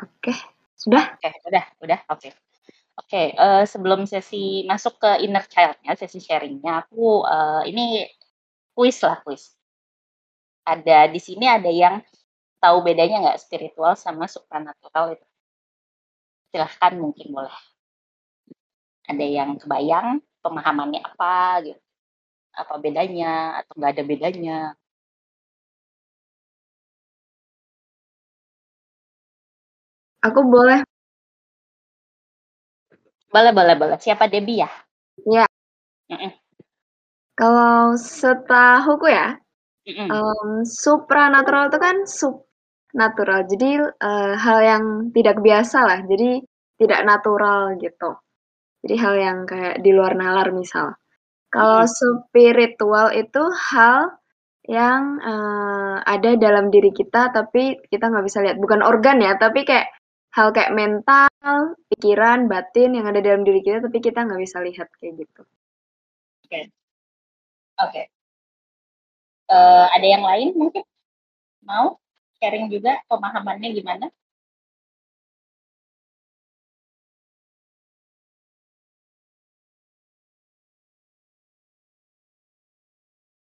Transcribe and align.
Oke, 0.00 0.32
sudah? 0.80 1.04
Oke, 1.16 1.28
udah 1.48 1.64
udah, 1.84 2.00
oke. 2.08 2.28
Oke, 3.00 3.22
uh, 3.36 3.64
sebelum 3.64 4.04
sesi 4.04 4.64
masuk 4.68 5.00
ke 5.00 5.10
inner 5.24 5.44
child-nya, 5.48 5.92
sesi 5.96 6.20
sharing-nya, 6.20 6.84
aku, 6.84 7.24
uh, 7.24 7.64
ini 7.64 8.04
kuis 8.76 9.00
lah, 9.04 9.20
kuis. 9.24 9.56
Ada 10.68 11.08
di 11.08 11.20
sini 11.20 11.48
ada 11.48 11.68
yang 11.72 12.04
tahu 12.60 12.84
bedanya 12.84 13.16
nggak 13.24 13.40
spiritual 13.40 13.96
sama 13.96 14.28
supranatural 14.28 15.16
itu? 15.16 15.26
Silahkan 16.52 16.92
mungkin 16.98 17.28
boleh. 17.30 17.56
Ada 19.08 19.26
yang 19.26 19.50
kebayang 19.58 20.20
pemahamannya 20.44 21.00
apa 21.02 21.62
gitu? 21.66 21.80
Apa 22.54 22.74
bedanya 22.82 23.62
atau 23.62 23.72
nggak 23.78 23.92
ada 23.96 24.04
bedanya? 24.04 24.56
Aku 30.22 30.44
boleh. 30.44 30.84
Boleh 33.32 33.52
boleh 33.54 33.74
boleh. 33.78 33.96
Siapa 34.02 34.26
Debbie 34.26 34.60
ya? 34.66 34.70
Iya. 35.22 35.46
Kalau 37.38 37.94
setahuku 37.96 39.06
ya, 39.08 39.38
um, 40.10 40.66
supranatural 40.66 41.70
itu 41.72 41.78
kan 41.80 41.96
supnatural, 42.04 43.46
jadi, 43.48 43.86
uh, 44.02 44.34
hal 44.36 44.58
yang 44.60 44.84
tidak 45.16 45.38
biasa 45.40 45.78
lah, 45.86 46.00
jadi 46.04 46.42
tidak 46.82 47.00
natural 47.06 47.78
gitu. 47.80 48.18
Jadi 48.84 48.94
hal 48.98 49.14
yang 49.16 49.38
kayak 49.48 49.80
di 49.84 49.90
luar 49.94 50.14
nalar 50.18 50.50
misal. 50.52 50.96
Kalau 51.54 51.86
spiritual 51.86 53.14
itu 53.16 53.42
hal 53.72 54.18
yang, 54.68 55.20
uh, 55.22 56.02
ada 56.04 56.36
dalam 56.40 56.68
diri 56.74 56.90
kita 56.94 57.30
tapi 57.34 57.78
kita 57.90 58.10
nggak 58.10 58.26
bisa 58.26 58.40
lihat, 58.44 58.58
bukan 58.60 58.82
organ 58.84 59.22
ya, 59.22 59.36
tapi 59.40 59.64
kayak 59.68 59.88
hal 60.36 60.48
kayak 60.54 60.72
mental, 60.74 61.28
pikiran, 61.90 62.46
batin 62.50 62.90
yang 62.96 63.06
ada 63.10 63.20
dalam 63.22 63.42
diri 63.46 63.60
kita 63.66 63.82
tapi 63.86 63.98
kita 63.98 64.18
nggak 64.26 64.40
bisa 64.44 64.58
lihat 64.62 64.88
kayak 64.98 65.14
gitu. 65.26 65.42
Oke. 66.46 66.60
Oke. 67.78 68.02
Uh, 69.50 69.86
ada 69.90 70.06
yang 70.06 70.22
lain 70.22 70.54
mungkin 70.54 70.86
mau 71.66 71.98
sharing 72.40 72.70
juga 72.70 73.02
pemahamannya 73.10 73.68
gimana? 73.74 74.06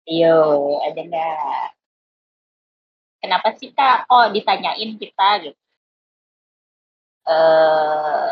Yo, 0.07 0.29
ada 0.85 1.01
nggak? 1.01 1.75
Kenapa 3.21 3.49
sih 3.59 3.69
kak? 3.77 4.05
Oh 4.13 4.25
ditanyain 4.35 4.91
kita 5.01 5.27
gitu 5.43 5.64
uh, 7.27 8.29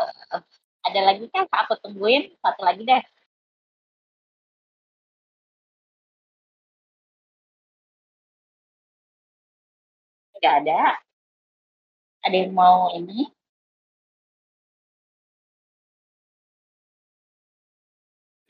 ada 0.86 1.00
lagi 1.08 1.24
kan 1.32 1.44
aku 1.50 1.74
tungguin? 1.82 2.22
Satu 2.42 2.60
lagi 2.64 2.82
deh. 2.86 3.02
Nggak 10.38 10.54
ada. 10.60 10.80
Ada 12.24 12.36
yang 12.42 12.52
mau 12.56 12.92
ini? 12.96 13.28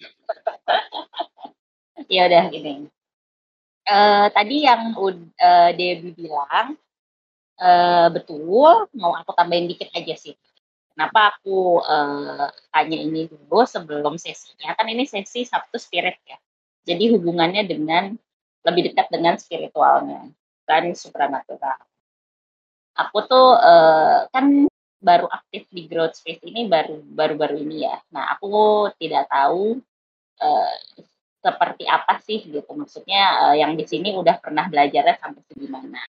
Ya 2.12 2.28
udah 2.28 2.50
gini. 2.52 2.90
Uh, 3.84 4.26
tadi 4.32 4.64
yang 4.64 4.96
uh, 4.96 5.70
Debbie 5.76 6.16
bilang 6.16 6.76
uh, 7.64 8.08
betul, 8.12 8.86
mau 8.92 9.12
aku 9.16 9.32
tambahin 9.32 9.66
dikit 9.66 9.88
aja 9.96 10.14
sih. 10.20 10.36
Kenapa 10.94 11.34
aku 11.34 11.82
uh, 11.82 12.46
tanya 12.70 12.98
ini 13.00 13.26
dulu 13.26 13.66
sebelum 13.66 14.14
sesinya? 14.14 14.76
Kan 14.78 14.86
ini 14.92 15.08
sesi 15.08 15.42
Sabtu 15.42 15.80
Spirit 15.80 16.20
ya. 16.22 16.38
Jadi 16.84 17.10
hubungannya 17.16 17.66
dengan 17.66 18.14
lebih 18.62 18.92
dekat 18.92 19.10
dengan 19.10 19.34
spiritualnya, 19.40 20.30
kan 20.68 20.84
supranatural. 20.94 21.80
Aku 22.94 23.26
tuh 23.26 23.58
uh, 23.58 24.30
kan 24.30 24.70
baru 25.02 25.26
aktif 25.28 25.66
di 25.68 25.90
growth 25.90 26.16
space 26.16 26.40
ini 26.46 26.70
baru 26.70 27.02
baru-baru 27.02 27.58
ini 27.58 27.84
ya. 27.84 27.98
Nah, 28.14 28.38
aku 28.38 28.86
tidak 29.02 29.26
tahu 29.26 29.82
uh, 30.40 30.76
seperti 31.42 31.84
apa 31.90 32.22
sih 32.22 32.38
gitu. 32.46 32.70
Maksudnya 32.70 33.50
uh, 33.50 33.54
yang 33.58 33.74
di 33.74 33.84
sini 33.84 34.14
udah 34.14 34.38
pernah 34.38 34.70
belajarnya 34.70 35.18
sampai 35.18 35.42
segimana. 35.50 36.00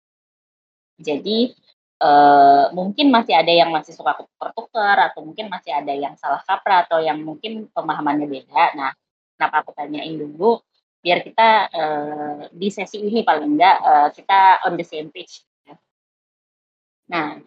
Jadi, 0.96 1.54
uh, 2.00 2.72
mungkin 2.72 3.12
masih 3.12 3.36
ada 3.36 3.52
yang 3.52 3.70
masih 3.72 3.96
suka 3.96 4.16
tukar-tukar 4.20 5.12
atau 5.12 5.24
mungkin 5.24 5.52
masih 5.52 5.72
ada 5.76 5.92
yang 5.92 6.16
salah 6.16 6.42
kaprah 6.44 6.88
atau 6.88 7.00
yang 7.04 7.20
mungkin 7.20 7.68
pemahamannya 7.72 8.28
beda. 8.28 8.64
Nah, 8.76 8.92
kenapa 9.36 9.64
aku 9.64 9.72
tanyain 9.76 10.16
dulu, 10.16 10.60
biar 11.04 11.22
kita, 11.22 11.50
uh, 11.72 12.40
di 12.52 12.68
sesi 12.72 13.04
ini 13.04 13.22
paling 13.22 13.60
enggak, 13.60 13.78
uh, 13.84 14.10
kita 14.16 14.66
on 14.68 14.80
the 14.80 14.86
same 14.88 15.12
page. 15.12 15.44
Nah, 17.06 17.38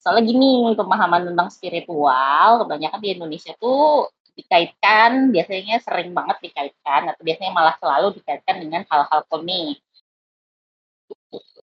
soalnya 0.00 0.32
gini, 0.32 0.72
pemahaman 0.72 1.28
tentang 1.28 1.48
spiritual 1.52 2.64
kebanyakan 2.64 3.00
di 3.04 3.08
Indonesia 3.12 3.52
tuh 3.60 4.08
dikaitkan 4.34 5.30
biasanya 5.30 5.78
sering 5.78 6.10
banget 6.10 6.50
dikaitkan 6.50 7.06
atau 7.06 7.22
biasanya 7.22 7.52
malah 7.54 7.76
selalu 7.78 8.18
dikaitkan 8.18 8.58
dengan 8.58 8.82
hal-hal 8.90 9.22
kuning. 9.30 9.78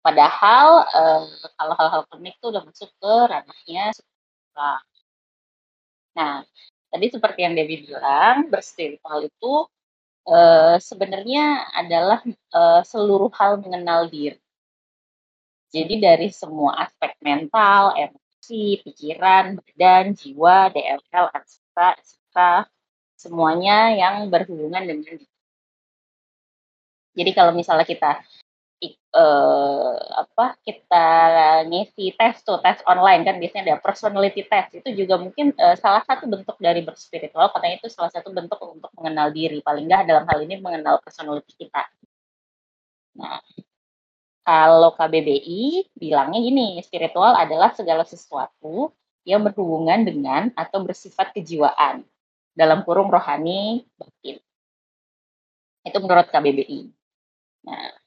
Padahal 0.04 0.84
uh, 0.84 1.24
kalau 1.56 1.74
hal-hal 1.80 2.04
klinik 2.12 2.36
itu 2.36 2.48
udah 2.52 2.64
masuk 2.68 2.90
ke 3.00 3.14
ranahnya 3.32 3.96
spiritual. 3.96 4.78
Nah, 6.14 6.44
tadi 6.92 7.06
seperti 7.10 7.40
yang 7.48 7.56
Dewi 7.56 7.88
bilang, 7.88 8.52
berspiritual 8.52 9.26
itu 9.26 9.54
uh, 10.28 10.76
sebenarnya 10.78 11.72
adalah 11.72 12.20
uh, 12.52 12.82
seluruh 12.84 13.32
hal 13.34 13.64
mengenal 13.64 14.12
diri. 14.12 14.40
Jadi 15.74 15.98
dari 15.98 16.30
semua 16.30 16.86
aspek 16.86 17.18
mental, 17.26 17.98
emosi, 17.98 18.84
pikiran, 18.86 19.58
badan, 19.58 20.14
jiwa, 20.14 20.70
DLL, 20.70 21.26
etc., 21.34 21.98
etc., 21.98 22.22
semuanya 23.18 23.96
yang 23.96 24.30
berhubungan 24.30 24.86
dengan 24.86 25.18
diri. 25.18 25.28
Jadi 27.14 27.32
kalau 27.34 27.58
misalnya 27.58 27.86
kita 27.90 28.22
uh, 29.16 29.96
apa 30.26 30.58
kita 30.66 31.08
ngisi 31.70 32.16
tes 32.18 32.44
tuh 32.44 32.60
tes 32.60 32.82
online 32.90 33.24
kan 33.24 33.36
biasanya 33.40 33.64
ada 33.74 33.78
personality 33.80 34.44
test 34.44 34.76
itu 34.80 34.90
juga 35.06 35.16
mungkin 35.22 35.56
uh, 35.56 35.78
salah 35.80 36.04
satu 36.04 36.28
bentuk 36.28 36.58
dari 36.60 36.84
berspiritual 36.84 37.54
karena 37.56 37.80
itu 37.80 37.88
salah 37.88 38.12
satu 38.12 38.34
bentuk 38.34 38.60
untuk 38.60 38.92
mengenal 39.00 39.32
diri 39.32 39.64
paling 39.64 39.88
nggak 39.88 40.04
dalam 40.10 40.26
hal 40.28 40.40
ini 40.44 40.60
mengenal 40.60 41.00
personality 41.00 41.54
kita. 41.56 41.84
Nah 43.20 43.40
kalau 44.44 44.92
KBBI 45.00 45.96
bilangnya 45.96 46.40
gini 46.44 46.68
spiritual 46.84 47.32
adalah 47.40 47.72
segala 47.72 48.04
sesuatu 48.04 48.92
yang 49.24 49.40
berhubungan 49.48 50.04
dengan 50.04 50.52
atau 50.60 50.84
bersifat 50.84 51.32
kejiwaan 51.32 52.04
dalam 52.52 52.84
kurung 52.84 53.08
rohani 53.08 53.88
batin. 53.96 54.38
Itu 55.84 55.98
menurut 56.00 56.28
KBBI. 56.28 56.92
Nah, 57.64 58.03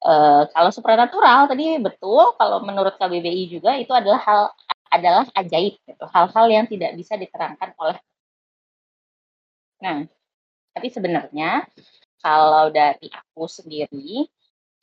Uh, 0.00 0.48
kalau 0.56 0.70
supranatural 0.72 1.44
tadi 1.44 1.76
betul, 1.76 2.32
kalau 2.40 2.64
menurut 2.64 2.96
KBBI 2.96 3.52
juga 3.52 3.76
itu 3.76 3.92
adalah 3.92 4.20
hal 4.24 4.42
adalah 4.90 5.24
ajaib 5.36 5.76
gitu, 5.86 6.04
hal-hal 6.08 6.46
yang 6.50 6.64
tidak 6.66 6.96
bisa 6.96 7.14
diterangkan 7.20 7.76
oleh 7.78 8.00
Nah, 9.80 10.04
tapi 10.76 10.88
sebenarnya 10.92 11.64
kalau 12.20 12.68
dari 12.68 13.08
aku 13.08 13.48
sendiri, 13.48 14.28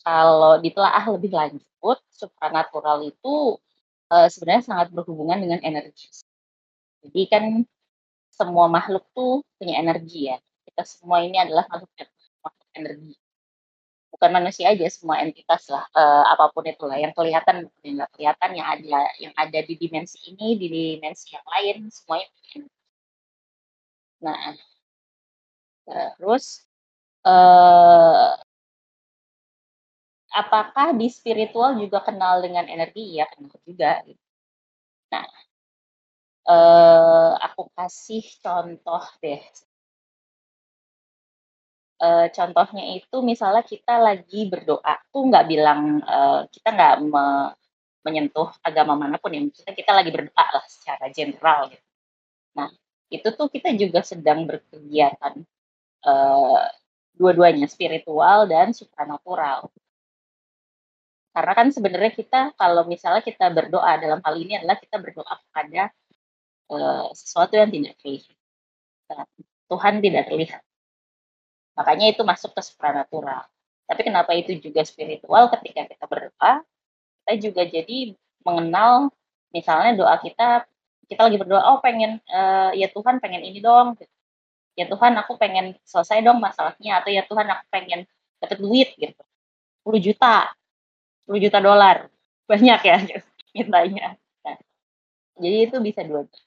kalau 0.01 0.57
ditelaah 0.57 1.05
lebih 1.13 1.31
lanjut, 1.33 1.97
supranatural 2.09 3.05
itu 3.05 3.61
uh, 4.09 4.27
sebenarnya 4.29 4.63
sangat 4.65 4.87
berhubungan 4.93 5.37
dengan 5.37 5.61
energi. 5.61 6.09
Jadi 7.05 7.21
kan 7.29 7.43
semua 8.33 8.65
makhluk 8.69 9.05
tuh 9.13 9.45
punya 9.57 9.77
energi 9.81 10.33
ya. 10.33 10.37
Kita 10.65 10.81
semua 10.85 11.21
ini 11.25 11.37
adalah 11.37 11.65
makhluk 11.69 11.91
energi 12.73 13.13
bukan 14.17 14.31
manusia 14.33 14.73
aja 14.73 14.85
semua 14.89 15.21
entitas 15.21 15.69
lah 15.69 15.85
uh, 15.93 16.25
apa 16.33 16.49
pun 16.49 16.65
itulah 16.65 16.97
yang 16.97 17.13
kelihatan 17.13 17.69
yang 17.85 18.01
nggak 18.01 18.11
kelihatan 18.17 18.49
yang 18.57 18.67
ada 18.67 18.99
yang 19.21 19.33
ada 19.37 19.59
di 19.61 19.73
dimensi 19.77 20.17
ini 20.33 20.57
di 20.57 20.67
dimensi 20.67 21.37
yang 21.37 21.45
lain 21.45 21.77
semuanya 21.93 22.29
nah 24.17 24.57
terus 26.17 26.65
uh, 27.21 28.33
apakah 30.37 30.93
di 30.93 31.07
spiritual 31.09 31.79
juga 31.81 32.05
kenal 32.05 32.43
dengan 32.45 32.69
energi? 32.69 33.17
Ya 33.17 33.25
kenal 33.29 33.57
juga 33.65 34.01
nah 35.07 35.23
uh, 36.51 37.31
aku 37.39 37.71
kasih 37.71 38.23
contoh 38.43 39.03
deh 39.23 39.39
uh, 42.01 42.27
contohnya 42.31 42.83
itu 42.97 43.17
misalnya 43.25 43.63
kita 43.65 43.97
lagi 43.97 44.49
berdoa 44.49 44.95
tuh 45.09 45.23
nggak 45.29 45.45
bilang 45.49 46.01
uh, 46.05 46.45
kita 46.49 46.69
nggak 46.73 46.95
me 47.05 47.25
menyentuh 48.07 48.47
agama 48.63 48.95
mana 48.95 49.19
pun 49.19 49.35
ya 49.35 49.43
maksudnya 49.43 49.75
kita 49.75 49.91
lagi 49.91 50.15
berdoa 50.15 50.45
lah 50.55 50.63
secara 50.71 51.11
general 51.11 51.67
gitu. 51.67 51.87
Nah 52.55 52.71
itu 53.11 53.27
tuh 53.35 53.47
kita 53.51 53.75
juga 53.75 53.99
sedang 53.99 54.47
berkegiatan 54.47 55.43
uh, 56.07 56.63
dua-duanya 57.19 57.67
spiritual 57.67 58.47
dan 58.47 58.71
supranatural. 58.71 59.67
Karena 61.35 61.53
kan 61.53 61.67
sebenarnya 61.69 62.11
kita 62.15 62.41
kalau 62.55 62.87
misalnya 62.87 63.21
kita 63.21 63.51
berdoa 63.51 63.99
dalam 63.99 64.23
hal 64.23 64.35
ini 64.39 64.57
adalah 64.57 64.79
kita 64.79 64.97
berdoa 65.03 65.35
kepada 65.43 65.91
uh, 66.71 67.11
sesuatu 67.11 67.59
yang 67.59 67.69
tidak 67.69 67.93
terlihat. 67.99 68.35
Tuhan 69.67 69.93
tidak 69.99 70.23
terlihat. 70.31 70.63
Makanya 71.77 72.09
itu 72.09 72.25
masuk 72.25 72.57
ke 72.57 72.61
supranatural. 72.65 73.45
Tapi 73.87 74.01
kenapa 74.03 74.33
itu 74.33 74.57
juga 74.57 74.83
spiritual 74.83 75.47
ketika 75.53 75.85
kita 75.85 76.05
berdoa, 76.09 76.65
kita 77.23 77.33
juga 77.39 77.63
jadi 77.63 78.17
mengenal 78.43 79.13
misalnya 79.53 79.95
doa 79.95 80.15
kita 80.19 80.67
kita 81.07 81.21
lagi 81.23 81.39
berdoa 81.39 81.63
oh 81.71 81.79
pengen 81.79 82.19
uh, 82.27 82.75
ya 82.75 82.91
Tuhan 82.91 83.23
pengen 83.23 83.47
ini 83.47 83.63
dong 83.63 83.95
ya 84.75 84.87
Tuhan 84.91 85.15
aku 85.15 85.39
pengen 85.39 85.79
selesai 85.87 86.19
dong 86.19 86.43
masalahnya 86.43 86.99
atau 86.99 87.09
ya 87.11 87.23
Tuhan 87.23 87.47
aku 87.47 87.63
pengen 87.71 87.99
dapat 88.37 88.57
duit 88.61 88.89
gitu. 88.99 89.23
10 89.87 90.03
juta 90.03 90.51
10 91.27 91.43
juta 91.47 91.59
dolar. 91.63 92.11
Banyak 92.51 92.79
ya 92.83 92.97
mintanya. 93.51 94.15
Nah, 94.45 94.57
jadi 95.41 95.57
itu 95.67 95.77
bisa 95.83 96.05
dua-duanya 96.05 96.46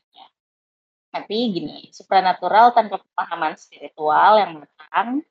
tapi 1.10 1.50
gini 1.50 1.90
supranatural 1.90 2.70
tanpa 2.70 3.02
pemahaman 3.02 3.58
spiritual 3.58 4.38
yang 4.38 4.62
matang 4.62 5.26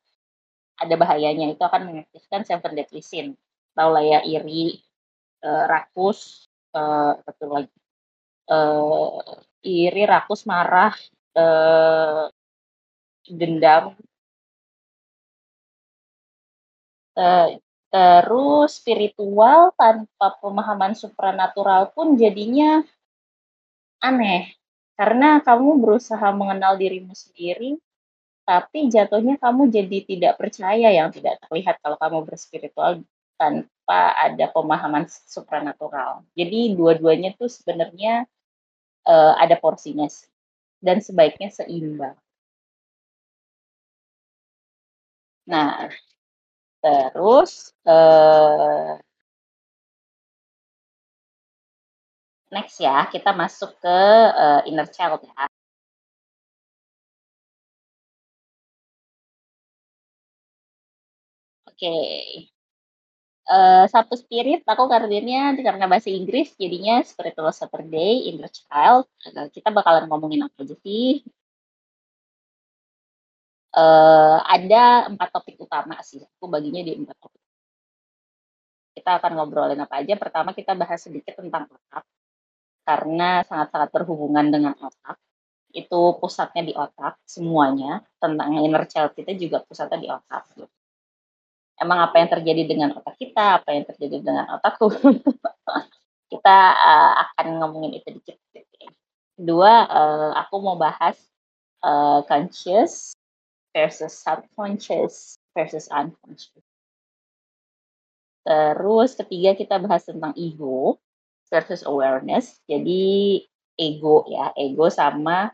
ada 0.80 0.96
bahayanya. 1.00 1.52
Itu 1.56 1.64
akan 1.64 1.82
mengaktifkan 1.88 2.44
seven 2.44 2.76
deadly 2.76 3.00
sin. 3.04 3.40
Lah 3.80 4.04
ya 4.04 4.20
iri 4.28 4.76
uh, 5.44 5.64
rakus 5.72 6.52
uh, 6.76 7.16
betul 7.24 7.64
lagi. 7.64 7.80
Uh, 8.50 9.24
iri 9.64 10.04
rakus 10.04 10.44
marah 10.44 10.96
dendam. 13.24 13.96
Terus 17.90 18.70
spiritual 18.76 19.72
tanpa 19.80 20.28
pemahaman 20.44 20.92
supranatural 20.92 21.96
pun 21.96 22.20
jadinya 22.20 22.84
aneh 24.04 24.59
karena 25.00 25.40
kamu 25.40 25.80
berusaha 25.80 26.28
mengenal 26.36 26.76
dirimu 26.76 27.16
sendiri 27.16 27.80
tapi 28.44 28.92
jatuhnya 28.92 29.40
kamu 29.40 29.72
jadi 29.72 29.98
tidak 30.04 30.34
percaya 30.36 30.90
yang 30.92 31.14
tidak 31.14 31.40
terlihat 31.48 31.80
kalau 31.80 31.96
kamu 31.96 32.28
berspiritual 32.28 33.00
tanpa 33.40 34.02
ada 34.20 34.46
pemahaman 34.52 35.06
supranatural. 35.08 36.26
Jadi 36.34 36.74
dua-duanya 36.74 37.38
tuh 37.40 37.48
sebenarnya 37.48 38.28
uh, 39.06 39.34
ada 39.38 39.54
porsinya 39.56 40.10
dan 40.84 41.00
sebaiknya 41.00 41.54
seimbang. 41.54 42.18
Nah, 45.46 45.94
terus 46.82 47.72
uh, 47.86 48.98
next 52.54 52.76
ya 52.82 53.06
kita 53.14 53.30
masuk 53.42 53.72
ke 53.84 53.98
uh, 54.44 54.62
inner 54.70 54.90
child 54.90 55.22
ya. 55.26 55.50
okay. 61.80 62.52
Uh, 63.50 63.84
eh, 63.84 63.86
Sabtu 63.90 64.16
Spirit 64.20 64.62
aku 64.68 64.84
kardiannya 64.92 65.58
karena 65.66 65.86
bahasa 65.90 66.10
Inggris 66.14 66.54
jadinya 66.62 67.02
Spiritual 67.02 67.50
Saturday 67.56 68.30
Inner 68.30 68.52
Child. 68.52 69.10
Uh, 69.26 69.48
kita 69.50 69.70
bakalan 69.74 70.06
ngomongin 70.12 70.46
apa 70.46 70.60
aja 70.62 70.76
sih? 70.86 71.24
Uh, 73.74 74.38
ada 74.50 75.10
empat 75.10 75.30
topik 75.34 75.56
utama 75.62 75.98
sih. 76.06 76.22
Aku 76.38 76.46
baginya 76.52 76.82
di 76.84 76.94
empat 77.00 77.18
topik. 77.18 77.42
Kita 78.94 79.12
akan 79.18 79.32
ngobrolin 79.40 79.80
apa 79.82 80.04
aja. 80.04 80.14
Pertama 80.20 80.52
kita 80.54 80.76
bahas 80.78 81.00
sedikit 81.02 81.34
tentang 81.40 81.66
otak 81.72 82.06
karena 82.84 83.46
sangat-sangat 83.46 83.90
berhubungan 83.96 84.50
dengan 84.50 84.74
otak. 84.80 85.18
Itu 85.70 86.18
pusatnya 86.18 86.64
di 86.66 86.74
otak 86.74 87.22
semuanya. 87.26 88.02
Tentang 88.18 88.58
inner 88.60 88.86
child 88.90 89.14
kita 89.14 89.34
juga 89.38 89.62
pusatnya 89.64 90.00
di 90.02 90.10
otak. 90.10 90.44
Gitu 90.58 90.70
emang 91.80 92.00
apa 92.04 92.16
yang 92.20 92.30
terjadi 92.30 92.64
dengan 92.68 92.90
otak 93.00 93.16
kita, 93.16 93.64
apa 93.64 93.72
yang 93.72 93.88
terjadi 93.88 94.20
dengan 94.22 94.46
otakku. 94.60 94.92
kita 96.32 96.58
uh, 96.78 97.14
akan 97.26 97.64
ngomongin 97.64 97.98
itu 97.98 98.20
dikit. 98.20 98.38
Kedua, 99.40 99.88
uh, 99.88 100.32
aku 100.36 100.60
mau 100.60 100.76
bahas 100.76 101.16
uh, 101.82 102.22
conscious 102.28 103.16
versus 103.72 104.12
subconscious 104.12 105.40
versus 105.56 105.88
unconscious. 105.88 106.62
Terus 108.44 109.16
ketiga 109.16 109.56
kita 109.56 109.80
bahas 109.80 110.04
tentang 110.04 110.36
ego 110.36 111.00
versus 111.50 111.82
awareness. 111.86 112.62
Jadi 112.70 113.44
ego 113.76 114.26
ya, 114.30 114.54
ego 114.56 114.88
sama 114.90 115.52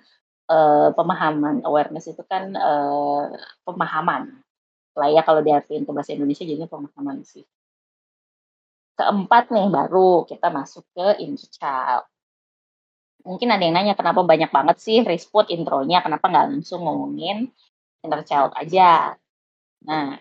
uh, 0.51 0.89
pemahaman. 0.93 1.65
Awareness 1.65 2.11
itu 2.11 2.23
kan 2.27 2.53
uh, 2.55 3.31
pemahaman 3.63 4.45
lah 4.95 5.11
ya 5.11 5.21
kalau 5.27 5.43
diartikan 5.43 5.83
ke 5.83 5.91
bahasa 5.91 6.15
Indonesia 6.15 6.47
jadinya 6.47 6.71
pemahaman 6.71 7.27
sih. 7.27 7.43
Keempat 8.95 9.51
nih 9.51 9.67
baru 9.67 10.23
kita 10.23 10.47
masuk 10.47 10.87
ke 10.95 11.19
inner 11.19 11.47
child. 11.51 12.07
Mungkin 13.27 13.51
ada 13.51 13.59
yang 13.59 13.75
nanya 13.75 13.93
kenapa 13.99 14.23
banyak 14.23 14.47
banget 14.55 14.77
sih 14.79 15.03
respot 15.03 15.51
intronya, 15.51 15.99
kenapa 15.99 16.31
nggak 16.31 16.45
langsung 16.55 16.87
ngomongin 16.87 17.51
inner 17.99 18.23
child 18.23 18.55
aja. 18.55 19.19
Nah, 19.83 20.15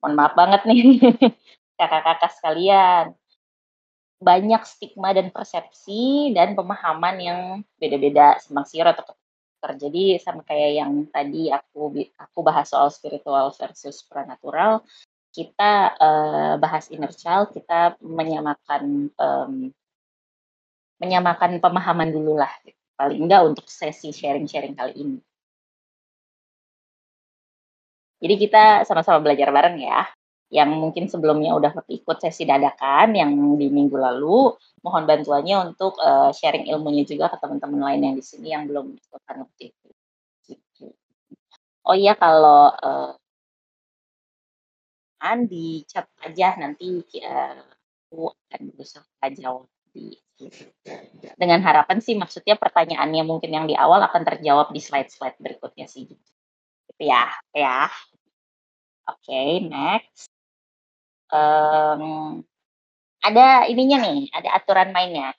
mohon 0.00 0.14
maaf 0.16 0.32
banget 0.32 0.64
nih 0.64 0.96
kakak-kakak 1.78 2.32
sekalian. 2.32 3.19
Banyak 4.20 4.62
stigma 4.68 5.16
dan 5.16 5.32
persepsi 5.32 6.30
dan 6.36 6.52
pemahaman 6.52 7.16
yang 7.18 7.40
beda-beda 7.80 8.36
simpang 8.36 8.68
siur 8.68 8.84
atau 8.84 9.16
terjadi 9.60 10.20
sama 10.20 10.40
kayak 10.44 10.70
yang 10.80 10.92
tadi 11.12 11.52
aku 11.52 11.92
aku 12.16 12.38
bahas 12.40 12.72
soal 12.72 12.88
spiritual 12.88 13.52
versus 13.52 14.00
supernatural 14.00 14.80
kita 15.30 15.94
uh, 16.00 16.54
bahas 16.56 16.88
inner 16.90 17.12
child 17.14 17.54
kita 17.54 17.94
menyamakan 18.02 19.12
um, 19.14 19.70
menyamakan 21.00 21.62
pemahaman 21.62 22.12
dulu 22.12 22.36
lah. 22.36 22.50
Paling 22.98 23.24
enggak 23.24 23.46
untuk 23.48 23.64
sesi 23.72 24.12
sharing-sharing 24.12 24.76
kali 24.76 24.92
ini. 25.00 25.18
Jadi 28.20 28.34
kita 28.36 28.84
sama-sama 28.84 29.16
belajar 29.24 29.48
bareng 29.48 29.80
ya 29.80 30.04
yang 30.50 30.74
mungkin 30.74 31.06
sebelumnya 31.06 31.54
udah 31.54 31.70
ikut 31.86 32.16
sesi 32.18 32.42
dadakan 32.42 33.14
yang 33.14 33.30
di 33.54 33.70
minggu 33.70 33.94
lalu, 33.94 34.50
mohon 34.82 35.06
bantuannya 35.06 35.70
untuk 35.70 35.94
uh, 36.02 36.34
sharing 36.34 36.66
ilmunya 36.66 37.06
juga 37.06 37.30
ke 37.30 37.38
teman-teman 37.38 37.80
lain 37.86 38.00
yang 38.02 38.14
di 38.18 38.24
sini 38.26 38.50
yang 38.50 38.66
belum 38.66 38.98
ikutan 38.98 39.46
itu. 39.62 39.88
Oh 41.86 41.94
iya 41.94 42.18
kalau 42.18 42.74
uh, 42.74 43.14
Andi 45.22 45.86
chat 45.86 46.10
aja 46.18 46.58
nanti 46.58 46.98
uh, 47.22 47.62
aku 48.10 48.34
akan 48.34 48.60
berusaha 48.74 49.26
jawab 49.38 49.70
di 49.94 50.18
dengan 51.36 51.60
harapan 51.60 52.00
sih 52.00 52.16
maksudnya 52.16 52.56
pertanyaannya 52.56 53.22
mungkin 53.28 53.52
yang 53.52 53.66
di 53.68 53.76
awal 53.76 54.00
akan 54.00 54.24
terjawab 54.24 54.72
di 54.72 54.80
slide-slide 54.80 55.36
berikutnya 55.36 55.86
sih. 55.86 56.08
Gitu 56.08 57.02
ya, 57.02 57.28
ya. 57.52 57.86
Oke, 59.10 59.28
okay, 59.28 59.50
next 59.66 60.29
um, 61.30 62.42
ada 63.20 63.68
ininya 63.68 63.98
nih, 64.04 64.30
ada 64.32 64.48
aturan 64.56 64.90
mainnya. 64.94 65.32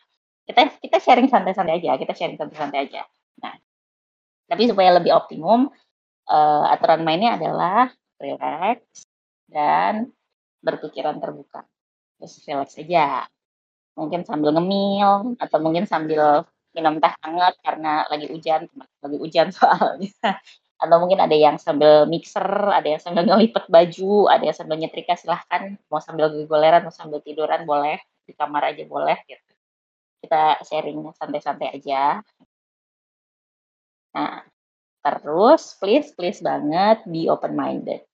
Kita 0.46 0.68
kita 0.82 0.98
sharing 1.00 1.30
santai-santai 1.30 1.82
aja, 1.82 1.98
kita 1.98 2.14
sharing 2.14 2.38
santai-santai 2.38 2.90
aja. 2.90 3.04
Nah, 3.42 3.56
tapi 4.50 4.68
supaya 4.70 4.98
lebih 4.98 5.14
optimum, 5.14 5.70
uh, 6.30 6.66
aturan 6.70 7.02
mainnya 7.06 7.38
adalah 7.38 7.90
relax 8.22 9.08
dan 9.50 10.14
berpikiran 10.62 11.18
terbuka. 11.18 11.66
Terus 12.22 12.42
relax 12.46 12.78
aja. 12.78 13.26
Mungkin 13.98 14.24
sambil 14.24 14.56
ngemil 14.56 15.36
atau 15.42 15.58
mungkin 15.60 15.84
sambil 15.90 16.48
minum 16.72 17.04
teh 17.04 17.14
hangat 17.20 17.60
karena 17.60 18.08
lagi 18.08 18.32
hujan, 18.32 18.70
lagi 19.04 19.18
hujan 19.20 19.52
soalnya 19.52 20.08
atau 20.82 20.98
mungkin 20.98 21.22
ada 21.22 21.38
yang 21.38 21.62
sambil 21.62 22.10
mixer, 22.10 22.42
ada 22.74 22.88
yang 22.98 22.98
sambil 22.98 23.24
ngelipet 23.30 23.70
baju, 23.70 24.26
ada 24.34 24.44
yang 24.50 24.58
sambil 24.58 24.82
nyetrika 24.82 25.14
silahkan. 25.14 25.78
Mau 25.94 26.02
sambil 26.02 26.34
goleran 26.50 26.82
mau 26.82 26.94
sambil 26.94 27.22
tiduran 27.22 27.70
boleh. 27.70 28.02
Di 28.26 28.34
kamar 28.34 28.74
aja 28.74 28.82
boleh 28.90 29.18
gitu. 29.30 29.54
Kita 30.26 30.58
sharing 30.66 31.06
santai-santai 31.14 31.78
aja. 31.78 32.26
Nah 34.18 34.42
terus 35.02 35.78
please 35.78 36.14
please 36.14 36.42
banget 36.42 37.02
be 37.10 37.26
open 37.26 37.58
minded 37.58 38.06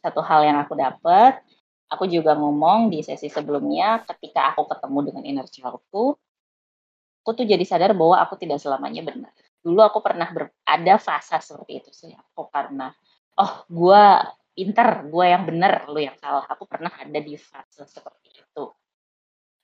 satu 0.00 0.24
hal 0.24 0.44
yang 0.44 0.56
aku 0.60 0.72
dapat 0.76 1.44
aku 1.88 2.04
juga 2.10 2.34
ngomong 2.34 2.90
di 2.90 3.00
sesi 3.06 3.30
sebelumnya 3.30 4.02
ketika 4.04 4.52
aku 4.52 4.66
ketemu 4.66 4.98
dengan 5.06 5.22
inner 5.24 5.46
childku, 5.46 6.18
aku 7.22 7.30
tuh 7.32 7.46
jadi 7.46 7.62
sadar 7.62 7.94
bahwa 7.94 8.18
aku 8.18 8.34
tidak 8.34 8.58
selamanya 8.58 9.06
benar. 9.06 9.32
Dulu 9.64 9.80
aku 9.80 10.04
pernah 10.04 10.28
ber, 10.28 10.52
ada 10.68 11.00
fase 11.00 11.40
seperti 11.40 11.72
itu 11.80 11.90
sih. 11.90 12.12
Aku 12.12 12.52
karena 12.52 12.92
oh 13.40 13.64
gue 13.66 14.04
pinter, 14.52 15.08
gue 15.08 15.24
yang 15.24 15.48
benar, 15.48 15.88
lu 15.88 15.98
yang 16.04 16.14
salah. 16.20 16.44
Aku 16.52 16.68
pernah 16.68 16.92
ada 16.92 17.18
di 17.18 17.34
fase 17.40 17.88
seperti 17.88 18.44
itu. 18.44 18.64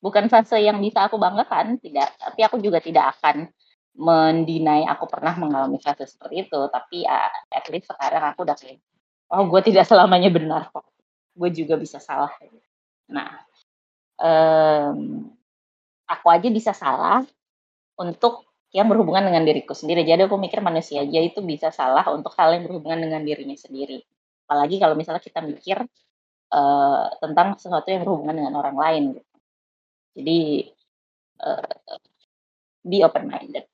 Bukan 0.00 0.32
fase 0.32 0.56
yang 0.64 0.80
bisa 0.80 1.04
aku 1.04 1.20
banggakan, 1.20 1.76
tidak. 1.76 2.16
Tapi 2.16 2.40
aku 2.40 2.56
juga 2.64 2.80
tidak 2.80 3.20
akan 3.20 3.52
mendinai 4.00 4.88
aku 4.88 5.04
pernah 5.04 5.36
mengalami 5.36 5.76
fase 5.76 6.08
seperti 6.08 6.48
itu. 6.48 6.60
Tapi 6.72 7.04
uh, 7.04 7.52
at 7.52 7.68
least 7.68 7.92
sekarang 7.92 8.32
aku 8.32 8.48
udah 8.48 8.56
kayak, 8.56 8.80
oh 9.36 9.44
gue 9.44 9.60
tidak 9.68 9.84
selamanya 9.84 10.32
benar 10.32 10.72
kok 10.72 10.90
gue 11.40 11.50
juga 11.54 11.74
bisa 11.80 11.96
salah. 11.96 12.32
Nah, 13.08 13.40
um, 14.20 15.24
aku 16.04 16.26
aja 16.28 16.48
bisa 16.50 16.76
salah 16.76 17.24
untuk 17.96 18.44
yang 18.70 18.86
berhubungan 18.86 19.26
dengan 19.26 19.42
diriku 19.42 19.74
sendiri. 19.74 20.06
Jadi 20.06 20.30
aku 20.30 20.38
mikir 20.38 20.62
manusia 20.62 21.02
aja 21.02 21.20
itu 21.20 21.42
bisa 21.42 21.74
salah 21.74 22.06
untuk 22.14 22.30
hal 22.38 22.54
yang 22.54 22.70
berhubungan 22.70 23.02
dengan 23.02 23.20
dirinya 23.26 23.58
sendiri. 23.58 23.98
Apalagi 24.46 24.78
kalau 24.78 24.94
misalnya 24.94 25.22
kita 25.22 25.42
mikir 25.42 25.82
uh, 26.54 27.06
tentang 27.18 27.58
sesuatu 27.58 27.90
yang 27.90 28.06
berhubungan 28.06 28.36
dengan 28.38 28.54
orang 28.58 28.76
lain. 28.78 29.02
Gitu. 29.18 29.30
Jadi 30.22 30.40
uh, 31.42 31.74
be 32.86 33.02
open 33.02 33.26
minded. 33.26 33.66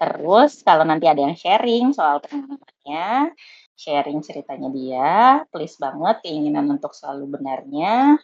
Terus 0.00 0.64
kalau 0.64 0.84
nanti 0.88 1.04
ada 1.04 1.20
yang 1.20 1.36
sharing 1.36 1.92
soal 1.92 2.24
pengalamannya, 2.24 3.36
sharing 3.76 4.24
ceritanya 4.24 4.68
dia, 4.72 5.44
please 5.52 5.76
banget 5.76 6.24
keinginan 6.24 6.72
untuk 6.72 6.96
selalu 6.96 7.36
benarnya 7.36 8.16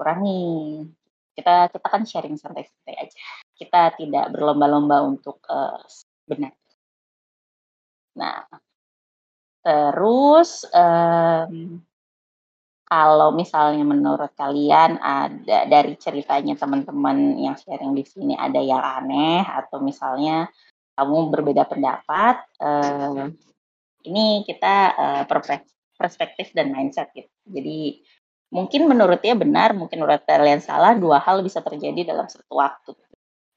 kurangi. 0.00 0.88
Kita 1.36 1.68
kita 1.68 1.88
kan 1.88 2.02
sharing 2.08 2.40
santai-santai 2.40 2.96
aja. 2.96 3.20
Kita 3.62 3.94
tidak 3.94 4.34
berlomba-lomba 4.34 5.06
untuk 5.06 5.38
uh, 5.46 5.78
benar. 6.26 6.50
Nah, 8.18 8.42
terus 9.62 10.66
um, 10.74 11.78
kalau 12.90 13.30
misalnya 13.32 13.86
menurut 13.86 14.34
kalian 14.34 14.98
ada 14.98 15.70
dari 15.70 15.94
ceritanya 15.94 16.58
teman-teman 16.58 17.38
yang 17.38 17.54
sharing 17.54 17.94
di 17.94 18.02
sini 18.02 18.34
ada 18.34 18.58
yang 18.58 18.82
aneh 18.82 19.46
atau 19.46 19.78
misalnya 19.78 20.50
kamu 20.98 21.30
berbeda 21.32 21.64
pendapat, 21.70 22.42
uh, 22.60 23.30
ini 24.04 24.42
kita 24.44 24.74
uh, 24.92 25.24
perspektif 25.96 26.50
dan 26.52 26.74
mindset 26.74 27.14
gitu. 27.14 27.30
Jadi 27.46 28.02
mungkin 28.52 28.90
menurut 28.90 29.22
dia 29.24 29.38
benar, 29.38 29.72
mungkin 29.72 30.02
menurut 30.02 30.26
kalian 30.28 30.60
salah, 30.60 30.92
dua 30.92 31.22
hal 31.22 31.40
bisa 31.40 31.64
terjadi 31.64 32.12
dalam 32.12 32.28
satu 32.28 32.60
waktu. 32.60 32.92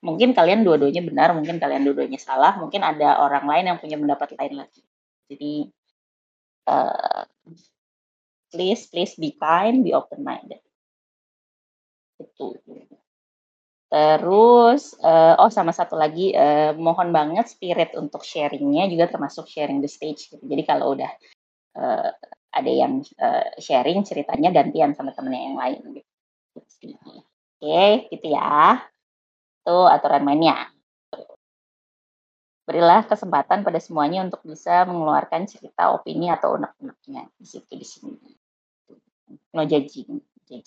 Mungkin 0.05 0.37
kalian 0.37 0.61
dua-duanya 0.61 1.01
benar, 1.01 1.33
mungkin 1.33 1.57
kalian 1.57 1.81
dua-duanya 1.81 2.21
salah, 2.21 2.61
mungkin 2.61 2.85
ada 2.85 3.17
orang 3.25 3.49
lain 3.49 3.65
yang 3.73 3.77
punya 3.81 3.97
pendapat 3.97 4.37
lain 4.37 4.61
lagi. 4.61 4.85
Jadi 5.25 5.53
uh, 6.69 7.25
please 8.53 8.85
please 8.93 9.17
be 9.17 9.33
kind, 9.33 9.81
be 9.81 9.97
open 9.97 10.21
minded. 10.21 10.61
Itu. 12.21 12.53
Terus, 13.89 14.97
uh, 15.01 15.39
oh 15.39 15.49
sama 15.49 15.71
satu 15.71 15.95
lagi, 15.95 16.35
uh, 16.35 16.75
mohon 16.75 17.09
banget 17.15 17.47
spirit 17.47 17.95
untuk 17.95 18.27
sharingnya 18.27 18.91
juga 18.91 19.07
termasuk 19.07 19.47
sharing 19.47 19.79
the 19.79 19.87
stage 19.87 20.29
gitu. 20.29 20.41
Jadi 20.45 20.63
kalau 20.67 20.93
udah, 20.93 21.11
uh, 21.79 22.09
ada 22.51 22.71
yang, 22.71 23.01
uh, 23.21 23.45
sharing 23.55 24.03
ceritanya 24.03 24.51
gantian 24.51 24.93
sama 24.93 25.15
temennya 25.15 25.41
yang 25.47 25.57
lain 25.57 25.81
gitu. 26.01 26.11
Oke, 27.57 28.11
gitu 28.11 28.27
ya. 28.29 28.83
Itu 29.65 29.89
aturan 29.89 30.21
mainnya. 30.21 30.69
Berilah 32.69 33.01
kesempatan 33.01 33.65
pada 33.65 33.81
semuanya 33.81 34.21
untuk 34.21 34.45
bisa 34.45 34.85
mengeluarkan 34.85 35.49
cerita, 35.49 35.89
opini, 35.89 36.29
atau 36.29 36.53
unek-uneknya 36.53 37.25
di 37.41 37.45
situ, 37.49 37.73
di 37.73 37.81
sini. 37.81 38.13
No 39.57 39.65
judging, 39.65 40.21
Oke. 40.45 40.61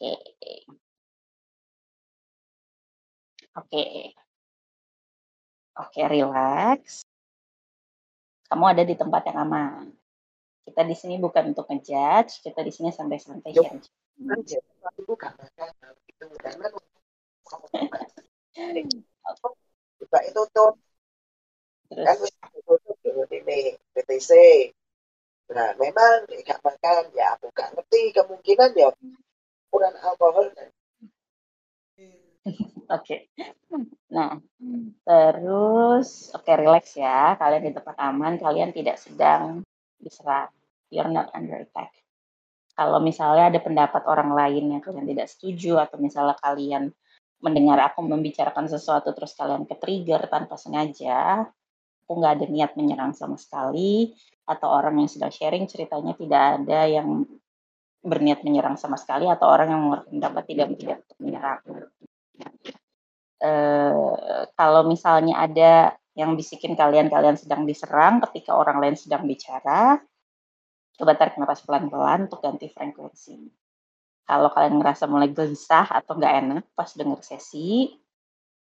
Oke. 0.00 0.12
Oke. 3.60 3.84
Oke, 5.76 6.00
relax. 6.08 7.04
Kamu 8.48 8.64
ada 8.72 8.88
di 8.88 8.96
tempat 8.96 9.28
yang 9.28 9.44
aman. 9.44 9.92
Kita 10.64 10.80
di 10.80 10.96
sini 10.96 11.20
bukan 11.20 11.52
untuk 11.52 11.68
ngejudge, 11.68 12.40
kita 12.40 12.64
di 12.64 12.72
sini 12.72 12.88
santai-santai 12.88 13.52
share. 13.52 13.84
Juga 20.00 20.18
itu 20.28 20.42
tuh 20.52 20.70
kan 21.90 22.16
ini 23.32 23.58
PTC. 23.96 24.30
Nah, 25.50 25.74
memang 25.82 26.30
dikabarkan 26.30 27.10
ya 27.16 27.34
aku 27.34 27.50
gak 27.50 27.74
ngerti 27.74 28.14
kemungkinan 28.14 28.70
ya 28.78 28.88
kurang 29.70 29.94
alkohol 29.98 30.46
Oke. 32.90 33.30
Nah, 34.10 34.42
terus 35.06 36.34
oke 36.34 36.52
relax 36.58 36.98
ya. 36.98 37.38
Kalian 37.38 37.70
di 37.70 37.72
tempat 37.76 37.94
aman, 37.94 38.34
kalian 38.42 38.74
tidak 38.74 38.98
sedang 38.98 39.62
diserang. 40.02 40.50
You're 40.90 41.06
not 41.06 41.30
under 41.30 41.62
attack. 41.62 41.94
Kalau 42.80 42.96
misalnya 42.96 43.52
ada 43.52 43.60
pendapat 43.60 44.08
orang 44.08 44.32
lain 44.32 44.72
yang 44.72 44.80
kalian 44.80 45.04
tidak 45.04 45.28
setuju 45.28 45.84
atau 45.84 46.00
misalnya 46.00 46.32
kalian 46.40 46.88
mendengar 47.44 47.76
aku 47.84 48.00
membicarakan 48.00 48.72
sesuatu 48.72 49.12
terus 49.12 49.36
kalian 49.36 49.68
ke-trigger 49.68 50.24
tanpa 50.32 50.56
sengaja, 50.56 51.44
aku 52.04 52.12
nggak 52.16 52.40
ada 52.40 52.46
niat 52.48 52.72
menyerang 52.80 53.12
sama 53.12 53.36
sekali, 53.36 54.16
atau 54.48 54.72
orang 54.72 54.96
yang 54.96 55.12
sedang 55.12 55.28
sharing 55.28 55.68
ceritanya 55.68 56.16
tidak 56.16 56.64
ada 56.64 56.80
yang 56.88 57.28
berniat 58.00 58.40
menyerang 58.48 58.80
sama 58.80 58.96
sekali, 58.96 59.28
atau 59.28 59.44
orang 59.44 59.76
yang 59.76 59.80
mengeluarkan 59.84 60.12
pendapat 60.16 60.44
tidak 60.48 60.66
tidak 60.80 60.98
menyerang. 61.20 61.60
Eh, 63.44 64.16
kalau 64.56 64.88
misalnya 64.88 65.36
ada 65.36 65.72
yang 66.16 66.32
bisikin 66.32 66.76
kalian 66.76 67.12
kalian 67.12 67.36
sedang 67.36 67.68
diserang 67.68 68.24
ketika 68.24 68.56
orang 68.56 68.80
lain 68.80 68.96
sedang 68.96 69.28
bicara, 69.28 70.00
coba 71.00 71.16
tarik 71.16 71.40
nafas 71.40 71.64
pelan-pelan 71.64 72.28
untuk 72.28 72.44
ganti 72.44 72.68
frekuensi. 72.68 73.40
Kalau 74.28 74.52
kalian 74.52 74.76
ngerasa 74.78 75.08
mulai 75.08 75.32
gelisah 75.32 75.88
atau 75.88 76.20
nggak 76.20 76.34
enak 76.44 76.64
pas 76.76 76.92
denger 76.92 77.24
sesi, 77.24 77.88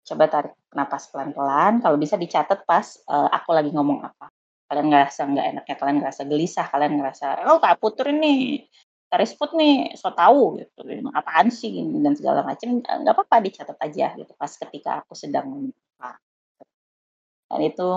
coba 0.07 0.31
tarik 0.31 0.55
nafas 0.71 1.11
pelan-pelan. 1.11 1.83
Kalau 1.83 1.99
bisa 1.99 2.15
dicatat 2.15 2.63
pas 2.63 2.87
uh, 3.11 3.27
aku 3.27 3.51
lagi 3.51 3.75
ngomong 3.75 3.99
apa. 4.07 4.31
Kalian 4.71 4.87
ngerasa 4.87 5.21
nggak 5.27 5.45
enaknya, 5.51 5.75
kalian 5.75 5.97
ngerasa 5.99 6.21
gelisah, 6.29 6.65
kalian 6.71 6.93
ngerasa, 7.01 7.25
oh 7.49 7.59
kak 7.59 7.81
putur 7.81 8.07
ini 8.13 8.63
Taris 9.09 9.33
Food 9.33 9.57
nih 9.57 9.97
so 9.97 10.13
tahu 10.13 10.61
gitu 10.61 10.85
apaan 11.17 11.49
sih 11.49 11.73
dan 11.73 12.13
segala 12.13 12.45
macam 12.45 12.77
nggak 12.77 13.09
apa-apa 13.17 13.41
dicatat 13.41 13.77
aja 13.81 14.13
gitu 14.13 14.37
pas 14.37 14.53
ketika 14.53 15.01
aku 15.01 15.17
sedang 15.17 15.73
dan 17.49 17.61
itu 17.65 17.89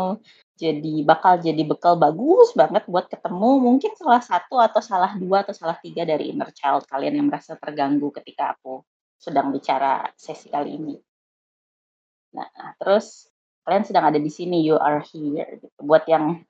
jadi 0.63 0.95
bakal 1.03 1.43
jadi 1.43 1.63
bekal 1.67 1.99
bagus 1.99 2.55
banget 2.55 2.87
buat 2.87 3.11
ketemu 3.11 3.51
mungkin 3.59 3.93
salah 3.99 4.23
satu 4.23 4.63
atau 4.63 4.79
salah 4.79 5.19
dua 5.19 5.43
atau 5.43 5.51
salah 5.51 5.75
tiga 5.83 6.07
dari 6.07 6.31
inner 6.31 6.55
child 6.55 6.87
kalian 6.87 7.19
yang 7.19 7.27
merasa 7.27 7.59
terganggu 7.59 8.15
ketika 8.15 8.55
aku 8.55 8.87
sedang 9.19 9.51
bicara 9.51 10.07
sesi 10.15 10.47
kali 10.47 10.79
ini. 10.79 10.97
Nah, 12.39 12.49
terus 12.79 13.27
kalian 13.67 13.87
sedang 13.87 14.07
ada 14.11 14.19
di 14.23 14.31
sini, 14.31 14.63
you 14.63 14.79
are 14.79 15.03
here. 15.03 15.59
Gitu. 15.59 15.67
Buat 15.83 16.07
yang 16.07 16.43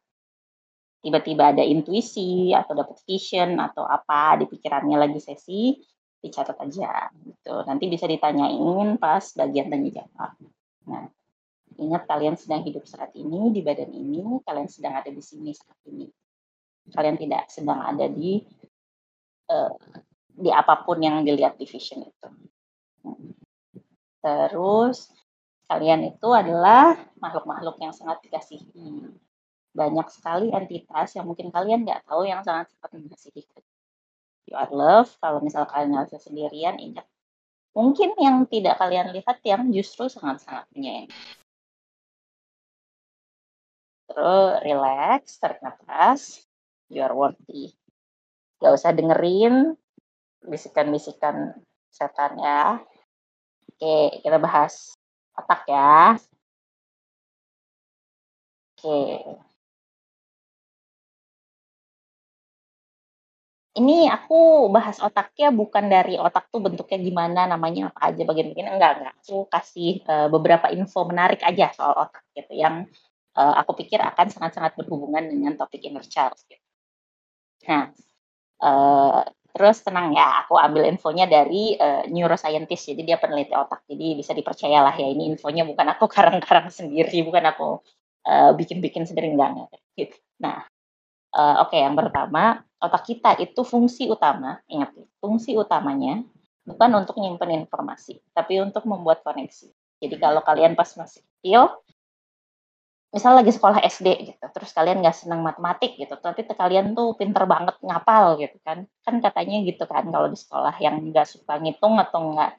tiba-tiba 1.03 1.53
ada 1.53 1.65
intuisi 1.67 2.55
atau 2.55 2.73
dapat 2.79 2.97
vision 3.05 3.59
atau 3.59 3.83
apa 3.83 4.39
di 4.39 4.47
pikirannya 4.47 4.97
lagi 4.97 5.19
sesi 5.19 5.75
dicatat 6.23 6.55
aja 6.63 7.11
gitu 7.27 7.67
nanti 7.67 7.91
bisa 7.91 8.07
ditanyain 8.07 8.95
pas 9.03 9.27
bagian 9.35 9.67
tanya 9.67 9.91
jawab 9.91 10.31
nah 10.87 11.11
ingat 11.79 12.05
kalian 12.09 12.37
sedang 12.37 12.65
hidup 12.67 12.85
saat 12.85 13.13
ini 13.17 13.53
di 13.55 13.61
badan 13.65 13.93
ini 13.93 14.41
kalian 14.45 14.69
sedang 14.69 14.99
ada 14.99 15.09
di 15.09 15.23
sini 15.23 15.53
saat 15.55 15.79
ini. 15.89 16.09
Kalian 16.93 17.17
tidak 17.17 17.49
sedang 17.49 17.81
ada 17.81 18.11
di 18.11 18.43
uh, 19.49 19.75
di 20.33 20.51
apa 20.51 20.83
pun 20.83 20.99
yang 20.99 21.23
dilihat 21.23 21.61
di 21.61 21.69
vision 21.69 22.03
itu. 22.03 22.29
Terus 24.23 25.11
kalian 25.67 26.15
itu 26.15 26.29
adalah 26.31 26.97
makhluk-makhluk 27.19 27.77
yang 27.83 27.93
sangat 27.95 28.23
dikasihi. 28.27 29.13
Banyak 29.73 30.09
sekali 30.13 30.53
entitas 30.53 31.17
yang 31.17 31.25
mungkin 31.25 31.49
kalian 31.49 31.89
nggak 31.89 32.05
tahu 32.05 32.29
yang 32.29 32.45
sangat-sangat 32.45 32.93
mengasihi 32.93 33.41
You 34.51 34.59
are 34.59 34.69
love, 34.69 35.09
kalau 35.23 35.41
misal 35.41 35.65
kalian 35.65 35.97
ngerasa 35.97 36.19
sendirian, 36.19 36.77
ingat. 36.77 37.07
Mungkin 37.73 38.21
yang 38.21 38.45
tidak 38.45 38.77
kalian 38.77 39.17
lihat 39.17 39.41
yang 39.49 39.73
justru 39.73 40.13
sangat-sangat 40.13 40.69
menyayangi. 40.77 41.09
Terus 44.13 44.61
relax, 44.61 45.41
tarik 45.41 45.65
nafas. 45.65 46.45
You 46.93 47.01
are 47.01 47.17
worthy. 47.17 47.73
Gak 48.61 48.77
usah 48.77 48.93
dengerin 48.93 49.73
bisikan-bisikan 50.45 51.57
setan 51.89 52.37
ya. 52.37 52.77
Oke, 53.73 54.21
kita 54.21 54.37
bahas 54.37 54.93
otak 55.33 55.65
ya. 55.65 56.21
Oke. 58.77 59.01
Ini 63.73 64.13
aku 64.13 64.69
bahas 64.69 65.01
otaknya 65.01 65.49
bukan 65.49 65.89
dari 65.89 66.21
otak 66.21 66.53
tuh 66.53 66.61
bentuknya 66.61 67.01
gimana, 67.01 67.49
namanya 67.49 67.89
apa 67.89 68.13
aja, 68.13 68.21
bagian-bagian 68.29 68.69
enggak 68.77 68.93
enggak. 69.01 69.15
Aku 69.25 69.49
kasih, 69.49 70.05
uh, 70.05 70.29
beberapa 70.29 70.69
info 70.69 71.09
menarik 71.09 71.41
aja 71.41 71.73
soal 71.73 71.97
otak 71.97 72.21
gitu 72.37 72.53
yang, 72.53 72.85
uh, 73.37 73.55
aku 73.61 73.79
pikir 73.85 74.01
akan 74.01 74.29
sangat-sangat 74.29 74.77
berhubungan 74.77 75.25
dengan 75.25 75.57
topik 75.57 75.83
inner 75.85 76.05
child 76.05 76.37
gitu. 76.49 76.61
Nah, 77.69 77.95
uh, 78.61 79.23
terus 79.53 79.85
tenang 79.85 80.17
ya, 80.17 80.45
aku 80.45 80.57
ambil 80.57 80.89
infonya 80.89 81.29
dari, 81.29 81.77
uh, 81.77 82.09
neuroscientist, 82.09 82.93
jadi 82.93 83.03
dia 83.05 83.17
peneliti 83.21 83.53
otak, 83.53 83.85
jadi 83.87 84.17
bisa 84.17 84.33
dipercayalah 84.33 84.97
ya 84.97 85.07
ini 85.13 85.37
infonya 85.37 85.69
bukan 85.69 85.87
aku 85.93 86.09
karang-karang 86.15 86.73
sendiri, 86.73 87.23
bukan 87.23 87.45
aku, 87.53 87.69
uh, 88.27 88.53
bikin-bikin 88.57 89.05
sendiri, 89.05 89.33
enggak 89.33 89.69
gitu. 89.95 90.17
Nah, 90.41 90.65
uh, 91.37 91.63
oke 91.63 91.77
okay, 91.77 91.85
yang 91.85 91.95
pertama 91.95 92.65
otak 92.83 93.03
kita 93.07 93.39
itu 93.39 93.63
fungsi 93.63 94.11
utama, 94.11 94.59
ingat 94.67 94.91
fungsi 95.23 95.55
utamanya 95.55 96.25
bukan 96.63 96.91
untuk 96.95 97.19
nyimpen 97.19 97.67
informasi, 97.67 98.23
tapi 98.35 98.63
untuk 98.63 98.87
membuat 98.87 99.23
koneksi. 99.27 99.71
Jadi 100.03 100.17
kalau 100.19 100.43
kalian 100.43 100.75
pas 100.75 100.91
masih 100.99 101.23
kecil, 101.23 101.71
misal 103.13 103.37
lagi 103.37 103.53
sekolah 103.53 103.85
SD 103.85 104.09
gitu, 104.33 104.45
terus 104.57 104.73
kalian 104.73 105.05
nggak 105.05 105.13
senang 105.13 105.45
matematik 105.45 106.01
gitu, 106.01 106.17
tapi 106.17 106.49
kalian 106.49 106.97
tuh 106.97 107.13
pinter 107.21 107.45
banget 107.45 107.77
ngapal 107.85 108.41
gitu 108.41 108.57
kan, 108.65 108.89
kan 109.05 109.15
katanya 109.21 109.61
gitu 109.69 109.85
kan 109.85 110.09
kalau 110.09 110.33
di 110.33 110.39
sekolah 110.41 110.75
yang 110.81 110.97
nggak 111.13 111.29
suka 111.29 111.61
ngitung 111.61 112.01
atau 112.01 112.33
nggak 112.33 112.53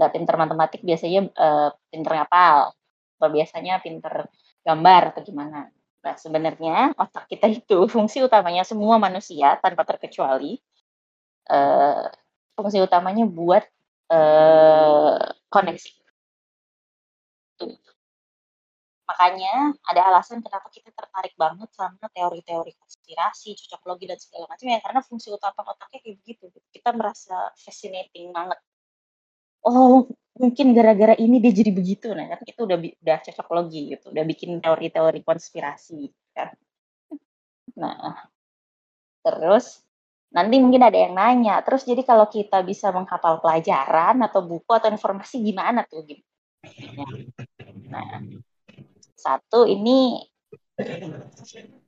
nggak 0.00 0.10
pinter 0.16 0.34
matematik 0.40 0.80
biasanya 0.80 1.28
uh, 1.36 1.68
pinter 1.92 2.12
ngapal, 2.16 2.72
atau 3.20 3.28
biasanya 3.28 3.84
pinter 3.84 4.24
gambar 4.64 5.12
atau 5.12 5.20
gimana. 5.20 5.68
Nah, 6.00 6.16
sebenarnya 6.16 6.96
otak 6.96 7.28
kita 7.28 7.46
itu 7.52 7.84
fungsi 7.92 8.24
utamanya 8.24 8.64
semua 8.64 8.96
manusia 8.96 9.60
tanpa 9.60 9.84
terkecuali 9.84 10.56
uh, 11.52 12.08
fungsi 12.56 12.80
utamanya 12.80 13.28
buat 13.28 13.64
uh, 14.08 15.20
koneksi. 15.52 15.92
Makanya 19.20 19.76
ada 19.84 20.00
alasan 20.08 20.40
kenapa 20.40 20.72
kita 20.72 20.96
tertarik 20.96 21.36
banget 21.36 21.68
sama 21.76 22.08
teori-teori 22.08 22.72
konspirasi, 22.72 23.52
cocok 23.52 23.82
logi 23.84 24.08
dan 24.08 24.16
segala 24.16 24.48
macam 24.48 24.64
ya 24.64 24.80
karena 24.80 25.00
fungsi 25.04 25.28
utama 25.28 25.60
otaknya 25.60 26.00
kayak 26.00 26.16
begitu. 26.24 26.48
Kita 26.72 26.96
merasa 26.96 27.52
fascinating 27.52 28.32
banget. 28.32 28.56
Oh, 29.60 30.08
mungkin 30.40 30.72
gara-gara 30.72 31.12
ini 31.20 31.36
dia 31.36 31.52
jadi 31.52 31.68
begitu 31.68 32.16
nah 32.16 32.24
kan 32.32 32.40
itu 32.48 32.64
udah 32.64 32.80
udah 32.80 33.18
cocok 33.28 33.48
logi 33.52 33.92
gitu 33.92 34.08
udah 34.08 34.24
bikin 34.24 34.56
teori-teori 34.56 35.20
konspirasi 35.20 36.08
kan 36.32 36.56
nah 37.76 38.24
terus 39.20 39.84
nanti 40.32 40.56
mungkin 40.64 40.80
ada 40.80 40.96
yang 40.96 41.12
nanya 41.12 41.60
terus 41.60 41.84
jadi 41.84 42.00
kalau 42.08 42.24
kita 42.32 42.64
bisa 42.64 42.88
menghafal 42.88 43.36
pelajaran 43.44 44.16
atau 44.24 44.40
buku 44.40 44.70
atau 44.72 44.88
informasi 44.88 45.44
gimana 45.44 45.84
tuh 45.84 46.08
gitu 46.08 46.24
nah 47.92 48.24
satu 49.20 49.68
ini 49.68 50.24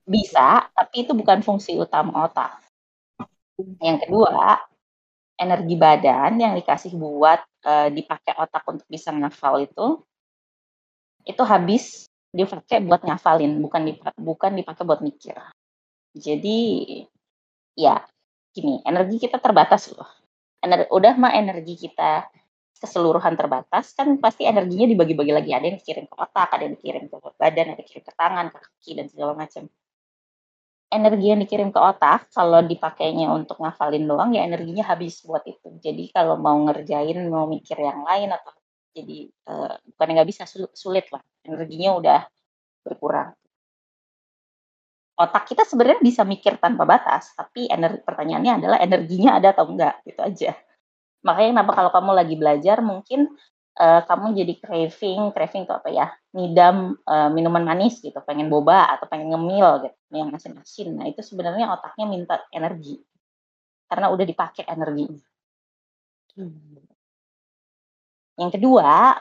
bisa 0.05 0.69
tapi 0.77 1.09
itu 1.09 1.17
bukan 1.17 1.41
fungsi 1.41 1.81
utama 1.81 2.29
otak. 2.29 2.61
Yang 3.81 4.07
kedua 4.07 4.61
energi 5.41 5.75
badan 5.75 6.39
yang 6.39 6.53
dikasih 6.55 6.93
buat 6.95 7.41
uh, 7.65 7.89
dipakai 7.89 8.37
otak 8.37 8.63
untuk 8.69 8.87
bisa 8.87 9.11
ngafal 9.11 9.65
itu 9.65 10.05
itu 11.25 11.43
habis 11.47 12.07
dipakai 12.33 12.83
buat 12.83 13.05
ngafalin 13.05 13.61
bukan 13.61 13.83
dipakai, 13.93 14.21
bukan 14.21 14.53
dipakai 14.59 14.83
buat 14.85 15.01
mikir. 15.01 15.37
Jadi 16.13 16.61
ya 17.73 18.05
gini 18.53 18.85
energi 18.85 19.17
kita 19.17 19.41
terbatas 19.41 19.89
loh. 19.93 20.09
Ener 20.63 20.87
udah 20.93 21.17
mah 21.17 21.33
energi 21.35 21.89
kita 21.89 22.29
keseluruhan 22.83 23.39
terbatas 23.39 23.95
kan 23.95 24.19
pasti 24.19 24.43
energinya 24.43 24.91
dibagi-bagi 24.91 25.33
lagi 25.33 25.51
ada 25.55 25.65
yang 25.71 25.79
dikirim 25.79 26.11
ke 26.11 26.17
otak 26.19 26.51
ada 26.51 26.67
yang 26.67 26.75
dikirim 26.75 27.07
ke 27.07 27.17
badan 27.39 27.47
ada 27.47 27.71
yang 27.71 27.79
dikirim 27.79 28.03
ke 28.03 28.13
tangan 28.19 28.47
ke 28.51 28.59
kaki 28.59 28.91
dan 28.99 29.07
segala 29.07 29.33
macam 29.39 29.71
energi 30.93 31.27
yang 31.33 31.41
dikirim 31.41 31.69
ke 31.73 31.81
otak 31.81 32.29
kalau 32.29 32.61
dipakainya 32.61 33.33
untuk 33.33 33.57
ngafalin 33.65 34.05
doang 34.05 34.37
ya 34.37 34.45
energinya 34.45 34.85
habis 34.85 35.25
buat 35.25 35.41
itu. 35.49 35.81
Jadi 35.81 36.13
kalau 36.13 36.37
mau 36.37 36.61
ngerjain 36.69 37.17
mau 37.33 37.49
mikir 37.49 37.81
yang 37.81 38.05
lain 38.05 38.29
atau 38.29 38.53
jadi 38.93 39.33
uh, 39.49 39.81
bukan 39.97 40.09
nggak 40.13 40.29
bisa 40.29 40.45
sulit 40.77 41.09
lah 41.09 41.25
energinya 41.49 41.97
udah 41.97 42.21
berkurang. 42.85 43.33
Otak 45.17 45.49
kita 45.49 45.65
sebenarnya 45.65 46.01
bisa 46.05 46.25
mikir 46.25 46.57
tanpa 46.61 46.85
batas, 46.89 47.33
tapi 47.37 47.69
energi 47.69 48.01
pertanyaannya 48.05 48.53
adalah 48.65 48.79
energinya 48.81 49.41
ada 49.41 49.53
atau 49.53 49.69
enggak 49.69 50.01
gitu 50.09 50.21
aja. 50.21 50.53
Makanya 51.23 51.51
kenapa 51.59 51.73
kalau 51.79 51.91
kamu 51.95 52.11
lagi 52.19 52.35
belajar 52.35 52.79
mungkin 52.83 53.31
uh, 53.79 54.01
kamu 54.05 54.37
jadi 54.43 54.55
craving, 54.59 55.31
craving 55.31 55.63
itu 55.65 55.75
apa 55.75 55.89
ya? 55.89 56.07
Ngidam 56.35 56.99
uh, 57.07 57.31
minuman 57.31 57.63
manis 57.63 58.03
gitu, 58.03 58.19
pengen 58.27 58.51
boba 58.51 58.91
atau 58.99 59.07
pengen 59.07 59.31
ngemil 59.33 59.87
gitu, 59.89 59.99
yang 60.15 60.35
asin-asin. 60.35 60.99
Nah, 60.99 61.07
itu 61.07 61.23
sebenarnya 61.23 61.71
otaknya 61.71 62.07
minta 62.11 62.43
energi. 62.51 62.99
Karena 63.87 64.11
udah 64.11 64.25
dipakai 64.27 64.67
energinya. 64.67 65.21
Hmm. 66.35 66.81
Yang 68.41 68.51
kedua, 68.57 69.21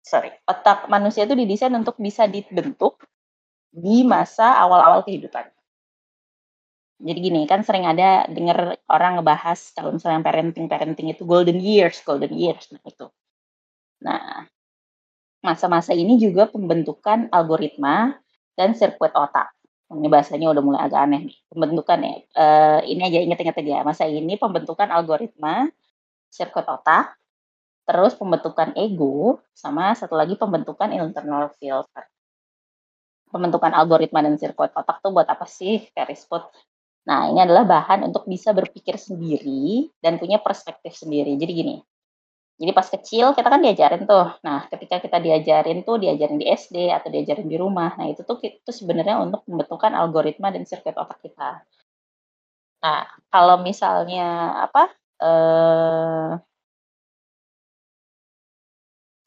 sorry, 0.00 0.32
otak 0.48 0.88
manusia 0.88 1.28
itu 1.28 1.36
didesain 1.36 1.76
untuk 1.76 2.00
bisa 2.00 2.24
dibentuk 2.24 3.04
di 3.68 4.00
masa 4.00 4.56
awal-awal 4.56 5.04
kehidupan. 5.04 5.52
Jadi 6.98 7.18
gini, 7.22 7.46
kan 7.46 7.62
sering 7.62 7.86
ada 7.86 8.26
dengar 8.26 8.74
orang 8.90 9.22
ngebahas 9.22 9.70
kalau 9.70 9.94
misalnya 9.94 10.18
parenting-parenting 10.18 11.14
itu 11.14 11.22
golden 11.22 11.62
years, 11.62 12.02
golden 12.02 12.34
years, 12.34 12.66
nah 12.74 12.82
itu. 12.82 13.06
Nah, 14.02 14.50
masa-masa 15.38 15.94
ini 15.94 16.18
juga 16.18 16.50
pembentukan 16.50 17.30
algoritma 17.30 18.18
dan 18.58 18.74
sirkuit 18.74 19.14
otak. 19.14 19.54
Ini 19.88 20.10
bahasanya 20.10 20.50
udah 20.50 20.62
mulai 20.62 20.80
agak 20.90 21.00
aneh 21.06 21.20
nih. 21.30 21.38
Pembentukan 21.48 21.98
ya, 22.02 22.14
uh, 22.34 22.80
ini 22.82 23.02
aja 23.06 23.18
inget-inget 23.24 23.56
aja. 23.62 23.76
Masa 23.86 24.04
ini 24.10 24.34
pembentukan 24.34 24.90
algoritma, 24.90 25.70
sirkuit 26.28 26.66
otak, 26.66 27.14
terus 27.86 28.18
pembentukan 28.18 28.74
ego, 28.74 29.38
sama 29.54 29.94
satu 29.94 30.18
lagi 30.18 30.34
pembentukan 30.34 30.90
internal 30.90 31.54
filter. 31.62 32.04
Pembentukan 33.30 33.70
algoritma 33.70 34.20
dan 34.20 34.34
sirkuit 34.34 34.74
otak 34.74 34.98
tuh 34.98 35.14
buat 35.14 35.30
apa 35.30 35.46
sih? 35.46 35.86
Kayak 35.94 36.18
Nah, 37.08 37.20
ini 37.32 37.40
adalah 37.40 37.64
bahan 37.64 38.04
untuk 38.04 38.28
bisa 38.28 38.52
berpikir 38.52 39.00
sendiri 39.00 39.88
dan 40.04 40.20
punya 40.20 40.38
perspektif 40.44 40.92
sendiri. 40.92 41.40
Jadi 41.40 41.52
gini, 41.56 41.76
jadi 42.58 42.72
pas 42.74 42.88
kecil 42.90 43.38
kita 43.38 43.48
kan 43.54 43.60
diajarin 43.62 44.02
tuh. 44.02 44.28
Nah, 44.42 44.66
ketika 44.66 44.98
kita 44.98 45.22
diajarin 45.22 45.86
tuh, 45.86 45.96
diajarin 46.02 46.38
di 46.42 46.46
SD 46.50 46.90
atau 46.90 47.08
diajarin 47.08 47.46
di 47.46 47.54
rumah. 47.54 47.94
Nah, 47.94 48.10
itu 48.10 48.26
tuh 48.26 48.36
itu 48.42 48.70
sebenarnya 48.74 49.22
untuk 49.22 49.46
membentukkan 49.46 49.94
algoritma 49.94 50.50
dan 50.50 50.66
sirkuit 50.66 50.98
otak 50.98 51.22
kita. 51.22 51.62
Nah, 52.82 53.02
kalau 53.32 53.56
misalnya 53.62 54.24
apa? 54.66 54.82
Eh, 55.22 56.30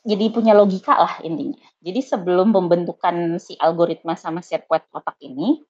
jadi 0.02 0.26
punya 0.36 0.54
logika 0.58 0.94
lah 0.98 1.14
intinya. 1.24 1.62
Jadi 1.80 2.00
sebelum 2.04 2.52
pembentukan 2.56 3.38
si 3.40 3.54
algoritma 3.56 4.14
sama 4.20 4.42
sirkuit 4.44 4.84
otak 4.92 5.16
ini, 5.24 5.62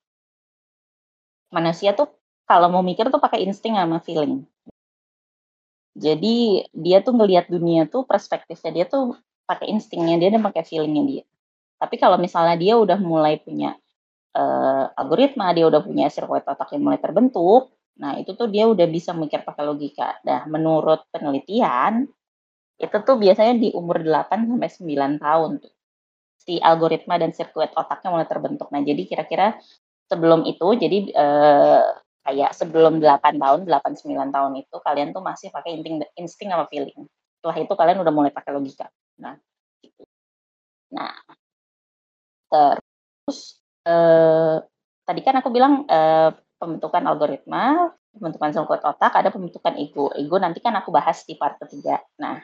manusia 1.52 1.92
tuh 1.92 2.08
kalau 2.48 2.72
mau 2.72 2.82
mikir 2.82 3.06
tuh 3.12 3.20
pakai 3.22 3.44
insting 3.46 3.76
sama 3.76 4.00
feeling. 4.02 4.42
Jadi 5.92 6.64
dia 6.72 7.04
tuh 7.04 7.12
ngelihat 7.12 7.52
dunia 7.52 7.84
tuh 7.84 8.08
perspektifnya 8.08 8.72
dia 8.72 8.86
tuh 8.88 9.14
pakai 9.44 9.68
instingnya 9.68 10.16
dia 10.16 10.32
dan 10.32 10.40
pakai 10.40 10.64
feelingnya 10.64 11.04
dia. 11.04 11.24
Tapi 11.76 12.00
kalau 12.00 12.16
misalnya 12.16 12.56
dia 12.56 12.74
udah 12.80 12.96
mulai 12.96 13.36
punya 13.42 13.76
uh, 14.32 14.86
algoritma, 14.96 15.52
dia 15.52 15.68
udah 15.68 15.84
punya 15.84 16.08
sirkuit 16.08 16.46
otak 16.46 16.72
yang 16.72 16.88
mulai 16.88 17.00
terbentuk, 17.02 17.74
nah 18.00 18.16
itu 18.16 18.32
tuh 18.32 18.48
dia 18.48 18.64
udah 18.70 18.86
bisa 18.88 19.12
mikir 19.12 19.44
pakai 19.44 19.66
logika. 19.66 20.16
Nah, 20.24 20.48
menurut 20.48 21.04
penelitian 21.12 22.08
itu 22.80 22.96
tuh 23.04 23.16
biasanya 23.20 23.54
di 23.58 23.68
umur 23.76 24.02
8 24.02 24.48
sampai 24.48 24.70
9 24.72 25.22
tahun 25.22 25.50
tuh 25.62 25.74
si 26.42 26.58
algoritma 26.58 27.14
dan 27.22 27.30
sirkuit 27.30 27.70
otaknya 27.78 28.10
mulai 28.10 28.26
terbentuk. 28.26 28.66
Nah, 28.74 28.82
jadi 28.82 29.02
kira-kira 29.06 29.54
sebelum 30.12 30.44
itu 30.44 30.68
jadi 30.76 30.98
uh, 31.16 31.82
kayak 32.28 32.52
sebelum 32.52 33.00
8 33.00 33.40
tahun, 33.40 33.60
8 33.64 34.04
9 34.04 34.28
tahun 34.28 34.52
itu 34.60 34.76
kalian 34.84 35.16
tuh 35.16 35.24
masih 35.24 35.48
pakai 35.48 35.80
insting 35.80 36.04
insting 36.20 36.48
sama 36.52 36.68
feeling. 36.68 37.08
Setelah 37.40 37.56
itu 37.56 37.72
kalian 37.72 37.98
udah 38.04 38.12
mulai 38.12 38.30
pakai 38.30 38.52
logika. 38.52 38.92
Nah, 39.16 39.40
gitu. 39.80 40.04
Nah, 40.92 41.16
terus 42.52 43.58
uh, 43.88 44.60
tadi 45.08 45.20
kan 45.24 45.40
aku 45.40 45.48
bilang 45.48 45.88
uh, 45.88 46.30
pembentukan 46.60 47.02
algoritma, 47.08 47.90
pembentukan 48.14 48.54
sirkuit 48.54 48.84
otak, 48.84 49.16
ada 49.16 49.32
pembentukan 49.32 49.74
ego. 49.80 50.12
Ego 50.14 50.36
nanti 50.38 50.62
kan 50.62 50.76
aku 50.78 50.94
bahas 50.94 51.26
di 51.26 51.34
part 51.34 51.58
ketiga. 51.58 51.98
Nah, 52.22 52.38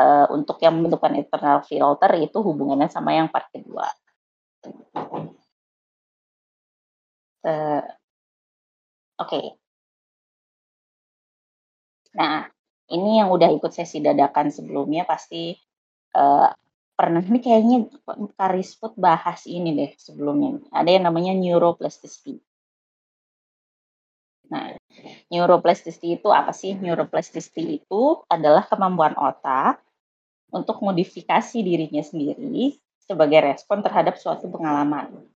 uh, 0.00 0.26
untuk 0.32 0.56
yang 0.64 0.80
pembentukan 0.80 1.12
internal 1.18 1.60
filter 1.66 2.10
itu 2.16 2.38
hubungannya 2.40 2.88
sama 2.88 3.12
yang 3.12 3.28
part 3.28 3.52
kedua. 3.52 3.84
Uh, 7.44 7.84
Oke. 9.20 9.38
Okay. 9.38 9.46
Nah, 12.18 12.46
ini 12.90 13.22
yang 13.22 13.30
udah 13.30 13.50
ikut 13.54 13.70
sesi 13.74 14.02
dadakan 14.02 14.50
sebelumnya 14.50 15.06
pasti 15.06 15.54
uh, 16.14 16.50
pernah 16.94 17.22
ini 17.22 17.38
kayaknya 17.42 17.78
Karisput 18.38 18.94
bahas 18.94 19.46
ini 19.50 19.74
deh 19.74 19.92
sebelumnya. 19.98 20.62
Ada 20.70 20.98
yang 20.98 21.04
namanya 21.10 21.34
neuroplasticity. 21.34 22.38
Nah, 24.50 24.78
neuroplasticity 25.30 26.22
itu 26.22 26.28
apa 26.30 26.54
sih? 26.54 26.78
Neuroplasticity 26.78 27.82
itu 27.82 28.02
adalah 28.30 28.62
kemampuan 28.66 29.18
otak 29.18 29.82
untuk 30.54 30.78
modifikasi 30.86 31.58
dirinya 31.58 32.02
sendiri 32.02 32.78
sebagai 33.02 33.42
respon 33.42 33.82
terhadap 33.82 34.14
suatu 34.14 34.46
pengalaman. 34.46 35.33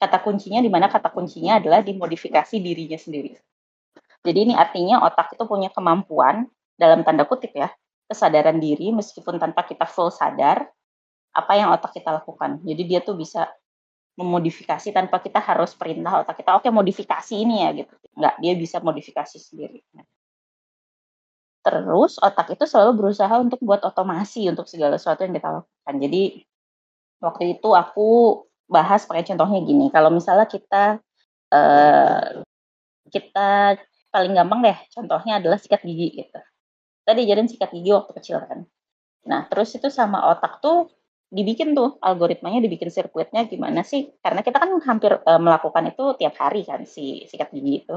Kata 0.00 0.16
kuncinya 0.24 0.64
di 0.64 0.72
mana 0.72 0.88
kata 0.88 1.12
kuncinya 1.12 1.60
adalah 1.60 1.84
dimodifikasi 1.84 2.56
dirinya 2.56 2.96
sendiri. 2.96 3.36
Jadi 4.24 4.38
ini 4.48 4.54
artinya 4.56 5.04
otak 5.04 5.36
itu 5.36 5.44
punya 5.44 5.68
kemampuan 5.68 6.48
dalam 6.80 7.04
tanda 7.04 7.28
kutip 7.28 7.52
ya, 7.52 7.68
kesadaran 8.08 8.56
diri 8.56 8.96
meskipun 8.96 9.36
tanpa 9.36 9.68
kita 9.68 9.84
full 9.84 10.08
sadar 10.08 10.64
apa 11.36 11.52
yang 11.52 11.68
otak 11.76 11.92
kita 11.92 12.16
lakukan. 12.16 12.64
Jadi 12.64 12.82
dia 12.88 13.00
tuh 13.04 13.12
bisa 13.12 13.52
memodifikasi 14.16 14.88
tanpa 14.92 15.20
kita 15.20 15.40
harus 15.40 15.72
perintah 15.76 16.24
otak 16.24 16.40
kita, 16.40 16.56
oke 16.56 16.68
okay, 16.68 16.72
modifikasi 16.72 17.34
ini 17.36 17.64
ya 17.64 17.70
gitu. 17.76 17.94
Enggak, 18.16 18.34
dia 18.40 18.52
bisa 18.56 18.76
modifikasi 18.80 19.36
sendiri. 19.36 19.80
Terus 21.60 22.16
otak 22.20 22.56
itu 22.56 22.64
selalu 22.64 23.04
berusaha 23.04 23.32
untuk 23.36 23.60
buat 23.60 23.84
otomasi 23.84 24.48
untuk 24.48 24.64
segala 24.64 24.96
sesuatu 24.96 25.28
yang 25.28 25.36
kita 25.36 25.48
lakukan. 25.60 25.94
Jadi 26.00 26.22
waktu 27.20 27.44
itu 27.60 27.68
aku 27.76 28.08
bahas 28.70 29.02
pakai 29.04 29.26
contohnya 29.26 29.60
gini, 29.66 29.90
kalau 29.90 30.14
misalnya 30.14 30.46
kita 30.46 31.02
uh, 31.50 32.46
kita 33.10 33.76
paling 34.14 34.32
gampang 34.38 34.60
deh, 34.62 34.78
contohnya 34.94 35.42
adalah 35.42 35.58
sikat 35.58 35.82
gigi 35.82 36.22
gitu. 36.22 36.40
Tadi 37.02 37.26
jadi 37.26 37.42
sikat 37.42 37.70
gigi 37.74 37.90
waktu 37.90 38.12
kecil 38.14 38.38
kan. 38.46 38.62
Nah, 39.26 39.50
terus 39.50 39.74
itu 39.74 39.90
sama 39.90 40.30
otak 40.30 40.62
tuh 40.62 40.88
dibikin 41.30 41.74
tuh 41.74 41.98
algoritmanya, 42.02 42.62
dibikin 42.62 42.90
sirkuitnya 42.90 43.46
gimana 43.50 43.82
sih? 43.82 44.14
Karena 44.22 44.42
kita 44.46 44.62
kan 44.62 44.70
hampir 44.86 45.18
uh, 45.18 45.40
melakukan 45.42 45.90
itu 45.90 46.14
tiap 46.18 46.34
hari 46.38 46.62
kan 46.62 46.86
si 46.86 47.26
sikat 47.26 47.50
gigi 47.50 47.86
itu. 47.86 47.96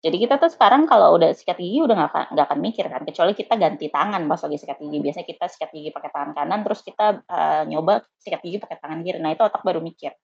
Jadi 0.00 0.16
kita 0.16 0.40
tuh 0.40 0.48
sekarang 0.48 0.88
kalau 0.88 1.20
udah 1.20 1.36
sikat 1.36 1.60
gigi 1.60 1.84
udah 1.84 1.92
nggak 1.92 2.10
akan, 2.10 2.24
gak 2.32 2.46
akan 2.48 2.58
mikir 2.64 2.84
kan, 2.88 3.04
kecuali 3.04 3.36
kita 3.36 3.52
ganti 3.60 3.92
tangan 3.92 4.24
pas 4.24 4.40
lagi 4.40 4.56
sikat 4.56 4.78
gigi. 4.80 4.98
Biasanya 5.04 5.26
kita 5.28 5.44
sikat 5.52 5.70
gigi 5.76 5.90
pakai 5.92 6.08
tangan 6.08 6.32
kanan, 6.32 6.60
terus 6.64 6.80
kita 6.80 7.06
uh, 7.20 7.62
nyoba 7.68 8.00
sikat 8.16 8.40
gigi 8.40 8.56
pakai 8.56 8.80
tangan 8.80 9.04
kiri. 9.04 9.20
Nah 9.20 9.36
itu 9.36 9.44
otak 9.44 9.60
baru 9.60 9.84
mikir. 9.84 10.16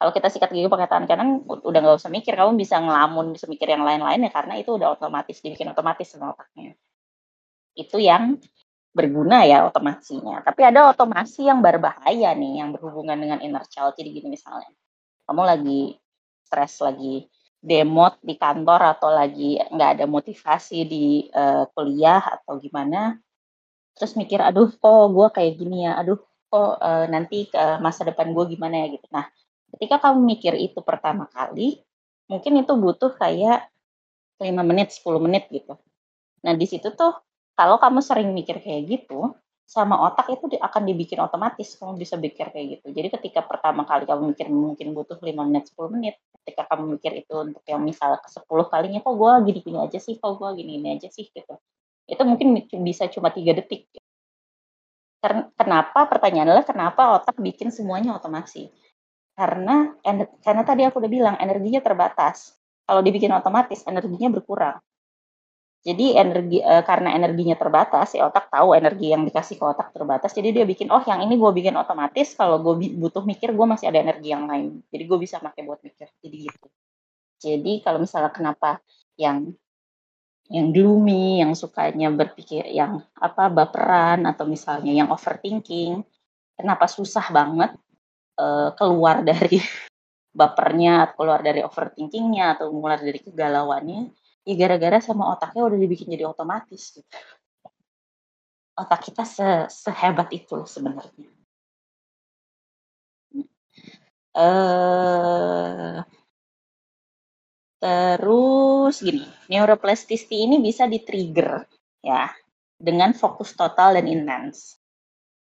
Kalau 0.00 0.12
kita 0.12 0.28
sikat 0.32 0.50
gigi 0.56 0.68
pakai 0.72 0.88
tangan 0.88 1.04
kanan, 1.04 1.28
udah 1.44 1.78
nggak 1.84 2.00
usah 2.00 2.08
mikir, 2.08 2.32
kamu 2.32 2.56
bisa 2.56 2.80
ngelamun, 2.80 3.36
bisa 3.36 3.44
mikir 3.44 3.68
yang 3.68 3.84
lain-lain 3.84 4.24
ya 4.24 4.30
karena 4.32 4.54
itu 4.56 4.72
udah 4.72 4.96
otomatis 4.96 5.36
dibikin 5.44 5.68
otomatis 5.68 6.08
sama 6.08 6.32
otaknya. 6.32 6.72
Itu 7.76 8.00
yang 8.00 8.40
berguna 8.96 9.44
ya 9.44 9.68
otomasinya. 9.68 10.40
Tapi 10.40 10.64
ada 10.64 10.88
otomasi 10.96 11.44
yang 11.44 11.60
berbahaya 11.60 12.32
nih, 12.32 12.64
yang 12.64 12.72
berhubungan 12.72 13.20
dengan 13.20 13.38
inner 13.44 13.68
child. 13.68 13.92
Jadi 14.00 14.16
gini 14.16 14.32
misalnya, 14.32 14.72
kamu 15.28 15.42
lagi 15.44 15.80
stres 16.46 16.80
lagi 16.80 17.28
demot 17.64 18.20
di 18.20 18.36
kantor 18.36 18.92
atau 18.92 19.08
lagi 19.08 19.56
nggak 19.56 19.90
ada 19.98 20.04
motivasi 20.04 20.84
di 20.84 21.04
uh, 21.32 21.64
kuliah 21.72 22.20
atau 22.20 22.60
gimana. 22.60 23.16
Terus 23.96 24.12
mikir 24.20 24.44
aduh 24.44 24.68
kok 24.68 25.04
gue 25.16 25.26
kayak 25.32 25.52
gini 25.56 25.88
ya? 25.88 25.96
Aduh 25.96 26.20
kok 26.52 26.76
uh, 26.76 27.08
nanti 27.08 27.48
ke 27.48 27.80
masa 27.80 28.04
depan 28.04 28.36
gue 28.36 28.44
gimana 28.52 28.84
ya? 28.84 28.86
Gitu. 28.92 29.08
Nah 29.08 29.24
ketika 29.72 29.96
kamu 30.04 30.36
mikir 30.36 30.52
itu 30.60 30.84
pertama 30.84 31.24
kali 31.32 31.80
mungkin 32.28 32.60
itu 32.60 32.72
butuh 32.76 33.16
kayak 33.16 33.72
5 34.36 34.52
menit 34.60 34.92
10 34.92 35.24
menit 35.24 35.48
gitu. 35.48 35.80
Nah 36.44 36.52
di 36.52 36.66
situ 36.68 36.92
tuh 36.92 37.16
kalau 37.56 37.80
kamu 37.80 38.04
sering 38.04 38.28
mikir 38.36 38.60
kayak 38.60 38.92
gitu 38.92 39.32
sama 39.64 39.96
otak 40.06 40.28
itu 40.28 40.60
akan 40.60 40.82
dibikin 40.84 41.18
otomatis 41.24 41.80
kamu 41.80 41.96
bisa 41.96 42.20
pikir 42.20 42.52
kayak 42.52 42.66
gitu. 42.78 42.86
Jadi 42.92 43.08
ketika 43.16 43.40
pertama 43.42 43.88
kali 43.88 44.04
kamu 44.04 44.36
mikir 44.36 44.52
mungkin 44.52 44.92
butuh 44.92 45.16
5 45.16 45.32
menit 45.48 45.72
10 45.72 45.88
menit, 45.88 46.14
ketika 46.44 46.68
kamu 46.68 47.00
mikir 47.00 47.16
itu 47.16 47.32
untuk 47.32 47.64
yang 47.64 47.80
misal 47.80 48.20
ke 48.20 48.28
10 48.28 48.44
kalinya 48.68 49.00
kok 49.00 49.16
gue 49.16 49.32
gini-gini 49.48 49.78
aja 49.80 49.96
sih, 49.96 50.20
kok 50.20 50.36
gue 50.36 50.48
gini-gini 50.60 51.00
aja 51.00 51.08
sih 51.08 51.26
gitu. 51.32 51.56
Itu 52.04 52.22
mungkin 52.28 52.60
bisa 52.84 53.08
cuma 53.08 53.32
tiga 53.32 53.56
detik. 53.56 53.88
Kenapa 55.56 56.04
pertanyaan 56.12 56.52
adalah 56.52 56.68
kenapa 56.68 57.16
otak 57.16 57.40
bikin 57.40 57.72
semuanya 57.72 58.20
otomasi? 58.20 58.68
Karena 59.32 59.96
karena 60.44 60.62
tadi 60.68 60.84
aku 60.84 61.00
udah 61.00 61.08
bilang 61.08 61.36
energinya 61.40 61.80
terbatas. 61.80 62.52
Kalau 62.84 63.00
dibikin 63.00 63.32
otomatis 63.32 63.80
energinya 63.88 64.28
berkurang. 64.28 64.76
Jadi 65.84 66.16
energi 66.16 66.64
uh, 66.64 66.80
karena 66.80 67.12
energinya 67.12 67.60
terbatas, 67.60 68.16
si 68.16 68.18
otak 68.18 68.48
tahu 68.48 68.72
energi 68.72 69.12
yang 69.12 69.20
dikasih 69.28 69.60
ke 69.60 69.64
otak 69.68 69.92
terbatas, 69.92 70.32
jadi 70.32 70.48
dia 70.48 70.64
bikin, 70.64 70.88
oh 70.88 71.04
yang 71.04 71.20
ini 71.20 71.36
gue 71.36 71.52
bikin 71.52 71.76
otomatis, 71.76 72.32
kalau 72.32 72.56
gue 72.64 72.88
butuh 72.96 73.20
mikir, 73.20 73.52
gue 73.52 73.66
masih 73.68 73.92
ada 73.92 74.00
energi 74.00 74.32
yang 74.32 74.48
lain. 74.48 74.80
Jadi 74.88 75.04
gue 75.04 75.18
bisa 75.20 75.44
pakai 75.44 75.60
buat 75.68 75.84
mikir, 75.84 76.08
jadi 76.24 76.36
gitu. 76.48 76.68
Jadi 77.36 77.84
kalau 77.84 78.00
misalnya 78.00 78.32
kenapa 78.32 78.80
yang 79.20 79.52
yang 80.48 80.72
gloomy, 80.72 81.44
yang 81.44 81.52
sukanya 81.52 82.08
berpikir, 82.12 82.64
yang 82.68 83.04
apa 83.16 83.52
baperan 83.52 84.24
atau 84.24 84.48
misalnya 84.48 84.92
yang 84.92 85.12
overthinking, 85.12 86.00
kenapa 86.56 86.88
susah 86.88 87.28
banget 87.28 87.76
uh, 88.40 88.72
keluar 88.76 89.20
dari 89.28 89.60
bapernya, 90.32 91.08
atau 91.08 91.14
keluar 91.20 91.40
dari 91.44 91.60
overthinkingnya, 91.60 92.56
atau 92.56 92.72
keluar 92.72 93.00
dari 93.00 93.20
kegalauannya? 93.20 94.23
Ya 94.44 94.54
gara-gara 94.60 95.00
sama 95.00 95.32
otaknya 95.32 95.64
udah 95.64 95.78
dibikin 95.80 96.12
jadi 96.12 96.28
otomatis 96.28 96.92
gitu. 96.92 97.08
Otak 98.76 99.00
kita 99.08 99.24
se 99.24 99.70
sehebat 99.72 100.28
itu 100.34 100.68
sebenarnya. 100.68 101.30
Uh, 104.34 106.02
terus 107.78 108.98
gini, 108.98 109.24
neuroplasticity 109.46 110.42
ini 110.50 110.58
bisa 110.58 110.90
di-trigger 110.90 111.62
ya 112.02 112.34
dengan 112.74 113.14
fokus 113.14 113.54
total 113.54 113.96
dan 113.96 114.10
intens. 114.10 114.76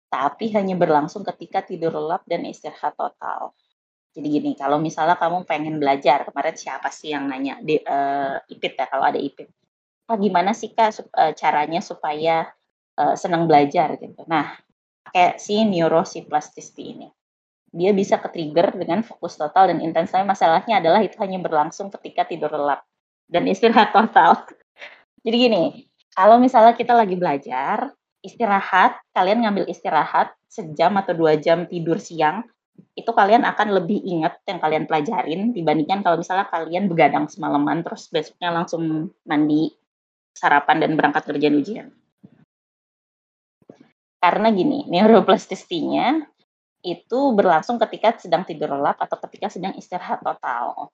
Tapi 0.07 0.55
hanya 0.55 0.79
berlangsung 0.79 1.27
ketika 1.27 1.67
tidur 1.67 1.93
lelap 1.99 2.23
dan 2.31 2.47
istirahat 2.47 2.95
total. 2.95 3.53
Jadi 4.17 4.33
gini, 4.33 4.51
kalau 4.57 4.81
misalnya 4.81 5.21
kamu 5.21 5.45
pengen 5.45 5.77
belajar, 5.77 6.25
kemarin 6.25 6.57
siapa 6.57 6.89
sih 6.89 7.13
yang 7.13 7.29
nanya 7.29 7.61
di 7.61 7.77
uh, 7.77 8.41
IPIT 8.49 8.75
ya 8.81 8.87
kalau 8.89 9.05
ada 9.05 9.21
IPIT. 9.21 9.53
Ah, 10.09 10.17
gimana 10.17 10.57
sih 10.57 10.73
Kak 10.73 11.05
uh, 11.13 11.37
caranya 11.37 11.85
supaya 11.85 12.49
uh, 12.97 13.13
senang 13.13 13.45
belajar 13.45 14.01
gitu. 14.01 14.25
Nah, 14.25 14.57
kayak 15.13 15.37
si 15.37 15.61
neurosiplasticity 15.69 16.85
ini. 16.97 17.09
Dia 17.77 17.93
bisa 17.93 18.17
ke-trigger 18.17 18.73
dengan 18.73 19.05
fokus 19.05 19.37
total 19.37 19.69
dan 19.69 19.85
intens. 19.85 20.09
Tapi 20.09 20.25
masalahnya 20.25 20.81
adalah 20.81 21.05
itu 21.05 21.21
hanya 21.21 21.37
berlangsung 21.37 21.93
ketika 21.93 22.25
tidur 22.25 22.49
lelap 22.49 22.89
dan 23.29 23.45
istirahat 23.45 23.93
total. 23.93 24.49
Jadi 25.29 25.37
gini, 25.37 25.65
kalau 26.17 26.41
misalnya 26.41 26.73
kita 26.73 26.97
lagi 26.97 27.21
belajar, 27.21 27.93
istirahat, 28.25 28.97
kalian 29.13 29.45
ngambil 29.45 29.69
istirahat 29.69 30.33
sejam 30.49 30.97
atau 30.97 31.13
dua 31.13 31.37
jam 31.37 31.69
tidur 31.69 32.01
siang, 32.01 32.49
itu 32.97 33.12
kalian 33.12 33.45
akan 33.45 33.77
lebih 33.77 34.01
ingat 34.01 34.41
yang 34.49 34.57
kalian 34.57 34.89
pelajarin 34.89 35.53
dibandingkan 35.53 36.01
kalau 36.01 36.17
misalnya 36.17 36.49
kalian 36.49 36.89
begadang 36.89 37.29
semalaman 37.29 37.85
terus 37.85 38.09
besoknya 38.09 38.49
langsung 38.49 39.12
mandi, 39.29 39.69
sarapan 40.33 40.81
dan 40.81 40.97
berangkat 40.97 41.29
kerja 41.29 41.53
ujian. 41.53 41.93
Karena 44.17 44.49
gini, 44.49 44.89
neuroplastistinya 44.89 46.25
itu 46.81 47.21
berlangsung 47.37 47.77
ketika 47.83 48.17
sedang 48.17 48.49
tidur 48.49 48.73
lelap 48.73 48.97
atau 48.97 49.21
ketika 49.29 49.53
sedang 49.53 49.77
istirahat 49.77 50.25
total. 50.25 50.89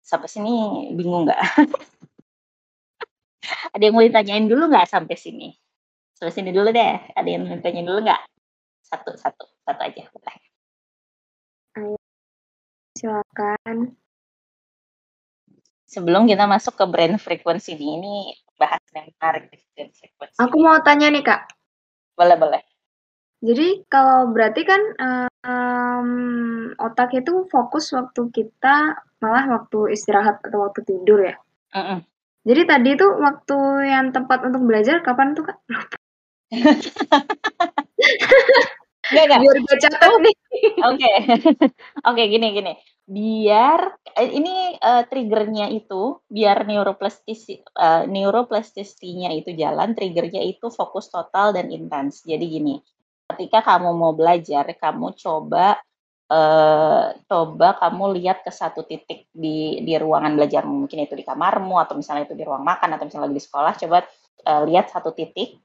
Sampai 0.00 0.26
sini 0.26 0.88
bingung 0.96 1.28
nggak? 1.28 1.36
Ada 3.76 3.82
yang 3.86 3.94
mau 3.94 4.02
ditanyain 4.02 4.48
dulu 4.48 4.72
nggak 4.72 4.88
sampai 4.88 5.16
sini? 5.20 5.52
Sampai 6.16 6.32
sini 6.32 6.50
dulu 6.50 6.72
deh. 6.74 6.96
Ada 7.14 7.28
yang 7.28 7.46
mau 7.46 7.54
ditanyain 7.54 7.86
dulu 7.86 8.00
nggak? 8.08 8.39
Satu 8.90 9.10
satu 9.14 9.44
satu 9.62 9.80
aja 9.86 10.02
boleh 10.10 10.36
Ayo, 11.78 11.98
silakan 12.98 13.94
sebelum 15.86 16.26
kita 16.26 16.50
masuk 16.50 16.74
ke 16.74 16.84
brand 16.90 17.16
frequency 17.22 17.78
ini 17.78 18.02
ini 18.02 18.14
bahas 18.58 18.82
yang 18.90 19.06
menarik 19.14 19.46
di 19.54 19.58
brand 19.74 19.94
frequency 19.94 20.38
aku 20.42 20.56
mau 20.58 20.82
tanya 20.82 21.06
nih 21.14 21.22
kak 21.22 21.46
boleh 22.18 22.36
boleh 22.36 22.62
Jadi 23.40 23.88
kalau 23.88 24.28
berarti 24.36 24.68
kan, 24.68 24.84
um, 25.00 26.08
otak 26.76 27.16
itu 27.16 27.48
fokus 27.48 27.88
waktu 27.96 28.28
kita 28.36 29.00
malah 29.16 29.44
waktu 29.48 29.96
istirahat 29.96 30.44
atau 30.44 30.68
waktu 30.68 30.84
tidur 30.84 31.24
ya? 31.24 31.40
-uh. 31.72 32.04
Jadi 32.44 32.62
tadi 32.68 32.88
itu 32.96 33.04
waktu 33.04 33.56
yang 33.88 34.12
tepat 34.12 34.44
untuk 34.44 34.64
belajar 34.68 35.00
kapan 35.00 35.32
tuh, 35.32 35.48
Kak? 35.48 35.56
Enggak 39.10 39.24
enggak. 39.26 39.40
Biar 39.42 39.56
gue 39.58 39.76
catat 39.82 40.12
nih. 40.22 40.36
Oke. 40.86 41.12
Oke, 42.08 42.22
gini 42.30 42.46
gini. 42.54 42.72
Biar 43.10 43.80
eh, 44.14 44.30
ini 44.38 44.78
uh, 44.78 45.02
triggernya 45.10 45.66
itu 45.74 46.22
biar 46.30 46.62
neuroplastis 46.62 47.50
uh, 47.74 48.06
neuroplastisinya 48.06 49.34
itu 49.34 49.50
jalan, 49.58 49.98
triggernya 49.98 50.46
itu 50.46 50.70
fokus 50.70 51.10
total 51.10 51.50
dan 51.50 51.74
intens. 51.74 52.22
Jadi 52.22 52.46
gini, 52.46 52.78
ketika 53.34 53.66
kamu 53.66 53.90
mau 53.98 54.14
belajar, 54.14 54.62
kamu 54.78 55.18
coba 55.18 55.82
uh, 56.30 57.10
coba 57.26 57.68
kamu 57.82 58.14
lihat 58.22 58.46
ke 58.46 58.54
satu 58.54 58.86
titik 58.86 59.26
di 59.34 59.82
di 59.82 59.94
ruangan 59.98 60.38
belajar 60.38 60.62
mungkin 60.62 61.02
itu 61.02 61.18
di 61.18 61.26
kamarmu 61.26 61.82
atau 61.82 61.98
misalnya 61.98 62.30
itu 62.30 62.38
di 62.38 62.46
ruang 62.46 62.62
makan 62.62 62.94
atau 62.94 63.10
misalnya 63.10 63.34
di 63.34 63.42
sekolah, 63.42 63.74
coba 63.74 64.06
uh, 64.46 64.62
lihat 64.70 64.86
satu 64.94 65.10
titik, 65.10 65.58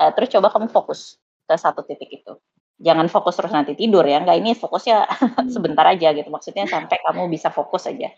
uh, 0.00 0.16
terus 0.16 0.32
coba 0.32 0.48
kamu 0.48 0.72
fokus 0.72 1.20
ke 1.44 1.54
satu 1.54 1.84
titik 1.84 2.10
itu. 2.22 2.32
Jangan 2.82 3.06
fokus 3.06 3.38
terus 3.38 3.52
nanti 3.54 3.78
tidur 3.78 4.02
ya. 4.02 4.20
Enggak 4.20 4.38
ini 4.40 4.52
fokusnya 4.56 5.06
sebentar 5.54 5.86
aja 5.86 6.10
gitu. 6.10 6.28
Maksudnya 6.28 6.66
sampai 6.66 6.98
kamu 7.04 7.30
bisa 7.30 7.48
fokus 7.54 7.86
aja. 7.86 8.10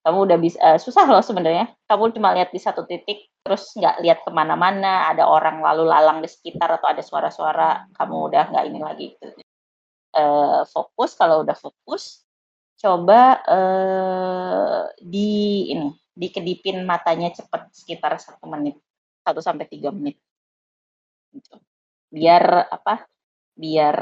Kamu 0.00 0.24
udah 0.24 0.38
bisa 0.40 0.58
uh, 0.64 0.78
susah 0.80 1.04
loh 1.04 1.20
sebenarnya. 1.20 1.68
Kamu 1.84 2.16
cuma 2.16 2.32
lihat 2.32 2.48
di 2.50 2.60
satu 2.62 2.88
titik 2.88 3.28
terus 3.44 3.76
nggak 3.76 3.96
lihat 4.00 4.18
ke 4.24 4.30
mana-mana. 4.32 5.12
Ada 5.12 5.28
orang 5.28 5.60
lalu 5.60 5.84
lalang 5.90 6.24
di 6.24 6.28
sekitar 6.30 6.80
atau 6.80 6.88
ada 6.88 7.04
suara-suara 7.04 7.90
kamu 7.92 8.16
udah 8.32 8.44
nggak 8.48 8.64
ini 8.66 8.80
lagi 8.80 9.06
gitu. 9.20 9.28
Uh, 10.10 10.66
fokus 10.66 11.14
kalau 11.14 11.46
udah 11.46 11.54
fokus 11.54 12.26
coba 12.80 13.44
uh, 13.44 14.88
di 14.98 15.70
ini 15.70 15.92
dikedipin 16.16 16.82
matanya 16.82 17.30
cepat 17.30 17.70
sekitar 17.70 18.18
satu 18.18 18.48
menit 18.50 18.80
satu 19.24 19.40
sampai 19.44 19.68
tiga 19.68 19.92
menit. 19.92 20.16
Gitu. 21.30 21.54
Biar 22.10 22.68
apa 22.68 23.06
biar 23.54 23.96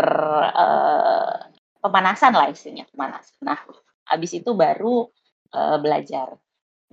uh, 0.54 1.36
pemanasan 1.78 2.32
lah 2.34 2.48
istilahnya 2.50 2.88
pemanasan. 2.90 3.38
Nah, 3.44 3.60
habis 4.08 4.32
itu 4.34 4.50
baru 4.56 5.06
uh, 5.54 5.78
belajar. 5.78 6.34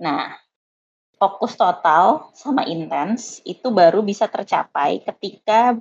Nah, 0.00 0.36
fokus 1.16 1.56
total 1.56 2.30
sama 2.36 2.68
intens 2.68 3.40
itu 3.48 3.72
baru 3.72 4.04
bisa 4.04 4.28
tercapai 4.28 5.00
ketika 5.02 5.78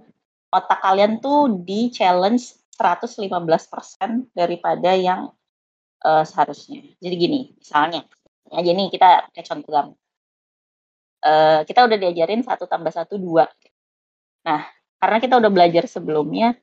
otak 0.49 0.79
kalian 0.79 1.19
tuh 1.19 1.51
di 1.63 1.91
challenge 1.91 2.55
115% 2.75 3.27
daripada 4.35 4.91
yang 4.95 5.31
uh, 6.03 6.23
seharusnya. 6.23 6.83
Jadi 6.99 7.15
gini, 7.15 7.39
misalnya, 7.55 8.03
aja 8.51 8.71
nih 8.71 8.87
kita 8.91 9.31
kayak 9.31 9.47
contoh. 9.47 9.95
Uh, 11.25 11.65
kita 11.65 11.89
udah 11.89 11.97
diajarin 11.97 12.45
satu 12.45 12.69
tambah 12.69 12.93
satu 12.93 13.17
dua. 13.17 13.49
Nah, 14.45 14.61
karena 15.01 15.17
kita 15.21 15.35
udah 15.37 15.51
belajar 15.51 15.83
sebelumnya, 15.85 16.55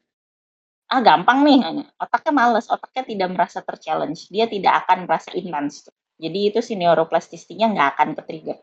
ah 0.90 1.01
gampang 1.01 1.45
nih. 1.45 1.59
Otaknya 2.01 2.33
males 2.33 2.66
otaknya 2.66 3.03
tidak 3.07 3.29
merasa 3.33 3.59
terchallenge. 3.61 4.29
Dia 4.33 4.49
tidak 4.49 4.87
akan 4.87 5.09
merasa 5.09 5.31
intens 5.37 5.88
jadi 6.23 6.55
itu 6.55 6.61
si 6.62 6.79
neuroplastisitinya 6.79 7.75
nggak 7.75 7.88
akan 7.99 8.09
ke 8.14 8.23
trigger 8.23 8.59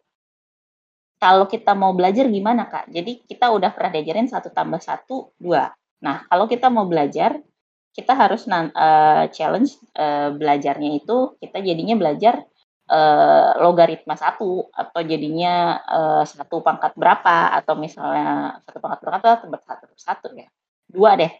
kalau 1.19 1.51
kita 1.51 1.75
mau 1.75 1.91
belajar 1.91 2.31
gimana 2.31 2.71
kak? 2.71 2.87
Jadi 2.95 3.27
kita 3.27 3.51
udah 3.51 3.75
pernah 3.75 3.91
diajarin 3.91 4.31
satu 4.31 4.55
tambah 4.55 4.79
satu 4.79 5.35
dua. 5.35 5.67
Nah 5.99 6.23
kalau 6.31 6.47
kita 6.47 6.71
mau 6.71 6.87
belajar 6.87 7.43
kita 7.91 8.15
harus 8.15 8.47
uh, 8.47 9.27
challenge 9.27 9.75
uh, 9.99 10.31
belajarnya 10.31 11.03
itu 11.03 11.35
kita 11.43 11.59
jadinya 11.59 11.99
belajar 11.99 12.47
uh, 12.89 13.61
logaritma 13.61 14.17
satu 14.17 14.67
atau 14.73 14.99
jadinya 15.05 15.77
uh, 15.85 16.23
satu 16.25 16.65
pangkat 16.65 16.97
berapa 16.97 17.53
atau 17.61 17.77
misalnya 17.77 18.59
satu 18.65 18.77
pangkat 18.81 18.99
berapa 19.05 19.27
atau 19.37 19.47
satu 19.61 19.95
satu 19.95 20.27
ya. 20.33 20.49
Dua 20.89 21.13
deh. 21.15 21.31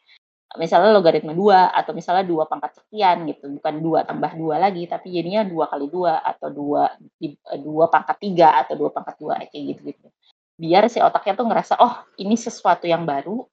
Misalnya 0.57 0.89
logaritma 0.93 1.33
dua 1.33 1.69
atau 1.69 1.93
misalnya 1.93 2.25
dua 2.25 2.49
pangkat 2.49 2.81
sekian 2.81 3.25
gitu. 3.29 3.49
Bukan 3.59 3.81
dua 3.81 4.05
tambah 4.05 4.33
dua 4.37 4.61
lagi 4.61 4.85
tapi 4.85 5.13
jadinya 5.13 5.45
dua 5.45 5.65
kali 5.69 5.89
dua 5.89 6.21
atau 6.21 6.49
dua 6.53 6.93
eh, 7.21 7.35
dua 7.61 7.85
pangkat 7.89 8.17
tiga 8.21 8.61
atau 8.65 8.73
dua 8.77 8.89
pangkat 8.93 9.15
dua 9.21 9.41
kayak 9.49 9.77
gitu 9.77 9.93
gitu 9.93 10.09
biar 10.59 10.91
si 10.91 10.99
otaknya 10.99 11.39
tuh 11.39 11.47
ngerasa 11.47 11.79
oh 11.79 12.03
ini 12.19 12.35
sesuatu 12.35 12.83
yang 12.83 13.07
baru 13.07 13.47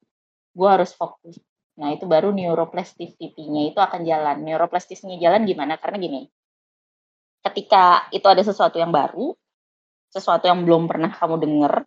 gue 0.56 0.68
harus 0.68 0.90
fokus. 0.90 1.38
Nah 1.76 1.92
itu 1.92 2.08
baru 2.08 2.32
neuroplasticity-nya 2.32 3.70
itu 3.70 3.78
akan 3.78 4.02
jalan. 4.08 4.42
Neuroplastisnya 4.42 5.20
jalan 5.20 5.44
gimana? 5.44 5.76
Karena 5.76 6.00
gini 6.00 6.20
ketika 7.50 8.10
itu 8.10 8.26
ada 8.26 8.42
sesuatu 8.42 8.76
yang 8.76 8.90
baru 8.90 9.34
sesuatu 10.10 10.48
yang 10.48 10.64
belum 10.64 10.88
pernah 10.90 11.12
kamu 11.12 11.36
dengar 11.42 11.86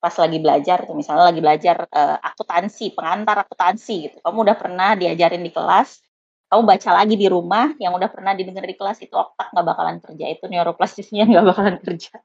pas 0.00 0.16
lagi 0.16 0.40
belajar 0.40 0.88
tuh 0.88 0.96
misalnya 0.96 1.28
lagi 1.28 1.40
belajar 1.44 1.84
uh, 1.92 2.16
akuntansi 2.24 2.96
pengantar 2.96 3.44
akuntansi 3.44 4.08
gitu 4.08 4.16
kamu 4.24 4.48
udah 4.48 4.56
pernah 4.56 4.96
diajarin 4.96 5.44
di 5.44 5.52
kelas 5.52 6.00
kamu 6.50 6.66
baca 6.66 6.90
lagi 6.90 7.14
di 7.14 7.30
rumah 7.30 7.78
yang 7.78 7.94
udah 7.94 8.10
pernah 8.10 8.34
didengar 8.34 8.66
di 8.66 8.74
kelas 8.74 8.98
itu 9.06 9.14
otak 9.14 9.54
nggak 9.54 9.66
bakalan 9.70 9.96
kerja 10.02 10.26
itu 10.34 10.44
neuroplastisnya 10.50 11.22
nggak 11.30 11.46
bakalan 11.46 11.78
kerja. 11.78 12.18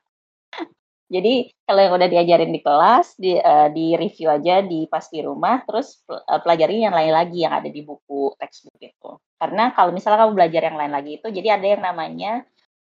Jadi 1.05 1.53
kalau 1.69 1.81
yang 1.85 1.93
udah 2.01 2.09
diajarin 2.09 2.49
di 2.49 2.61
kelas 2.65 3.13
di 3.21 3.37
uh, 3.37 3.69
di 3.69 3.93
review 3.93 4.25
aja 4.33 4.65
di 4.65 4.89
pas 4.89 5.05
di 5.05 5.21
rumah 5.21 5.61
terus 5.61 6.01
uh, 6.09 6.41
pelajari 6.41 6.81
yang 6.81 6.97
lain 6.97 7.13
lagi 7.13 7.45
yang 7.45 7.53
ada 7.53 7.69
di 7.69 7.85
buku 7.85 8.33
textbook 8.41 8.81
itu. 8.81 9.11
Karena 9.37 9.69
kalau 9.77 9.93
misalnya 9.93 10.25
kamu 10.25 10.33
belajar 10.33 10.61
yang 10.73 10.77
lain 10.81 10.93
lagi 10.97 11.11
itu 11.21 11.27
jadi 11.29 11.61
ada 11.61 11.67
yang 11.77 11.83
namanya 11.85 12.31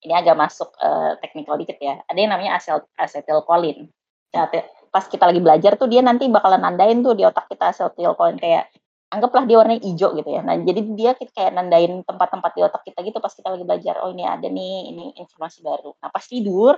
ini 0.04 0.14
agak 0.14 0.36
masuk 0.38 0.70
uh, 0.78 1.18
technical 1.18 1.58
dikit 1.58 1.78
ya 1.82 1.98
ada 2.06 2.18
yang 2.18 2.30
namanya 2.30 2.58
asetil 2.58 2.86
acetylcholine 2.94 3.90
Nah, 4.28 4.44
pas 4.92 5.04
kita 5.08 5.24
lagi 5.24 5.40
belajar 5.40 5.72
tuh 5.80 5.88
dia 5.88 6.04
nanti 6.04 6.28
bakalan 6.28 6.60
nandain 6.60 7.00
tuh 7.00 7.16
di 7.16 7.24
otak 7.24 7.48
kita 7.48 7.72
koin 8.12 8.36
kayak 8.36 8.68
anggaplah 9.08 9.48
dia 9.48 9.56
warnanya 9.56 9.80
hijau 9.88 10.12
gitu 10.20 10.28
ya. 10.28 10.44
Nah, 10.44 10.60
jadi 10.60 10.80
dia 10.92 11.10
kayak 11.16 11.52
nandain 11.56 12.04
tempat-tempat 12.04 12.50
di 12.52 12.60
otak 12.60 12.82
kita 12.84 12.98
gitu 13.08 13.18
pas 13.24 13.32
kita 13.32 13.48
lagi 13.48 13.64
belajar. 13.64 13.94
Oh, 14.04 14.12
ini 14.12 14.24
ada 14.28 14.44
nih, 14.44 14.92
ini 14.92 15.04
informasi 15.16 15.64
baru. 15.64 15.96
Nah, 15.96 16.12
pas 16.12 16.24
tidur, 16.28 16.76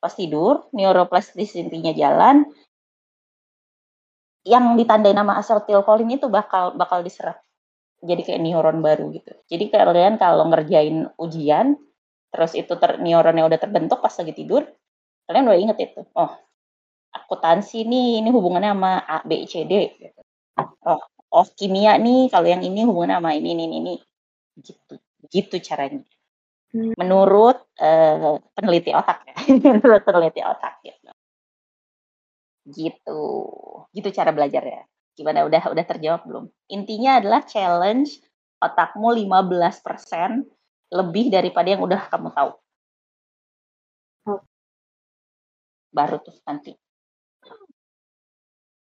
pas 0.00 0.12
tidur, 0.12 0.68
neuroplastisitinya 0.76 1.96
jalan, 1.96 2.44
yang 4.44 4.76
ditandai 4.76 5.12
nama 5.16 5.40
asetilkolin 5.40 6.12
itu 6.12 6.28
bakal 6.28 6.76
bakal 6.76 7.00
diserap. 7.00 7.40
Jadi 8.00 8.24
kayak 8.24 8.40
neuron 8.40 8.80
baru 8.80 9.12
gitu. 9.12 9.32
Jadi 9.48 9.64
kalian 9.68 10.16
kalau 10.16 10.48
ngerjain 10.48 11.08
ujian, 11.20 11.76
terus 12.30 12.54
itu 12.54 12.72
ter, 12.78 12.96
neuronnya 13.02 13.44
udah 13.46 13.58
terbentuk 13.58 13.98
pas 13.98 14.14
lagi 14.14 14.32
tidur, 14.32 14.62
kalian 15.26 15.46
udah 15.50 15.58
inget 15.58 15.78
itu. 15.90 16.00
Oh, 16.14 16.30
akuntansi 17.10 17.84
nih 17.84 18.22
ini 18.22 18.30
hubungannya 18.30 18.70
sama 18.74 18.92
A, 19.02 19.16
B, 19.26 19.46
C, 19.50 19.66
D. 19.66 19.74
Gitu. 19.98 20.20
Oh, 20.86 21.02
oh 21.34 21.46
kimia 21.58 21.98
nih 21.98 22.30
kalau 22.30 22.46
yang 22.46 22.62
ini 22.62 22.86
hubungannya 22.86 23.18
sama 23.18 23.30
ini, 23.34 23.54
ini, 23.54 23.64
ini. 23.82 23.94
Gitu, 24.58 24.94
gitu 25.26 25.56
caranya. 25.58 26.06
Hmm. 26.70 26.94
Menurut 26.94 27.66
uh, 27.82 28.38
peneliti 28.54 28.94
otak 28.94 29.26
ya, 29.26 29.34
menurut 29.74 30.02
peneliti 30.06 30.40
otak 30.42 30.78
gitu. 30.86 31.10
Gitu, 32.70 33.22
gitu 33.90 34.08
cara 34.14 34.30
belajar 34.30 34.62
ya. 34.62 34.82
Gimana 35.18 35.42
udah 35.42 35.74
udah 35.74 35.84
terjawab 35.84 36.22
belum? 36.22 36.46
Intinya 36.70 37.18
adalah 37.18 37.42
challenge 37.42 38.22
otakmu 38.62 39.10
15% 39.26 40.46
lebih 40.90 41.30
daripada 41.30 41.68
yang 41.70 41.82
udah 41.86 42.02
kamu 42.10 42.34
tahu. 42.34 42.52
Baru 45.90 46.16
tuh 46.22 46.36
nanti. 46.46 46.74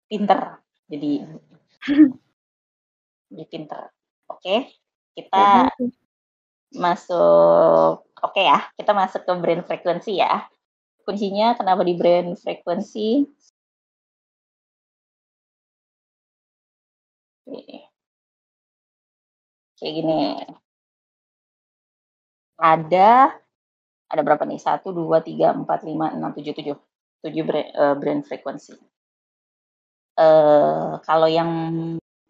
Pinter. 0.07 0.61
Jadi 0.87 1.11
jadi 3.33 3.45
pinter. 3.49 3.81
Oke 4.29 4.39
okay? 4.39 4.59
kita 5.17 5.73
masuk 6.77 8.05
oke 8.05 8.37
okay 8.37 8.45
ya 8.45 8.59
kita 8.77 8.91
masuk 8.93 9.21
ke 9.25 9.33
brain 9.41 9.61
frequency 9.65 10.21
ya. 10.21 10.45
Kuncinya 11.05 11.55
kenapa 11.57 11.81
di 11.87 11.95
brain 11.95 12.35
frequency 12.35 13.25
kayak 19.77 19.93
gini 19.93 20.13
ada 22.59 23.37
ada 24.09 24.21
berapa 24.25 24.43
nih 24.45 24.59
satu 24.59 24.91
dua 24.91 25.21
tiga 25.23 25.53
empat 25.53 25.85
lima 25.85 26.13
enam 26.13 26.33
tujuh 26.33 26.53
tujuh 26.57 26.77
tujuh 27.23 27.43
brain, 27.45 27.67
uh, 27.77 27.95
brain 27.97 28.21
frequency 28.25 28.75
Uh, 30.17 30.97
kalau 31.05 31.29
yang 31.29 31.45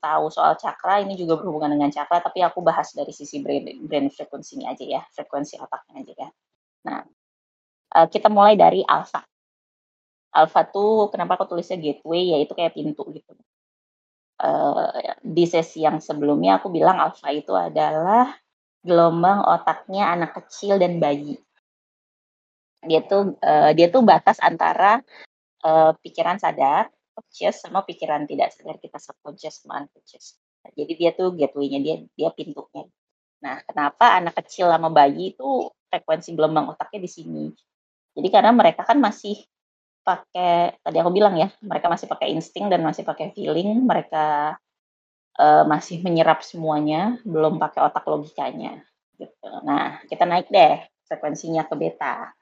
tahu 0.03 0.27
soal 0.27 0.59
cakra 0.59 0.99
ini 1.07 1.15
juga 1.15 1.39
berhubungan 1.39 1.71
dengan 1.71 1.87
cakra, 1.87 2.19
tapi 2.19 2.43
aku 2.43 2.59
bahas 2.59 2.91
dari 2.91 3.15
sisi 3.15 3.39
brain, 3.39 3.87
brain 3.87 4.11
frequency 4.11 4.59
aja 4.67 4.83
ya, 4.83 5.01
frekuensi 5.15 5.55
otaknya 5.55 6.03
aja 6.03 6.13
ya. 6.27 6.29
Nah, 6.83 6.99
uh, 7.95 8.07
kita 8.11 8.27
mulai 8.27 8.59
dari 8.59 8.83
alpha. 8.83 9.23
Alpha 10.35 10.61
tuh 10.67 11.07
kenapa 11.15 11.39
aku 11.39 11.47
tulisnya 11.55 11.79
gateway, 11.79 12.35
yaitu 12.35 12.51
kayak 12.59 12.75
pintu 12.75 13.07
gitu. 13.15 13.31
uh, 14.43 14.91
di 15.21 15.45
sesi 15.49 15.81
yang 15.85 15.97
sebelumnya 16.03 16.61
aku 16.61 16.69
bilang 16.69 16.99
alfa 17.01 17.33
itu 17.33 17.53
adalah 17.55 18.37
gelombang 18.85 19.43
otaknya 19.43 20.13
anak 20.13 20.37
kecil 20.37 20.77
dan 20.77 21.01
bayi. 21.01 21.37
Dia 22.85 23.03
tuh 23.03 23.35
uh, 23.41 23.71
dia 23.73 23.89
tuh 23.89 24.05
batas 24.05 24.37
antara 24.39 25.01
uh, 25.65 25.91
pikiran 25.99 26.37
sadar, 26.37 26.87
conscious 27.11 27.65
sama 27.65 27.81
pikiran 27.83 28.29
tidak 28.29 28.53
sadar 28.53 28.77
kita 28.77 29.01
subconscious 29.01 29.65
sama 29.65 29.85
unconscious. 29.85 30.37
Nah, 30.61 30.71
jadi 30.77 30.93
dia 30.93 31.11
tuh 31.17 31.33
gateway-nya 31.33 31.79
dia 31.81 31.95
dia 32.13 32.29
pintunya. 32.31 32.85
Nah, 33.41 33.61
kenapa 33.65 34.17
anak 34.17 34.37
kecil 34.43 34.69
sama 34.69 34.89
bayi 34.89 35.33
itu 35.33 35.69
frekuensi 35.89 36.33
gelombang 36.33 36.73
otaknya 36.73 36.99
di 37.05 37.09
sini? 37.09 37.45
Jadi 38.17 38.27
karena 38.33 38.49
mereka 38.49 38.81
kan 38.81 38.97
masih 38.97 39.37
pakai 40.01 40.79
tadi 40.81 40.97
aku 40.97 41.11
bilang 41.11 41.35
ya, 41.37 41.51
mereka 41.61 41.91
masih 41.91 42.07
pakai 42.07 42.33
insting 42.33 42.71
dan 42.71 42.81
masih 42.81 43.03
pakai 43.03 43.35
feeling, 43.35 43.83
mereka 43.83 44.55
uh, 45.39 45.63
masih 45.69 46.01
menyerap 46.01 46.41
semuanya, 46.43 47.21
belum 47.23 47.61
pakai 47.61 47.85
otak 47.85 48.03
logikanya. 48.09 48.81
Gitu. 49.17 49.49
Nah, 49.65 50.01
kita 50.05 50.25
naik 50.25 50.49
deh 50.51 50.81
frekuensinya 51.07 51.65
ke 51.65 51.73
beta. 51.77 52.33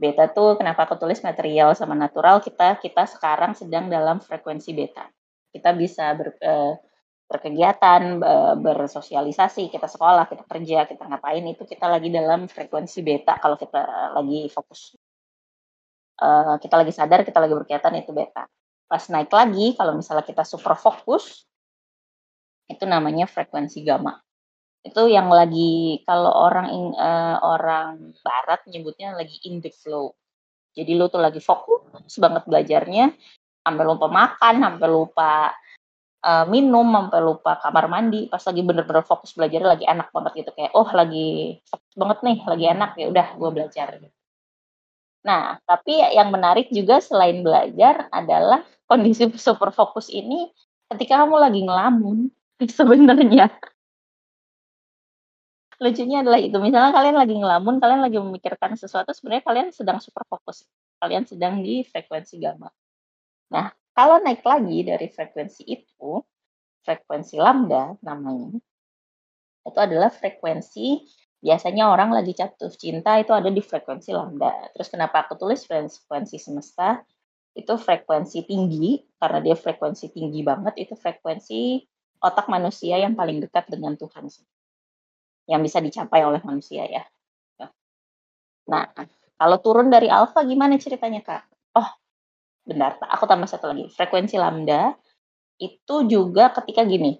Beta 0.00 0.28
tuh 0.30 0.56
kenapa 0.56 0.88
aku 0.88 0.96
tulis 1.00 1.20
material 1.24 1.72
sama 1.78 1.94
natural, 1.94 2.42
kita 2.42 2.78
kita 2.82 3.08
sekarang 3.08 3.56
sedang 3.56 3.88
dalam 3.88 4.18
frekuensi 4.22 4.70
beta. 4.72 5.08
Kita 5.50 5.74
bisa 5.74 6.14
ber, 6.14 6.36
uh, 6.40 6.74
berkegiatan, 7.30 8.18
bersosialisasi, 8.58 9.70
kita 9.70 9.86
sekolah, 9.86 10.26
kita 10.26 10.42
kerja, 10.50 10.82
kita 10.90 11.06
ngapain 11.06 11.46
itu 11.46 11.62
kita 11.62 11.86
lagi 11.86 12.10
dalam 12.10 12.50
frekuensi 12.50 13.06
beta 13.06 13.38
kalau 13.38 13.54
kita 13.54 13.86
lagi 14.18 14.50
fokus 14.50 14.98
uh, 16.20 16.56
kita 16.60 16.74
lagi 16.76 16.92
sadar 16.92 17.24
kita 17.24 17.40
lagi 17.40 17.54
berkegiatan 17.56 17.92
itu 17.96 18.12
beta 18.12 18.44
pas 18.86 19.02
naik 19.08 19.32
lagi 19.32 19.74
kalau 19.74 19.96
misalnya 19.96 20.24
kita 20.26 20.44
super 20.44 20.76
fokus 20.76 21.48
itu 22.70 22.86
namanya 22.86 23.26
frekuensi 23.26 23.82
gamma. 23.82 24.14
Itu 24.80 25.10
yang 25.10 25.28
lagi 25.28 26.00
kalau 26.06 26.30
orang 26.30 26.70
uh, 26.96 27.36
orang 27.42 28.14
barat 28.22 28.64
nyebutnya 28.70 29.12
lagi 29.12 29.36
in 29.44 29.60
the 29.60 29.68
flow 29.74 30.14
jadi 30.74 30.94
lo 30.94 31.10
tuh 31.10 31.18
lagi 31.18 31.42
fokus 31.42 32.14
banget 32.18 32.46
belajarnya 32.46 33.10
sampai 33.60 33.84
lupa 33.84 34.06
makan 34.06 34.54
sampai 34.62 34.88
lupa 34.88 35.32
uh, 36.22 36.44
minum 36.46 36.86
sampai 36.86 37.20
lupa 37.20 37.58
kamar 37.58 37.90
mandi. 37.90 38.30
Pas 38.30 38.42
lagi 38.42 38.62
bener-bener 38.62 39.02
fokus 39.02 39.34
belajar 39.34 39.60
lagi 39.66 39.84
enak 39.86 40.14
banget 40.14 40.46
gitu. 40.46 40.50
Kayak 40.54 40.72
oh 40.78 40.88
lagi 40.94 41.58
fokus 41.66 41.94
banget 41.98 42.18
nih 42.22 42.38
lagi 42.46 42.64
enak 42.70 42.90
ya 42.94 43.06
udah 43.10 43.26
gue 43.34 43.50
belajar. 43.50 43.88
Nah, 45.20 45.60
tapi 45.68 46.00
yang 46.00 46.32
menarik 46.32 46.72
juga 46.72 47.02
selain 47.02 47.44
belajar 47.44 48.08
adalah 48.14 48.64
kondisi 48.86 49.26
super 49.36 49.74
fokus 49.74 50.06
ini 50.08 50.48
ketika 50.90 51.26
kamu 51.26 51.36
lagi 51.38 51.60
ngelamun 51.66 52.30
sebenarnya. 52.78 53.48
Lucunya 55.80 56.20
adalah 56.20 56.36
itu, 56.36 56.52
misalnya 56.60 56.92
kalian 56.92 57.16
lagi 57.16 57.34
ngelamun, 57.40 57.80
kalian 57.80 58.04
lagi 58.04 58.20
memikirkan 58.20 58.76
sesuatu, 58.76 59.16
sebenarnya 59.16 59.44
kalian 59.48 59.68
sedang 59.72 59.96
super 59.96 60.28
fokus. 60.28 60.68
Kalian 61.00 61.24
sedang 61.24 61.64
di 61.64 61.80
frekuensi 61.88 62.36
gamma. 62.36 62.68
Nah, 63.56 63.72
kalau 63.96 64.20
naik 64.20 64.44
lagi 64.44 64.84
dari 64.84 65.08
frekuensi 65.08 65.64
itu, 65.64 66.20
frekuensi 66.84 67.40
lambda 67.40 67.96
namanya, 68.04 68.60
itu 69.64 69.78
adalah 69.80 70.12
frekuensi 70.12 71.00
biasanya 71.40 71.88
orang 71.88 72.12
lagi 72.12 72.36
jatuh 72.36 72.68
cinta 72.76 73.16
itu 73.16 73.32
ada 73.32 73.48
di 73.48 73.64
frekuensi 73.64 74.12
lambda. 74.12 74.76
Terus 74.76 74.92
kenapa 74.92 75.24
aku 75.24 75.40
tulis 75.40 75.64
frekuensi 75.64 76.36
semesta? 76.36 77.00
Itu 77.56 77.80
frekuensi 77.80 78.44
tinggi, 78.44 79.00
karena 79.16 79.40
dia 79.40 79.56
frekuensi 79.56 80.12
tinggi 80.12 80.44
banget, 80.44 80.76
itu 80.76 80.92
frekuensi 80.92 81.88
otak 82.20 82.46
manusia 82.52 83.00
yang 83.00 83.16
paling 83.16 83.40
dekat 83.40 83.68
dengan 83.68 83.96
Tuhan. 83.96 84.28
Yang 85.48 85.60
bisa 85.66 85.78
dicapai 85.80 86.22
oleh 86.22 86.40
manusia 86.44 86.86
ya. 86.86 87.04
Nah, 88.70 88.86
kalau 89.34 89.56
turun 89.58 89.90
dari 89.90 90.06
alfa 90.06 90.46
gimana 90.46 90.78
ceritanya 90.78 91.24
kak? 91.26 91.42
Oh, 91.74 91.90
benar, 92.62 93.00
aku 93.02 93.26
tambah 93.26 93.50
satu 93.50 93.74
lagi. 93.74 93.90
Frekuensi 93.90 94.38
lambda 94.38 94.94
itu 95.58 96.06
juga 96.06 96.54
ketika 96.54 96.86
gini, 96.86 97.18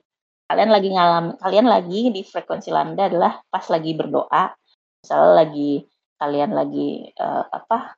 kalian 0.50 0.70
lagi 0.74 0.90
ngalam 0.90 1.26
kalian 1.38 1.66
lagi 1.70 2.10
di 2.10 2.26
frekuensi 2.26 2.74
lambda 2.74 3.06
adalah 3.06 3.38
pas 3.46 3.62
lagi 3.70 3.94
berdoa 3.94 4.50
misalnya 4.98 5.46
lagi 5.46 5.86
kalian 6.18 6.50
lagi 6.50 7.06
uh, 7.14 7.46
apa 7.54 7.94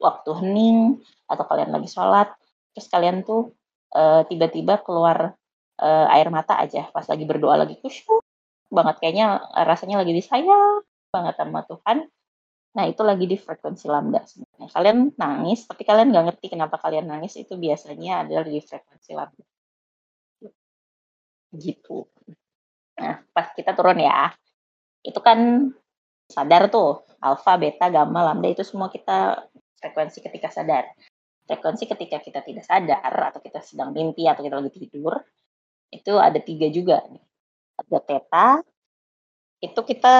waktu 0.00 0.30
hening 0.32 0.96
atau 1.28 1.44
kalian 1.44 1.76
lagi 1.76 1.84
sholat 1.92 2.32
terus 2.72 2.88
kalian 2.88 3.20
tuh 3.20 3.52
uh, 3.92 4.24
tiba-tiba 4.24 4.80
keluar 4.80 5.36
uh, 5.80 6.06
air 6.14 6.28
mata 6.28 6.58
aja. 6.60 6.90
Pas 6.90 7.06
lagi 7.06 7.24
berdoa 7.24 7.54
lagi 7.58 7.78
kusyuk 7.80 8.22
banget. 8.70 9.00
Kayaknya 9.00 9.42
rasanya 9.64 10.02
lagi 10.02 10.12
disayang 10.14 10.82
banget 11.14 11.34
sama 11.38 11.62
Tuhan. 11.66 11.98
Nah 12.74 12.84
itu 12.90 13.02
lagi 13.06 13.24
di 13.30 13.38
frekuensi 13.38 13.86
lambda 13.86 14.26
sebenarnya. 14.26 14.68
Kalian 14.74 14.98
nangis 15.14 15.66
tapi 15.70 15.86
kalian 15.86 16.10
nggak 16.10 16.24
ngerti 16.34 16.46
kenapa 16.58 16.76
kalian 16.82 17.06
nangis 17.06 17.38
itu 17.38 17.54
biasanya 17.54 18.26
adalah 18.26 18.42
di 18.42 18.58
frekuensi 18.58 19.10
lambda. 19.14 19.46
Gitu. 21.54 22.02
Nah, 22.98 23.22
pas 23.30 23.50
kita 23.54 23.74
turun 23.74 23.98
ya, 23.98 24.30
itu 25.02 25.18
kan 25.18 25.70
sadar 26.30 26.70
tuh, 26.70 27.02
alfa, 27.22 27.58
beta, 27.58 27.90
gamma, 27.90 28.26
lambda 28.32 28.48
itu 28.50 28.62
semua 28.66 28.90
kita 28.90 29.50
frekuensi 29.78 30.18
ketika 30.22 30.50
sadar. 30.50 30.88
Frekuensi 31.44 31.84
ketika 31.84 32.18
kita 32.22 32.40
tidak 32.40 32.64
sadar 32.64 33.12
atau 33.30 33.38
kita 33.42 33.60
sedang 33.60 33.92
mimpi 33.92 34.24
atau 34.24 34.40
kita 34.40 34.56
lagi 34.56 34.72
tidur, 34.72 35.20
itu 35.94 36.18
ada 36.18 36.42
tiga 36.42 36.66
juga. 36.68 37.06
Ada 37.78 37.98
theta, 38.02 38.48
itu 39.64 39.80
kita 39.80 40.16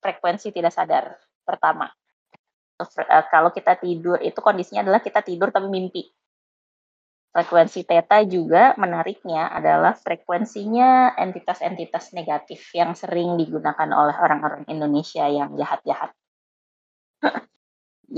frekuensi 0.00 0.48
tidak 0.48 0.72
sadar. 0.72 1.20
Pertama, 1.44 1.92
eh, 2.80 3.24
kalau 3.28 3.52
kita 3.52 3.76
tidur 3.76 4.16
itu 4.24 4.40
kondisinya 4.40 4.80
adalah 4.88 5.04
kita 5.04 5.20
tidur 5.20 5.52
tapi 5.52 5.68
mimpi. 5.68 6.08
Frekuensi 7.34 7.82
theta 7.82 8.22
juga 8.22 8.78
menariknya 8.78 9.50
adalah 9.50 9.98
frekuensinya 9.98 11.18
entitas-entitas 11.18 12.14
negatif 12.14 12.62
yang 12.70 12.94
sering 12.94 13.34
digunakan 13.34 13.90
oleh 13.90 14.14
orang-orang 14.14 14.62
Indonesia 14.70 15.26
yang 15.26 15.58
jahat-jahat. 15.58 16.14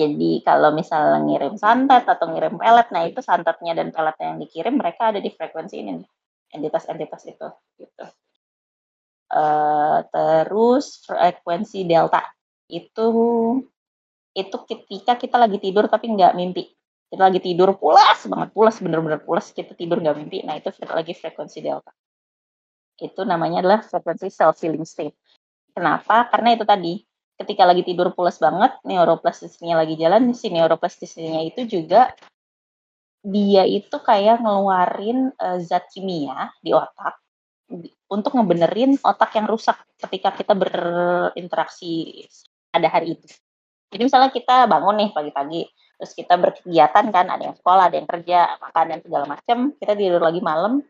Jadi 0.00 0.44
kalau 0.44 0.76
misalnya 0.76 1.24
ngirim 1.24 1.56
santet 1.56 2.04
atau 2.04 2.28
ngirim 2.28 2.60
pelet, 2.60 2.88
nah 2.92 3.08
itu 3.08 3.24
santetnya 3.24 3.72
dan 3.72 3.88
peletnya 3.88 4.36
yang 4.36 4.40
dikirim 4.44 4.74
mereka 4.76 5.08
ada 5.08 5.20
di 5.24 5.32
frekuensi 5.32 5.76
ini 5.80 6.04
entitas-entitas 6.52 7.22
itu. 7.26 7.48
Gitu. 7.80 8.06
Uh, 9.26 10.06
terus 10.14 11.02
frekuensi 11.02 11.82
delta 11.82 12.22
itu 12.70 13.08
itu 14.36 14.56
ketika 14.68 15.16
kita 15.16 15.36
lagi 15.40 15.58
tidur 15.58 15.88
tapi 15.90 16.12
nggak 16.12 16.36
mimpi 16.36 16.76
kita 17.08 17.22
lagi 17.32 17.40
tidur 17.40 17.72
pulas 17.78 18.26
banget 18.28 18.52
pulas 18.52 18.76
bener-bener 18.82 19.22
pulas 19.22 19.50
kita 19.54 19.72
tidur 19.72 20.02
nggak 20.02 20.16
mimpi 20.18 20.44
nah 20.44 20.58
itu 20.58 20.68
lagi 20.86 21.14
frekuensi 21.14 21.58
delta 21.64 21.90
itu 23.00 23.20
namanya 23.24 23.64
adalah 23.64 23.80
frekuensi 23.80 24.28
self 24.28 24.60
feeling 24.60 24.84
state 24.84 25.16
kenapa 25.72 26.28
karena 26.28 26.52
itu 26.52 26.64
tadi 26.68 26.94
ketika 27.40 27.62
lagi 27.64 27.82
tidur 27.86 28.12
pulas 28.12 28.36
banget 28.36 28.76
neuroplastisnya 28.84 29.72
lagi 29.72 29.94
jalan 29.96 30.32
si 30.36 30.52
neuroplastisnya 30.52 31.44
itu 31.48 31.64
juga 31.64 32.12
dia 33.26 33.66
itu 33.66 33.96
kayak 33.98 34.38
ngeluarin 34.38 35.34
uh, 35.34 35.58
zat 35.58 35.90
kimia 35.90 36.54
di 36.62 36.70
otak 36.70 37.18
untuk 38.06 38.38
ngebenerin 38.38 38.94
otak 39.02 39.34
yang 39.34 39.50
rusak 39.50 39.74
ketika 39.98 40.30
kita 40.30 40.54
berinteraksi 40.54 42.22
pada 42.70 42.86
hari 42.86 43.18
itu. 43.18 43.26
Jadi 43.90 44.02
misalnya 44.06 44.30
kita 44.30 44.70
bangun 44.70 44.94
nih 45.02 45.10
pagi-pagi, 45.10 45.66
terus 45.96 46.12
kita 46.12 46.36
berkegiatan 46.36 47.04
kan 47.08 47.26
ada 47.26 47.42
yang 47.50 47.56
sekolah 47.56 47.88
ada 47.88 47.96
yang 47.96 48.08
kerja 48.08 48.60
makan 48.60 48.84
dan 48.92 49.00
segala 49.00 49.24
macam 49.24 49.58
kita 49.80 49.92
tidur 49.96 50.20
lagi 50.20 50.40
malam 50.44 50.84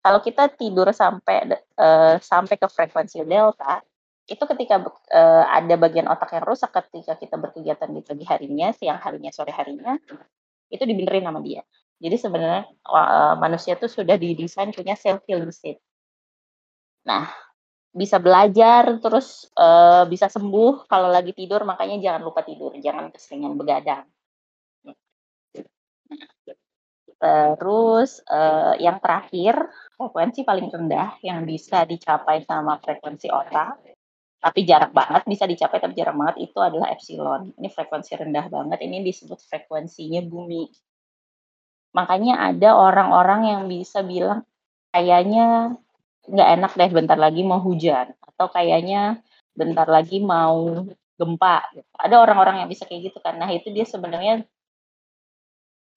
kalau 0.00 0.20
kita 0.20 0.52
tidur 0.52 0.92
sampai 0.92 1.48
uh, 1.80 2.20
sampai 2.20 2.56
ke 2.60 2.68
frekuensi 2.68 3.24
delta 3.24 3.80
itu 4.28 4.44
ketika 4.46 4.84
uh, 4.84 5.44
ada 5.48 5.74
bagian 5.80 6.06
otak 6.06 6.36
yang 6.36 6.44
rusak 6.44 6.70
ketika 6.76 7.16
kita 7.16 7.40
berkegiatan 7.40 7.88
di 7.88 8.00
pagi 8.04 8.24
harinya 8.28 8.68
siang 8.76 9.00
harinya 9.00 9.32
sore 9.32 9.50
harinya 9.50 9.96
itu 10.70 10.84
dibenerin 10.84 11.24
sama 11.24 11.40
dia 11.40 11.64
jadi 12.00 12.16
sebenarnya 12.16 12.64
uh, 12.88 13.36
manusia 13.36 13.76
itu 13.76 13.86
sudah 13.86 14.16
didesain 14.16 14.72
punya 14.72 14.96
self 14.96 15.22
healing 15.28 15.52
state 15.52 15.78
nah 17.04 17.28
bisa 17.90 18.16
belajar 18.22 18.98
terus 19.02 19.50
uh, 19.58 20.06
bisa 20.06 20.30
sembuh 20.30 20.86
kalau 20.88 21.10
lagi 21.10 21.34
tidur 21.34 21.62
makanya 21.62 21.98
jangan 22.00 22.22
lupa 22.22 22.42
tidur 22.46 22.72
jangan 22.78 23.12
keseringan 23.12 23.54
begadang 23.54 24.06
Terus 27.20 28.24
uh, 28.24 28.72
yang 28.80 28.96
terakhir 28.96 29.68
frekuensi 30.00 30.40
paling 30.40 30.72
rendah 30.72 31.20
yang 31.20 31.44
bisa 31.44 31.84
dicapai 31.84 32.48
sama 32.48 32.80
frekuensi 32.80 33.28
otak, 33.28 33.76
tapi 34.40 34.64
jarak 34.64 34.96
banget 34.96 35.28
bisa 35.28 35.44
dicapai 35.44 35.84
tapi 35.84 35.92
jarang 36.00 36.16
banget 36.16 36.48
itu 36.48 36.56
adalah 36.64 36.88
epsilon. 36.88 37.52
Ini 37.60 37.68
frekuensi 37.68 38.16
rendah 38.16 38.48
banget. 38.48 38.78
Ini 38.80 39.04
disebut 39.04 39.36
frekuensinya 39.36 40.24
bumi. 40.24 40.64
Makanya 41.90 42.38
ada 42.38 42.78
orang-orang 42.78 43.40
yang 43.50 43.62
bisa 43.66 44.00
bilang, 44.06 44.46
kayaknya 44.94 45.74
nggak 46.30 46.48
enak 46.58 46.72
deh 46.78 46.90
bentar 46.94 47.18
lagi 47.18 47.42
mau 47.42 47.58
hujan, 47.58 48.14
atau 48.22 48.46
kayaknya 48.52 49.18
bentar 49.56 49.88
lagi 49.90 50.22
mau 50.22 50.86
gempa. 51.20 51.56
Gitu. 51.76 51.90
Ada 51.98 52.16
orang-orang 52.16 52.64
yang 52.64 52.68
bisa 52.70 52.88
kayak 52.88 53.12
gitu 53.12 53.18
kan. 53.20 53.36
Nah 53.36 53.50
itu 53.52 53.68
dia 53.68 53.84
sebenarnya 53.84 54.46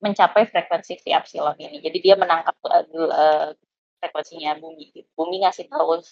mencapai 0.03 0.51
frekuensi 0.51 0.99
si 0.99 1.09
epsilon 1.15 1.55
ini. 1.55 1.79
Jadi 1.79 1.97
dia 2.03 2.19
menangkap 2.19 2.59
uh, 2.67 3.55
frekuensinya 4.03 4.59
bumi. 4.59 4.91
Bumi 5.15 5.47
ngasih 5.47 5.71
tahu 5.71 6.03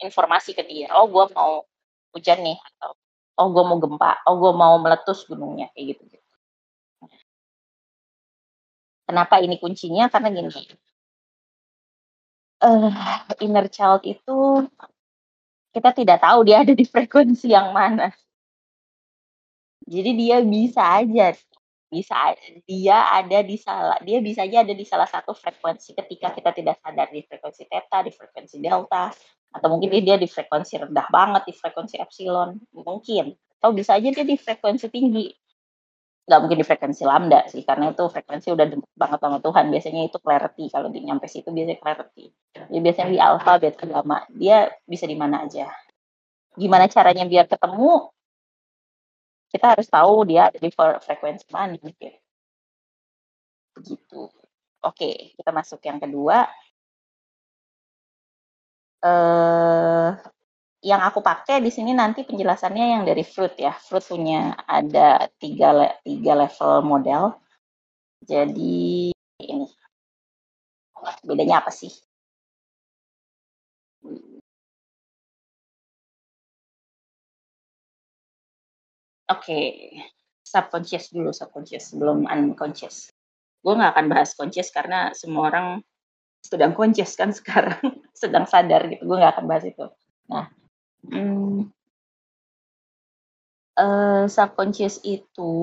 informasi 0.00 0.56
ke 0.56 0.64
dia. 0.64 0.88
Oh, 0.96 1.04
gue 1.12 1.28
mau 1.36 1.68
hujan 2.16 2.40
nih. 2.40 2.56
Atau 2.56 2.96
oh, 3.36 3.48
gue 3.52 3.64
mau 3.68 3.76
gempa. 3.76 4.24
Oh, 4.24 4.40
gue 4.40 4.52
mau 4.56 4.80
meletus 4.80 5.28
gunungnya. 5.28 5.68
Kayak 5.76 6.00
gitu. 6.00 6.17
Kenapa 9.08 9.40
ini 9.40 9.56
kuncinya? 9.56 10.12
Karena 10.12 10.28
gini. 10.28 10.52
Uh, 12.60 12.92
inner 13.40 13.70
child 13.72 14.04
itu 14.04 14.68
kita 15.72 15.94
tidak 15.96 16.18
tahu 16.20 16.44
dia 16.44 16.60
ada 16.60 16.76
di 16.76 16.84
frekuensi 16.84 17.48
yang 17.48 17.72
mana. 17.72 18.12
Jadi 19.88 20.10
dia 20.12 20.44
bisa 20.44 20.84
aja 20.84 21.32
bisa 21.88 22.36
dia 22.68 23.08
ada 23.16 23.40
di 23.40 23.56
salah 23.56 23.96
dia 24.04 24.20
bisa 24.20 24.44
aja 24.44 24.60
ada 24.60 24.76
di 24.76 24.84
salah 24.84 25.08
satu 25.08 25.32
frekuensi 25.32 25.96
ketika 25.96 26.36
kita 26.36 26.52
tidak 26.52 26.76
sadar 26.84 27.08
di 27.08 27.24
frekuensi 27.24 27.64
theta, 27.64 28.04
di 28.04 28.12
frekuensi 28.12 28.60
delta, 28.60 29.08
atau 29.56 29.68
mungkin 29.72 30.04
dia 30.04 30.20
di 30.20 30.28
frekuensi 30.28 30.76
rendah 30.76 31.08
banget 31.08 31.48
di 31.48 31.54
frekuensi 31.56 31.96
epsilon 31.96 32.60
mungkin 32.76 33.32
atau 33.58 33.72
bisa 33.72 33.96
aja 33.96 34.12
dia 34.12 34.26
di 34.28 34.36
frekuensi 34.36 34.86
tinggi 34.92 35.32
nggak 36.28 36.40
mungkin 36.44 36.58
di 36.60 36.66
frekuensi 36.68 37.02
lambda 37.08 37.48
sih 37.48 37.64
karena 37.64 37.88
itu 37.96 38.04
frekuensi 38.04 38.52
udah 38.52 38.66
deket 38.68 38.92
banget 38.92 39.18
sama 39.24 39.38
Tuhan 39.40 39.64
biasanya 39.72 40.02
itu 40.04 40.18
clarity 40.20 40.64
kalau 40.68 40.88
di 40.92 41.00
nyampe 41.00 41.24
situ 41.24 41.48
biasanya 41.48 41.80
clarity 41.80 42.24
dia 42.68 42.80
biasanya 42.84 43.08
di 43.08 43.20
alpha 43.20 43.52
beta 43.56 43.84
gamma 43.88 44.18
dia 44.36 44.68
bisa 44.84 45.08
di 45.08 45.16
mana 45.16 45.48
aja 45.48 45.72
gimana 46.52 46.84
caranya 46.92 47.24
biar 47.24 47.48
ketemu 47.48 48.12
kita 49.48 49.66
harus 49.72 49.88
tahu 49.88 50.28
dia 50.28 50.52
di 50.52 50.68
frekuensi 50.76 51.48
mana 51.48 51.80
gitu. 51.80 52.12
Begitu. 53.80 54.22
Oke, 54.84 55.34
kita 55.34 55.50
masuk 55.50 55.80
yang 55.88 55.98
kedua. 55.98 56.44
Eh, 59.02 60.10
yang 60.82 61.02
aku 61.02 61.18
pakai 61.18 61.58
di 61.58 61.70
sini 61.74 61.90
nanti 61.90 62.22
penjelasannya 62.22 62.86
yang 62.98 63.02
dari 63.02 63.26
fruit 63.26 63.54
ya. 63.58 63.74
Fruit 63.74 64.04
punya 64.06 64.54
ada 64.66 65.26
tiga, 65.42 65.74
le 65.74 65.88
tiga 66.06 66.32
level 66.38 66.72
model. 66.86 67.24
Jadi 68.22 69.10
ini 69.42 69.66
bedanya 71.26 71.62
apa 71.62 71.70
sih? 71.74 71.90
Oke, 79.28 79.92
subconscious 80.40 81.12
dulu, 81.12 81.30
subconscious, 81.36 81.92
belum 81.92 82.24
unconscious. 82.24 83.12
Gue 83.60 83.74
nggak 83.76 83.92
akan 83.92 84.06
bahas 84.08 84.32
conscious 84.32 84.72
karena 84.72 85.12
semua 85.12 85.52
orang 85.52 85.66
sedang 86.40 86.72
conscious 86.72 87.12
kan 87.12 87.34
sekarang, 87.38 87.82
sedang 88.16 88.48
sadar 88.48 88.88
gitu. 88.88 89.04
Gue 89.04 89.16
nggak 89.20 89.36
akan 89.36 89.46
bahas 89.50 89.68
itu. 89.68 89.84
Nah, 90.32 90.48
hmm, 91.06 91.70
uh, 93.78 94.24
subconscious 94.26 94.98
itu 95.06 95.54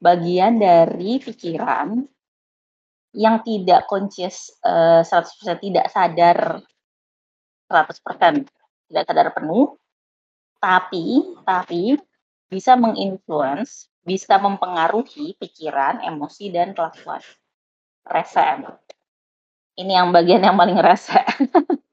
bagian 0.00 0.60
dari 0.60 1.20
pikiran 1.20 2.04
yang 3.16 3.42
tidak 3.42 3.88
conscious 3.90 4.54
uh, 4.62 5.02
100% 5.02 5.60
tidak 5.60 5.86
sadar 5.90 6.60
100% 7.70 8.46
tidak 8.90 9.04
sadar 9.06 9.28
penuh 9.32 9.80
tapi 10.60 11.24
tapi 11.42 11.96
bisa 12.50 12.74
menginfluence, 12.74 13.86
bisa 14.02 14.36
mempengaruhi 14.42 15.38
pikiran, 15.38 16.02
emosi, 16.02 16.50
dan 16.50 16.74
kelakuan. 16.74 17.22
Rese 18.02 18.42
Ini 19.78 20.02
yang 20.02 20.10
bagian 20.10 20.42
yang 20.42 20.58
paling 20.58 20.76
rese. 20.82 21.14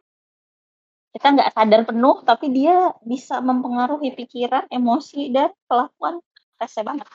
Kita 1.17 1.33
nggak 1.33 1.49
sadar 1.49 1.81
penuh, 1.81 2.21
tapi 2.21 2.53
dia 2.53 2.93
bisa 3.01 3.41
mempengaruhi 3.41 4.13
pikiran, 4.13 4.69
emosi, 4.69 5.33
dan 5.33 5.49
kelakuan. 5.65 6.21
Rese 6.61 6.85
banget. 6.85 7.09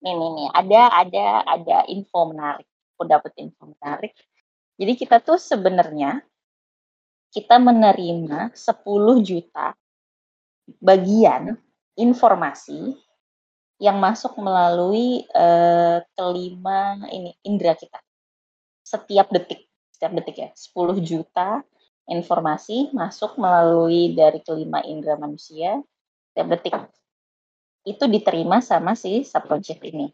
Nih, 0.00 0.16
nih, 0.16 0.30
nih. 0.32 0.48
Ada, 0.48 0.82
ada, 1.04 1.26
ada 1.44 1.76
info 1.92 2.32
menarik. 2.32 2.64
Aku 2.96 3.04
dapat 3.04 3.36
info 3.36 3.68
menarik. 3.68 4.16
Jadi 4.80 4.92
kita 4.96 5.20
tuh 5.20 5.36
sebenarnya 5.36 6.24
kita 7.36 7.60
menerima 7.60 8.56
10 8.56 9.28
juta 9.28 9.76
bagian 10.80 11.60
informasi 12.00 12.96
yang 13.76 14.00
masuk 14.00 14.40
melalui 14.40 15.28
uh, 15.36 16.00
kelima 16.16 16.96
ini 17.12 17.36
indera 17.44 17.76
kita. 17.76 18.00
Setiap 18.80 19.28
detik, 19.28 19.68
setiap 19.92 20.16
detik 20.16 20.36
ya, 20.40 20.48
10 20.56 21.04
juta 21.04 21.60
informasi 22.08 22.92
masuk 22.92 23.40
melalui 23.40 24.12
dari 24.12 24.40
kelima 24.44 24.84
indera 24.84 25.16
manusia 25.16 25.80
setiap 26.32 26.48
detik. 26.52 26.74
Itu 27.84 28.08
diterima 28.08 28.60
sama 28.64 28.96
si 28.96 29.24
subconscious 29.24 29.80
ini. 29.84 30.12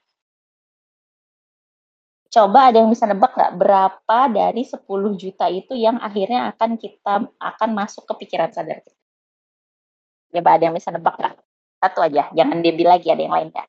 Coba 2.30 2.70
ada 2.70 2.78
yang 2.78 2.95
bisa 2.95 3.11
nebak 3.11 3.34
nggak 3.34 3.59
berapa 3.59 4.18
dari 4.30 4.62
10 4.62 4.86
juta 5.18 5.51
itu 5.51 5.74
yang 5.74 5.99
akhirnya 5.99 6.55
akan 6.55 6.78
kita 6.78 7.26
akan 7.26 7.70
masuk 7.74 8.07
ke 8.07 8.22
pikiran 8.22 8.55
sadar 8.55 8.86
kita? 8.86 9.01
Coba 10.30 10.55
ada 10.55 10.70
yang 10.70 10.76
bisa 10.78 10.95
nebak 10.95 11.18
nggak? 11.18 11.34
Satu 11.82 11.99
aja, 12.07 12.30
jangan 12.30 12.62
dia 12.62 12.86
lagi 12.86 13.11
ada 13.11 13.22
yang 13.26 13.34
lain 13.34 13.51
kan. 13.51 13.66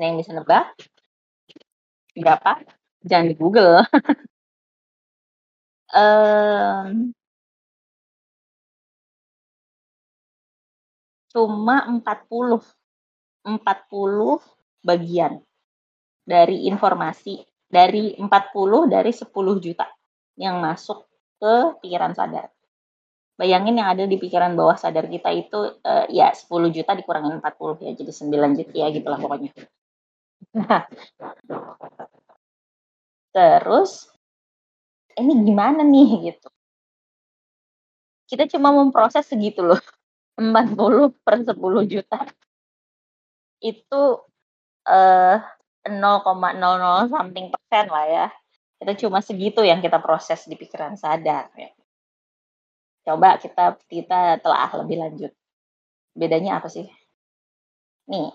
Ada 0.00 0.08
yang 0.08 0.16
bisa 0.16 0.32
nebak? 0.32 0.64
Berapa? 2.16 2.64
Jangan 3.04 3.26
di 3.28 3.36
Google. 3.36 3.84
um, 5.92 7.12
cuma 11.28 11.84
40 11.84 12.64
40 13.44 14.40
bagian 14.80 15.44
dari 16.24 16.64
informasi 16.72 17.44
dari 17.68 18.16
40 18.16 18.24
dari 18.88 19.12
10 19.12 19.28
juta 19.60 19.84
yang 20.40 20.64
masuk 20.64 21.04
ke 21.36 21.76
pikiran 21.84 22.16
sadar. 22.16 22.48
Bayangin 23.36 23.76
yang 23.76 23.92
ada 23.92 24.08
di 24.08 24.16
pikiran 24.16 24.56
bawah 24.56 24.80
sadar 24.80 25.12
kita 25.12 25.28
itu 25.36 25.76
uh, 25.84 26.08
ya 26.08 26.32
10 26.32 26.48
juta 26.72 26.96
dikurangin 26.96 27.36
40 27.36 27.84
ya 27.84 27.92
jadi 28.00 28.12
9 28.16 28.58
juta 28.64 28.72
ya 28.80 28.88
gitulah 28.88 29.20
pokoknya. 29.20 29.52
Terus 33.34 34.10
ini 35.18 35.32
gimana 35.44 35.84
nih 35.84 36.32
gitu. 36.32 36.48
Kita 38.30 38.46
cuma 38.46 38.70
memproses 38.70 39.26
segitu 39.26 39.60
loh. 39.66 39.80
40 40.40 41.12
per 41.20 41.44
10 41.44 41.84
juta. 41.90 42.18
Itu 43.60 44.24
uh, 44.88 45.36
0,00 45.84 47.12
something 47.12 47.46
persen 47.52 47.86
lah 47.92 48.06
ya. 48.08 48.26
Kita 48.80 48.92
cuma 48.96 49.20
segitu 49.20 49.60
yang 49.60 49.84
kita 49.84 50.00
proses 50.00 50.48
di 50.48 50.56
pikiran 50.56 50.96
sadar 50.96 51.52
ya. 51.52 51.68
Coba 53.04 53.36
kita 53.36 53.76
kita 53.84 54.40
telah 54.40 54.70
lebih 54.80 54.96
lanjut. 55.04 55.32
Bedanya 56.16 56.60
apa 56.62 56.72
sih? 56.72 56.88
Nih, 58.08 58.32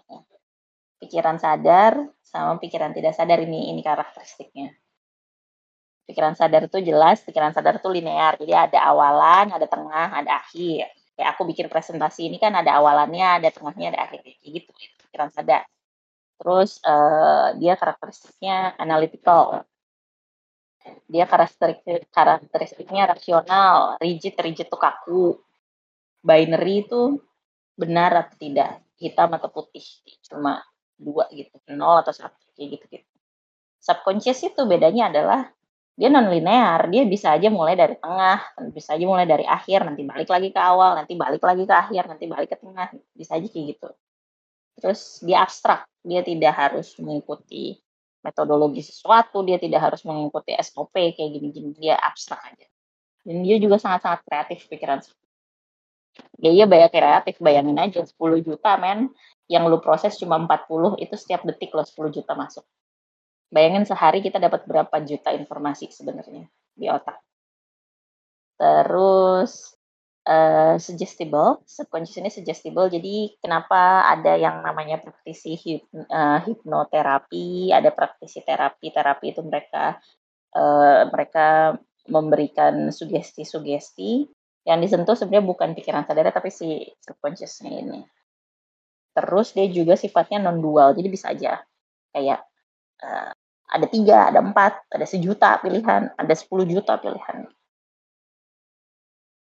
pikiran 1.06 1.38
sadar 1.38 2.02
sama 2.26 2.58
pikiran 2.58 2.92
tidak 2.92 3.14
sadar 3.14 3.40
ini 3.46 3.70
ini 3.72 3.86
karakteristiknya. 3.86 4.74
Pikiran 6.06 6.38
sadar 6.38 6.70
itu 6.70 6.78
jelas, 6.86 7.22
pikiran 7.26 7.54
sadar 7.54 7.82
itu 7.82 7.90
linear. 7.90 8.38
Jadi 8.38 8.54
ada 8.54 8.80
awalan, 8.90 9.54
ada 9.54 9.66
tengah, 9.66 10.22
ada 10.22 10.38
akhir. 10.38 10.86
Kayak 11.18 11.30
aku 11.34 11.42
bikin 11.50 11.66
presentasi 11.72 12.30
ini 12.30 12.38
kan 12.38 12.54
ada 12.54 12.78
awalannya, 12.78 13.42
ada 13.42 13.50
tengahnya, 13.50 13.96
ada 13.96 14.06
akhirnya. 14.06 14.38
Gitu, 14.44 14.70
pikiran 15.10 15.34
sadar. 15.34 15.66
Terus 16.38 16.78
uh, 16.86 17.58
dia 17.58 17.74
karakteristiknya 17.74 18.78
analytical. 18.78 19.66
Dia 21.10 21.26
karakteristik 21.26 22.06
karakteristiknya 22.14 23.10
rasional, 23.10 23.98
rigid, 23.98 24.38
rigid 24.38 24.70
tuh 24.70 24.78
kaku. 24.78 25.42
Binary 26.22 26.86
itu 26.86 27.18
benar 27.74 28.14
atau 28.14 28.36
tidak, 28.38 28.82
hitam 28.98 29.30
atau 29.36 29.50
putih, 29.52 29.84
cuma 30.26 30.64
dua 30.96 31.28
gitu, 31.32 31.56
nol 31.76 32.02
atau 32.02 32.14
satu 32.16 32.36
kayak 32.56 32.80
gitu 32.80 32.86
gitu. 33.00 33.08
Subconscious 33.84 34.42
itu 34.42 34.62
bedanya 34.66 35.14
adalah 35.14 35.42
dia 35.96 36.12
non 36.12 36.28
linear 36.28 36.92
dia 36.92 37.08
bisa 37.08 37.40
aja 37.40 37.48
mulai 37.48 37.80
dari 37.80 37.96
tengah 37.96 38.68
bisa 38.76 39.00
aja 39.00 39.06
mulai 39.08 39.24
dari 39.24 39.48
akhir 39.48 39.88
nanti 39.88 40.04
balik 40.04 40.28
lagi 40.28 40.52
ke 40.52 40.60
awal 40.60 41.00
nanti 41.00 41.16
balik 41.16 41.40
lagi 41.40 41.64
ke 41.64 41.72
akhir 41.72 42.04
nanti 42.12 42.26
balik 42.28 42.52
ke 42.52 42.58
tengah 42.60 42.92
bisa 43.16 43.40
aja 43.40 43.48
kayak 43.48 43.66
gitu. 43.76 43.90
Terus 44.76 45.24
dia 45.24 45.40
abstrak 45.40 45.88
dia 46.04 46.20
tidak 46.20 46.52
harus 46.52 47.00
mengikuti 47.00 47.80
metodologi 48.20 48.84
sesuatu 48.84 49.40
dia 49.48 49.56
tidak 49.56 49.88
harus 49.88 50.04
mengikuti 50.04 50.52
SOP 50.60 50.92
kayak 51.16 51.32
gini-gini 51.32 51.72
dia 51.80 51.96
abstrak 51.96 52.44
aja. 52.44 52.68
Dan 53.24 53.48
dia 53.48 53.56
juga 53.58 53.80
sangat-sangat 53.80 54.22
kreatif 54.28 54.68
pikiran. 54.68 55.00
Ya 56.44 56.52
iya 56.52 56.66
banyak 56.68 56.92
kreatif 56.92 57.40
bayangin 57.40 57.80
aja 57.80 58.04
10 58.04 58.44
juta 58.44 58.76
men 58.76 59.16
yang 59.46 59.70
lu 59.70 59.78
proses 59.82 60.18
cuma 60.18 60.42
40 60.42 60.98
itu 61.02 61.16
setiap 61.18 61.46
detik 61.46 61.74
lo 61.74 61.86
10 61.86 62.16
juta 62.16 62.34
masuk 62.34 62.66
Bayangin 63.54 63.86
sehari 63.86 64.20
kita 64.26 64.42
dapat 64.42 64.66
berapa 64.66 64.96
juta 65.06 65.30
informasi 65.32 65.94
sebenarnya 65.94 66.50
di 66.74 66.90
otak. 66.90 67.22
Terus 68.58 69.78
uh, 70.26 70.76
suggestible, 70.76 71.62
subconscious 71.64 72.20
ini 72.20 72.28
suggestible. 72.34 72.90
Jadi 72.90 73.38
kenapa 73.38 74.12
ada 74.12 74.34
yang 74.36 74.60
namanya 74.66 74.98
praktisi 75.00 75.56
hip, 75.56 75.86
uh, 75.94 76.42
hipnoterapi, 76.42 77.70
ada 77.70 77.94
praktisi 77.94 78.42
terapi. 78.42 78.90
Terapi 78.90 79.26
itu 79.32 79.40
mereka 79.46 80.02
uh, 80.58 81.08
mereka 81.14 81.78
memberikan 82.12 82.90
sugesti-sugesti 82.92 84.28
yang 84.66 84.82
disentuh 84.82 85.14
sebenarnya 85.14 85.46
bukan 85.46 85.70
pikiran 85.78 86.04
sadar 86.04 86.34
tapi 86.34 86.50
si 86.50 86.82
subconsciousnya 87.06 87.72
ini. 87.72 88.02
Terus 89.16 89.56
dia 89.56 89.68
juga 89.72 89.96
sifatnya 89.96 90.44
non 90.44 90.60
dual, 90.60 90.92
jadi 90.92 91.08
bisa 91.08 91.32
aja 91.32 91.64
kayak 92.12 92.44
uh, 93.00 93.32
ada 93.72 93.88
tiga, 93.88 94.30
ada 94.30 94.40
empat, 94.44 94.92
ada 94.92 95.08
sejuta 95.08 95.56
pilihan, 95.64 96.12
ada 96.16 96.34
sepuluh 96.36 96.68
juta 96.68 97.00
pilihan. 97.00 97.48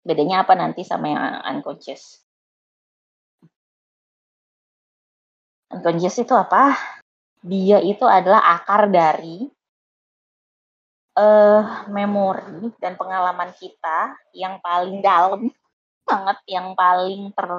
Bedanya 0.02 0.42
apa 0.42 0.58
nanti 0.58 0.82
sama 0.82 1.06
yang 1.10 1.22
unconscious? 1.46 2.26
Unconscious 5.70 6.18
itu 6.18 6.34
apa? 6.34 6.74
Dia 7.46 7.78
itu 7.80 8.04
adalah 8.04 8.58
akar 8.58 8.90
dari 8.90 9.46
uh, 11.16 11.88
memori 11.88 12.74
dan 12.82 12.98
pengalaman 13.00 13.54
kita 13.56 14.18
yang 14.34 14.58
paling 14.60 15.00
dalam 15.00 15.48
banget, 16.10 16.38
yang 16.50 16.74
paling 16.74 17.32
ter, 17.38 17.50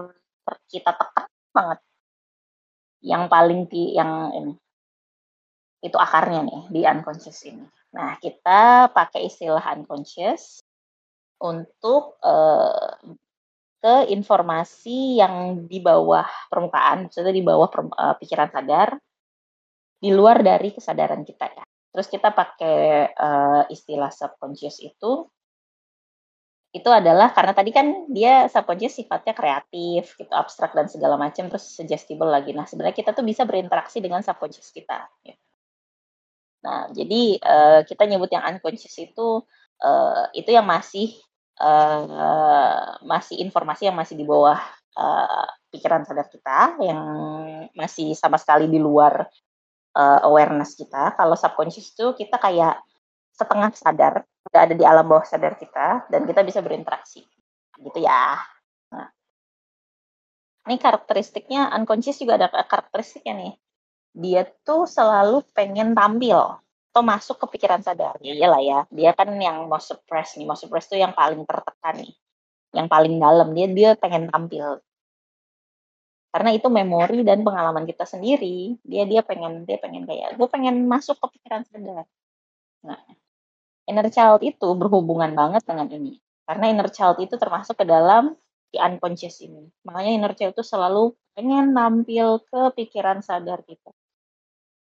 ter 0.44 0.54
kita 0.68 0.90
tekan 0.90 1.26
banget, 1.54 1.78
yang 3.00 3.28
paling 3.32 3.68
yang 3.72 4.32
ini 4.36 4.54
itu 5.80 5.96
akarnya 5.96 6.44
nih 6.44 6.62
di 6.68 6.80
unconscious 6.84 7.40
ini. 7.48 7.64
Nah, 7.96 8.20
kita 8.20 8.92
pakai 8.92 9.26
istilah 9.26 9.64
unconscious 9.74 10.60
untuk 11.40 12.20
uh, 12.20 13.00
ke 13.80 14.12
informasi 14.12 15.16
yang 15.24 15.64
di 15.64 15.80
bawah 15.80 16.28
permukaan, 16.52 17.08
maksudnya 17.08 17.32
di 17.32 17.40
bawah 17.40 17.66
uh, 17.72 18.14
pikiran 18.20 18.52
sadar, 18.52 19.00
di 19.96 20.12
luar 20.12 20.44
dari 20.44 20.76
kesadaran 20.76 21.24
kita 21.24 21.48
ya. 21.48 21.64
Terus 21.90 22.06
kita 22.06 22.30
pakai 22.30 23.10
uh, 23.16 23.64
istilah 23.72 24.12
subconscious 24.12 24.84
itu 24.84 25.26
itu 26.70 26.86
adalah 26.86 27.34
karena 27.34 27.50
tadi 27.50 27.74
kan 27.74 28.06
dia 28.06 28.46
subconscious 28.46 29.02
sifatnya 29.02 29.34
kreatif, 29.34 30.14
gitu, 30.14 30.30
abstrak 30.30 30.70
dan 30.70 30.86
segala 30.86 31.18
macam, 31.18 31.50
terus 31.50 31.66
suggestible 31.74 32.30
lagi. 32.30 32.54
Nah, 32.54 32.62
sebenarnya 32.62 32.94
kita 32.94 33.10
tuh 33.10 33.26
bisa 33.26 33.42
berinteraksi 33.42 33.98
dengan 33.98 34.22
subconscious 34.22 34.70
kita. 34.70 35.10
Gitu. 35.26 35.42
Nah, 36.62 36.92
jadi 36.94 37.22
uh, 37.42 37.80
kita 37.82 38.06
nyebut 38.06 38.30
yang 38.30 38.44
unconscious 38.46 38.94
itu 39.02 39.42
uh, 39.82 40.24
itu 40.30 40.50
yang 40.52 40.68
masih 40.68 41.16
uh, 41.58 43.00
masih 43.02 43.42
informasi 43.42 43.90
yang 43.90 43.96
masih 43.98 44.14
di 44.14 44.22
bawah 44.22 44.60
uh, 44.94 45.46
pikiran 45.74 46.06
sadar 46.06 46.30
kita, 46.30 46.78
yang 46.84 47.00
masih 47.74 48.14
sama 48.14 48.38
sekali 48.38 48.70
di 48.70 48.78
luar 48.78 49.26
uh, 49.98 50.20
awareness 50.22 50.78
kita. 50.78 51.18
Kalau 51.18 51.34
subconscious 51.34 51.90
itu 51.90 52.14
kita 52.14 52.38
kayak 52.38 52.78
setengah 53.34 53.74
sadar, 53.74 54.14
udah 54.50 54.60
ada 54.66 54.74
di 54.74 54.84
alam 54.84 55.06
bawah 55.06 55.24
sadar 55.24 55.54
kita, 55.56 56.10
dan 56.10 56.26
kita 56.26 56.42
bisa 56.42 56.60
berinteraksi, 56.60 57.22
gitu 57.78 57.98
ya. 58.02 58.38
Nah, 58.90 59.08
ini 60.68 60.76
karakteristiknya 60.76 61.70
unconscious 61.74 62.18
juga 62.18 62.36
ada 62.36 62.50
karakteristiknya 62.50 63.34
nih 63.34 63.54
dia 64.14 64.42
tuh 64.66 64.90
selalu 64.90 65.46
pengen 65.54 65.94
tampil 65.94 66.58
atau 66.90 67.02
masuk 67.06 67.38
ke 67.38 67.46
pikiran 67.58 67.82
sadar. 67.82 68.18
Ya 68.18 68.34
iyalah 68.34 68.62
ya, 68.62 68.80
dia 68.90 69.14
kan 69.14 69.30
yang 69.38 69.70
mau 69.70 69.78
suppress 69.78 70.34
nih, 70.34 70.46
mau 70.46 70.58
suppress 70.58 70.90
tuh 70.90 70.98
yang 70.98 71.14
paling 71.14 71.46
tertekan 71.46 72.02
nih. 72.02 72.14
Yang 72.74 72.86
paling 72.90 73.14
dalam, 73.22 73.48
dia 73.54 73.66
dia 73.70 73.90
pengen 73.94 74.26
tampil. 74.30 74.82
Karena 76.30 76.50
itu 76.54 76.66
memori 76.70 77.26
dan 77.26 77.42
pengalaman 77.42 77.86
kita 77.86 78.06
sendiri, 78.06 78.78
dia 78.86 79.06
dia 79.06 79.22
pengen 79.22 79.66
dia 79.66 79.78
pengen 79.78 80.06
kayak 80.06 80.38
gue 80.38 80.48
pengen 80.50 80.86
masuk 80.86 81.18
ke 81.18 81.38
pikiran 81.38 81.62
sadar. 81.66 82.06
Nah, 82.86 82.98
inner 83.90 84.06
child 84.06 84.40
itu 84.46 84.68
berhubungan 84.78 85.34
banget 85.34 85.66
dengan 85.66 85.90
ini. 85.90 86.22
Karena 86.46 86.70
inner 86.70 86.90
child 86.94 87.18
itu 87.18 87.34
termasuk 87.34 87.82
ke 87.82 87.84
dalam 87.86 88.38
di 88.70 88.78
unconscious 88.78 89.42
ini. 89.42 89.66
Makanya 89.82 90.10
inner 90.14 90.34
child 90.38 90.54
itu 90.54 90.62
selalu 90.62 91.10
pengen 91.34 91.74
nampil 91.74 92.38
ke 92.46 92.70
pikiran 92.78 93.18
sadar 93.18 93.66
kita. 93.66 93.90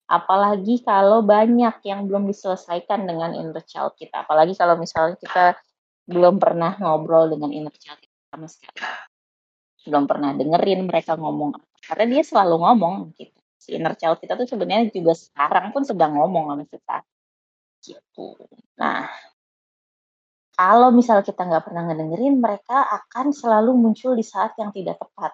Apalagi 0.10 0.82
kalau 0.82 1.22
banyak 1.22 1.82
yang 1.86 2.10
belum 2.10 2.26
diselesaikan 2.30 3.06
dengan 3.06 3.34
inner 3.34 3.62
child 3.66 3.98
kita. 3.98 4.26
Apalagi 4.26 4.54
kalau 4.58 4.78
misalnya 4.78 5.18
kita 5.18 5.58
belum 6.10 6.42
pernah 6.42 6.74
ngobrol 6.82 7.30
dengan 7.30 7.54
inner 7.54 7.74
child 7.78 8.02
kita 8.02 8.18
sama 8.34 8.48
sekali. 8.50 8.82
Belum 9.86 10.06
pernah 10.06 10.34
dengerin 10.38 10.86
mereka 10.86 11.18
ngomong 11.18 11.58
Karena 11.86 12.06
dia 12.10 12.24
selalu 12.26 12.62
ngomong 12.62 13.14
gitu. 13.18 13.38
Si 13.58 13.78
inner 13.78 13.94
child 13.94 14.18
kita 14.22 14.38
tuh 14.38 14.50
sebenarnya 14.50 14.90
juga 14.90 15.14
sekarang 15.14 15.70
pun 15.74 15.86
sedang 15.86 16.18
ngomong 16.18 16.54
sama 16.54 16.66
kita. 16.66 16.98
Gitu. 17.80 18.28
Nah, 18.80 19.08
kalau 20.60 20.92
misal 20.92 21.24
kita 21.24 21.48
nggak 21.48 21.72
pernah 21.72 21.88
ngedengerin, 21.88 22.36
mereka 22.44 22.84
akan 22.84 23.32
selalu 23.32 23.72
muncul 23.80 24.12
di 24.12 24.28
saat 24.28 24.56
yang 24.60 24.76
tidak 24.76 25.00
tepat. 25.00 25.32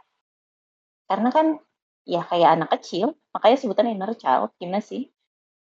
Karena 1.09 1.29
kan 1.33 1.57
ya 2.05 2.21
kayak 2.21 2.61
anak 2.61 2.69
kecil, 2.77 3.17
makanya 3.33 3.57
sebutan 3.57 3.89
inner 3.89 4.13
child, 4.13 4.53
gimana 4.61 4.85
sih? 4.85 5.09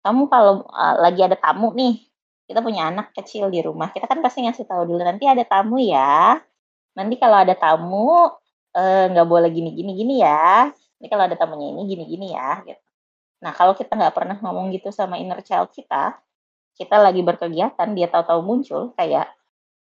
Kamu 0.05 0.29
kalau 0.29 0.69
uh, 0.69 0.95
lagi 1.01 1.25
ada 1.25 1.33
tamu 1.33 1.73
nih, 1.73 1.97
kita 2.45 2.61
punya 2.61 2.93
anak 2.93 3.09
kecil 3.17 3.49
di 3.49 3.65
rumah, 3.65 3.89
kita 3.89 4.05
kan 4.05 4.21
pasti 4.21 4.45
ngasih 4.45 4.69
tahu 4.69 4.85
dulu 4.85 5.01
nanti 5.01 5.25
ada 5.25 5.41
tamu 5.41 5.81
ya. 5.81 6.37
Nanti 6.93 7.17
kalau 7.17 7.37
ada 7.41 7.57
tamu 7.57 8.29
eh, 8.77 9.05
nggak 9.11 9.25
uh, 9.25 9.29
boleh 9.33 9.49
gini 9.49 9.73
gini 9.73 9.91
gini 9.97 10.13
ya. 10.21 10.69
Ini 11.01 11.07
kalau 11.11 11.25
ada 11.25 11.35
tamunya 11.35 11.73
ini 11.73 11.81
gini 11.89 12.03
gini 12.05 12.27
ya. 12.37 12.61
Gitu. 12.63 12.81
Nah 13.43 13.51
kalau 13.57 13.73
kita 13.73 13.97
nggak 13.97 14.13
pernah 14.15 14.37
ngomong 14.39 14.69
gitu 14.77 14.93
sama 14.93 15.17
inner 15.17 15.41
child 15.41 15.73
kita, 15.73 16.15
kita 16.75 16.99
lagi 16.99 17.23
berkegiatan, 17.23 17.89
dia 17.95 18.07
tahu-tahu 18.11 18.41
muncul 18.43 18.91
kayak 18.99 19.31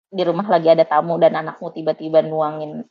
di 0.08 0.22
rumah 0.24 0.48
lagi 0.48 0.72
ada 0.72 0.88
tamu 0.88 1.20
dan 1.20 1.36
anakmu 1.36 1.68
tiba-tiba 1.68 2.24
nuangin 2.24 2.88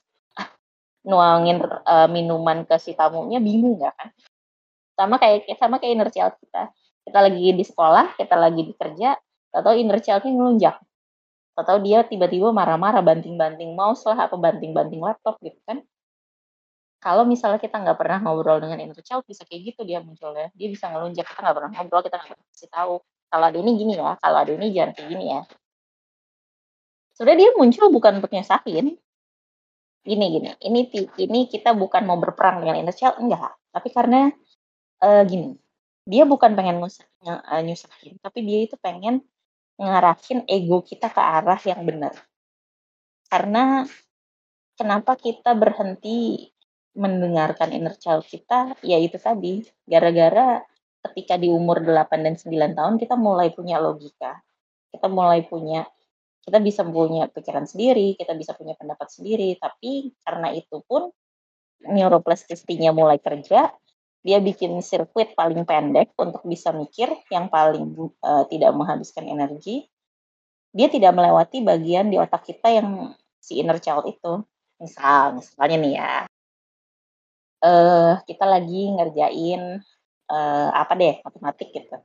nuangin 1.08 1.64
uh, 1.64 2.06
minuman 2.12 2.68
ke 2.68 2.78
si 2.78 2.94
tamunya 2.94 3.42
bingung 3.42 3.80
nggak 3.80 3.96
kan? 3.96 4.10
Sama 4.94 5.16
kayak 5.18 5.50
sama 5.58 5.82
kayak 5.82 5.94
inner 5.98 6.10
child 6.12 6.36
kita. 6.38 6.70
Kita 7.08 7.20
lagi 7.24 7.56
di 7.56 7.64
sekolah, 7.64 8.20
kita 8.20 8.36
lagi 8.36 8.62
di 8.68 8.74
kerja, 8.76 9.16
atau 9.56 9.72
inner 9.72 10.04
childnya 10.04 10.32
ngelunjak. 10.36 10.76
Atau 11.58 11.80
dia 11.82 12.04
tiba-tiba 12.04 12.52
marah-marah 12.52 13.00
banting-banting 13.02 13.74
mouse 13.74 14.04
lah, 14.06 14.28
apa 14.28 14.36
banting-banting 14.36 15.00
laptop 15.00 15.40
gitu 15.40 15.58
kan. 15.64 15.82
Kalau 17.00 17.24
misalnya 17.24 17.62
kita 17.62 17.80
nggak 17.80 17.96
pernah 17.96 18.20
ngobrol 18.20 18.60
dengan 18.60 18.84
inner 18.84 19.00
child, 19.00 19.24
bisa 19.24 19.48
kayak 19.48 19.74
gitu 19.74 19.88
dia 19.88 20.04
munculnya. 20.04 20.52
Dia 20.58 20.68
bisa 20.68 20.92
ngelunjak, 20.92 21.24
kita 21.24 21.40
nggak 21.40 21.56
pernah 21.56 21.72
ngobrol, 21.72 22.02
kita 22.04 22.16
nggak 22.20 22.30
pernah 22.36 22.48
kasih 22.52 22.70
tahu. 22.70 22.96
Kalau 23.28 23.46
ada 23.52 23.58
ini 23.60 23.72
gini 23.76 23.94
ya, 24.00 24.16
kalau 24.20 24.38
ada 24.44 24.52
ini 24.56 24.72
jangan 24.72 24.92
kayak 24.96 25.08
gini 25.12 25.26
ya. 25.36 25.42
Sebenarnya 27.18 27.40
dia 27.44 27.52
muncul 27.58 27.86
bukan 27.92 28.22
untuk 28.22 28.32
nyesahin, 28.32 28.96
gini 30.08 30.26
gini 30.32 30.50
ini 30.64 30.88
ini 31.20 31.40
kita 31.52 31.76
bukan 31.76 32.08
mau 32.08 32.16
berperang 32.16 32.64
dengan 32.64 32.80
inner 32.80 32.96
child 32.96 33.20
enggak. 33.20 33.52
Tapi 33.76 33.90
karena 33.92 34.32
uh, 35.04 35.24
gini 35.28 35.60
dia 36.08 36.24
bukan 36.24 36.56
pengen 36.56 36.80
uh, 36.80 37.62
nyusahin 37.62 38.16
tapi 38.24 38.40
dia 38.48 38.64
itu 38.64 38.80
pengen 38.80 39.20
ngarahin 39.76 40.48
ego 40.48 40.80
kita 40.80 41.12
ke 41.12 41.20
arah 41.20 41.60
yang 41.68 41.84
benar. 41.84 42.16
Karena 43.28 43.84
kenapa 44.80 45.20
kita 45.20 45.52
berhenti 45.52 46.48
mendengarkan 46.96 47.76
inner 47.76 48.00
child 48.00 48.24
kita? 48.24 48.80
Ya 48.82 48.98
itu 48.98 49.20
tadi 49.20 49.68
gara-gara 49.84 50.64
ketika 51.12 51.40
di 51.40 51.48
umur 51.52 51.82
8 51.84 52.26
dan 52.26 52.36
9 52.36 52.78
tahun 52.78 52.96
kita 53.02 53.16
mulai 53.16 53.52
punya 53.56 53.80
logika. 53.80 54.40
Kita 54.92 55.08
mulai 55.12 55.44
punya 55.44 55.88
kita 56.48 56.64
bisa 56.64 56.88
punya 56.88 57.28
pikiran 57.28 57.68
sendiri, 57.68 58.16
kita 58.16 58.32
bisa 58.32 58.56
punya 58.56 58.72
pendapat 58.80 59.12
sendiri, 59.12 59.60
tapi 59.60 60.16
karena 60.24 60.56
itu 60.56 60.80
pun 60.88 61.12
neuroplasticity-nya 61.84 62.96
mulai 62.96 63.20
kerja, 63.20 63.68
dia 64.24 64.38
bikin 64.40 64.80
sirkuit 64.80 65.36
paling 65.36 65.68
pendek 65.68 66.16
untuk 66.16 66.48
bisa 66.48 66.72
mikir 66.72 67.12
yang 67.28 67.52
paling 67.52 67.96
uh, 68.24 68.48
tidak 68.48 68.72
menghabiskan 68.76 69.28
energi. 69.28 69.92
Dia 70.72 70.88
tidak 70.88 71.16
melewati 71.16 71.64
bagian 71.64 72.08
di 72.08 72.16
otak 72.16 72.48
kita 72.48 72.72
yang 72.72 73.12
si 73.44 73.60
inner 73.60 73.84
child 73.84 74.08
itu. 74.08 74.44
Misal, 74.80 75.40
misalnya 75.40 75.78
nih 75.80 75.94
ya, 76.00 76.12
uh, 77.64 78.14
kita 78.24 78.46
lagi 78.46 78.94
ngerjain 78.94 79.82
uh, 80.32 80.70
apa 80.72 80.94
deh 80.96 81.16
matematik 81.24 81.72
gitu. 81.74 81.98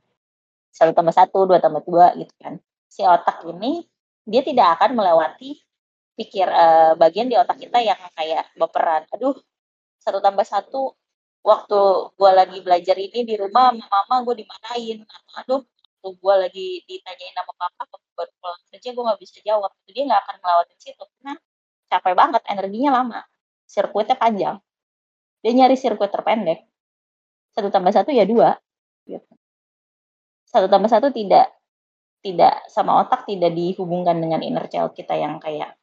Satu 0.73 0.91
tambah 0.95 1.13
satu, 1.13 1.45
dua 1.45 1.59
tambah 1.61 1.83
dua 1.85 2.17
gitu 2.17 2.33
kan. 2.41 2.57
Si 2.89 3.05
otak 3.05 3.45
ini 3.45 3.85
dia 4.25 4.41
tidak 4.41 4.79
akan 4.79 4.97
melewati 4.97 5.59
pikir 6.17 6.45
uh, 6.47 6.93
bagian 6.97 7.29
di 7.29 7.35
otak 7.37 7.57
kita 7.61 7.79
yang 7.83 7.99
kayak 8.17 8.49
baperan. 8.57 9.05
Aduh, 9.13 9.37
satu 10.01 10.19
tambah 10.19 10.43
satu 10.43 10.97
waktu 11.43 11.79
gue 12.15 12.31
lagi 12.31 12.57
belajar 12.63 12.95
ini 12.95 13.27
di 13.27 13.35
rumah 13.35 13.75
sama 13.75 14.07
mama 14.07 14.15
gue 14.31 14.35
dimarahin 14.47 15.03
aduh 15.43 15.59
waktu 15.59 16.09
gue 16.15 16.35
lagi 16.39 16.67
ditanyain 16.87 17.35
sama 17.35 17.51
papa 17.59 17.83
baru 18.15 18.31
pulang 18.39 18.61
kerja 18.71 18.89
gue 18.95 19.03
nggak 19.03 19.19
bisa 19.19 19.37
jawab 19.43 19.71
jadi 19.83 20.07
nggak 20.07 20.21
akan 20.23 20.35
ngelawatin 20.39 20.77
situ 20.79 21.03
karena 21.03 21.33
capek 21.91 22.13
banget 22.15 22.41
energinya 22.47 22.91
lama 22.95 23.21
sirkuitnya 23.67 24.15
panjang 24.15 24.55
dia 25.43 25.51
nyari 25.51 25.75
sirkuit 25.75 26.11
terpendek 26.15 26.63
satu 27.53 27.69
tambah 27.69 27.93
satu 27.93 28.09
ya 28.09 28.25
dua 28.25 28.57
gitu. 29.05 29.33
satu 30.49 30.67
tambah 30.69 30.89
satu 30.89 31.13
tidak 31.13 31.53
tidak 32.23 32.65
sama 32.71 33.03
otak 33.03 33.27
tidak 33.29 33.51
dihubungkan 33.53 34.17
dengan 34.17 34.41
inner 34.41 34.65
child 34.71 34.95
kita 34.95 35.13
yang 35.17 35.37
kayak 35.37 35.75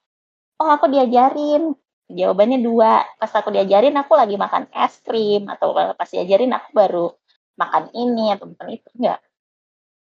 oh 0.60 0.68
aku 0.68 0.90
diajarin 0.90 1.74
Jawabannya 2.10 2.58
dua. 2.58 3.06
Pas 3.22 3.30
aku 3.30 3.54
diajarin 3.54 3.94
aku 3.94 4.18
lagi 4.18 4.34
makan 4.34 4.66
es 4.74 4.98
krim 5.06 5.46
atau 5.46 5.70
pas 5.94 6.08
diajarin 6.10 6.50
aku 6.50 6.68
baru 6.74 7.06
makan 7.54 7.94
ini 7.94 8.34
atau 8.34 8.50
makan 8.50 8.68
itu 8.74 8.88
enggak. 8.98 9.20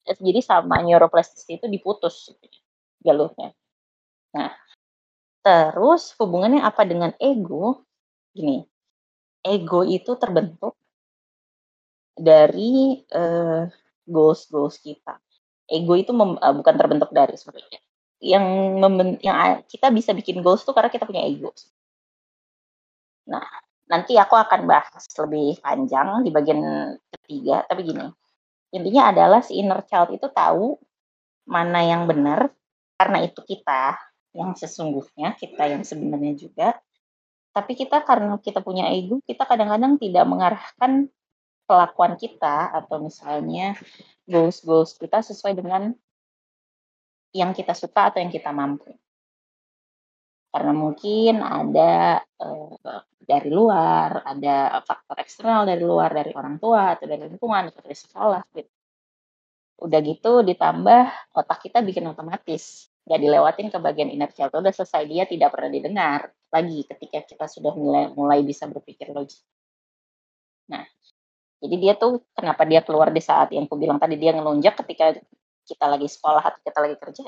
Jadi 0.05 0.41
sama 0.43 0.83
neuroplasticity 0.83 1.63
itu 1.63 1.67
diputus 1.71 2.35
jalurnya. 3.01 3.55
Nah, 4.35 4.53
terus 5.41 6.13
hubungannya 6.19 6.61
apa 6.61 6.83
dengan 6.83 7.15
ego? 7.23 7.87
Gini, 8.35 8.67
ego 9.47 9.87
itu 9.87 10.19
terbentuk 10.19 10.75
dari 12.15 13.03
uh, 13.13 13.67
goals 14.07 14.47
goals 14.49 14.79
kita. 14.79 15.19
Ego 15.67 15.99
itu 15.99 16.15
mem, 16.15 16.39
uh, 16.39 16.55
bukan 16.55 16.75
terbentuk 16.79 17.11
dari 17.11 17.35
sebenarnya. 17.35 17.81
Yang 18.25 18.47
yang 19.21 19.37
kita 19.69 19.93
bisa 19.93 20.11
bikin 20.17 20.41
goals 20.41 20.65
tuh 20.65 20.73
karena 20.73 20.89
kita 20.89 21.05
punya 21.05 21.27
ego. 21.27 21.53
Nah, 23.29 23.45
nanti 23.89 24.17
aku 24.17 24.37
akan 24.37 24.65
bahas 24.65 25.05
lebih 25.19 25.61
panjang 25.61 26.25
di 26.25 26.31
bagian 26.33 26.61
ketiga, 27.13 27.65
tapi 27.69 27.85
gini, 27.85 28.05
intinya 28.73 29.13
adalah 29.13 29.41
si 29.45 29.61
inner 29.61 29.81
child 29.89 30.13
itu 30.13 30.29
tahu 30.33 30.77
mana 31.45 31.85
yang 31.85 32.09
benar, 32.09 32.49
karena 32.97 33.25
itu 33.25 33.41
kita 33.45 33.97
yang 34.33 34.57
sesungguhnya, 34.57 35.37
kita 35.37 35.69
yang 35.69 35.83
sebenarnya 35.85 36.33
juga. 36.37 36.69
Tapi 37.55 37.79
kita 37.79 38.03
karena 38.03 38.35
kita 38.43 38.61
punya 38.65 38.91
ego, 38.91 39.23
kita 39.23 39.47
kadang-kadang 39.47 39.95
tidak 40.01 40.25
mengarahkan 40.27 41.07
kelakuan 41.65 42.15
kita 42.21 42.71
atau 42.73 43.01
misalnya 43.01 43.77
goals-goals 44.29 44.97
kita 45.01 45.25
sesuai 45.25 45.57
dengan 45.57 45.93
yang 47.35 47.51
kita 47.51 47.75
suka 47.75 48.13
atau 48.13 48.23
yang 48.23 48.31
kita 48.31 48.55
mampu 48.55 48.95
karena 50.55 50.71
mungkin 50.71 51.43
ada 51.43 52.23
uh, 52.39 53.03
dari 53.19 53.51
luar, 53.51 54.23
ada 54.23 54.79
faktor 54.87 55.19
eksternal 55.19 55.67
dari 55.67 55.83
luar, 55.83 56.15
dari 56.15 56.31
orang 56.31 56.63
tua 56.63 56.95
atau 56.95 57.11
dari 57.11 57.27
lingkungan 57.27 57.75
atau 57.75 57.83
dari 57.83 57.99
sekolah 57.99 58.43
gitu. 58.55 58.71
Udah 59.83 59.99
gitu 59.99 60.47
ditambah 60.47 61.35
otak 61.35 61.59
kita 61.59 61.83
bikin 61.83 62.07
otomatis, 62.07 62.87
nggak 63.03 63.19
dilewatin 63.19 63.67
ke 63.75 63.79
bagian 63.83 64.15
inner 64.15 64.31
child. 64.31 64.55
Udah 64.55 64.71
selesai 64.71 65.03
dia 65.11 65.27
tidak 65.27 65.51
pernah 65.51 65.75
didengar 65.75 66.31
lagi 66.55 66.87
ketika 66.87 67.27
kita 67.27 67.51
sudah 67.51 67.75
mulai 67.75 68.15
mulai 68.15 68.47
bisa 68.47 68.71
berpikir 68.71 69.11
logis. 69.11 69.43
Nah, 70.71 70.87
jadi 71.63 71.77
dia 71.81 71.95
tuh 71.95 72.23
kenapa 72.35 72.63
dia 72.67 72.81
keluar 72.83 73.13
di 73.15 73.23
saat 73.23 73.51
yang 73.55 73.67
aku 73.69 73.77
bilang 73.79 73.99
tadi 73.99 74.19
dia 74.19 74.35
ngelunjak 74.35 74.79
ketika 74.85 75.17
kita 75.65 75.87
lagi 75.89 76.09
sekolah 76.11 76.43
atau 76.45 76.61
kita 76.61 76.79
lagi 76.85 76.97
kerja, 77.01 77.25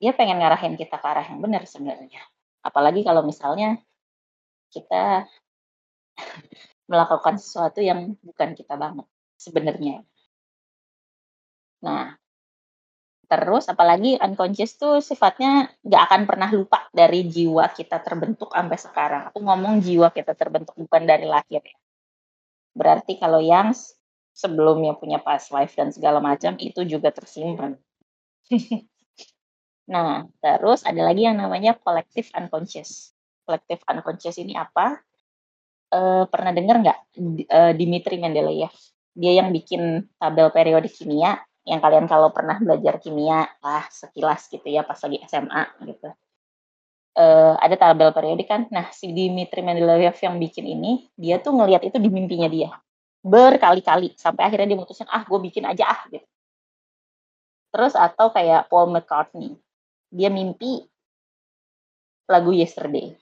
dia 0.00 0.12
pengen 0.16 0.40
ngarahin 0.40 0.80
kita 0.80 0.96
ke 0.96 1.06
arah 1.06 1.26
yang 1.28 1.44
benar 1.44 1.68
sebenarnya 1.68 2.24
Apalagi 2.60 3.00
kalau 3.04 3.24
misalnya 3.24 3.80
kita 4.68 5.24
melakukan 6.90 7.40
sesuatu 7.40 7.80
yang 7.80 8.16
bukan 8.20 8.52
kita 8.52 8.76
banget 8.76 9.06
sebenarnya. 9.40 10.04
Nah, 11.80 12.12
terus 13.30 13.70
apalagi 13.72 14.20
unconscious 14.20 14.76
tuh 14.76 15.00
sifatnya 15.00 15.72
nggak 15.80 16.02
akan 16.10 16.22
pernah 16.28 16.50
lupa 16.52 16.84
dari 16.92 17.24
jiwa 17.24 17.72
kita 17.72 18.04
terbentuk 18.04 18.52
sampai 18.52 18.76
sekarang. 18.76 19.22
Aku 19.32 19.40
ngomong 19.40 19.80
jiwa 19.80 20.12
kita 20.12 20.36
terbentuk 20.36 20.76
bukan 20.76 21.08
dari 21.08 21.24
lahir 21.24 21.64
ya. 21.64 21.78
Berarti 22.74 23.18
kalau 23.18 23.42
yang 23.42 23.74
sebelumnya 24.30 24.96
punya 24.96 25.18
past 25.20 25.52
life 25.52 25.74
dan 25.76 25.90
segala 25.90 26.22
macam 26.22 26.56
itu 26.56 26.86
juga 26.86 27.12
tersimpan. 27.12 27.76
Nah, 29.90 30.22
terus 30.38 30.86
ada 30.86 31.02
lagi 31.02 31.26
yang 31.26 31.34
namanya 31.34 31.74
collective 31.74 32.30
unconscious. 32.38 33.10
Collective 33.42 33.82
unconscious 33.90 34.38
ini 34.38 34.54
apa? 34.54 35.02
E, 35.90 36.30
pernah 36.30 36.54
dengar 36.54 36.78
nggak 36.78 36.98
e, 37.50 37.58
Dimitri 37.74 38.22
Mendeleev? 38.22 38.70
Dia 39.18 39.42
yang 39.42 39.50
bikin 39.50 40.06
tabel 40.14 40.54
periodik 40.54 40.94
kimia, 40.94 41.42
yang 41.66 41.82
kalian 41.82 42.06
kalau 42.06 42.30
pernah 42.30 42.62
belajar 42.62 43.02
kimia, 43.02 43.50
lah 43.58 43.84
sekilas 43.90 44.46
gitu 44.46 44.70
ya 44.70 44.86
pas 44.86 45.02
lagi 45.02 45.18
SMA 45.26 45.62
gitu. 45.90 46.08
E, 47.10 47.24
ada 47.58 47.76
tabel 47.76 48.14
periodik 48.14 48.46
kan? 48.46 48.70
Nah, 48.70 48.88
si 48.94 49.10
Dimitri 49.10 49.60
Mendeleev 49.60 50.14
yang 50.18 50.38
bikin 50.38 50.66
ini, 50.66 51.10
dia 51.18 51.42
tuh 51.42 51.54
ngelihat 51.54 51.82
itu 51.86 51.98
di 51.98 52.08
mimpinya 52.08 52.46
dia 52.46 52.70
berkali-kali 53.20 54.16
sampai 54.16 54.48
akhirnya 54.48 54.72
dia 54.72 54.78
mutusin 54.80 55.08
ah 55.12 55.20
gue 55.28 55.38
bikin 55.44 55.68
aja 55.68 55.84
ah 55.92 56.00
gitu. 56.08 56.24
Terus 57.70 57.94
atau 57.94 58.32
kayak 58.32 58.72
Paul 58.72 58.90
McCartney 58.90 59.60
dia 60.10 60.32
mimpi 60.32 60.88
lagu 62.26 62.50
Yesterday. 62.50 63.14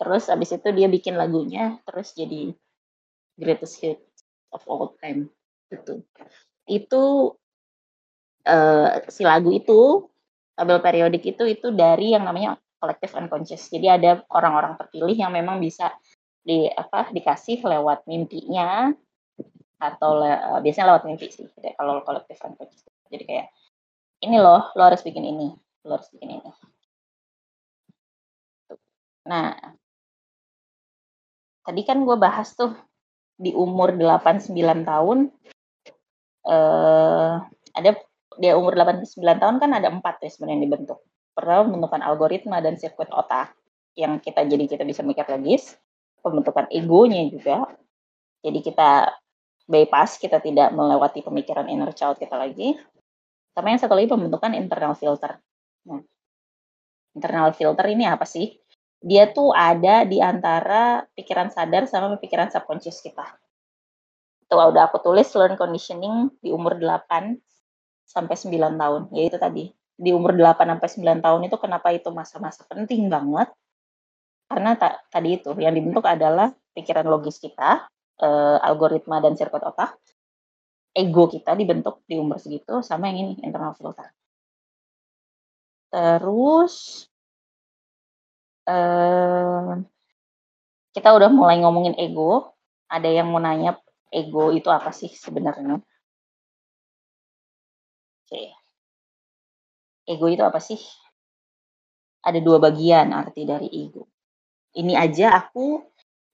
Terus 0.00 0.32
abis 0.32 0.56
itu 0.56 0.68
dia 0.72 0.88
bikin 0.88 1.16
lagunya, 1.16 1.76
terus 1.84 2.16
jadi 2.16 2.56
greatest 3.36 3.80
hit 3.84 4.00
of 4.52 4.64
all 4.64 4.96
time. 5.00 5.28
Gitu. 5.68 6.04
Itu 6.64 7.34
uh, 8.48 8.88
si 9.12 9.22
lagu 9.24 9.52
itu 9.52 10.08
tabel 10.56 10.80
periodik 10.80 11.24
itu 11.24 11.44
itu 11.48 11.72
dari 11.72 12.12
yang 12.16 12.24
namanya 12.24 12.56
collective 12.80 13.12
unconscious. 13.14 13.68
Jadi 13.68 13.86
ada 13.86 14.24
orang-orang 14.32 14.80
terpilih 14.80 15.14
yang 15.14 15.30
memang 15.36 15.60
bisa 15.60 15.92
di 16.40 16.64
apa 16.72 17.12
dikasih 17.12 17.60
lewat 17.60 18.08
mimpinya 18.08 18.88
atau 19.76 20.10
le, 20.16 20.32
uh, 20.32 20.58
biasanya 20.64 20.96
lewat 20.96 21.04
mimpi 21.04 21.28
sih. 21.28 21.44
Jadi 21.44 21.76
kalau 21.76 22.00
collective 22.02 22.40
unconscious. 22.40 22.88
Jadi 23.12 23.24
kayak 23.28 23.48
ini 24.24 24.36
loh, 24.40 24.72
lo 24.72 24.82
harus 24.82 25.04
bikin 25.04 25.24
ini 25.24 25.52
lo 25.84 25.96
harus 25.96 26.08
bikin 26.12 26.40
ini. 26.40 26.50
Nah, 29.28 29.52
tadi 31.64 31.82
kan 31.84 32.02
gue 32.04 32.16
bahas 32.20 32.52
tuh 32.56 32.72
di 33.40 33.56
umur 33.56 33.96
8-9 33.96 34.84
tahun, 34.84 35.18
eh, 36.44 37.32
ada 37.72 37.90
di 38.40 38.46
umur 38.52 38.76
8-9 38.76 39.40
tahun 39.40 39.56
kan 39.60 39.70
ada 39.72 39.88
empat 39.88 40.20
ya 40.24 40.28
sebenarnya 40.28 40.56
yang 40.60 40.64
dibentuk. 40.68 41.00
Pertama 41.34 41.70
pembentukan 41.70 42.02
algoritma 42.02 42.58
dan 42.60 42.76
sirkuit 42.76 43.08
otak 43.10 43.54
yang 43.98 44.18
kita 44.22 44.46
jadi 44.46 44.64
kita 44.66 44.82
bisa 44.86 45.02
mikir 45.02 45.26
logis, 45.26 45.78
pembentukan 46.22 46.68
egonya 46.70 47.26
juga. 47.30 47.68
Jadi 48.40 48.58
kita 48.64 49.12
bypass, 49.68 50.16
kita 50.18 50.40
tidak 50.40 50.72
melewati 50.72 51.20
pemikiran 51.20 51.68
inner 51.68 51.92
child 51.92 52.16
kita 52.18 52.34
lagi. 52.34 52.74
Sama 53.52 53.74
yang 53.74 53.80
satu 53.82 53.94
lagi 53.98 54.08
pembentukan 54.08 54.54
internal 54.56 54.94
filter. 54.96 55.38
Nah, 55.86 56.00
internal 57.14 57.50
filter 57.52 57.86
ini 57.90 58.06
apa 58.06 58.24
sih? 58.24 58.56
Dia 59.00 59.32
tuh 59.32 59.56
ada 59.56 60.04
di 60.04 60.20
antara 60.20 61.08
pikiran 61.16 61.48
sadar 61.48 61.88
sama 61.88 62.20
pikiran 62.20 62.52
subconscious 62.52 63.00
kita. 63.00 63.24
Itu 64.44 64.58
udah 64.58 64.90
aku 64.90 65.00
tulis 65.00 65.30
learn 65.32 65.56
conditioning 65.56 66.28
di 66.42 66.52
umur 66.52 66.76
8 66.76 67.38
sampai 68.04 68.34
9 68.36 68.76
tahun. 68.76 69.02
Ya 69.14 69.22
itu 69.30 69.38
tadi. 69.40 69.79
Di 70.00 70.10
umur 70.16 70.32
8 70.32 70.64
sampai 70.64 70.88
9 70.88 71.20
tahun 71.20 71.40
itu 71.44 71.56
kenapa 71.60 71.88
itu 71.92 72.08
masa-masa 72.08 72.64
penting 72.64 73.12
banget? 73.12 73.52
Karena 74.48 74.74
ta 74.80 74.96
tadi 75.12 75.36
itu 75.36 75.52
yang 75.60 75.76
dibentuk 75.76 76.08
adalah 76.08 76.48
pikiran 76.72 77.06
logis 77.06 77.36
kita, 77.36 77.84
eh, 78.24 78.58
algoritma 78.64 79.20
dan 79.20 79.36
sirkuit 79.36 79.62
otak. 79.62 80.00
Ego 80.96 81.30
kita 81.30 81.54
dibentuk 81.54 82.02
di 82.08 82.18
umur 82.18 82.40
segitu 82.42 82.82
sama 82.82 83.12
yang 83.12 83.30
ini 83.30 83.32
internal 83.46 83.76
filter. 83.78 84.10
Terus 85.90 87.06
uh, 88.70 89.82
kita 90.94 91.08
udah 91.14 91.30
mulai 91.30 91.58
ngomongin 91.62 91.94
ego, 91.98 92.54
ada 92.90 93.06
yang 93.10 93.30
mau 93.30 93.42
nanya 93.42 93.78
ego 94.10 94.50
itu 94.54 94.70
apa 94.70 94.90
sih 94.90 95.10
sebenarnya? 95.10 95.82
Oke. 98.26 98.59
Ego 100.10 100.26
itu 100.26 100.42
apa 100.42 100.58
sih? 100.58 100.78
Ada 102.26 102.42
dua 102.42 102.58
bagian 102.58 103.14
arti 103.14 103.46
dari 103.46 103.70
ego. 103.70 104.10
Ini 104.74 104.98
aja 104.98 105.34
aku 105.38 105.80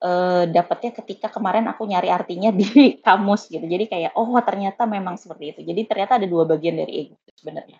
uh, 0.02 0.44
dapatnya 0.48 0.92
ketika 0.92 1.28
kemarin 1.32 1.68
aku 1.68 1.84
nyari 1.86 2.08
artinya 2.08 2.50
di 2.52 2.66
kamus 3.06 3.52
gitu. 3.52 3.64
Jadi 3.64 3.86
kayak 3.86 4.12
oh 4.16 4.32
ternyata 4.40 4.88
memang 4.88 5.20
seperti 5.20 5.56
itu. 5.56 5.60
Jadi 5.68 5.80
ternyata 5.84 6.18
ada 6.20 6.26
dua 6.28 6.48
bagian 6.48 6.76
dari 6.80 7.06
ego 7.06 7.16
sebenarnya. 7.36 7.78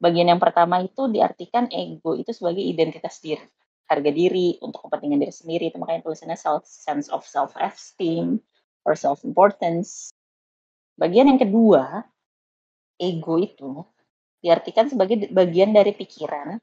Bagian 0.00 0.32
yang 0.32 0.40
pertama 0.40 0.80
itu 0.80 1.12
diartikan 1.12 1.68
ego 1.68 2.16
itu 2.16 2.32
sebagai 2.32 2.64
identitas 2.64 3.20
diri, 3.20 3.44
harga 3.84 4.08
diri 4.08 4.56
untuk 4.64 4.88
kepentingan 4.88 5.20
diri 5.20 5.34
sendiri. 5.34 5.64
Itu 5.68 5.76
makanya 5.76 6.08
tulisannya 6.08 6.38
self 6.40 6.64
sense 6.64 7.12
of 7.12 7.24
self 7.28 7.52
esteem 7.60 8.40
or 8.88 8.96
self 8.96 9.20
importance. 9.28 10.08
Bagian 10.96 11.28
yang 11.28 11.40
kedua, 11.40 12.08
ego 12.96 13.36
itu 13.40 13.84
diartikan 14.40 14.88
sebagai 14.88 15.28
bagian 15.30 15.72
dari 15.76 15.92
pikiran 15.92 16.56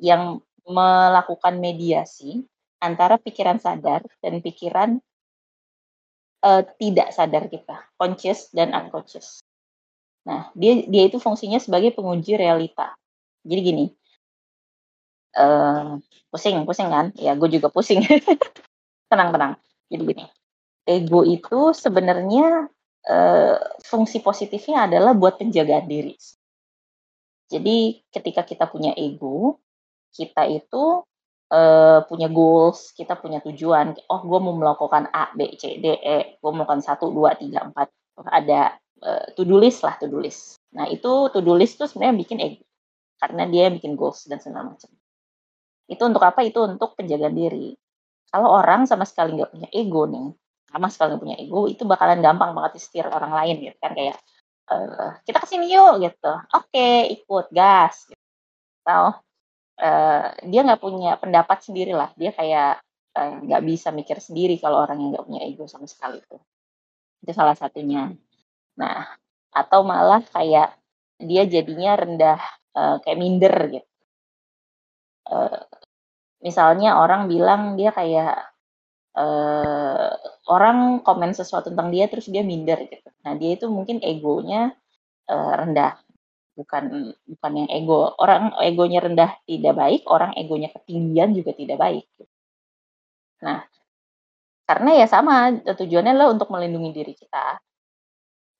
yang 0.00 0.40
melakukan 0.64 1.58
mediasi 1.58 2.46
antara 2.80 3.20
pikiran 3.20 3.60
sadar 3.60 4.06
dan 4.24 4.40
pikiran 4.40 5.02
uh, 6.44 6.62
tidak 6.80 7.12
sadar 7.12 7.46
kita, 7.50 7.84
conscious 8.00 8.48
dan 8.54 8.72
unconscious. 8.72 9.44
Nah, 10.24 10.52
dia 10.56 10.84
dia 10.88 11.08
itu 11.08 11.20
fungsinya 11.20 11.60
sebagai 11.60 11.92
penguji 11.92 12.36
realita. 12.36 12.96
Jadi 13.44 13.60
gini, 13.60 13.86
uh, 15.36 15.96
pusing, 16.28 16.64
pusing 16.64 16.88
kan? 16.88 17.06
Ya, 17.16 17.36
gue 17.36 17.48
juga 17.48 17.68
pusing. 17.72 18.04
tenang, 19.10 19.32
tenang. 19.32 19.52
Jadi 19.90 20.02
gini, 20.06 20.24
ego 20.86 21.24
itu 21.24 21.72
sebenarnya 21.74 22.68
uh, 23.08 23.58
fungsi 23.84 24.20
positifnya 24.20 24.86
adalah 24.86 25.16
buat 25.16 25.40
penjagaan 25.40 25.88
diri. 25.88 26.14
Jadi 27.50 27.98
ketika 28.14 28.46
kita 28.46 28.70
punya 28.70 28.94
ego, 28.94 29.58
kita 30.14 30.46
itu 30.46 31.02
uh, 31.50 32.00
punya 32.06 32.30
goals, 32.30 32.94
kita 32.94 33.18
punya 33.18 33.42
tujuan. 33.42 33.98
Oh, 34.06 34.22
gue 34.22 34.38
mau 34.38 34.54
melakukan 34.54 35.10
A, 35.10 35.34
B, 35.34 35.58
C, 35.58 35.82
D, 35.82 35.98
E. 35.98 36.38
Gue 36.38 36.50
mau 36.54 36.62
melakukan 36.62 36.82
satu, 36.82 37.10
dua, 37.10 37.34
tiga, 37.34 37.66
empat. 37.66 37.90
Ada 38.22 38.78
uh, 39.02 39.24
to-do 39.34 39.58
list 39.58 39.82
lah, 39.82 39.98
to-do 39.98 40.22
list. 40.22 40.62
Nah, 40.70 40.86
itu 40.86 41.10
to-do 41.34 41.58
list 41.58 41.82
tuh 41.82 41.90
sebenarnya 41.90 42.14
bikin 42.22 42.38
ego. 42.38 42.62
Karena 43.18 43.44
dia 43.50 43.68
bikin 43.68 43.98
goals 43.98 44.24
dan 44.30 44.38
segala 44.38 44.72
macam. 44.72 44.90
Itu 45.90 46.06
untuk 46.06 46.22
apa? 46.22 46.46
Itu 46.46 46.64
untuk 46.64 46.94
penjagaan 46.94 47.34
diri. 47.34 47.74
Kalau 48.30 48.54
orang 48.62 48.86
sama 48.86 49.02
sekali 49.02 49.34
nggak 49.34 49.50
punya 49.50 49.68
ego 49.74 50.06
nih, 50.06 50.30
sama 50.70 50.86
sekali 50.86 51.12
nggak 51.12 51.22
punya 51.26 51.36
ego, 51.42 51.66
itu 51.66 51.82
bakalan 51.82 52.22
gampang 52.22 52.54
banget 52.54 52.78
disetir 52.78 53.10
orang 53.10 53.34
lain 53.34 53.58
gitu 53.58 53.76
kan. 53.82 53.92
Kayak, 53.98 54.22
uh, 54.70 55.18
kita 55.26 55.38
ke 55.42 55.46
sini 55.50 55.74
yuk 55.74 56.00
gitu. 56.00 56.32
Oke, 56.54 56.70
okay, 56.70 56.96
ikut, 57.12 57.50
gas. 57.50 58.08
Atau, 58.86 59.20
uh, 59.80 60.24
dia 60.44 60.60
nggak 60.62 60.80
punya 60.80 61.16
pendapat 61.16 61.58
sendiri 61.64 61.96
lah 61.96 62.12
dia 62.14 62.30
kayak 62.36 62.84
uh, 63.16 63.32
nggak 63.42 63.62
bisa 63.64 63.88
mikir 63.90 64.20
sendiri 64.20 64.60
kalau 64.60 64.84
orang 64.84 65.00
yang 65.00 65.10
nggak 65.16 65.26
punya 65.26 65.40
ego 65.48 65.64
sama 65.66 65.88
sekali 65.88 66.20
itu 66.20 66.36
itu 67.24 67.32
salah 67.32 67.56
satunya 67.56 68.12
nah 68.76 69.16
atau 69.50 69.82
malah 69.82 70.22
kayak 70.30 70.76
dia 71.20 71.44
jadinya 71.48 71.98
rendah 71.98 72.40
uh, 72.76 72.96
kayak 73.02 73.18
minder 73.18 73.56
gitu 73.72 73.90
uh, 75.32 75.64
misalnya 76.40 76.96
orang 77.00 77.26
bilang 77.28 77.76
dia 77.76 77.90
kayak 77.92 78.49
uh, 79.20 80.10
orang 80.48 81.04
komen 81.04 81.36
sesuatu 81.36 81.68
tentang 81.68 81.92
dia 81.92 82.08
terus 82.08 82.32
dia 82.32 82.40
minder 82.40 82.80
gitu 82.88 83.12
nah 83.20 83.36
dia 83.36 83.60
itu 83.60 83.68
mungkin 83.68 84.00
egonya 84.00 84.72
uh, 85.28 85.52
rendah 85.60 86.00
bukan 86.60 87.16
bukan 87.24 87.52
yang 87.56 87.68
ego. 87.72 88.12
Orang 88.20 88.52
egonya 88.60 89.00
rendah 89.00 89.30
tidak 89.48 89.74
baik, 89.80 90.02
orang 90.12 90.36
egonya 90.36 90.68
ketinggian 90.68 91.32
juga 91.32 91.56
tidak 91.56 91.80
baik. 91.80 92.04
Nah, 93.40 93.64
karena 94.68 94.90
ya 95.00 95.06
sama 95.08 95.56
tujuannya 95.64 96.12
adalah 96.12 96.30
untuk 96.36 96.52
melindungi 96.52 96.90
diri 96.92 97.14
kita. 97.16 97.56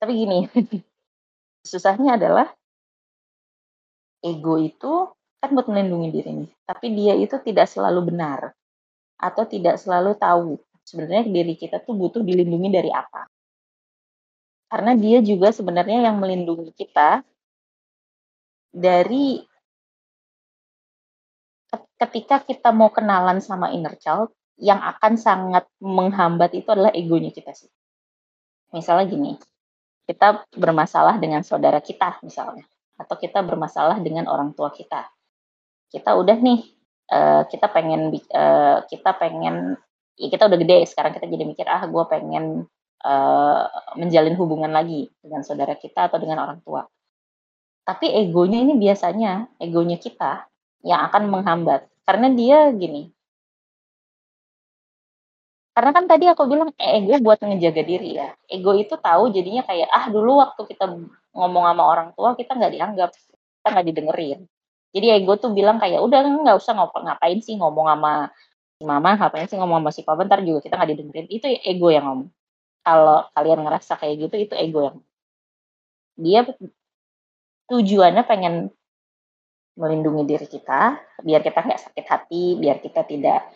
Tapi 0.01 0.11
gini, 0.17 0.39
susahnya 1.71 2.17
adalah 2.17 2.49
ego 4.25 4.57
itu 4.57 5.13
kan 5.41 5.49
buat 5.53 5.69
melindungi 5.69 6.09
diri 6.13 6.29
nih, 6.45 6.51
tapi 6.69 6.93
dia 6.93 7.13
itu 7.17 7.33
tidak 7.41 7.65
selalu 7.65 8.13
benar 8.13 8.53
atau 9.21 9.45
tidak 9.45 9.77
selalu 9.77 10.17
tahu 10.17 10.57
sebenarnya 10.81 11.29
diri 11.29 11.53
kita 11.53 11.77
tuh 11.85 11.93
butuh 11.93 12.25
dilindungi 12.25 12.69
dari 12.73 12.89
apa. 12.89 13.29
Karena 14.71 14.97
dia 14.97 15.21
juga 15.21 15.53
sebenarnya 15.53 16.09
yang 16.09 16.17
melindungi 16.17 16.73
kita 16.73 17.21
dari 18.71 19.43
ketika 22.01 22.41
kita 22.41 22.73
mau 22.73 22.89
kenalan 22.89 23.37
sama 23.43 23.69
inner 23.69 23.93
child, 24.01 24.33
yang 24.61 24.81
akan 24.81 25.17
sangat 25.17 25.65
menghambat 25.77 26.53
itu 26.57 26.69
adalah 26.69 26.89
egonya 26.93 27.29
kita 27.29 27.53
sih. 27.53 27.69
Misalnya 28.73 29.05
gini, 29.09 29.31
kita 30.09 30.45
bermasalah 30.53 31.21
dengan 31.21 31.45
saudara 31.45 31.77
kita 31.77 32.17
misalnya, 32.25 32.65
atau 32.97 33.15
kita 33.17 33.41
bermasalah 33.45 34.01
dengan 34.01 34.25
orang 34.29 34.53
tua 34.57 34.73
kita. 34.73 35.09
Kita 35.91 36.15
udah 36.15 36.37
nih, 36.39 36.61
uh, 37.11 37.43
kita 37.51 37.67
pengen, 37.69 38.15
uh, 38.31 38.81
kita 38.87 39.11
pengen, 39.19 39.75
ya 40.15 40.27
kita 40.31 40.47
udah 40.47 40.59
gede 40.59 40.87
sekarang 40.87 41.11
kita 41.13 41.27
jadi 41.27 41.43
mikir 41.45 41.67
ah 41.67 41.83
gue 41.85 42.03
pengen 42.07 42.65
uh, 43.03 43.63
menjalin 43.99 44.35
hubungan 44.39 44.71
lagi 44.71 45.11
dengan 45.19 45.43
saudara 45.43 45.75
kita 45.75 46.07
atau 46.07 46.17
dengan 46.17 46.41
orang 46.41 46.63
tua 46.63 46.87
tapi 47.81 48.07
egonya 48.13 48.61
ini 48.61 48.77
biasanya, 48.77 49.57
egonya 49.57 49.97
kita 49.97 50.45
yang 50.85 51.01
akan 51.09 51.27
menghambat. 51.33 51.89
Karena 52.05 52.27
dia 52.33 52.69
gini, 52.71 53.09
karena 55.71 55.91
kan 55.95 56.05
tadi 56.05 56.27
aku 56.27 56.43
bilang 56.51 56.69
eh, 56.75 56.99
ego 56.99 57.15
buat 57.23 57.39
ngejaga 57.39 57.83
diri 57.87 58.19
ya. 58.19 58.35
Ego 58.51 58.75
itu 58.75 58.95
tahu 58.99 59.31
jadinya 59.31 59.63
kayak 59.63 59.87
ah 59.87 60.11
dulu 60.11 60.43
waktu 60.43 60.61
kita 60.67 60.85
ngomong 61.31 61.63
sama 61.63 61.83
orang 61.87 62.09
tua 62.11 62.35
kita 62.35 62.51
nggak 62.59 62.73
dianggap, 62.75 63.09
kita 63.15 63.67
nggak 63.71 63.87
didengerin. 63.87 64.39
Jadi 64.91 65.07
ego 65.07 65.39
tuh 65.39 65.55
bilang 65.55 65.79
kayak 65.79 66.03
udah 66.03 66.19
nggak 66.43 66.57
usah 66.59 66.75
ngop 66.75 66.91
ngapain 66.91 67.39
sih 67.39 67.55
ngomong 67.55 67.87
sama 67.87 68.13
si 68.75 68.83
mama, 68.83 69.09
ngapain 69.15 69.47
sih 69.47 69.57
ngomong 69.59 69.79
sama 69.79 69.91
si 69.95 70.01
papa 70.03 70.21
ntar 70.27 70.43
juga 70.43 70.59
kita 70.63 70.75
nggak 70.75 70.89
didengerin. 70.95 71.27
Itu 71.31 71.45
ego 71.47 71.87
yang 71.91 72.05
ngomong. 72.07 72.29
Kalau 72.81 73.17
kalian 73.37 73.59
ngerasa 73.63 73.93
kayak 74.01 74.15
gitu 74.27 74.35
itu 74.35 74.53
ego 74.57 74.79
yang 74.83 74.97
dia 76.19 76.43
tujuannya 77.71 78.23
pengen 78.27 78.55
melindungi 79.79 80.23
diri 80.27 80.47
kita 80.47 80.99
biar 81.23 81.39
kita 81.39 81.59
nggak 81.63 81.81
sakit 81.87 82.05
hati 82.05 82.45
biar 82.59 82.83
kita 82.83 83.07
tidak 83.07 83.47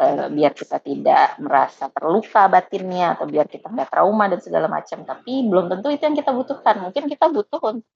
uh, 0.00 0.26
biar 0.32 0.56
kita 0.56 0.80
tidak 0.80 1.36
merasa 1.36 1.92
terluka 1.92 2.48
batinnya 2.48 3.14
atau 3.18 3.28
biar 3.28 3.44
kita 3.44 3.68
nggak 3.68 3.92
trauma 3.92 4.32
dan 4.32 4.40
segala 4.40 4.66
macam 4.66 5.04
tapi 5.04 5.44
belum 5.44 5.68
tentu 5.68 5.92
itu 5.92 6.02
yang 6.02 6.16
kita 6.16 6.32
butuhkan 6.32 6.76
mungkin 6.80 7.04
kita 7.06 7.26
butuh 7.28 7.60
untuk 7.60 7.86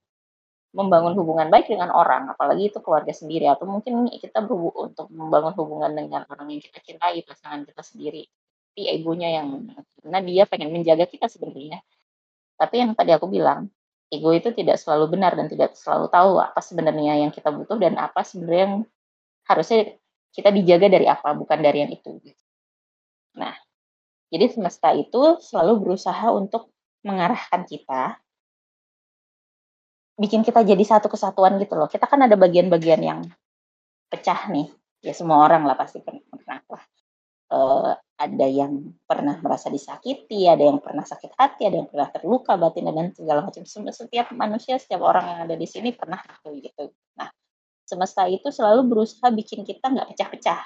membangun 0.73 1.13
hubungan 1.17 1.53
baik 1.53 1.69
dengan 1.69 1.93
orang 1.93 2.33
apalagi 2.33 2.73
itu 2.73 2.81
keluarga 2.81 3.13
sendiri 3.13 3.49
atau 3.49 3.69
mungkin 3.69 4.09
kita 4.09 4.45
untuk 4.49 5.07
membangun 5.13 5.53
hubungan 5.57 5.93
dengan 5.93 6.25
orang 6.29 6.49
yang 6.49 6.61
kita 6.65 6.81
cintai 6.81 7.21
pasangan 7.25 7.69
kita 7.69 7.85
sendiri 7.85 8.25
tapi 8.73 8.89
egonya 8.89 9.41
yang 9.43 9.69
karena 10.01 10.19
dia 10.25 10.43
pengen 10.49 10.73
menjaga 10.73 11.05
kita 11.05 11.29
sebenarnya 11.29 11.85
tapi 12.57 12.81
yang 12.81 12.97
tadi 12.97 13.13
aku 13.13 13.29
bilang 13.29 13.69
ego 14.09 14.33
itu 14.33 14.53
tidak 14.57 14.81
selalu 14.81 15.13
benar 15.13 15.37
dan 15.37 15.49
tidak 15.53 15.77
selalu 15.77 16.09
tahu 16.09 16.41
apa 16.41 16.61
sebenarnya 16.65 17.21
yang 17.21 17.33
kita 17.33 17.53
butuh 17.53 17.77
dan 17.77 18.01
apa 18.01 18.25
sebenarnya 18.25 18.65
yang 18.65 18.77
harusnya 19.49 20.01
kita 20.33 20.49
dijaga 20.49 20.89
dari 20.89 21.07
apa, 21.07 21.37
bukan 21.37 21.59
dari 21.61 21.85
yang 21.85 21.93
itu. 21.93 22.17
Nah, 23.37 23.53
jadi 24.33 24.49
semesta 24.49 24.97
itu 24.97 25.39
selalu 25.45 25.85
berusaha 25.85 26.33
untuk 26.33 26.73
mengarahkan 27.05 27.69
kita, 27.69 28.17
bikin 30.23 30.47
kita 30.47 30.63
jadi 30.63 30.85
satu 30.87 31.11
kesatuan 31.11 31.59
gitu 31.59 31.75
loh. 31.75 31.91
Kita 31.91 32.07
kan 32.07 32.23
ada 32.23 32.39
bagian-bagian 32.39 33.03
yang 33.03 33.21
pecah 34.07 34.47
nih, 34.55 34.71
ya 35.03 35.11
semua 35.11 35.43
orang 35.43 35.67
lah 35.67 35.75
pasti 35.75 35.99
pernah 35.99 36.63
lah 36.71 36.83
uh, 37.53 37.93
ada 38.17 38.47
yang 38.49 38.97
pernah 39.05 39.37
merasa 39.43 39.69
disakiti, 39.69 40.49
ada 40.49 40.65
yang 40.65 40.81
pernah 40.81 41.05
sakit 41.05 41.37
hati, 41.37 41.69
ada 41.69 41.85
yang 41.85 41.89
pernah 41.91 42.09
terluka 42.09 42.57
batin 42.57 42.89
dan 42.89 43.13
segala 43.13 43.45
macam. 43.45 43.63
Setiap 43.67 44.33
manusia, 44.33 44.81
setiap 44.81 45.05
orang 45.05 45.25
yang 45.29 45.41
ada 45.51 45.55
di 45.59 45.67
sini 45.69 45.93
pernah 45.93 46.23
gitu. 46.49 46.95
Nah, 47.19 47.29
semesta 47.85 48.25
itu 48.31 48.49
selalu 48.49 48.89
berusaha 48.89 49.29
bikin 49.29 49.67
kita 49.67 49.91
nggak 49.91 50.09
pecah-pecah. 50.15 50.63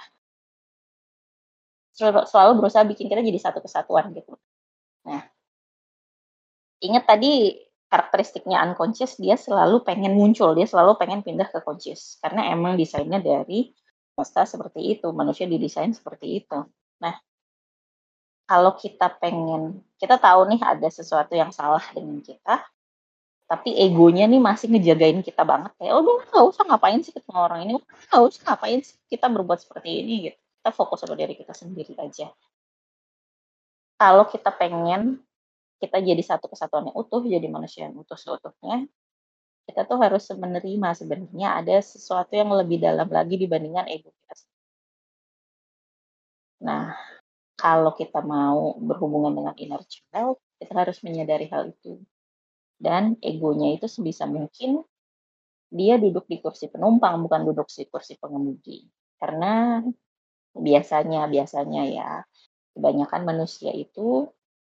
Selalu, 1.96 2.28
selalu 2.28 2.52
berusaha 2.60 2.84
bikin 2.84 3.08
kita 3.08 3.24
jadi 3.24 3.40
satu 3.40 3.64
kesatuan 3.64 4.12
gitu. 4.12 4.36
Nah, 5.08 5.24
ingat 6.84 7.08
tadi 7.08 7.65
karakteristiknya 7.86 8.62
unconscious 8.66 9.14
dia 9.16 9.38
selalu 9.38 9.82
pengen 9.86 10.18
muncul, 10.18 10.52
dia 10.58 10.66
selalu 10.66 10.98
pengen 10.98 11.22
pindah 11.22 11.48
ke 11.50 11.62
conscious. 11.62 12.18
Karena 12.18 12.50
emang 12.50 12.74
desainnya 12.74 13.22
dari 13.22 13.70
semesta 14.14 14.48
seperti 14.48 14.98
itu, 14.98 15.08
manusia 15.14 15.46
didesain 15.46 15.94
seperti 15.94 16.42
itu. 16.42 16.58
Nah, 16.98 17.14
kalau 18.46 18.74
kita 18.78 19.10
pengen, 19.18 19.82
kita 19.98 20.18
tahu 20.18 20.50
nih 20.50 20.60
ada 20.62 20.88
sesuatu 20.90 21.34
yang 21.34 21.50
salah 21.54 21.82
dengan 21.94 22.22
kita, 22.22 22.62
tapi 23.46 23.78
egonya 23.78 24.26
nih 24.26 24.42
masih 24.42 24.66
ngejagain 24.70 25.22
kita 25.22 25.46
banget. 25.46 25.70
Kayak 25.78 26.02
oh 26.02 26.02
nggak 26.02 26.46
usah 26.50 26.64
ngapain 26.66 26.98
sih 27.02 27.14
ketemu 27.14 27.38
orang 27.38 27.60
ini 27.62 27.72
nggak 27.78 28.22
usah 28.26 28.42
ngapain 28.42 28.82
sih 28.82 28.98
kita 29.06 29.30
berbuat 29.30 29.62
seperti 29.62 30.02
ini 30.02 30.14
gitu. 30.30 30.38
Kita 30.38 30.70
fokus 30.74 31.06
sama 31.06 31.14
diri 31.14 31.38
kita 31.38 31.54
sendiri 31.54 31.94
aja. 31.94 32.26
Kalau 33.96 34.24
kita 34.26 34.50
pengen 34.50 35.22
kita 35.82 36.00
jadi 36.00 36.22
satu 36.22 36.48
kesatuan 36.48 36.88
yang 36.88 36.96
utuh 36.96 37.20
jadi 37.24 37.46
manusia 37.48 37.88
yang 37.88 37.96
utuh 38.00 38.16
seutuhnya 38.16 38.88
kita 39.66 39.82
tuh 39.82 39.98
harus 39.98 40.24
menerima 40.30 40.88
sebenarnya 40.94 41.58
ada 41.60 41.76
sesuatu 41.82 42.32
yang 42.32 42.54
lebih 42.54 42.80
dalam 42.80 43.10
lagi 43.10 43.36
dibandingkan 43.36 43.86
ego 43.90 44.12
kita 44.12 44.34
nah 46.56 46.96
kalau 47.56 47.92
kita 47.96 48.20
mau 48.20 48.76
berhubungan 48.80 49.32
dengan 49.32 49.54
inner 49.56 49.82
child 49.88 50.40
kita 50.60 50.72
harus 50.72 50.98
menyadari 51.04 51.46
hal 51.52 51.72
itu. 51.72 52.00
Dan 52.76 53.16
egonya 53.24 53.76
itu 53.80 53.88
sebisa 53.88 54.28
mungkin 54.28 54.84
dia 55.72 55.96
duduk 55.96 56.28
di 56.28 56.40
kursi 56.40 56.68
penumpang 56.68 57.24
bukan 57.24 57.48
duduk 57.48 57.68
di 57.72 57.88
kursi 57.88 58.20
pengemudi. 58.20 58.84
Karena 59.16 59.80
biasanya 60.56 61.28
biasanya 61.28 61.82
ya 61.88 62.10
kebanyakan 62.76 63.22
manusia 63.24 63.72
itu 63.72 64.28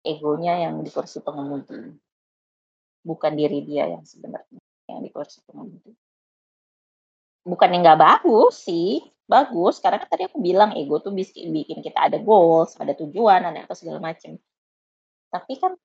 egonya 0.06 0.70
yang 0.70 0.82
di 0.84 0.90
kursi 0.92 1.20
pengemudi. 1.24 1.96
Bukan 3.04 3.32
diri 3.34 3.64
dia 3.64 3.88
yang 3.90 4.04
sebenarnya 4.04 4.60
yang 4.90 5.02
di 5.04 5.10
kursi 5.10 5.40
pengemudi. 5.48 5.92
Bukan 7.48 7.70
yang 7.72 7.82
nggak 7.82 8.02
bagus 8.02 8.68
sih 8.68 9.02
bagus. 9.26 9.80
Karena 9.80 10.02
kan 10.02 10.10
tadi 10.12 10.28
aku 10.28 10.38
bilang 10.44 10.76
ego 10.76 11.00
tuh 11.00 11.16
bikin 11.16 11.52
bikin 11.52 11.80
kita 11.80 12.12
ada 12.12 12.18
goals 12.20 12.76
ada 12.78 12.94
tujuan 12.96 13.44
ada 13.46 13.66
apa 13.66 13.74
segala 13.78 14.00
macam 14.02 14.36
tapi 15.30 15.54
kan 15.62 15.78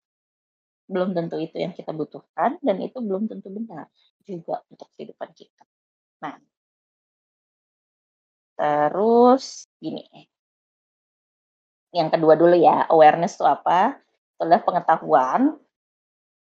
belum 0.85 1.17
tentu 1.17 1.37
itu 1.41 1.57
yang 1.61 1.73
kita 1.73 1.93
butuhkan 1.97 2.61
dan 2.61 2.77
itu 2.81 2.99
belum 3.01 3.29
tentu 3.29 3.49
benar 3.49 3.89
juga 4.25 4.61
untuk 4.69 4.89
kehidupan 4.97 5.31
kita. 5.33 5.65
Nah, 6.21 6.37
terus 8.57 9.65
gini, 9.81 10.29
yang 11.95 12.11
kedua 12.11 12.35
dulu 12.35 12.59
ya, 12.59 12.91
awareness 12.91 13.39
itu 13.39 13.47
apa? 13.47 13.95
Itu 14.35 14.41
adalah 14.43 14.67
pengetahuan, 14.67 15.55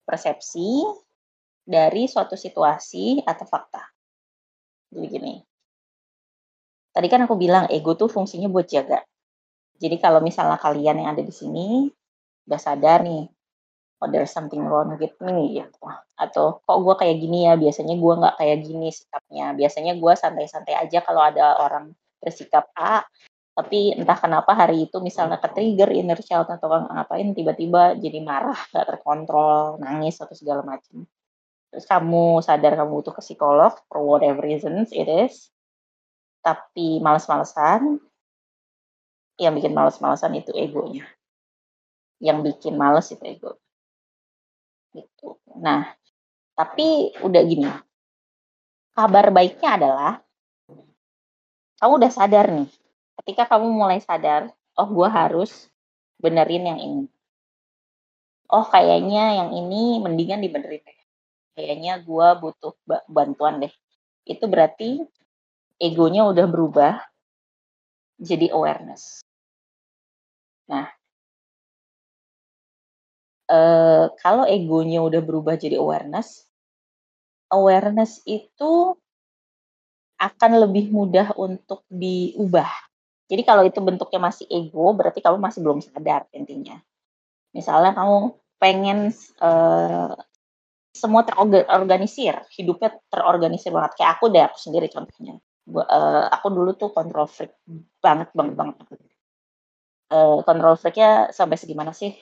persepsi 0.03 0.83
dari 1.63 2.11
suatu 2.11 2.35
situasi 2.35 3.23
atau 3.23 3.47
fakta. 3.47 3.83
Jadi 4.91 5.07
gini, 5.07 5.35
tadi 6.91 7.07
kan 7.07 7.23
aku 7.23 7.39
bilang 7.39 7.71
ego 7.71 7.95
tuh 7.95 8.11
fungsinya 8.11 8.51
buat 8.51 8.67
jaga. 8.67 8.99
Jadi 9.79 9.95
kalau 10.03 10.19
misalnya 10.19 10.59
kalian 10.59 10.99
yang 10.99 11.09
ada 11.15 11.23
di 11.23 11.31
sini 11.31 11.87
udah 12.47 12.59
sadar 12.59 13.03
nih 13.03 13.27
oh 13.99 14.07
there's 14.07 14.31
something 14.31 14.61
wrong 14.63 14.95
with 14.95 15.13
me 15.19 15.57
gitu 15.57 15.83
atau 16.17 16.61
kok 16.61 16.77
gue 16.79 16.95
kayak 17.01 17.17
gini 17.17 17.49
ya 17.49 17.53
biasanya 17.57 17.95
gue 17.97 18.13
nggak 18.23 18.35
kayak 18.37 18.57
gini 18.63 18.87
sikapnya 18.93 19.45
biasanya 19.57 19.93
gue 19.97 20.13
santai-santai 20.13 20.75
aja 20.77 21.01
kalau 21.01 21.21
ada 21.21 21.57
orang 21.59 21.91
bersikap 22.21 22.69
A 22.77 23.05
tapi 23.57 23.97
entah 23.97 24.13
kenapa 24.13 24.53
hari 24.53 24.85
itu 24.85 25.01
misalnya 25.01 25.41
ke 25.41 25.49
trigger 25.49 25.89
inner 25.89 26.21
child 26.21 26.45
atau 26.45 26.69
ngapain 26.69 27.33
tiba-tiba 27.33 27.97
jadi 27.97 28.21
marah 28.21 28.57
gak 28.69 28.85
terkontrol 28.85 29.81
nangis 29.81 30.21
atau 30.21 30.37
segala 30.37 30.61
macam 30.61 31.09
terus 31.73 31.89
kamu 31.89 32.45
sadar 32.45 32.77
kamu 32.77 33.01
butuh 33.01 33.13
ke 33.17 33.21
psikolog 33.25 33.73
for 33.89 34.05
whatever 34.05 34.45
reasons 34.45 34.93
it 34.93 35.09
is 35.09 35.49
tapi 36.45 37.01
males-malesan 37.01 37.97
yang 39.41 39.57
bikin 39.57 39.73
males-malesan 39.73 40.37
itu 40.37 40.53
egonya 40.53 41.09
yang 42.21 42.45
bikin 42.45 42.77
males 42.77 43.09
itu 43.09 43.25
ego 43.25 43.57
gitu. 44.97 45.37
Nah, 45.61 45.93
tapi 46.57 47.13
udah 47.21 47.41
gini, 47.45 47.69
kabar 48.97 49.29
baiknya 49.29 49.69
adalah 49.77 50.13
kamu 51.77 51.93
udah 52.01 52.11
sadar 52.11 52.49
nih. 52.49 52.69
Ketika 53.27 53.43
kamu 53.43 53.75
mulai 53.75 53.99
sadar, 53.99 54.55
oh 54.79 54.87
gue 54.87 55.09
harus 55.11 55.67
benerin 56.15 56.63
yang 56.63 56.79
ini. 56.79 57.05
Oh 58.47 58.63
kayaknya 58.63 59.43
yang 59.43 59.51
ini 59.51 59.99
mendingan 59.99 60.39
dibenerin. 60.39 60.79
Kayaknya 61.51 61.99
gue 62.07 62.27
butuh 62.39 62.71
bantuan 63.11 63.59
deh. 63.59 63.73
Itu 64.23 64.47
berarti 64.47 65.03
egonya 65.75 66.23
udah 66.23 66.47
berubah 66.47 67.03
jadi 68.15 68.55
awareness. 68.55 69.19
Nah, 70.71 70.87
uh, 73.51 74.07
kalau 74.23 74.47
egonya 74.47 75.03
udah 75.03 75.19
berubah 75.19 75.59
jadi 75.59 75.83
awareness, 75.83 76.47
awareness 77.51 78.23
itu 78.23 78.95
akan 80.15 80.51
lebih 80.63 80.95
mudah 80.95 81.35
untuk 81.35 81.83
diubah. 81.91 82.86
Jadi 83.27 83.41
kalau 83.43 83.63
itu 83.67 83.79
bentuknya 83.83 84.19
masih 84.31 84.47
ego, 84.47 84.95
berarti 84.95 85.19
kamu 85.19 85.37
masih 85.39 85.59
belum 85.59 85.79
sadar 85.83 86.27
intinya. 86.31 86.79
Misalnya 87.51 87.91
kamu 87.91 88.39
pengen 88.57 89.11
uh, 89.43 90.15
semua 90.95 91.21
terorganisir, 91.27 92.39
hidupnya 92.55 92.95
terorganisir 93.11 93.75
banget. 93.75 93.99
Kayak 93.99 94.11
aku 94.17 94.25
deh, 94.31 94.43
aku 94.47 94.57
sendiri 94.57 94.87
contohnya. 94.87 95.35
Uh, 95.67 96.25
aku 96.31 96.47
dulu 96.47 96.71
tuh 96.79 96.95
control 96.95 97.27
freak 97.27 97.51
banget, 97.99 98.31
banget, 98.31 98.55
banget. 98.55 98.75
Uh, 100.07 100.75
freaknya 100.79 101.27
sampai 101.35 101.59
segimana 101.59 101.91
sih? 101.91 102.15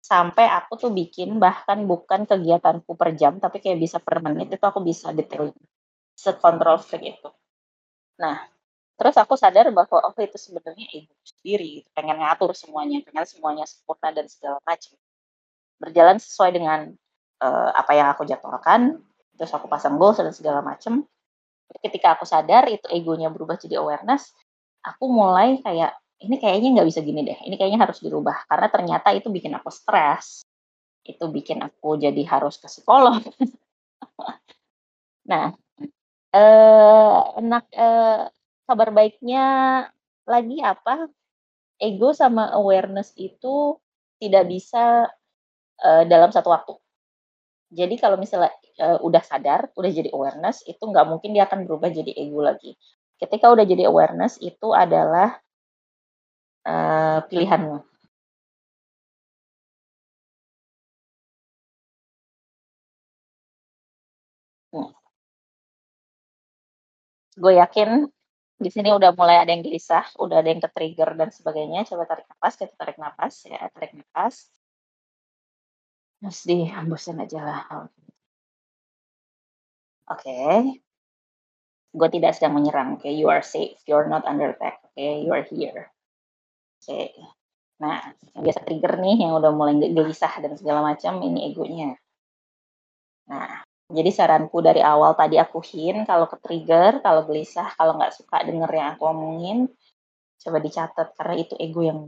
sampai 0.00 0.48
aku 0.48 0.80
tuh 0.80 0.90
bikin 0.90 1.36
bahkan 1.36 1.84
bukan 1.84 2.24
kegiatanku 2.24 2.96
per 2.96 3.12
jam 3.14 3.36
tapi 3.36 3.60
kayak 3.60 3.78
bisa 3.78 4.00
per 4.00 4.24
menit 4.24 4.48
itu 4.48 4.64
aku 4.64 4.80
bisa 4.80 5.12
detail 5.12 5.52
sekontrol 6.16 6.80
freak 6.80 7.16
itu. 7.16 7.28
Nah, 8.20 8.40
terus 9.00 9.16
aku 9.16 9.32
sadar 9.32 9.72
bahwa 9.72 10.04
oh 10.04 10.12
itu 10.20 10.36
sebenarnya 10.36 10.84
ego 10.92 11.16
sendiri, 11.24 11.88
pengen 11.96 12.20
ngatur 12.20 12.52
semuanya, 12.52 13.00
pengen 13.00 13.24
semuanya 13.24 13.64
sempurna 13.64 14.12
dan 14.12 14.28
segala 14.28 14.60
macam. 14.60 14.92
Berjalan 15.80 16.20
sesuai 16.20 16.50
dengan 16.52 16.92
uh, 17.40 17.70
apa 17.72 17.96
yang 17.96 18.12
aku 18.12 18.28
jadwalkan, 18.28 19.00
terus 19.40 19.56
aku 19.56 19.72
pasang 19.72 19.96
goals 19.96 20.20
dan 20.20 20.36
segala 20.36 20.60
macam. 20.60 21.08
Ketika 21.80 22.20
aku 22.20 22.28
sadar 22.28 22.68
itu 22.68 22.84
egonya 22.92 23.32
berubah 23.32 23.56
jadi 23.56 23.80
awareness, 23.80 24.36
aku 24.84 25.08
mulai 25.08 25.64
kayak 25.64 25.96
ini 26.20 26.36
kayaknya 26.36 26.68
nggak 26.76 26.88
bisa 26.92 27.00
gini 27.00 27.24
deh, 27.24 27.40
ini 27.48 27.56
kayaknya 27.56 27.80
harus 27.80 28.04
dirubah 28.04 28.44
karena 28.52 28.68
ternyata 28.68 29.16
itu 29.16 29.32
bikin 29.32 29.56
aku 29.56 29.72
stres, 29.72 30.44
itu 31.08 31.24
bikin 31.24 31.64
aku 31.64 31.96
jadi 31.96 32.20
harus 32.28 32.60
ke 32.60 32.68
psikolog. 32.68 33.16
nah, 35.30 35.56
eh, 36.36 37.20
enak 37.40 37.64
eh, 37.72 38.28
kabar 38.70 38.88
baiknya 38.94 39.44
lagi 40.32 40.56
apa? 40.62 41.10
Ego 41.88 42.10
sama 42.20 42.44
awareness 42.58 43.10
itu 43.18 43.56
tidak 44.22 44.44
bisa 44.52 45.10
eh, 45.86 46.04
dalam 46.12 46.30
satu 46.36 46.48
waktu. 46.54 46.74
Jadi 47.78 47.94
kalau 48.02 48.16
misalnya 48.18 48.52
eh, 48.84 48.98
udah 49.06 49.22
sadar, 49.30 49.60
udah 49.78 49.90
jadi 49.98 50.10
awareness, 50.16 50.62
itu 50.66 50.82
nggak 50.90 51.06
mungkin 51.10 51.30
dia 51.34 51.44
akan 51.50 51.66
berubah 51.66 51.90
jadi 51.98 52.12
ego 52.22 52.40
lagi. 52.42 52.70
Ketika 53.20 53.46
udah 53.54 53.64
jadi 53.66 53.84
awareness, 53.90 54.38
itu 54.42 54.68
adalah 54.74 55.28
uh, 56.66 57.18
pilihanmu? 57.28 57.76
Hmm. 64.72 64.90
Gue 67.40 67.52
yakin 67.58 67.88
di 68.60 68.68
sini 68.68 68.92
udah 68.92 69.16
mulai 69.16 69.40
ada 69.40 69.56
yang 69.56 69.64
gelisah, 69.64 70.04
udah 70.20 70.44
ada 70.44 70.48
yang 70.52 70.60
ke-trigger 70.60 71.16
dan 71.16 71.32
sebagainya. 71.32 71.88
Coba 71.88 72.04
tarik 72.04 72.28
nafas, 72.28 72.54
kita 72.60 72.74
tarik 72.76 73.00
nafas 73.00 73.34
ya, 73.48 73.60
tarik 73.72 73.96
nafas. 73.96 74.52
Terus 76.20 76.40
dihembusin 76.44 77.16
aja 77.24 77.40
lah. 77.40 77.60
Oke. 80.12 80.28
Okay. 80.28 80.56
Gue 81.90 82.08
tidak 82.12 82.36
sedang 82.36 82.60
menyerang, 82.60 83.00
oke? 83.00 83.08
Okay? 83.08 83.16
You 83.16 83.32
are 83.32 83.42
safe, 83.42 83.80
you 83.88 83.96
are 83.96 84.06
not 84.06 84.28
under 84.28 84.52
attack, 84.52 84.84
oke? 84.84 84.92
Okay? 84.92 85.24
You 85.24 85.32
are 85.32 85.42
here. 85.48 85.88
Oke. 86.84 87.16
Nah, 87.80 88.12
yang 88.36 88.42
biasa 88.44 88.60
trigger 88.68 89.00
nih 89.00 89.24
yang 89.24 89.32
udah 89.40 89.50
mulai 89.56 89.80
gelisah 89.80 90.36
dan 90.44 90.52
segala 90.60 90.84
macam 90.84 91.24
ini 91.24 91.48
egonya. 91.48 91.96
Nah, 93.24 93.64
jadi 93.90 94.10
saranku 94.14 94.62
dari 94.62 94.78
awal 94.80 95.18
tadi 95.18 95.36
aku 95.36 95.58
hin 95.60 96.06
kalau 96.06 96.30
ke 96.30 96.38
trigger, 96.38 97.02
kalau 97.02 97.26
gelisah, 97.26 97.74
kalau 97.74 97.98
nggak 97.98 98.14
suka 98.14 98.46
denger 98.46 98.70
yang 98.70 98.88
aku 98.94 99.02
omongin, 99.10 99.58
coba 100.40 100.58
dicatat 100.62 101.12
karena 101.18 101.34
itu 101.36 101.54
ego 101.58 101.82
yang 101.84 102.00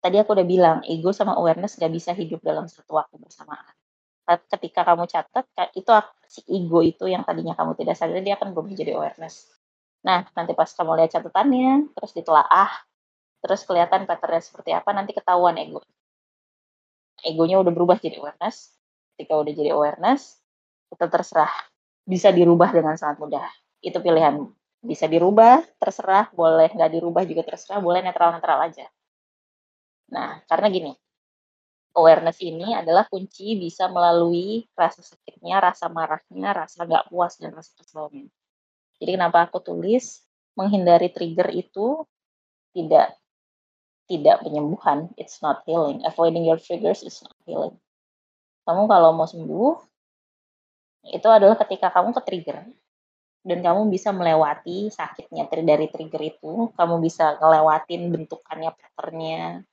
tadi 0.00 0.16
aku 0.16 0.32
udah 0.32 0.46
bilang 0.48 0.78
ego 0.88 1.12
sama 1.12 1.36
awareness 1.36 1.76
nggak 1.76 1.92
bisa 1.92 2.10
hidup 2.16 2.40
dalam 2.40 2.64
satu 2.66 2.96
waktu 2.96 3.20
bersamaan. 3.20 3.68
Ketika 4.48 4.86
kamu 4.86 5.10
catat, 5.10 5.44
itu 5.76 5.90
si 6.30 6.40
ego 6.48 6.80
itu 6.80 7.04
yang 7.10 7.26
tadinya 7.26 7.52
kamu 7.58 7.74
tidak 7.76 7.98
sadar 7.98 8.22
dia 8.22 8.38
akan 8.38 8.54
berubah 8.54 8.72
jadi 8.72 8.94
awareness. 8.96 9.50
Nah, 10.06 10.24
nanti 10.32 10.56
pas 10.56 10.70
kamu 10.72 11.02
lihat 11.02 11.10
catatannya, 11.18 11.92
terus 11.92 12.12
ditelaah, 12.16 12.70
terus 13.42 13.60
kelihatan 13.66 14.08
patternnya 14.08 14.40
seperti 14.40 14.70
apa, 14.72 14.90
nanti 14.96 15.12
ketahuan 15.12 15.58
ego. 15.60 15.84
Egonya 17.20 17.60
udah 17.60 17.72
berubah 17.74 18.00
jadi 18.00 18.22
awareness. 18.22 18.79
Ketika 19.20 19.36
udah 19.36 19.52
jadi 19.52 19.76
awareness 19.76 20.40
itu 20.88 21.04
terserah. 21.04 21.52
Bisa 22.08 22.32
dirubah 22.32 22.72
dengan 22.72 22.96
sangat 22.96 23.20
mudah. 23.20 23.44
Itu 23.84 24.00
pilihan. 24.00 24.48
Bisa 24.80 25.04
dirubah 25.04 25.60
terserah. 25.76 26.32
Boleh 26.32 26.72
nggak 26.72 26.88
dirubah 26.96 27.28
juga 27.28 27.44
terserah. 27.44 27.84
Boleh 27.84 28.00
netral 28.00 28.32
netral 28.32 28.64
aja. 28.64 28.88
Nah 30.08 30.40
karena 30.48 30.72
gini. 30.72 30.92
Awareness 31.92 32.40
ini 32.40 32.72
adalah 32.72 33.04
kunci 33.04 33.60
bisa 33.60 33.90
melalui 33.92 34.64
rasa 34.72 35.04
sakitnya 35.04 35.58
rasa 35.60 35.90
marahnya 35.90 36.54
rasa 36.54 36.86
nggak 36.86 37.10
puas 37.10 37.34
dan 37.34 37.50
rasa 37.50 37.74
keselnya 37.74 38.30
jadi 39.02 39.18
kenapa 39.18 39.48
aku 39.48 39.58
tulis? 39.58 40.22
Menghindari 40.54 41.10
trigger 41.10 41.50
itu 41.50 42.06
tidak 42.76 43.16
tidak 44.06 44.44
penyembuhan. 44.46 45.10
It's 45.18 45.42
not 45.42 45.66
healing. 45.66 46.06
Avoiding 46.06 46.46
your 46.46 46.62
triggers 46.62 47.02
is 47.02 47.18
not 47.26 47.34
healing 47.42 47.80
kamu 48.70 48.86
kalau 48.86 49.10
mau 49.10 49.26
sembuh 49.26 49.74
itu 51.10 51.26
adalah 51.26 51.58
ketika 51.66 51.90
kamu 51.90 52.14
ke 52.14 52.22
trigger 52.22 52.58
dan 53.42 53.58
kamu 53.64 53.90
bisa 53.90 54.14
melewati 54.14 54.92
sakitnya 54.94 55.50
dari 55.50 55.90
trigger 55.90 56.22
itu 56.22 56.70
kamu 56.78 57.02
bisa 57.02 57.34
ngelewatin 57.40 58.14
bentukannya 58.14 58.70
patternnya 58.78 59.66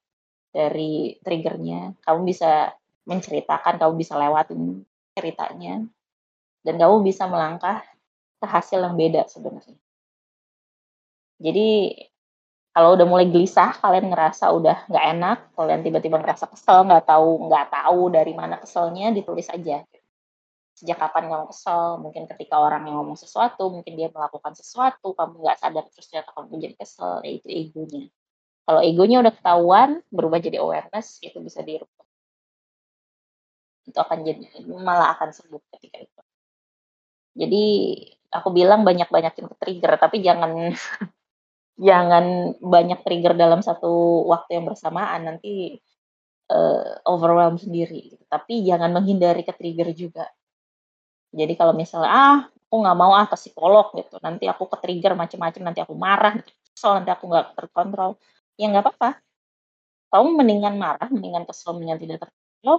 dari 0.58 1.14
triggernya. 1.22 2.02
Kamu 2.02 2.26
bisa 2.26 2.74
menceritakan 3.06 3.78
kamu 3.78 3.94
bisa 3.94 4.18
lewatin 4.18 4.82
ceritanya. 5.14 5.86
Dan 6.66 6.76
kamu 6.76 7.06
bisa 7.06 7.30
melangkah 7.30 7.86
ke 8.42 8.46
hasil 8.50 8.82
yang 8.82 8.98
beda 8.98 9.30
sebenarnya. 9.30 9.78
Jadi 11.38 11.94
kalau 12.78 12.94
udah 12.94 13.10
mulai 13.10 13.26
gelisah 13.26 13.74
kalian 13.82 14.14
ngerasa 14.14 14.54
udah 14.54 14.86
nggak 14.86 15.06
enak 15.18 15.38
kalian 15.58 15.82
tiba-tiba 15.82 16.22
ngerasa 16.22 16.46
kesel 16.46 16.86
nggak 16.86 17.10
tahu 17.10 17.50
nggak 17.50 17.74
tahu 17.74 18.02
dari 18.14 18.38
mana 18.38 18.62
keselnya 18.62 19.10
ditulis 19.18 19.50
aja. 19.50 19.82
Sejak 20.78 21.02
kapan 21.02 21.26
kamu 21.26 21.50
kesel? 21.50 21.98
Mungkin 21.98 22.30
ketika 22.30 22.62
orang 22.62 22.86
yang 22.86 23.02
ngomong 23.02 23.18
sesuatu 23.18 23.74
mungkin 23.74 23.98
dia 23.98 24.14
melakukan 24.14 24.54
sesuatu 24.54 25.10
kamu 25.18 25.42
nggak 25.42 25.58
sadar 25.58 25.90
terus 25.90 26.06
ternyata 26.06 26.30
kamu 26.38 26.54
jadi 26.70 26.76
kesel 26.78 27.26
ya 27.26 27.32
itu 27.34 27.48
egonya. 27.50 28.14
Kalau 28.70 28.82
egonya 28.86 29.18
udah 29.26 29.34
ketahuan 29.34 29.90
berubah 30.14 30.38
jadi 30.38 30.62
awareness 30.62 31.18
itu 31.26 31.42
bisa 31.42 31.66
dirubah. 31.66 32.06
Itu 33.90 33.98
akan 33.98 34.22
jadi 34.22 34.46
malah 34.70 35.18
akan 35.18 35.34
sembuh 35.34 35.62
ketika 35.74 35.98
itu. 36.06 36.22
Jadi 37.42 37.64
aku 38.30 38.54
bilang 38.54 38.86
banyak-banyakin 38.86 39.50
ke 39.50 39.56
trigger 39.58 39.98
tapi 39.98 40.22
jangan 40.22 40.78
jangan 41.78 42.58
banyak 42.58 43.00
trigger 43.06 43.34
dalam 43.38 43.62
satu 43.62 44.26
waktu 44.30 44.58
yang 44.58 44.66
bersamaan 44.66 45.30
nanti 45.30 45.78
uh, 46.50 46.98
overwhelm 47.06 47.62
sendiri 47.62 48.18
tapi 48.28 48.66
jangan 48.66 48.90
menghindari 48.94 49.46
ke 49.46 49.54
trigger 49.54 49.94
juga 49.94 50.26
jadi 51.32 51.54
kalau 51.60 51.74
misalnya 51.76 52.12
ah 52.12 52.40
aku 52.68 52.76
nggak 52.84 52.98
mau 53.00 53.12
ah 53.16 53.26
ke 53.32 53.36
psikolog 53.40 53.96
gitu, 53.96 54.20
nanti 54.20 54.44
aku 54.52 54.68
ke 54.68 54.78
trigger 54.84 55.16
macam-macam, 55.16 55.62
nanti 55.72 55.80
aku 55.80 55.96
marah, 55.96 56.34
kesel, 56.44 57.00
nanti 57.00 57.12
aku 57.16 57.24
nggak 57.32 57.46
terkontrol, 57.56 58.12
ya 58.60 58.68
nggak 58.68 58.84
apa-apa. 58.84 59.10
Kamu 60.12 60.30
mendingan 60.40 60.76
marah, 60.76 61.08
mendingan 61.08 61.44
kesel, 61.48 61.76
mendingan 61.80 62.00
tidak 62.04 62.18
terkontrol. 62.28 62.78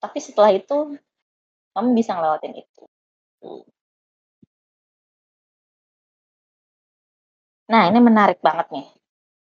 Tapi 0.00 0.18
setelah 0.24 0.50
itu 0.56 0.76
kamu 1.76 1.88
bisa 1.98 2.16
ngelewatin 2.16 2.54
itu. 2.64 2.82
Nah, 7.68 7.82
ini 7.92 8.00
menarik 8.00 8.40
banget 8.40 8.66
nih. 8.72 8.86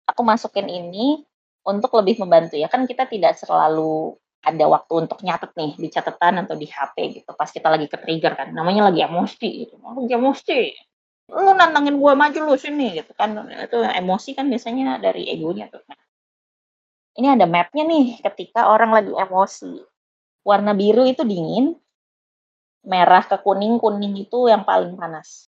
Aku 0.09 0.25
masukin 0.25 0.65
ini 0.65 1.21
untuk 1.61 1.93
lebih 1.93 2.17
membantu 2.17 2.57
ya. 2.57 2.65
Kan 2.65 2.89
kita 2.89 3.05
tidak 3.05 3.37
selalu 3.37 4.17
ada 4.41 4.65
waktu 4.65 4.93
untuk 5.05 5.19
nyatet 5.21 5.51
nih 5.53 5.71
di 5.77 5.87
catatan 5.93 6.47
atau 6.47 6.55
di 6.55 6.65
HP 6.65 6.95
gitu 7.21 7.35
pas 7.35 7.51
kita 7.51 7.69
lagi 7.69 7.85
ke 7.85 7.97
trigger 8.01 8.33
kan. 8.33 8.49
Namanya 8.49 8.89
lagi 8.89 9.05
emosi 9.05 9.49
gitu. 9.65 9.77
Lagi 9.77 10.13
emosi. 10.17 10.61
Lu 11.29 11.53
nantangin 11.53 12.01
gue 12.01 12.13
maju 12.17 12.39
lu 12.49 12.57
sini 12.57 12.97
gitu 12.97 13.13
kan. 13.13 13.37
Itu 13.45 13.85
emosi 13.85 14.33
kan 14.33 14.49
biasanya 14.49 14.97
dari 14.97 15.29
egonya 15.29 15.69
tuh. 15.69 15.85
Nah, 15.85 15.99
ini 17.21 17.27
ada 17.29 17.45
mapnya 17.45 17.85
nih 17.85 18.25
ketika 18.25 18.73
orang 18.73 18.89
lagi 18.89 19.13
emosi. 19.13 19.85
Warna 20.41 20.73
biru 20.73 21.05
itu 21.05 21.21
dingin 21.21 21.77
merah 22.89 23.21
ke 23.21 23.37
kuning 23.43 23.77
kuning 23.77 24.17
itu 24.17 24.49
yang 24.49 24.63
paling 24.63 24.95
panas 24.95 25.48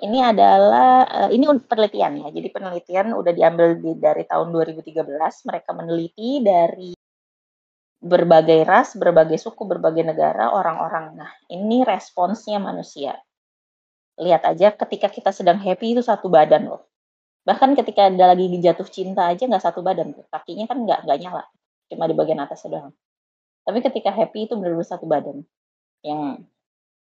ini 0.00 0.18
adalah 0.24 1.04
uh, 1.04 1.30
ini 1.30 1.44
penelitian 1.68 2.24
ya 2.24 2.28
jadi 2.32 2.48
penelitian 2.48 3.06
udah 3.12 3.32
diambil 3.36 3.76
di, 3.76 3.92
dari 4.00 4.24
tahun 4.24 4.48
2013 4.48 5.04
mereka 5.44 5.70
meneliti 5.76 6.40
dari 6.40 6.96
berbagai 8.02 8.66
ras, 8.66 8.98
berbagai 8.98 9.38
suku, 9.38 9.62
berbagai 9.62 10.02
negara, 10.02 10.50
orang-orang. 10.50 11.14
Nah, 11.14 11.30
ini 11.46 11.86
responsnya 11.86 12.58
manusia. 12.58 13.14
Lihat 14.18 14.42
aja 14.42 14.74
ketika 14.74 15.06
kita 15.06 15.30
sedang 15.30 15.62
happy 15.62 15.94
itu 15.94 16.02
satu 16.02 16.26
badan 16.26 16.66
loh. 16.66 16.82
Bahkan 17.46 17.78
ketika 17.78 18.10
ada 18.10 18.34
lagi 18.34 18.50
jatuh 18.58 18.86
cinta 18.90 19.30
aja 19.30 19.46
nggak 19.46 19.62
satu 19.62 19.86
badan 19.86 20.18
tuh. 20.18 20.26
Kakinya 20.28 20.66
kan 20.66 20.82
nggak 20.82 21.00
nggak 21.06 21.18
nyala, 21.22 21.46
cuma 21.88 22.04
di 22.10 22.14
bagian 22.18 22.42
atas 22.42 22.66
doang. 22.66 22.90
Tapi 23.62 23.78
ketika 23.78 24.10
happy 24.10 24.50
itu 24.50 24.58
benar-benar 24.58 24.86
satu 24.86 25.06
badan 25.06 25.46
yang 26.02 26.42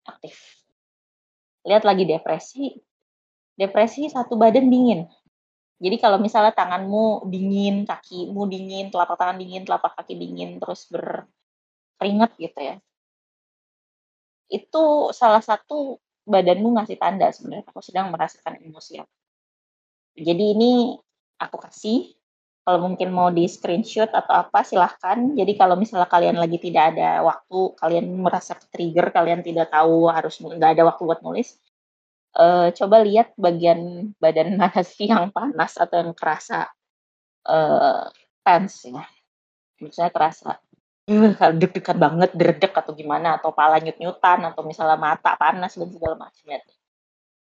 aktif. 0.02 0.61
Lihat 1.62 1.82
lagi 1.86 2.04
depresi. 2.06 2.74
Depresi 3.54 4.08
satu 4.10 4.34
badan 4.34 4.66
dingin. 4.66 5.06
Jadi 5.82 5.96
kalau 5.98 6.22
misalnya 6.22 6.54
tanganmu 6.54 7.26
dingin, 7.26 7.82
kakimu 7.82 8.46
dingin, 8.46 8.94
telapak 8.94 9.18
tangan 9.18 9.34
dingin, 9.34 9.66
telapak 9.66 9.98
kaki 9.98 10.14
dingin, 10.14 10.62
terus 10.62 10.86
berkeringat 10.86 12.38
gitu 12.38 12.60
ya. 12.62 12.76
Itu 14.46 15.10
salah 15.10 15.42
satu 15.42 15.98
badanmu 16.22 16.78
ngasih 16.78 16.98
tanda 17.02 17.34
sebenarnya 17.34 17.66
aku 17.66 17.82
sedang 17.82 18.14
merasakan 18.14 18.62
emosi. 18.62 19.02
Jadi 20.14 20.44
ini 20.54 20.94
aku 21.42 21.56
kasih 21.58 22.14
kalau 22.62 22.78
mungkin 22.86 23.10
mau 23.10 23.28
di 23.34 23.50
screenshot 23.50 24.06
atau 24.06 24.46
apa 24.46 24.62
silahkan. 24.62 25.18
Jadi 25.34 25.52
kalau 25.58 25.74
misalnya 25.74 26.06
kalian 26.06 26.38
lagi 26.38 26.62
tidak 26.62 26.94
ada 26.94 27.26
waktu, 27.26 27.74
kalian 27.74 28.06
merasa 28.22 28.54
trigger, 28.70 29.10
kalian 29.10 29.42
tidak 29.42 29.74
tahu 29.74 30.06
harus 30.06 30.38
nggak 30.38 30.78
ada 30.78 30.82
waktu 30.86 31.02
buat 31.02 31.20
nulis, 31.26 31.58
uh, 32.38 32.70
coba 32.70 33.02
lihat 33.02 33.34
bagian 33.34 34.12
badan 34.22 34.54
mana 34.60 34.80
sih 34.86 35.10
yang 35.10 35.34
panas 35.34 35.74
atau 35.74 36.06
yang 36.06 36.12
kerasa 36.14 36.70
uh, 37.50 38.06
tense 38.46 38.94
ya. 38.94 39.04
Misalnya 39.82 40.12
terasa 40.14 40.50
uh, 41.10 41.52
deg-degan 41.58 41.98
banget, 41.98 42.30
dredeg 42.38 42.70
atau 42.70 42.94
gimana 42.94 43.42
atau 43.42 43.50
pala 43.50 43.82
nyut-nyutan 43.82 44.46
atau 44.54 44.62
misalnya 44.62 44.94
mata 44.94 45.34
panas 45.34 45.74
dan 45.74 45.90
segala 45.90 46.14
macam. 46.30 46.62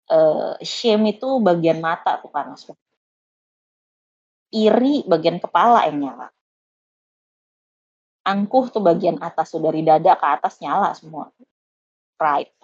Uh, 0.05 0.53
shame 0.61 1.18
itu 1.18 1.41
bagian 1.41 1.82
mata 1.82 2.22
tuh 2.22 2.30
panas 2.30 2.68
Iri 4.56 5.03
bagian 5.03 5.43
kepala 5.43 5.84
yang 5.91 5.99
nyala. 5.99 6.28
Angkuh 8.26 8.72
tuh 8.72 8.82
bagian 8.82 9.20
atas 9.20 9.51
tuh 9.53 9.62
dari 9.62 9.84
dada 9.84 10.16
ke 10.16 10.26
atas 10.26 10.58
nyala 10.64 10.95
semua. 10.95 11.30
Pride 12.16 12.56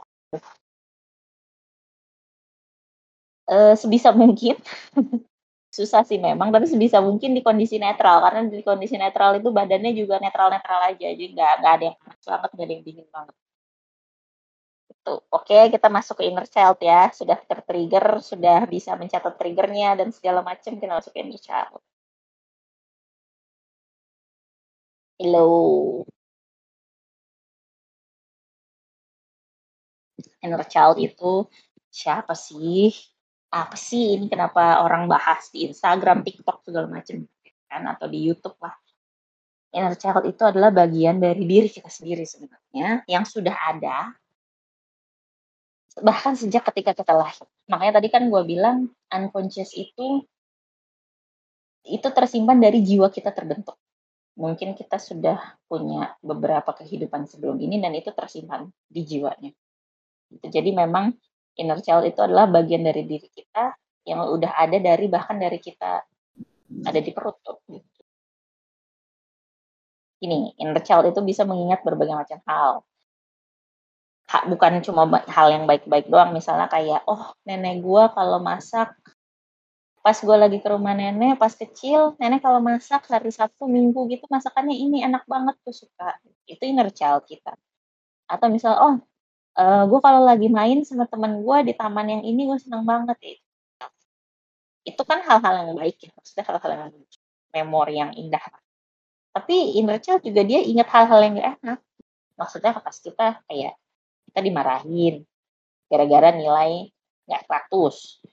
uh, 3.52 3.74
sebisa 3.76 4.16
mungkin 4.16 4.56
susah 5.76 6.04
sih 6.04 6.20
memang 6.20 6.52
tapi 6.52 6.68
sebisa 6.68 7.00
mungkin 7.00 7.32
di 7.32 7.40
kondisi 7.44 7.80
netral 7.80 8.20
karena 8.20 8.44
di 8.48 8.60
kondisi 8.60 9.00
netral 9.00 9.40
itu 9.40 9.56
badannya 9.56 9.92
juga 9.96 10.20
netral 10.20 10.52
netral 10.52 10.84
aja 10.84 11.08
jadi 11.16 11.32
nggak 11.32 11.52
nggak 11.64 11.74
ada 11.80 11.84
yang 11.92 11.98
panas 12.00 12.24
banget 12.28 12.50
nggak 12.52 12.66
ada 12.68 12.74
yang 12.76 12.84
dingin 12.84 13.08
banget 13.08 13.36
itu 15.02 15.14
oke 15.34 15.58
kita 15.74 15.88
masuk 15.90 16.16
ke 16.22 16.24
inner 16.30 16.46
child 16.46 16.78
ya. 16.78 17.10
Sudah 17.10 17.38
tertrigger 17.50 18.06
sudah 18.22 18.70
bisa 18.70 18.94
mencatat 19.02 19.34
triggernya 19.40 19.98
dan 20.00 20.10
segala 20.14 20.40
macam 20.46 20.72
kita 20.78 20.94
masuk 20.94 21.12
ke 21.16 21.20
inner 21.26 21.42
child. 21.42 21.82
Hello. 25.18 26.06
Inner 30.42 30.66
child 30.70 30.98
itu 31.02 31.46
siapa 31.90 32.34
sih? 32.38 32.94
Apa 33.52 33.76
sih 33.78 34.18
ini? 34.18 34.26
Kenapa 34.32 34.82
orang 34.86 35.06
bahas 35.12 35.50
di 35.54 35.68
Instagram, 35.70 36.24
TikTok 36.26 36.62
segala 36.66 36.88
macam 36.90 37.26
kan? 37.70 37.84
Atau 37.90 38.08
di 38.10 38.20
YouTube 38.26 38.58
lah. 38.62 38.74
Inner 39.74 39.96
child 39.98 40.24
itu 40.30 40.44
adalah 40.46 40.70
bagian 40.74 41.18
dari 41.22 41.44
diri 41.46 41.70
kita 41.70 41.90
sendiri 41.90 42.26
sebenarnya 42.26 43.06
yang 43.08 43.24
sudah 43.24 43.56
ada 43.72 44.21
bahkan 46.00 46.40
sejak 46.40 46.64
ketika 46.72 46.96
kita 46.96 47.12
lahir. 47.12 47.44
Makanya 47.68 48.00
tadi 48.00 48.08
kan 48.08 48.32
gue 48.32 48.44
bilang 48.48 48.88
unconscious 49.12 49.76
itu 49.76 50.24
itu 51.84 52.08
tersimpan 52.08 52.62
dari 52.62 52.80
jiwa 52.80 53.12
kita 53.12 53.36
terbentuk. 53.36 53.76
Mungkin 54.40 54.80
kita 54.80 54.96
sudah 54.96 55.60
punya 55.68 56.16
beberapa 56.24 56.72
kehidupan 56.72 57.28
sebelum 57.28 57.60
ini 57.60 57.84
dan 57.84 57.92
itu 57.92 58.16
tersimpan 58.16 58.72
di 58.88 59.04
jiwanya. 59.04 59.52
Jadi 60.32 60.72
memang 60.72 61.12
inner 61.60 61.84
child 61.84 62.08
itu 62.08 62.24
adalah 62.24 62.48
bagian 62.48 62.88
dari 62.88 63.04
diri 63.04 63.28
kita 63.28 63.76
yang 64.08 64.24
udah 64.32 64.56
ada 64.56 64.80
dari 64.80 65.12
bahkan 65.12 65.36
dari 65.36 65.60
kita 65.60 66.00
ada 66.88 67.00
di 67.04 67.12
perut 67.12 67.38
tuh. 67.44 67.60
Gitu. 67.68 67.90
ini 70.22 70.54
inner 70.62 70.78
child 70.86 71.10
itu 71.10 71.20
bisa 71.26 71.44
mengingat 71.50 71.82
berbagai 71.82 72.14
macam 72.14 72.40
hal 72.46 72.86
bukan 74.48 74.80
cuma 74.86 75.04
hal 75.28 75.48
yang 75.52 75.66
baik-baik 75.68 76.08
doang. 76.08 76.32
Misalnya 76.32 76.72
kayak 76.72 77.04
oh 77.10 77.36
nenek 77.44 77.84
gue 77.84 78.04
kalau 78.16 78.40
masak 78.40 78.96
pas 80.02 80.18
gue 80.18 80.34
lagi 80.34 80.58
ke 80.58 80.68
rumah 80.72 80.98
nenek 80.98 81.38
pas 81.38 81.54
kecil 81.54 82.18
nenek 82.18 82.42
kalau 82.42 82.58
masak 82.58 83.06
hari 83.06 83.30
Sabtu 83.30 83.70
Minggu 83.70 84.10
gitu 84.10 84.26
masakannya 84.34 84.74
ini 84.74 85.04
enak 85.04 85.28
banget 85.28 85.56
tuh 85.68 85.76
suka. 85.76 86.16
Itu 86.48 86.64
inner 86.64 86.90
child 86.96 87.28
kita. 87.28 87.54
Atau 88.32 88.48
misal 88.48 88.74
oh 88.80 88.96
uh, 89.60 89.62
eh, 89.62 89.84
gue 89.90 90.00
kalau 90.00 90.22
lagi 90.24 90.48
main 90.48 90.82
sama 90.88 91.06
teman 91.12 91.44
gue 91.44 91.58
di 91.68 91.74
taman 91.76 92.08
yang 92.08 92.24
ini 92.24 92.48
gue 92.48 92.60
seneng 92.62 92.88
banget. 92.88 93.18
Ya 93.20 93.34
itu. 94.88 95.02
Kan 95.06 95.20
hal-hal 95.28 95.54
yang 95.68 95.76
baik 95.76 95.98
ya 96.02 96.10
maksudnya 96.16 96.46
hal-hal 96.48 96.72
yang 96.72 96.92
memori 97.52 97.96
yang 98.00 98.12
indah. 98.16 98.42
Tapi 99.32 99.80
inner 99.80 100.00
child 100.00 100.24
juga 100.24 100.42
dia 100.44 100.60
ingat 100.64 100.88
hal-hal 100.92 101.20
yang 101.24 101.34
gak 101.40 101.50
enak. 101.64 101.80
Maksudnya 102.40 102.72
pas 102.80 102.98
kita 102.98 103.28
kayak 103.48 103.81
kita 104.32 104.40
dimarahin. 104.40 105.28
Gara-gara 105.92 106.32
nilai 106.32 106.88
nggak 107.28 107.44
100 107.68 108.24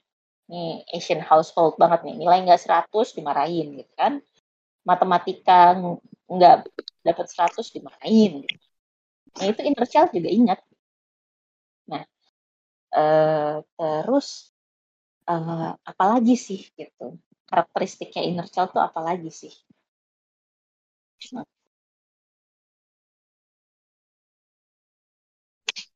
nih 0.49 0.81
Asian 0.95 1.21
household 1.21 1.77
banget 1.77 2.07
nih 2.07 2.15
nilai 2.23 2.39
nggak 2.47 2.87
100 2.87 3.19
dimarahin 3.19 3.67
gitu 3.83 3.91
kan. 3.99 4.23
Matematika 4.87 5.75
nggak 6.31 6.55
dapat 7.03 7.25
100 7.27 7.75
dimarahin. 7.75 8.47
Gitu. 8.47 8.57
nah 9.29 9.45
itu 9.45 9.61
inner 9.61 9.85
child 9.85 10.09
juga 10.15 10.29
ingat. 10.31 10.59
Nah 11.91 12.03
uh, 12.95 13.59
terus 13.75 14.55
uh, 15.27 15.75
apalagi 15.83 16.39
sih 16.39 16.63
gitu? 16.79 17.19
Karakteristiknya 17.43 18.23
inner 18.23 18.47
child 18.47 18.71
tuh 18.71 18.79
apalagi 18.79 19.29
sih 19.29 19.51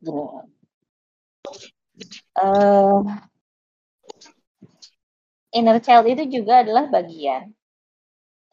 gini 0.04 0.24
uh, 2.40 3.02
inner 5.54 5.78
child 5.80 6.06
itu 6.10 6.42
juga 6.42 6.66
adalah 6.66 6.90
bagian. 6.90 7.54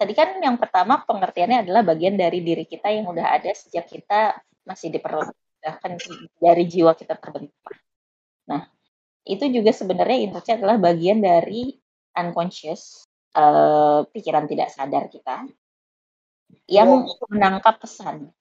Tadi 0.01 0.13
kan 0.17 0.41
yang 0.41 0.57
pertama 0.57 1.05
pengertiannya 1.05 1.69
adalah 1.69 1.85
bagian 1.85 2.17
dari 2.17 2.41
diri 2.41 2.65
kita 2.65 2.89
yang 2.89 3.09
udah 3.09 3.37
ada 3.37 3.53
sejak 3.53 3.85
kita 3.85 4.41
masih 4.65 4.89
di 4.89 5.01
perut 5.01 5.29
bahkan 5.61 6.01
dari 6.41 6.65
jiwa 6.65 6.97
kita 6.97 7.21
terbentuk. 7.21 7.53
Nah 8.49 8.65
itu 9.29 9.45
juga 9.53 9.77
sebenarnya 9.77 10.25
inner 10.25 10.41
child 10.41 10.65
adalah 10.65 10.81
bagian 10.81 11.21
dari 11.21 11.77
unconscious 12.17 13.05
uh, 13.37 14.09
pikiran 14.09 14.49
tidak 14.49 14.73
sadar 14.73 15.13
kita 15.13 15.45
yang 16.67 17.05
menangkap 17.29 17.79
pesan 17.79 18.33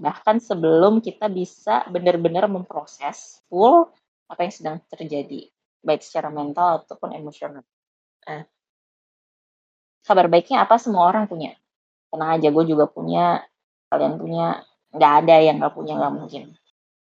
bahkan 0.00 0.42
sebelum 0.42 0.98
kita 0.98 1.28
bisa 1.30 1.86
benar-benar 1.88 2.48
memproses 2.50 3.42
full 3.46 3.90
apa 4.26 4.40
yang 4.48 4.54
sedang 4.54 4.76
terjadi 4.88 5.52
baik 5.82 6.00
secara 6.00 6.30
mental 6.30 6.86
ataupun 6.86 7.12
emosional. 7.12 7.66
Nah, 8.24 8.46
kabar 10.06 10.26
baiknya 10.30 10.62
apa 10.62 10.78
semua 10.78 11.10
orang 11.10 11.26
punya. 11.26 11.58
Tenang 12.08 12.38
aja, 12.38 12.48
gue 12.48 12.64
juga 12.64 12.86
punya, 12.86 13.42
kalian 13.90 14.16
punya, 14.16 14.62
nggak 14.94 15.12
ada 15.24 15.36
yang 15.42 15.56
nggak 15.58 15.74
punya 15.74 15.94
nggak 15.98 16.14
mungkin. 16.14 16.42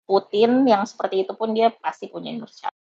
Putin 0.06 0.70
yang 0.70 0.84
seperti 0.86 1.26
itu 1.26 1.34
pun 1.34 1.56
dia 1.56 1.74
pasti 1.74 2.12
punya 2.12 2.30
inner 2.30 2.52
child. 2.52 2.74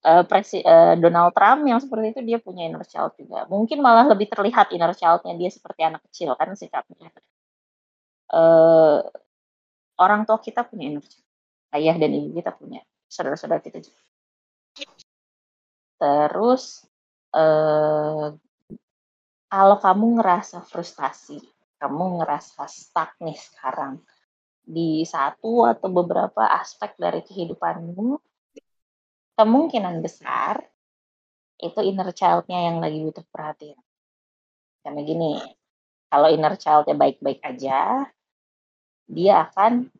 Uh, 0.00 0.24
Presi 0.24 0.64
uh, 0.64 0.96
Donald 0.96 1.36
Trump 1.36 1.68
yang 1.68 1.76
seperti 1.76 2.16
itu 2.16 2.20
dia 2.24 2.38
punya 2.40 2.66
inner 2.66 2.82
child 2.88 3.14
juga. 3.20 3.44
Mungkin 3.46 3.78
malah 3.84 4.08
lebih 4.08 4.32
terlihat 4.32 4.72
inner 4.72 4.96
childnya 4.96 5.36
dia 5.36 5.50
seperti 5.52 5.84
anak 5.84 6.02
kecil 6.08 6.34
kan 6.34 6.56
sikapnya 6.56 7.12
uh, 8.34 9.00
orang 10.00 10.24
tua 10.24 10.38
kita 10.40 10.64
punya 10.66 10.90
energi 10.96 11.20
ayah 11.76 11.94
dan 11.98 12.10
ibu 12.10 12.34
kita 12.34 12.50
punya 12.54 12.82
saudara-saudara 13.06 13.62
kita 13.62 13.78
juga. 13.82 14.02
Terus 16.00 16.86
uh, 17.34 18.34
kalau 19.50 19.76
kamu 19.82 20.22
ngerasa 20.22 20.62
frustasi 20.64 21.38
kamu 21.80 22.20
ngerasa 22.20 22.68
stuck 22.68 23.16
nih 23.24 23.34
sekarang 23.40 24.04
di 24.60 25.02
satu 25.08 25.64
atau 25.64 25.88
beberapa 25.88 26.44
aspek 26.60 26.92
dari 27.00 27.24
kehidupanmu 27.24 28.20
kemungkinan 29.40 30.04
besar 30.04 30.60
itu 31.56 31.80
inner 31.80 32.12
child-nya 32.12 32.68
yang 32.68 32.84
lagi 32.84 33.00
butuh 33.00 33.24
perhatian. 33.32 33.80
Karena 34.84 35.00
gini 35.00 35.40
kalau 36.12 36.28
inner 36.28 36.54
child-nya 36.60 36.96
baik-baik 37.00 37.40
aja 37.40 38.04
dia 39.10 39.50
akan 39.50 39.90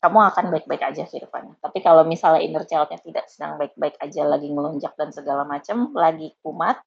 kamu 0.00 0.18
akan 0.32 0.44
baik-baik 0.48 0.80
aja 0.80 1.04
kehidupannya. 1.04 1.60
Tapi 1.60 1.84
kalau 1.84 2.08
misalnya 2.08 2.40
inner 2.40 2.64
child-nya 2.64 2.96
tidak 3.04 3.28
sedang 3.28 3.60
baik-baik 3.60 4.00
aja, 4.00 4.24
lagi 4.24 4.48
ngelonjak 4.48 4.96
dan 4.96 5.12
segala 5.12 5.44
macam, 5.44 5.92
lagi 5.92 6.32
kumat, 6.40 6.80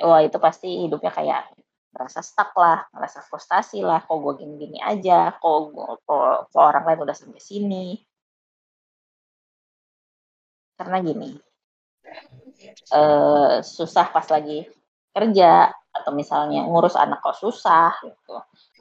wah 0.00 0.24
itu 0.24 0.40
pasti 0.40 0.88
hidupnya 0.88 1.12
kayak 1.12 1.52
merasa 1.92 2.24
stuck 2.24 2.56
lah, 2.56 2.88
merasa 2.96 3.20
frustasi 3.20 3.84
lah, 3.84 4.00
kok 4.00 4.16
gue 4.16 4.40
gini-gini 4.40 4.80
aja, 4.80 5.36
kok, 5.36 5.76
kok, 6.08 6.48
kok 6.48 6.56
orang 6.56 6.88
lain 6.88 7.04
udah 7.04 7.16
sampai 7.16 7.40
sini. 7.40 8.00
Karena 10.80 11.04
gini, 11.04 11.36
uh, 12.96 13.60
susah 13.60 14.08
pas 14.08 14.24
lagi 14.32 14.64
kerja, 15.12 15.68
atau 15.98 16.14
misalnya 16.14 16.62
ngurus 16.64 16.94
anak 16.94 17.18
kok 17.20 17.36
susah 17.36 17.92
gitu 18.06 18.38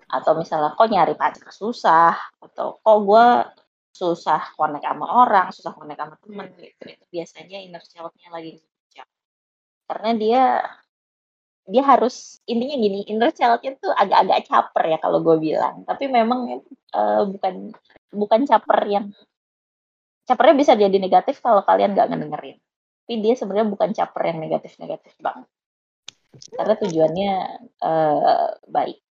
atau 0.07 0.31
misalnya 0.39 0.71
kok 0.73 0.87
nyari 0.87 1.13
pacar 1.19 1.51
susah? 1.51 2.15
Atau 2.39 2.79
kok 2.79 2.97
gue 3.03 3.27
susah 3.91 4.53
connect 4.53 4.85
sama 4.85 5.05
orang 5.09 5.47
susah 5.51 5.73
connect 5.75 5.99
sama 5.99 6.15
temen? 6.21 6.47
Gitu 6.55 6.85
itu 6.87 7.05
biasanya 7.11 7.57
inner 7.59 7.83
child-nya 7.83 8.29
lagi 8.31 8.51
ngejak 8.61 9.07
karena 9.87 10.09
dia 10.19 10.43
dia 11.67 11.83
harus 11.83 12.39
intinya 12.47 12.75
gini 12.79 12.99
inner 13.11 13.31
child-nya 13.35 13.75
tuh 13.75 13.91
agak-agak 13.91 14.47
caper 14.47 14.83
ya 14.87 14.97
kalau 15.03 15.19
gue 15.19 15.35
bilang. 15.39 15.83
Tapi 15.83 16.07
memang 16.07 16.63
uh, 16.95 17.23
bukan 17.27 17.75
bukan 18.15 18.41
caper 18.47 18.79
yang 18.87 19.05
capernya 20.27 20.55
bisa 20.55 20.73
jadi 20.79 20.95
negatif 20.95 21.39
kalau 21.43 21.63
kalian 21.67 21.91
nggak 21.91 22.07
ngedengerin. 22.07 22.57
Tapi 23.03 23.13
dia 23.23 23.33
sebenarnya 23.35 23.67
bukan 23.71 23.89
caper 23.95 24.23
yang 24.31 24.39
negatif-negatif 24.43 25.15
banget. 25.19 25.47
Karena 26.55 26.73
tujuannya 26.75 27.31
uh, 27.83 28.47
baik 28.67 29.06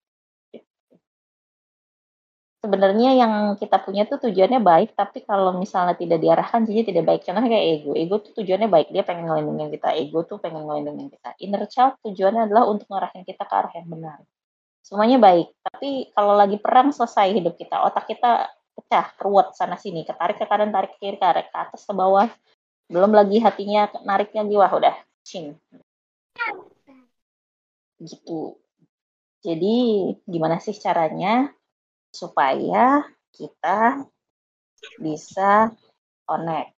sebenarnya 2.67 3.15
yang 3.15 3.35
kita 3.55 3.79
punya 3.87 4.03
tuh 4.11 4.19
tujuannya 4.27 4.59
baik, 4.59 4.99
tapi 4.99 5.23
kalau 5.23 5.55
misalnya 5.55 5.95
tidak 5.95 6.19
diarahkan 6.19 6.67
jadi 6.67 6.83
tidak 6.91 7.07
baik. 7.07 7.23
Contohnya 7.23 7.47
kayak 7.55 7.67
ego. 7.79 7.91
Ego 7.95 8.19
tuh 8.19 8.43
tujuannya 8.43 8.67
baik, 8.67 8.91
dia 8.91 9.07
pengen 9.07 9.31
ngelindungin 9.31 9.71
kita. 9.71 9.95
Ego 9.95 10.27
tuh 10.27 10.43
pengen 10.43 10.67
ngelindungin 10.67 11.15
kita. 11.15 11.39
Inner 11.47 11.63
child 11.71 12.03
tujuannya 12.03 12.51
adalah 12.51 12.67
untuk 12.67 12.91
ngarahin 12.91 13.23
kita 13.23 13.47
ke 13.47 13.55
arah 13.55 13.71
yang 13.79 13.87
benar. 13.87 14.19
Semuanya 14.83 15.19
baik, 15.23 15.55
tapi 15.63 16.11
kalau 16.11 16.35
lagi 16.35 16.59
perang 16.59 16.91
selesai 16.91 17.31
hidup 17.31 17.55
kita, 17.55 17.87
otak 17.87 18.11
kita 18.11 18.51
pecah, 18.75 19.07
ruwet 19.23 19.55
sana 19.55 19.79
sini, 19.79 20.03
ketarik 20.03 20.39
ke 20.39 20.47
kanan, 20.47 20.75
tarik 20.75 20.99
ke 20.99 20.99
kiri, 20.99 21.19
tarik 21.19 21.51
ke 21.51 21.57
atas, 21.59 21.87
ke 21.87 21.95
bawah. 21.95 22.27
Belum 22.91 23.11
lagi 23.15 23.39
hatinya 23.43 23.91
nariknya 24.03 24.43
jiwa, 24.47 24.67
udah, 24.75 24.95
cing. 25.23 25.55
Gitu. 28.03 28.59
Jadi 29.43 29.75
gimana 30.27 30.59
sih 30.59 30.75
caranya 30.75 31.51
supaya 32.17 33.05
kita 33.37 34.09
bisa 34.97 35.69
connect. 36.25 36.73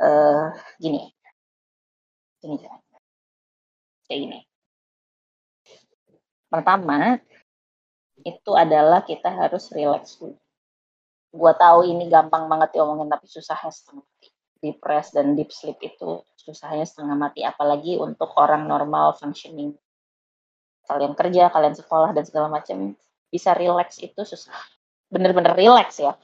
Uh, 0.00 0.48
gini, 0.80 1.12
gini 2.40 2.56
kayak 4.10 4.20
gini. 4.26 4.38
Pertama, 6.50 7.20
itu 8.26 8.52
adalah 8.58 9.06
kita 9.06 9.30
harus 9.30 9.70
relax 9.70 10.18
dulu. 10.18 10.34
Gua 11.30 11.54
tahu 11.54 11.86
ini 11.86 12.10
gampang 12.10 12.50
banget 12.50 12.74
diomongin 12.74 13.06
tapi 13.06 13.30
susahnya 13.30 13.70
setengah 13.70 14.02
mati. 14.02 14.28
Deep 14.60 14.80
rest 14.82 15.14
dan 15.14 15.38
deep 15.38 15.54
sleep 15.54 15.78
itu 15.84 16.24
susahnya 16.34 16.82
setengah 16.82 17.14
mati, 17.14 17.46
apalagi 17.46 18.00
untuk 18.00 18.34
orang 18.34 18.66
normal 18.66 19.14
functioning 19.14 19.78
kalian 20.90 21.14
kerja, 21.14 21.46
kalian 21.54 21.74
sekolah 21.78 22.10
dan 22.10 22.26
segala 22.26 22.50
macam 22.50 22.98
bisa 23.30 23.54
relax 23.54 24.02
itu 24.02 24.18
susah. 24.26 24.58
Bener-bener 25.06 25.54
relax 25.54 26.02
ya. 26.02 26.18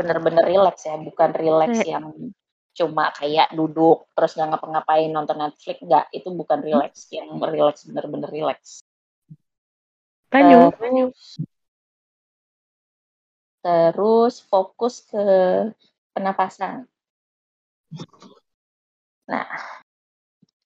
Bener-bener 0.00 0.48
relax 0.48 0.88
ya, 0.88 0.96
bukan 0.96 1.30
relax 1.36 1.84
yang 1.84 2.32
cuma 2.70 3.12
kayak 3.12 3.52
duduk 3.52 4.08
terus 4.14 4.38
nggak 4.38 4.56
ngapa-ngapain 4.56 5.10
nonton 5.10 5.42
Netflix 5.42 5.82
nggak 5.82 6.06
itu 6.14 6.30
bukan 6.32 6.62
relax 6.64 7.10
yang 7.12 7.28
relax 7.36 7.84
bener-bener 7.84 8.30
relax. 8.32 8.80
Lanjut. 10.32 10.72
Terus, 10.80 11.20
terus 13.60 14.34
fokus 14.48 15.04
ke 15.04 15.26
penapasan. 16.14 16.88
Nah, 19.28 19.50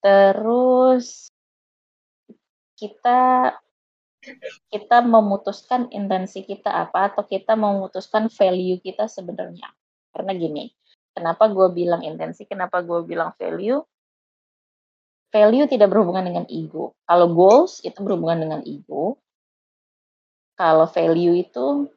Terus 0.05 1.33
kita 2.75 3.53
kita 4.73 5.05
memutuskan 5.05 5.93
intensi 5.93 6.49
kita 6.49 6.73
apa 6.73 7.13
atau 7.13 7.29
kita 7.29 7.53
memutuskan 7.55 8.33
value 8.33 8.81
kita 8.81 9.05
sebenarnya. 9.05 9.69
Karena 10.09 10.33
gini, 10.33 10.73
kenapa 11.13 11.53
gue 11.53 11.69
bilang 11.77 12.01
intensi, 12.01 12.49
kenapa 12.49 12.81
gue 12.81 13.05
bilang 13.05 13.37
value? 13.37 13.85
Value 15.29 15.67
tidak 15.69 15.93
berhubungan 15.93 16.25
dengan 16.25 16.47
ego. 16.49 16.95
Kalau 17.05 17.27
goals 17.35 17.85
itu 17.85 17.99
berhubungan 18.01 18.49
dengan 18.49 18.61
ego. 18.65 19.21
Kalau 20.55 20.87
value 20.89 21.37
itu 21.37 21.91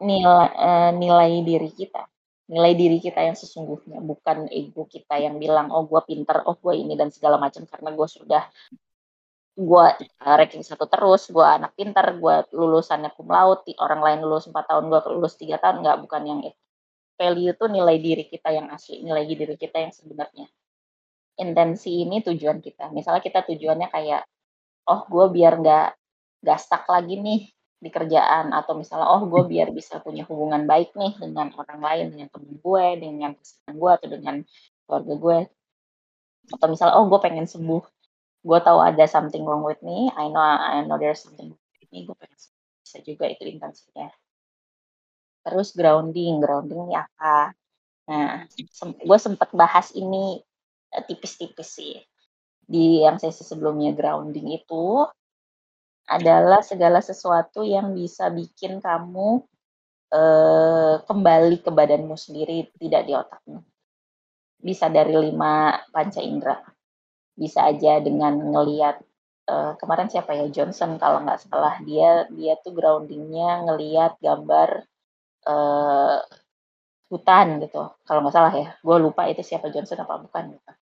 nilai 0.00 0.48
uh, 0.56 0.92
nilai 0.96 1.40
diri 1.44 1.70
kita 1.72 2.04
nilai 2.50 2.74
diri 2.74 2.98
kita 2.98 3.22
yang 3.22 3.38
sesungguhnya 3.38 4.02
bukan 4.02 4.50
ego 4.50 4.84
kita 4.90 5.22
yang 5.22 5.38
bilang 5.38 5.70
oh 5.70 5.86
gue 5.86 6.02
pinter 6.02 6.42
oh 6.44 6.58
gue 6.58 6.74
ini 6.82 6.98
dan 6.98 7.14
segala 7.14 7.38
macam 7.38 7.62
karena 7.62 7.94
gue 7.94 8.08
sudah 8.10 8.42
gue 9.58 9.86
uh, 10.22 10.34
ranking 10.38 10.62
satu 10.62 10.86
terus 10.86 11.26
gue 11.28 11.42
anak 11.42 11.74
pinter 11.74 12.06
gue 12.16 12.36
lulusannya 12.54 13.10
cum 13.18 13.28
laude 13.28 13.74
orang 13.82 14.00
lain 14.00 14.18
lulus 14.22 14.46
empat 14.46 14.70
tahun 14.70 14.88
gue 14.88 15.00
lulus 15.10 15.34
tiga 15.34 15.58
tahun 15.58 15.82
nggak 15.82 15.98
bukan 16.06 16.22
yang 16.26 16.40
itu. 16.46 16.60
Value 17.20 17.52
itu 17.52 17.64
nilai 17.68 17.96
diri 18.00 18.24
kita 18.24 18.48
yang 18.48 18.72
asli 18.72 19.04
nilai 19.04 19.28
diri 19.28 19.56
kita 19.58 19.76
yang 19.76 19.92
sebenarnya. 19.92 20.48
Intensi 21.36 22.04
ini 22.04 22.24
tujuan 22.24 22.64
kita. 22.64 22.88
Misalnya 22.94 23.20
kita 23.20 23.44
tujuannya 23.44 23.88
kayak 23.92 24.22
oh 24.88 25.04
gue 25.10 25.26
biar 25.34 25.60
nggak 25.60 26.58
stuck 26.58 26.88
lagi 26.88 27.20
nih 27.20 27.40
di 27.80 27.88
kerjaan 27.88 28.52
atau 28.52 28.76
misalnya 28.76 29.08
oh 29.08 29.24
gue 29.24 29.42
biar 29.48 29.72
bisa 29.72 30.00
punya 30.04 30.24
hubungan 30.28 30.68
baik 30.68 30.92
nih 30.96 31.16
dengan 31.16 31.52
orang 31.56 31.80
lain 31.80 32.06
dengan 32.12 32.28
temen 32.28 32.54
gue 32.60 32.84
dengan 33.00 33.30
pasangan 33.36 33.74
gue 33.76 33.90
atau 33.92 34.08
dengan 34.08 34.36
keluarga 34.88 35.14
gue. 35.16 35.38
Atau 36.56 36.66
misalnya 36.72 36.94
oh 36.96 37.04
gue 37.08 37.20
pengen 37.20 37.44
sembuh 37.44 37.99
gue 38.40 38.58
tahu 38.64 38.78
ada 38.80 39.04
something 39.04 39.44
wrong 39.44 39.64
with 39.64 39.80
me. 39.84 40.08
I 40.16 40.28
know 40.32 40.40
I 40.40 40.84
know 40.84 40.96
there's 40.96 41.22
something 41.24 41.52
wrong 41.52 41.74
with 41.80 41.90
me. 41.92 42.08
Gue 42.08 42.16
pengen 42.16 42.38
bisa 42.80 42.98
juga 43.04 43.24
itu 43.30 43.44
intensinya 43.46 44.08
terus 45.44 45.72
grounding. 45.72 46.40
Grounding 46.40 46.90
ini 46.90 46.96
apa? 46.96 47.52
Nah 48.08 48.44
sem 48.50 48.90
gue 48.96 49.18
sempat 49.20 49.50
bahas 49.56 49.92
ini 49.96 50.40
eh, 50.92 51.02
tipis-tipis 51.04 51.68
sih. 51.68 51.96
Di 52.70 53.02
yang 53.02 53.18
sesi 53.18 53.42
sebelumnya 53.42 53.90
grounding 53.96 54.46
itu 54.54 55.02
adalah 56.06 56.62
segala 56.62 57.02
sesuatu 57.02 57.62
yang 57.62 57.94
bisa 57.94 58.30
bikin 58.30 58.82
kamu 58.82 59.42
uh, 60.10 60.94
kembali 61.06 61.62
ke 61.62 61.70
badanmu 61.70 62.18
sendiri, 62.18 62.70
tidak 62.78 63.06
di 63.06 63.12
otakmu. 63.14 63.58
Bisa 64.58 64.90
dari 64.90 65.14
lima 65.14 65.78
panca 65.90 66.18
indera. 66.18 66.58
Bisa 67.40 67.60
aja 67.70 67.92
dengan 68.06 68.34
ngeliat 68.52 68.96
uh, 69.48 69.72
kemarin 69.80 70.08
siapa 70.12 70.30
ya 70.36 70.46
Johnson 70.54 71.00
kalau 71.02 71.24
nggak 71.24 71.40
salah 71.48 71.74
dia 71.88 72.28
dia 72.38 72.54
tuh 72.64 72.72
groundingnya 72.76 73.64
ngeliat 73.66 74.12
gambar 74.20 74.68
uh, 75.48 76.18
hutan 77.10 77.46
gitu. 77.64 77.82
Kalau 78.06 78.20
nggak 78.22 78.36
salah 78.36 78.52
ya, 78.54 78.68
gue 78.86 78.96
lupa 79.04 79.22
itu 79.32 79.42
siapa 79.42 79.66
Johnson 79.72 79.98
apa 80.04 80.14
bukan 80.24 80.44
gitu 80.54 80.72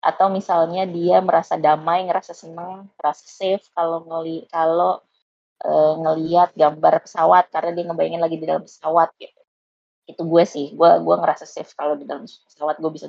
atau 0.00 0.32
misalnya 0.32 0.88
dia 0.88 1.20
merasa 1.20 1.60
damai, 1.60 2.08
ngerasa 2.08 2.32
senang, 2.32 2.88
merasa 2.96 3.24
safe 3.28 3.68
kalau 3.76 4.00
ngeli 4.08 4.48
kalau 4.48 4.96
e, 5.60 5.70
ngelihat 6.02 6.56
gambar 6.56 7.04
pesawat 7.04 7.52
karena 7.52 7.70
dia 7.76 7.84
ngebayangin 7.88 8.22
lagi 8.24 8.36
di 8.40 8.46
dalam 8.48 8.64
pesawat 8.64 9.12
gitu. 9.20 9.40
Itu 10.08 10.22
gue 10.24 10.44
sih, 10.48 10.72
gue 10.72 10.90
gue 11.04 11.16
ngerasa 11.20 11.44
safe 11.44 11.72
kalau 11.76 11.94
di 12.00 12.04
dalam 12.08 12.24
pesawat 12.24 12.76
gue 12.80 12.90
bisa 12.96 13.06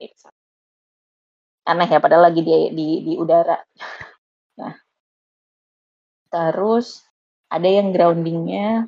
gitu. 0.00 0.28
Aneh 1.64 1.88
ya, 1.88 1.98
padahal 2.00 2.28
lagi 2.28 2.44
di 2.44 2.52
di, 2.76 2.86
di 3.00 3.12
udara. 3.16 3.56
Nah, 4.60 4.74
terus 6.28 7.02
ada 7.48 7.68
yang 7.68 7.90
groundingnya 7.90 8.84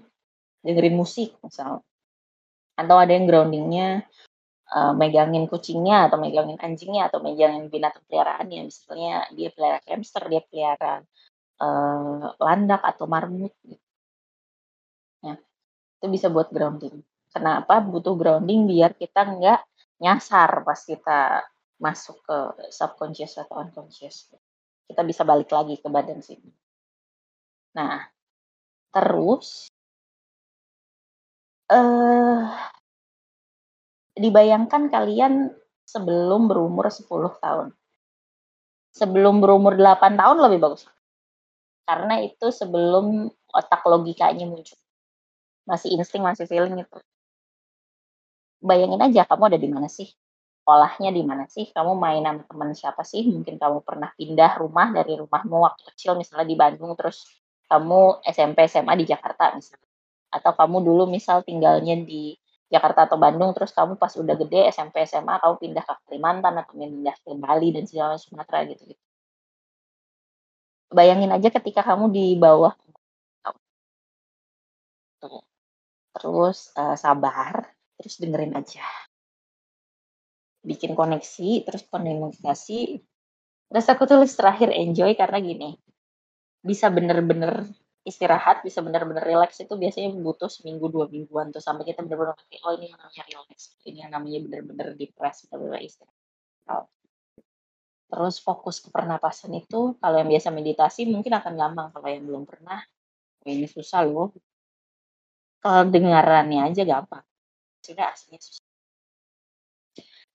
dengerin 0.60 0.96
musik 0.98 1.34
misalnya, 1.40 1.80
atau 2.76 2.96
ada 3.00 3.12
yang 3.16 3.24
groundingnya 3.24 4.04
uh, 4.76 4.92
megangin 4.92 5.46
kucingnya 5.48 6.10
atau 6.10 6.20
megangin 6.20 6.58
anjingnya 6.58 7.08
atau 7.08 7.24
megangin 7.24 7.72
binatang 7.72 8.04
peliharaannya. 8.10 8.60
Misalnya 8.68 9.24
dia 9.32 9.48
pelihara 9.54 9.80
hamster 9.88 10.22
dia 10.28 10.42
pelihara 10.44 10.94
uh, 11.62 12.34
landak 12.36 12.82
atau 12.84 13.04
marmut. 13.08 13.52
Gitu. 13.64 13.80
ya 15.24 15.34
itu 15.96 16.06
bisa 16.12 16.28
buat 16.28 16.52
grounding. 16.52 17.00
Kenapa 17.32 17.80
butuh 17.80 18.14
grounding 18.16 18.68
biar 18.68 18.92
kita 18.96 19.24
nggak 19.24 19.60
nyasar 20.00 20.60
pas 20.60 20.80
kita 20.84 21.44
masuk 21.76 22.16
ke 22.24 22.38
subconscious 22.72 23.36
atau 23.40 23.60
unconscious 23.60 24.32
kita 24.86 25.02
bisa 25.04 25.22
balik 25.26 25.50
lagi 25.52 25.76
ke 25.76 25.88
badan 25.88 26.24
sini 26.24 26.50
nah 27.76 28.08
terus 28.94 29.68
uh, 31.70 32.48
dibayangkan 34.16 34.88
kalian 34.88 35.52
sebelum 35.86 36.50
berumur 36.50 36.88
10 36.88 37.06
tahun. 37.38 37.68
Sebelum 38.96 39.44
berumur 39.44 39.76
8 39.76 40.16
tahun 40.16 40.36
lebih 40.40 40.58
bagus. 40.64 40.88
Karena 41.86 42.18
itu 42.24 42.50
sebelum 42.50 43.30
otak 43.54 43.86
logikanya 43.86 44.48
muncul. 44.48 44.74
Masih 45.68 45.94
insting, 45.94 46.24
masih 46.24 46.48
feeling 46.50 46.82
itu. 46.82 46.98
Bayangin 48.58 48.98
aja 49.04 49.28
kamu 49.28 49.52
ada 49.52 49.58
di 49.60 49.68
mana 49.70 49.86
sih? 49.86 50.10
Sekolahnya 50.66 51.14
di 51.14 51.22
mana 51.22 51.47
sih? 51.47 51.70
Kamu 51.70 51.94
main 51.94 52.26
sama 52.26 52.43
teman 52.43 52.70
siapa 52.74 53.06
sih? 53.06 53.22
Mungkin 53.22 53.55
kamu 53.55 53.86
pernah 53.86 54.10
pindah 54.18 54.59
rumah 54.59 54.90
dari 54.90 55.14
rumahmu 55.14 55.62
waktu 55.62 55.94
kecil 55.94 56.18
misalnya 56.18 56.43
di 56.51 56.59
Bandung 56.59 56.98
terus 56.98 57.22
kamu 57.70 58.26
SMP 58.26 58.66
SMA 58.66 58.98
di 58.98 59.06
Jakarta 59.06 59.55
misalnya. 59.55 59.86
Atau 60.34 60.59
kamu 60.59 60.82
dulu 60.82 61.06
misal 61.06 61.47
tinggalnya 61.47 61.94
di 62.02 62.34
Jakarta 62.66 63.06
atau 63.06 63.14
Bandung 63.14 63.55
terus 63.55 63.70
kamu 63.70 63.94
pas 63.94 64.10
udah 64.18 64.34
gede 64.34 64.66
SMP 64.74 65.06
SMA 65.06 65.38
kamu 65.38 65.55
pindah 65.62 65.86
ke 65.86 65.94
Kalimantan 66.10 66.59
atau 66.59 66.74
pindah 66.74 67.14
ke 67.14 67.30
Bali 67.38 67.70
dan 67.70 67.86
segala 67.86 68.18
Sumatera 68.18 68.66
gitu 68.66 68.90
gitu 68.90 69.06
bayangin 70.90 71.30
aja 71.34 71.48
ketika 71.51 71.82
kamu 71.82 72.10
di 72.14 72.26
bawah 72.38 72.74
terus 76.16 76.72
uh, 76.78 76.97
sabar 76.97 77.76
terus 78.01 78.16
dengerin 78.16 78.56
aja 78.56 78.84
bikin 80.66 80.98
koneksi 80.98 81.62
terus 81.62 81.86
komunikasi. 81.86 82.98
Terus 83.70 83.86
aku 83.86 84.05
tulis 84.10 84.34
terakhir 84.34 84.74
enjoy 84.74 85.14
karena 85.14 85.38
gini 85.38 85.70
bisa 86.66 86.90
bener-bener 86.90 87.62
istirahat 88.06 88.62
bisa 88.66 88.82
benar-benar 88.82 89.22
relax 89.22 89.59
itu 89.62 89.74
biasanya 89.74 90.14
butuh 90.18 90.51
seminggu 90.51 90.86
dua 90.90 91.06
mingguan 91.10 91.51
tuh 91.55 91.62
sampai 91.62 91.86
kita 91.86 92.02
benar-benar 92.06 92.38
ngerti 92.38 92.56
oh 92.62 92.72
ini 92.78 92.86
yang 92.90 92.98
namanya 92.98 93.22
relax 93.26 93.59
ini 93.86 93.98
yang 94.02 94.12
namanya 94.14 94.38
benar-benar 94.47 94.86
depres 94.98 95.47
benar-benar 95.47 95.80
istirahat. 95.82 96.86
Terus 98.06 98.36
fokus 98.38 98.78
ke 98.78 98.88
pernapasan 98.90 99.51
itu 99.59 99.98
kalau 99.98 100.16
yang 100.22 100.30
biasa 100.30 100.55
meditasi 100.55 101.10
mungkin 101.10 101.34
akan 101.34 101.52
gampang 101.59 101.88
kalau 101.90 102.09
yang 102.10 102.22
belum 102.22 102.43
pernah 102.47 102.78
ini 103.47 103.66
susah 103.66 104.06
loh. 104.06 104.30
Kalau 105.62 105.82
dengarannya 105.90 106.70
aja 106.70 106.86
gampang. 106.86 107.26
Sudah 107.82 108.14
aslinya 108.14 108.38
susah 108.38 108.65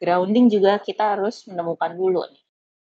grounding 0.02 0.50
juga 0.50 0.82
kita 0.82 1.14
harus 1.16 1.46
menemukan 1.46 1.94
dulu 1.94 2.26
nih 2.26 2.44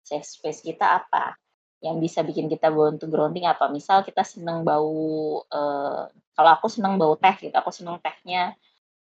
safe 0.00 0.24
space 0.24 0.64
kita 0.64 1.04
apa 1.04 1.36
yang 1.84 2.00
bisa 2.00 2.24
bikin 2.24 2.48
kita 2.48 2.72
bantu 2.72 3.04
grounding. 3.12 3.44
Apa 3.44 3.68
misal 3.68 4.00
kita 4.00 4.24
seneng 4.24 4.64
bau 4.64 5.44
uh, 5.44 6.08
kalau 6.32 6.50
aku 6.56 6.72
seneng 6.72 6.96
bau 6.96 7.12
teh 7.20 7.36
gitu 7.36 7.52
aku 7.52 7.68
seneng 7.68 8.00
tehnya 8.00 8.56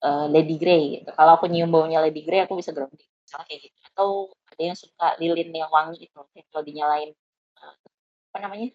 uh, 0.05 0.28
Lady 0.28 0.60
Grey 0.60 1.01
gitu. 1.01 1.10
Kalau 1.16 1.40
aku 1.40 1.48
nyium 1.48 1.73
baunya 1.73 2.05
Lady 2.05 2.20
Grey 2.20 2.44
aku 2.44 2.60
bisa 2.60 2.77
grounding 2.77 3.09
misalnya 3.24 3.47
kayak 3.48 3.60
gitu. 3.64 3.77
Atau 3.93 4.09
ada 4.52 4.62
yang 4.62 4.77
suka 4.77 5.09
lilin 5.16 5.51
yang 5.52 5.73
wangi 5.73 6.05
itu 6.05 6.20
kalau 6.52 6.64
dinyalain 6.64 7.16
uh, 7.64 7.74
apa 8.32 8.39
namanya 8.44 8.68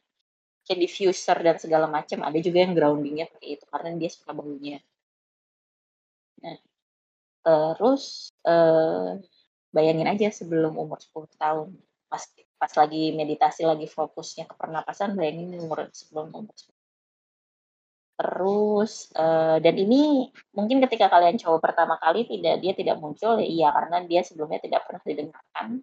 kayak 0.65 0.80
diffuser 0.81 1.38
dan 1.41 1.57
segala 1.61 1.85
macam 1.89 2.22
ada 2.26 2.38
juga 2.41 2.65
yang 2.65 2.73
groundingnya 2.77 3.30
seperti 3.30 3.48
itu 3.57 3.65
karena 3.69 3.89
dia 3.98 4.10
suka 4.14 4.31
baunya 4.34 4.77
terus 7.41 8.30
uh, 8.45 9.18
bayangin 9.73 10.07
aja 10.09 10.30
sebelum 10.30 10.77
umur 10.77 11.01
10 11.01 11.31
tahun 11.41 11.69
pas 12.11 12.23
pas 12.59 12.72
lagi 12.77 13.15
meditasi 13.15 13.65
lagi 13.65 13.88
fokusnya 13.89 14.45
ke 14.45 14.53
pernapasan 14.59 15.18
bayangin 15.18 15.57
umur 15.57 15.89
sebelum 15.89 16.30
umur 16.30 16.53
terus 18.22 19.09
uh, 19.18 19.57
dan 19.57 19.76
ini 19.81 20.30
mungkin 20.53 20.77
ketika 20.85 21.09
kalian 21.09 21.41
coba 21.41 21.57
pertama 21.72 21.97
kali 21.97 22.30
tidak 22.30 22.61
dia 22.61 22.73
tidak 22.77 23.01
muncul 23.01 23.41
ya 23.41 23.47
iya 23.49 23.68
karena 23.73 23.97
dia 24.05 24.22
sebelumnya 24.22 24.61
tidak 24.61 24.85
pernah 24.85 25.01
didengarkan. 25.01 25.81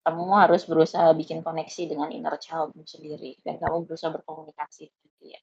Kamu 0.00 0.32
harus 0.32 0.64
berusaha 0.64 1.12
bikin 1.12 1.44
koneksi 1.44 1.92
dengan 1.92 2.08
inner 2.08 2.32
child 2.40 2.72
sendiri 2.88 3.36
dan 3.44 3.60
kamu 3.60 3.84
berusaha 3.84 4.08
berkomunikasi. 4.08 4.88
Gitu 4.88 5.36
ya 5.36 5.40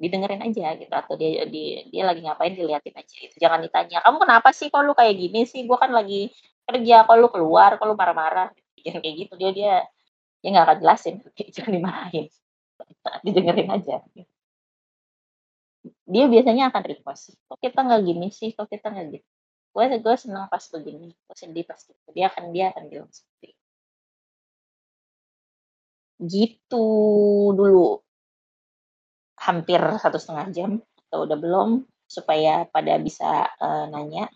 didengerin 0.00 0.42
aja 0.42 0.74
gitu 0.80 0.92
atau 0.92 1.14
dia 1.20 1.44
dia, 1.46 1.86
dia 1.88 2.02
lagi 2.02 2.20
ngapain 2.24 2.52
diliatin 2.56 2.94
aja 2.96 3.16
itu 3.22 3.36
jangan 3.38 3.60
ditanya 3.62 3.98
kamu 4.02 4.16
kenapa 4.24 4.48
sih 4.50 4.68
kok 4.72 4.82
lu 4.82 4.92
kayak 4.96 5.14
gini 5.16 5.40
sih? 5.46 5.62
Gua 5.68 5.78
kan 5.78 5.92
lagi 5.94 6.32
kerja 6.68 7.06
kok 7.06 7.16
lu 7.20 7.28
keluar 7.30 7.76
kok 7.78 7.86
lu 7.86 7.94
marah-marah? 7.98 8.48
Jangan 8.84 9.00
kayak 9.04 9.16
gitu 9.26 9.32
dia 9.38 9.50
dia 9.54 9.74
dia 10.42 10.48
nggak 10.52 10.66
akan 10.66 10.78
jelasin. 10.82 11.14
Jangan 11.54 11.72
dimarahin. 11.76 12.26
Didengerin 13.24 13.68
aja. 13.70 13.96
Dia 16.06 16.24
biasanya 16.30 16.70
akan 16.70 16.82
request 16.86 17.34
kok 17.48 17.58
kita 17.62 17.80
nggak 17.86 18.00
gini 18.06 18.28
sih? 18.34 18.50
Kok 18.56 18.68
kita 18.70 18.90
nggak 18.92 19.06
gitu 19.18 19.28
gue 19.72 19.84
gue 20.04 20.14
senang 20.20 20.52
pas 20.52 20.60
begini 20.68 21.08
gue 21.16 21.36
sedih 21.36 21.64
pas 21.64 21.80
gitu. 21.80 22.08
Dia 22.12 22.28
akan 22.28 22.52
dia 22.52 22.64
akan 22.76 22.84
bilang 22.92 23.08
seperti 23.08 23.56
gitu 26.22 26.86
dulu 27.58 27.98
hampir 29.42 29.80
satu 29.98 30.18
setengah 30.22 30.46
jam 30.54 30.70
atau 31.10 31.26
udah 31.26 31.38
belum 31.38 31.68
supaya 32.06 32.68
pada 32.70 32.94
bisa 33.02 33.50
uh, 33.58 33.84
nanya 33.90 34.30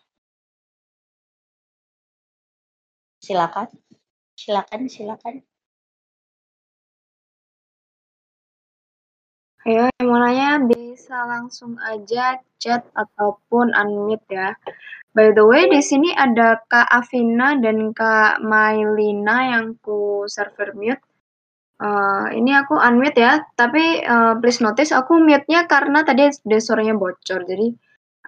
silakan 3.22 3.68
silakan 4.34 4.80
silakan 4.90 5.34
Ayo, 9.66 9.90
yang 9.98 10.06
mau 10.06 10.22
nanya 10.22 10.62
bisa 10.62 11.26
langsung 11.26 11.74
aja 11.82 12.38
chat 12.62 12.86
ataupun 12.94 13.74
unmute 13.74 14.22
ya. 14.30 14.54
By 15.10 15.34
the 15.34 15.42
way, 15.42 15.66
di 15.66 15.82
sini 15.82 16.14
ada 16.14 16.62
Kak 16.70 16.86
Afina 16.86 17.58
dan 17.58 17.90
Kak 17.90 18.46
Mailina 18.46 19.58
yang 19.58 19.74
ku 19.82 20.22
server 20.30 20.70
mute. 20.78 21.02
Uh, 21.76 22.32
ini 22.32 22.56
aku 22.56 22.80
unmute 22.80 23.20
ya, 23.20 23.44
tapi 23.52 24.00
uh, 24.00 24.40
please 24.40 24.64
notice 24.64 24.96
aku 24.96 25.20
mute-nya 25.20 25.68
karena 25.68 26.00
tadi 26.08 26.32
suaranya 26.56 26.96
bocor, 26.96 27.44
jadi 27.44 27.68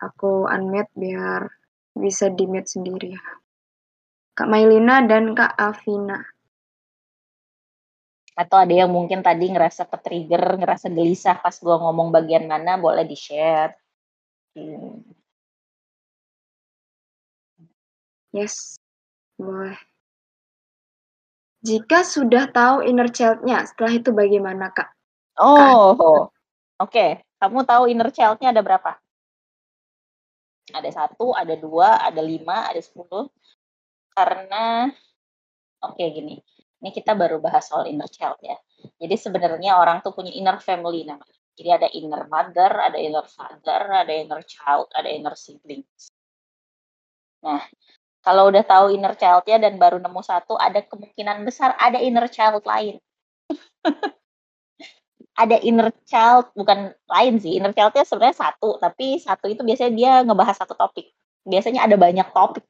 aku 0.04 0.44
unmute 0.44 0.92
biar 0.92 1.48
bisa 1.96 2.28
di 2.28 2.44
mute 2.44 2.68
sendiri 2.68 3.16
ya. 3.16 3.24
Kak 4.36 4.52
Mailina 4.52 5.00
dan 5.08 5.32
Kak 5.32 5.56
Afina 5.56 6.20
atau 8.38 8.54
ada 8.62 8.70
yang 8.70 8.94
mungkin 8.94 9.18
tadi 9.18 9.50
ngerasa 9.50 9.90
ke 9.90 9.98
trigger, 9.98 10.62
ngerasa 10.62 10.86
gelisah 10.94 11.42
pas 11.42 11.58
gue 11.58 11.74
ngomong 11.74 12.14
bagian 12.14 12.46
mana, 12.46 12.78
boleh 12.78 13.02
di-share. 13.02 13.74
Hmm. 14.54 15.02
Yes, 18.30 18.78
boleh. 19.34 19.87
Jika 21.64 22.06
sudah 22.06 22.50
tahu 22.50 22.86
inner 22.86 23.10
child-nya, 23.10 23.66
setelah 23.66 23.92
itu 23.98 24.10
bagaimana, 24.14 24.70
Kak? 24.70 24.94
Oh, 25.38 25.94
oke. 25.94 26.30
Okay. 26.78 27.22
Kamu 27.38 27.62
tahu 27.66 27.90
inner 27.90 28.10
child-nya 28.10 28.50
ada 28.50 28.62
berapa? 28.62 28.98
Ada 30.74 30.90
satu, 30.90 31.34
ada 31.34 31.54
dua, 31.58 32.02
ada 32.02 32.22
lima, 32.22 32.66
ada 32.66 32.78
sepuluh. 32.82 33.30
Karena, 34.14 34.90
oke 35.82 35.94
okay, 35.94 36.10
gini 36.10 36.42
ini 36.78 36.90
kita 36.94 37.18
baru 37.18 37.42
bahas 37.42 37.66
soal 37.66 37.90
inner 37.90 38.06
child 38.06 38.38
ya. 38.42 38.54
Jadi 39.02 39.14
sebenarnya 39.18 39.78
orang 39.82 39.98
tuh 40.02 40.14
punya 40.14 40.30
inner 40.30 40.62
family 40.62 41.02
namanya. 41.02 41.34
Jadi 41.58 41.70
ada 41.74 41.88
inner 41.90 42.22
mother, 42.30 42.70
ada 42.70 42.98
inner 43.02 43.26
father, 43.26 43.82
ada 43.90 44.12
inner 44.14 44.42
child, 44.46 44.86
ada 44.94 45.10
inner 45.10 45.34
siblings. 45.34 46.14
Nah, 47.42 47.66
kalau 48.28 48.52
udah 48.52 48.60
tahu 48.60 48.92
inner 48.92 49.16
child-nya 49.16 49.56
dan 49.56 49.80
baru 49.80 49.96
nemu 49.96 50.20
satu, 50.20 50.60
ada 50.60 50.84
kemungkinan 50.84 51.48
besar 51.48 51.72
ada 51.80 51.96
inner 51.96 52.28
child 52.28 52.60
lain. 52.68 53.00
ada 55.42 55.56
inner 55.64 55.88
child, 56.04 56.52
bukan 56.52 56.92
lain 57.08 57.34
sih. 57.40 57.56
Inner 57.56 57.72
child-nya 57.72 58.04
sebenarnya 58.04 58.36
satu, 58.36 58.76
tapi 58.76 59.16
satu 59.16 59.48
itu 59.48 59.64
biasanya 59.64 59.92
dia 59.96 60.12
ngebahas 60.28 60.60
satu 60.60 60.76
topik. 60.76 61.08
Biasanya 61.48 61.88
ada 61.88 61.96
banyak 61.96 62.28
topik 62.36 62.68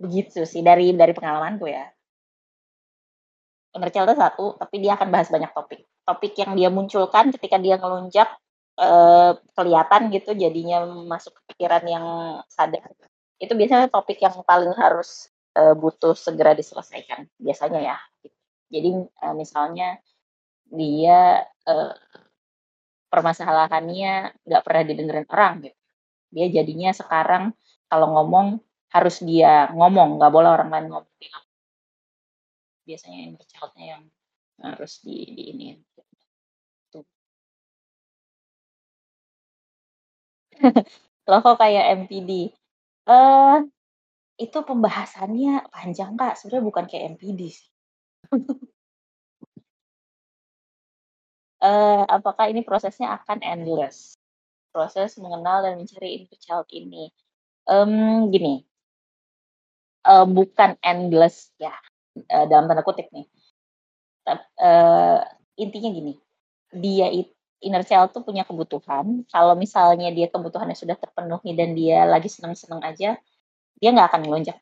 Begitu 0.00 0.44
sih 0.48 0.64
dari 0.64 0.96
dari 0.96 1.12
pengalamanku 1.12 1.68
ya. 1.68 1.84
Inner 3.76 3.92
itu 3.92 4.16
satu, 4.16 4.56
tapi 4.56 4.80
dia 4.80 4.96
akan 4.96 5.08
bahas 5.12 5.28
banyak 5.28 5.52
topik. 5.52 5.84
Topik 6.08 6.32
yang 6.40 6.56
dia 6.56 6.72
munculkan 6.72 7.28
ketika 7.36 7.60
dia 7.60 7.76
ngelunjak 7.76 8.28
eh, 8.76 9.32
kelihatan 9.56 10.02
gitu 10.12 10.30
jadinya 10.36 10.84
masuk 10.86 11.34
pikiran 11.52 11.84
yang 11.88 12.06
sadar. 12.48 12.92
Itu 13.40 13.52
biasanya 13.56 13.88
topik 13.92 14.20
yang 14.20 14.36
paling 14.44 14.72
harus 14.76 15.28
eh, 15.56 15.74
butuh 15.76 16.14
segera 16.16 16.52
diselesaikan 16.52 17.28
biasanya 17.40 17.80
ya. 17.82 17.96
Jadi 18.72 18.90
eh, 19.04 19.34
misalnya 19.36 19.98
dia 20.68 21.44
eh, 21.44 21.92
permasalahannya 23.12 24.44
nggak 24.44 24.62
pernah 24.66 24.82
didengerin 24.84 25.28
orang 25.30 25.52
gitu. 25.64 25.78
Dia 26.34 26.46
jadinya 26.52 26.90
sekarang 26.92 27.54
kalau 27.86 28.12
ngomong 28.18 28.60
harus 28.90 29.16
dia 29.22 29.70
ngomong, 29.72 30.18
nggak 30.18 30.32
boleh 30.32 30.50
orang 30.52 30.68
lain 30.72 30.86
ngomong. 30.92 31.14
Biasanya 32.86 33.18
yang 33.18 33.34
yang 33.82 34.02
harus 34.62 35.02
di, 35.02 35.16
di 35.34 35.42
ini. 35.52 35.68
Loh 41.28 41.40
kok 41.42 41.58
kayak 41.58 42.06
MPD? 42.06 42.30
Eh, 43.06 43.12
uh, 43.12 43.62
itu 44.36 44.58
pembahasannya 44.62 45.68
panjang 45.72 46.12
kak, 46.14 46.36
sebenarnya 46.36 46.64
bukan 46.68 46.84
kayak 46.90 47.16
MPD 47.16 47.40
sih. 47.50 47.68
uh, 51.64 52.02
apakah 52.16 52.50
ini 52.52 52.60
prosesnya 52.62 53.16
akan 53.16 53.40
endless? 53.42 54.16
Proses 54.72 55.16
mengenal 55.16 55.64
dan 55.64 55.80
mencari 55.80 56.20
input 56.20 56.38
child 56.40 56.68
ini. 56.68 57.08
Um, 57.66 58.28
gini, 58.30 58.62
uh, 60.06 60.26
bukan 60.28 60.78
endless 60.84 61.50
ya 61.58 61.74
uh, 62.30 62.46
dalam 62.46 62.70
tanda 62.70 62.86
kutip 62.86 63.10
nih. 63.10 63.26
Uh, 64.58 65.22
intinya 65.58 65.90
gini, 65.90 66.14
dia 66.74 67.08
itu 67.10 67.35
inner 67.64 67.84
child 67.84 68.12
tuh 68.12 68.22
punya 68.24 68.42
kebutuhan. 68.44 69.24
Kalau 69.28 69.54
misalnya 69.56 70.08
dia 70.12 70.28
kebutuhannya 70.28 70.76
sudah 70.76 70.96
terpenuhi 70.98 71.56
dan 71.56 71.72
dia 71.72 72.04
lagi 72.04 72.28
seneng-seneng 72.28 72.80
aja, 72.84 73.16
dia 73.80 73.88
nggak 73.92 74.08
akan 74.12 74.20
melonjak. 74.28 74.58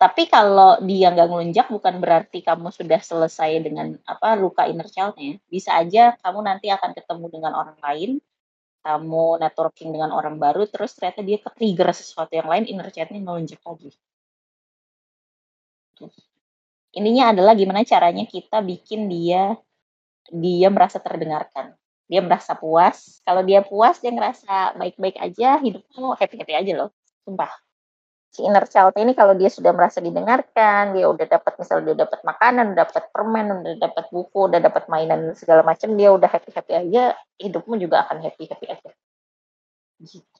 Tapi 0.00 0.32
kalau 0.32 0.80
dia 0.80 1.12
nggak 1.12 1.28
ngelunjak 1.28 1.66
bukan 1.68 2.00
berarti 2.00 2.40
kamu 2.40 2.72
sudah 2.72 3.00
selesai 3.04 3.60
dengan 3.60 4.00
apa 4.08 4.32
luka 4.40 4.64
inner 4.64 4.88
childnya. 4.88 5.36
Bisa 5.52 5.76
aja 5.76 6.16
kamu 6.24 6.40
nanti 6.40 6.72
akan 6.72 6.96
ketemu 6.96 7.26
dengan 7.28 7.52
orang 7.52 7.76
lain 7.84 8.16
kamu 8.80 9.44
networking 9.44 9.92
dengan 9.92 10.10
orang 10.16 10.40
baru 10.40 10.64
terus 10.64 10.96
ternyata 10.96 11.20
dia 11.20 11.36
ke-trigger 11.36 11.92
sesuatu 11.92 12.32
yang 12.32 12.48
lain 12.48 12.64
inner 12.64 12.88
melonjak 13.20 13.60
lagi. 13.60 13.92
Ininya 16.96 17.36
adalah 17.36 17.52
gimana 17.52 17.84
caranya 17.84 18.24
kita 18.24 18.64
bikin 18.64 19.06
dia 19.12 19.52
dia 20.30 20.68
merasa 20.70 21.02
terdengarkan. 21.02 21.74
Dia 22.10 22.22
merasa 22.22 22.54
puas. 22.58 23.22
Kalau 23.22 23.42
dia 23.46 23.62
puas, 23.62 23.98
dia 24.02 24.10
ngerasa 24.10 24.78
baik-baik 24.78 25.18
aja, 25.18 25.58
hidupnya 25.62 26.14
happy-happy 26.18 26.54
aja 26.54 26.72
loh. 26.74 26.90
Sumpah 27.22 27.50
si 28.30 28.46
inner 28.46 28.62
child 28.70 28.94
ini 28.94 29.12
kalau 29.18 29.34
dia 29.34 29.50
sudah 29.50 29.74
merasa 29.74 29.98
didengarkan, 29.98 30.94
dia 30.94 31.10
udah 31.10 31.26
dapat 31.26 31.52
misalnya 31.58 31.92
dia 31.92 32.06
dapat 32.06 32.22
makanan, 32.22 32.64
udah 32.72 32.86
dapat 32.86 33.04
permen, 33.10 33.46
udah 33.60 33.74
dapat 33.82 34.04
buku, 34.14 34.40
udah 34.46 34.60
dapat 34.62 34.84
mainan 34.86 35.34
segala 35.34 35.66
macam, 35.66 35.90
dia 35.98 36.14
udah 36.14 36.30
happy 36.30 36.50
happy 36.54 36.72
aja, 36.78 37.18
hidupmu 37.42 37.74
juga 37.82 38.06
akan 38.06 38.22
happy 38.22 38.46
happy 38.46 38.66
aja. 38.70 38.90
Gitu. 39.98 40.38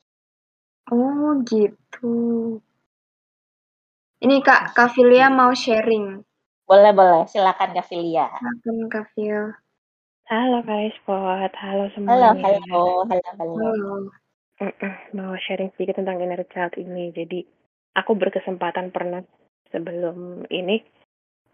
Oh 0.91 1.43
gitu. 1.43 2.15
Ini 4.23 4.37
Kak 4.45 4.77
Kafilia 4.77 5.27
mau 5.33 5.51
sharing. 5.51 6.23
Boleh 6.71 6.95
boleh, 6.95 7.27
silakan 7.27 7.75
Kafilia. 7.75 8.31
Silakan 8.39 8.77
Kafil. 8.87 9.51
Halo 10.31 10.63
Kak 10.63 10.95
Spot, 11.03 11.53
halo 11.59 11.91
semuanya. 11.91 12.39
Halo, 12.39 12.63
halo, 12.71 13.03
halo, 13.11 13.31
halo. 13.35 13.51
halo. 14.63 14.91
Mau 15.11 15.35
sharing 15.43 15.75
sedikit 15.75 15.99
tentang 15.99 16.23
inner 16.23 16.47
child 16.55 16.71
ini. 16.79 17.11
Jadi 17.11 17.43
aku 17.99 18.15
berkesempatan 18.15 18.95
pernah 18.95 19.27
sebelum 19.75 20.47
ini 20.55 20.87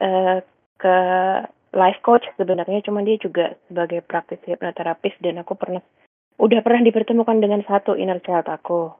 uh, 0.04 0.44
ke 0.76 0.96
life 1.72 2.04
coach 2.04 2.28
sebenarnya 2.36 2.84
cuma 2.84 3.00
dia 3.00 3.16
juga 3.16 3.56
sebagai 3.64 4.04
praktisi 4.04 4.52
hipnoterapis 4.52 5.16
dan 5.24 5.40
aku 5.40 5.56
pernah 5.56 5.80
udah 6.36 6.60
pernah 6.60 6.84
dipertemukan 6.84 7.40
dengan 7.40 7.64
satu 7.64 7.96
inner 7.96 8.20
child 8.20 8.44
aku. 8.44 8.92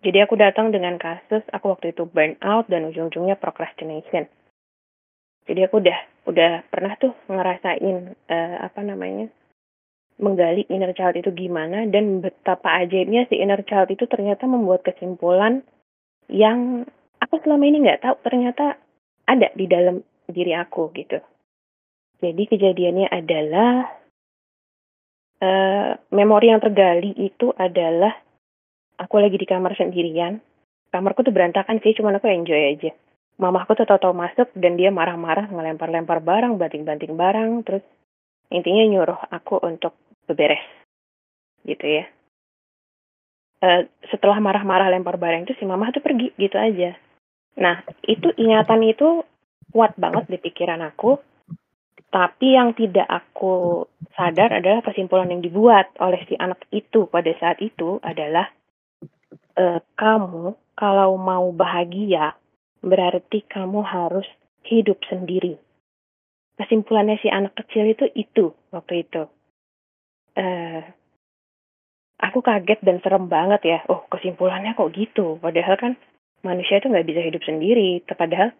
Jadi 0.00 0.16
aku 0.24 0.32
datang 0.40 0.72
dengan 0.72 0.96
kasus 0.96 1.44
aku 1.52 1.76
waktu 1.76 1.92
itu 1.92 2.08
burn 2.08 2.40
out 2.40 2.64
dan 2.72 2.88
ujung-ujungnya 2.88 3.36
procrastination. 3.36 4.24
Jadi 5.46 5.60
aku 5.62 5.78
udah 5.78 5.98
udah 6.26 6.50
pernah 6.66 6.92
tuh 6.98 7.14
ngerasain 7.30 7.96
uh, 8.28 8.56
apa 8.66 8.80
namanya 8.82 9.30
menggali 10.18 10.66
inner 10.66 10.90
child 10.96 11.14
itu 11.20 11.30
gimana 11.30 11.86
dan 11.86 12.24
betapa 12.24 12.82
ajaibnya 12.82 13.28
si 13.30 13.38
inner 13.38 13.62
child 13.62 13.92
itu 13.92 14.08
ternyata 14.10 14.48
membuat 14.48 14.82
kesimpulan 14.82 15.62
yang 16.26 16.88
aku 17.22 17.38
selama 17.44 17.64
ini 17.68 17.86
nggak 17.86 18.02
tahu 18.02 18.16
ternyata 18.26 18.80
ada 19.28 19.48
di 19.54 19.70
dalam 19.70 20.02
diri 20.26 20.56
aku 20.56 20.90
gitu. 20.98 21.22
Jadi 22.16 22.42
kejadiannya 22.48 23.06
adalah 23.12 23.72
uh, 25.44 25.90
memori 26.10 26.48
yang 26.48 26.64
tergali 26.64 27.12
itu 27.20 27.52
adalah 27.54 28.16
aku 28.96 29.20
lagi 29.20 29.36
di 29.36 29.44
kamar 29.44 29.76
sendirian, 29.76 30.40
kamarku 30.88 31.20
tuh 31.22 31.34
berantakan 31.34 31.76
sih, 31.84 31.92
cuman 31.92 32.16
aku 32.16 32.32
enjoy 32.32 32.72
aja. 32.72 32.90
Mamahku 33.36 33.76
tuh 33.76 33.84
tau-tau 33.84 34.16
masuk 34.16 34.48
dan 34.56 34.80
dia 34.80 34.88
marah-marah 34.88 35.52
ngelempar-lempar 35.52 36.24
barang, 36.24 36.56
banting-banting 36.56 37.20
barang, 37.20 37.50
terus 37.68 37.84
intinya 38.48 38.84
nyuruh 38.88 39.20
aku 39.28 39.60
untuk 39.60 39.92
beberes. 40.24 40.64
Gitu 41.60 41.84
ya. 41.84 42.04
Uh, 43.60 43.88
setelah 44.08 44.40
marah-marah 44.40 44.88
lempar 44.92 45.16
barang 45.20 45.48
itu 45.48 45.56
si 45.56 45.64
mamah 45.68 45.92
tuh 45.92 46.04
pergi 46.04 46.32
gitu 46.36 46.56
aja. 46.56 46.96
Nah, 47.56 47.84
itu 48.04 48.28
ingatan 48.36 48.84
itu 48.84 49.24
kuat 49.72 49.96
banget 49.96 50.28
di 50.28 50.38
pikiran 50.40 50.80
aku. 50.84 51.20
Tapi 52.08 52.56
yang 52.56 52.72
tidak 52.72 53.04
aku 53.04 53.84
sadar 54.16 54.60
adalah 54.60 54.80
kesimpulan 54.80 55.28
yang 55.28 55.44
dibuat 55.44 55.92
oleh 56.00 56.24
si 56.24 56.38
anak 56.38 56.64
itu 56.72 57.04
pada 57.10 57.28
saat 57.36 57.60
itu 57.60 58.00
adalah 58.00 58.48
e, 59.52 59.84
kamu 59.98 60.54
kalau 60.78 61.18
mau 61.20 61.50
bahagia 61.52 62.32
berarti 62.82 63.44
kamu 63.46 63.80
harus 63.84 64.26
hidup 64.66 65.00
sendiri. 65.06 65.56
Kesimpulannya 66.56 67.20
si 67.20 67.28
anak 67.28 67.52
kecil 67.54 67.84
itu 67.84 68.08
itu 68.16 68.56
waktu 68.72 69.04
itu. 69.04 69.28
Uh, 70.36 70.82
aku 72.20 72.40
kaget 72.40 72.80
dan 72.80 73.00
serem 73.04 73.28
banget 73.28 73.60
ya. 73.64 73.78
Oh 73.92 74.08
kesimpulannya 74.08 74.72
kok 74.72 74.92
gitu. 74.96 75.36
Padahal 75.36 75.76
kan 75.76 75.92
manusia 76.40 76.80
itu 76.80 76.88
nggak 76.88 77.08
bisa 77.08 77.20
hidup 77.20 77.42
sendiri. 77.44 78.00
Padahal 78.08 78.56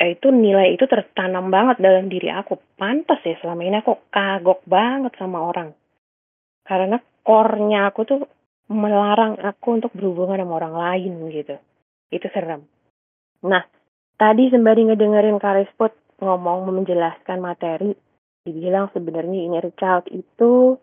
eh, 0.00 0.16
itu 0.16 0.28
nilai 0.32 0.72
itu 0.72 0.88
tertanam 0.88 1.52
banget 1.52 1.84
dalam 1.84 2.08
diri 2.08 2.32
aku. 2.32 2.56
Pantas 2.80 3.20
ya 3.24 3.36
selama 3.44 3.62
ini 3.64 3.76
aku 3.84 4.08
kagok 4.08 4.64
banget 4.64 5.12
sama 5.20 5.44
orang. 5.44 5.76
Karena 6.64 6.96
core-nya 7.24 7.92
aku 7.92 8.00
tuh 8.08 8.20
melarang 8.68 9.40
aku 9.40 9.80
untuk 9.80 9.92
berhubungan 9.96 10.40
sama 10.40 10.54
orang 10.60 10.74
lain 10.76 11.12
gitu. 11.32 11.56
Itu 12.08 12.28
serem. 12.32 12.77
Nah, 13.46 13.62
tadi 14.18 14.50
sembari 14.50 14.90
ngedengerin 14.90 15.38
Karispot 15.38 15.94
ngomong 16.18 16.66
menjelaskan 16.66 17.38
materi, 17.38 17.94
dibilang 18.42 18.90
sebenarnya 18.90 19.38
inner 19.46 19.70
child 19.78 20.10
itu 20.10 20.74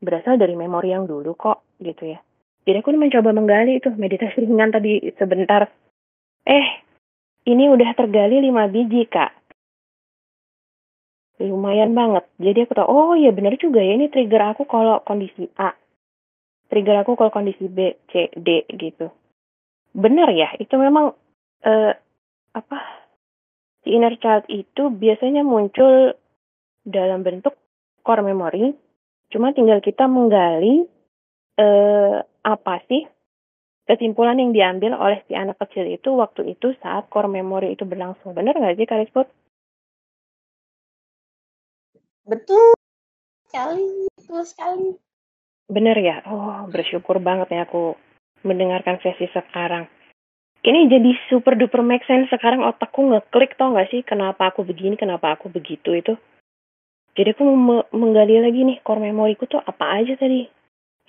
berasal 0.00 0.36
dari 0.36 0.52
memori 0.52 0.92
yang 0.92 1.08
dulu 1.08 1.32
kok, 1.32 1.64
gitu 1.80 2.12
ya. 2.12 2.20
Jadi 2.68 2.76
aku 2.84 2.92
mencoba 2.92 3.32
menggali 3.32 3.80
itu 3.80 3.88
meditasi 3.96 4.44
ringan 4.44 4.68
tadi 4.68 5.00
sebentar. 5.16 5.64
Eh, 6.44 6.66
ini 7.48 7.72
udah 7.72 7.96
tergali 7.96 8.44
5 8.44 8.68
biji, 8.68 9.08
Kak. 9.08 9.32
Lumayan 11.40 11.96
banget. 11.96 12.28
Jadi 12.36 12.68
aku 12.68 12.76
tahu, 12.76 12.88
oh 12.88 13.12
iya 13.16 13.32
bener 13.32 13.56
juga 13.56 13.80
ya, 13.80 13.96
ini 13.96 14.12
trigger 14.12 14.52
aku 14.52 14.68
kalau 14.68 15.00
kondisi 15.00 15.48
A. 15.56 15.72
Trigger 16.68 17.00
aku 17.00 17.16
kalau 17.16 17.32
kondisi 17.32 17.64
B, 17.64 17.96
C, 18.12 18.28
D 18.36 18.68
gitu. 18.76 19.08
Bener 19.96 20.28
ya, 20.36 20.52
itu 20.60 20.76
memang 20.76 21.16
uh, 21.64 21.92
apa 22.54 22.78
si 23.84 23.94
inner 23.94 24.16
child 24.20 24.44
itu 24.50 24.92
biasanya 24.92 25.46
muncul 25.46 26.14
dalam 26.84 27.20
bentuk 27.22 27.56
core 28.04 28.24
memory 28.24 28.74
cuma 29.30 29.54
tinggal 29.54 29.78
kita 29.78 30.10
menggali 30.10 30.88
uh, 31.60 32.24
apa 32.42 32.74
sih 32.88 33.06
kesimpulan 33.90 34.38
yang 34.38 34.54
diambil 34.54 34.94
oleh 34.94 35.18
si 35.26 35.34
anak 35.34 35.58
kecil 35.58 35.86
itu 35.86 36.14
waktu 36.14 36.54
itu 36.54 36.78
saat 36.78 37.10
core 37.10 37.30
memory 37.30 37.74
itu 37.74 37.82
berlangsung 37.82 38.32
benar 38.32 38.54
nggak 38.54 38.78
sih 38.78 38.86
Karisput? 38.86 39.26
Betul 42.22 42.78
sekali, 43.50 44.06
betul 44.14 44.42
sekali. 44.46 44.88
Bener 45.66 45.98
ya? 45.98 46.22
Oh, 46.30 46.70
bersyukur 46.70 47.18
banget 47.18 47.50
ya 47.50 47.66
aku 47.66 47.98
mendengarkan 48.46 49.02
sesi 49.02 49.26
sekarang 49.34 49.90
ini 50.60 50.92
jadi 50.92 51.10
super 51.32 51.56
duper 51.56 51.80
make 51.80 52.04
sense. 52.04 52.28
Sekarang 52.28 52.60
otakku 52.64 53.00
ngeklik 53.08 53.56
tau 53.56 53.72
gak 53.72 53.88
sih? 53.88 54.04
Kenapa 54.04 54.52
aku 54.52 54.60
begini 54.64 54.96
kenapa 55.00 55.32
aku 55.32 55.48
begitu 55.48 55.96
itu? 55.96 56.14
Jadi 57.16 57.34
aku 57.34 57.42
mau 57.42 57.82
menggali 57.90 58.38
lagi 58.38 58.62
nih 58.62 58.78
core 58.84 59.02
memoriku 59.02 59.48
tuh 59.48 59.60
apa 59.64 59.98
aja 59.98 60.14
tadi? 60.20 60.44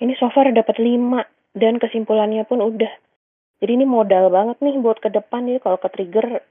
Ini 0.02 0.12
so 0.18 0.32
far 0.34 0.50
dapat 0.50 0.80
5 0.80 1.22
dan 1.54 1.76
kesimpulannya 1.78 2.48
pun 2.48 2.64
udah. 2.64 2.90
Jadi 3.62 3.70
ini 3.78 3.86
modal 3.86 4.32
banget 4.32 4.58
nih 4.58 4.80
buat 4.80 4.98
ke 4.98 5.12
depan. 5.12 5.46
Nih 5.46 5.62
kalau 5.62 5.78
ke 5.78 5.88
trigger 5.92 6.42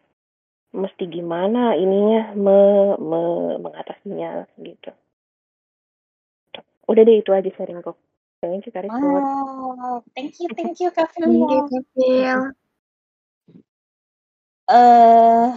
mesti 0.71 1.03
gimana 1.09 1.75
ininya 1.75 2.31
me, 2.37 2.59
me, 2.95 3.21
mengatasinya 3.59 4.47
gitu. 4.61 4.95
Udah 6.87 7.03
deh 7.03 7.19
itu 7.19 7.31
aja 7.35 7.49
sharingku. 7.51 7.97
Thank 8.41 8.65
you, 8.65 8.73
Wow, 8.89 10.01
thank 10.17 10.33
you, 10.41 10.49
thank 10.57 10.81
you, 10.81 10.89
Kak 10.89 11.13
Thank 11.13 11.29
you, 11.29 11.85
Kak 11.93 12.57
Eh, 14.71 15.47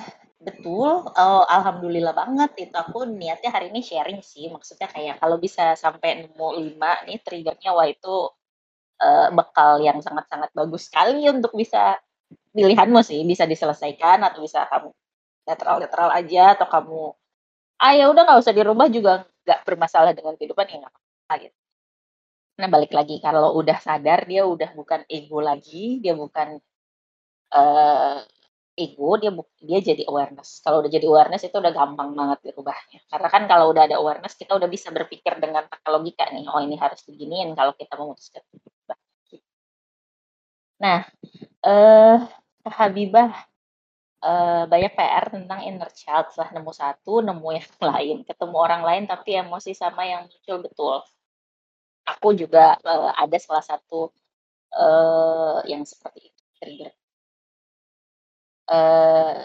betul, 0.47 0.91
oh, 1.25 1.43
alhamdulillah 1.57 2.15
banget. 2.21 2.51
Itu 2.65 2.77
aku 2.85 2.99
niatnya 3.21 3.51
hari 3.57 3.67
ini 3.73 3.81
sharing 3.91 4.21
sih, 4.33 4.45
maksudnya 4.55 4.89
kayak 4.95 5.17
kalau 5.23 5.37
bisa 5.45 5.65
sampai 5.85 6.11
nemu 6.27 6.49
lima 6.61 6.91
nih 7.07 7.19
triggernya 7.27 7.71
wah 7.77 7.87
itu, 7.95 8.15
uh, 9.05 9.29
bekal 9.39 9.73
yang 9.89 9.99
sangat-sangat 10.07 10.51
bagus 10.59 10.83
sekali 10.91 11.21
untuk 11.37 11.53
bisa 11.63 11.83
pilihanmu 12.57 13.01
sih, 13.11 13.21
bisa 13.33 13.45
diselesaikan 13.53 14.19
atau 14.29 14.41
bisa 14.47 14.61
kamu 14.73 14.91
netral-netral 15.49 16.11
aja 16.21 16.45
atau 16.59 16.69
kamu, 16.75 17.01
"Ah, 17.85 17.93
ya 17.99 18.05
udah 18.13 18.23
nggak 18.27 18.41
usah 18.45 18.55
dirubah 18.59 18.89
juga. 18.97 19.15
Nggak 19.47 19.61
bermasalah 19.69 20.13
dengan 20.19 20.35
kehidupan," 20.39 20.67
ya 20.73 20.77
nggak 20.85 20.93
apa-apa 20.95 21.35
gitu. 21.49 21.53
Nah 22.61 22.69
balik 22.71 22.93
lagi. 22.95 23.19
Kalau 23.19 23.51
udah 23.59 23.79
sadar 23.83 24.27
dia 24.31 24.47
udah 24.47 24.71
bukan 24.79 25.03
ego 25.11 25.43
lagi, 25.43 25.99
dia 26.03 26.15
bukan, 26.15 26.59
uh, 27.55 28.19
ego 28.75 29.11
dia 29.23 29.31
dia 29.63 29.79
jadi 29.81 30.03
awareness. 30.11 30.59
Kalau 30.65 30.83
udah 30.83 30.91
jadi 30.91 31.07
awareness 31.07 31.43
itu 31.47 31.57
udah 31.63 31.73
gampang 31.75 32.11
banget 32.19 32.39
dirubahnya. 32.51 32.99
Karena 33.11 33.29
kan 33.35 33.43
kalau 33.51 33.71
udah 33.73 33.83
ada 33.87 33.97
awareness 34.03 34.35
kita 34.35 34.53
udah 34.59 34.69
bisa 34.71 34.91
berpikir 34.91 35.39
dengan 35.39 35.65
pakai 35.71 35.89
logika 35.95 36.27
nih. 36.35 36.45
Oh 36.51 36.61
ini 36.63 36.77
harus 36.79 37.01
beginiin 37.07 37.55
kalau 37.59 37.73
kita 37.79 37.95
memutuskan. 37.95 38.43
Nah, 40.83 41.01
eh 41.65 42.19
Habibah 42.79 43.31
eh, 44.25 44.63
banyak 44.73 44.93
PR 44.99 45.27
tentang 45.35 45.61
inner 45.69 45.91
child 46.01 46.27
setelah 46.33 46.51
nemu 46.57 46.73
satu, 46.75 47.13
nemu 47.27 47.49
yang 47.59 47.69
lain, 47.93 48.17
ketemu 48.29 48.57
orang 48.67 48.83
lain 48.89 49.05
tapi 49.13 49.31
emosi 49.43 49.71
sama 49.77 50.03
yang 50.13 50.23
muncul 50.31 50.57
betul. 50.67 50.97
Aku 52.13 52.29
juga 52.37 52.77
eh, 52.85 53.11
ada 53.23 53.37
salah 53.41 53.65
satu 53.65 54.13
eh, 54.75 55.59
yang 55.73 55.83
seperti 55.87 56.21
itu 56.33 56.43
trigger 56.59 56.93
uh, 58.71 59.45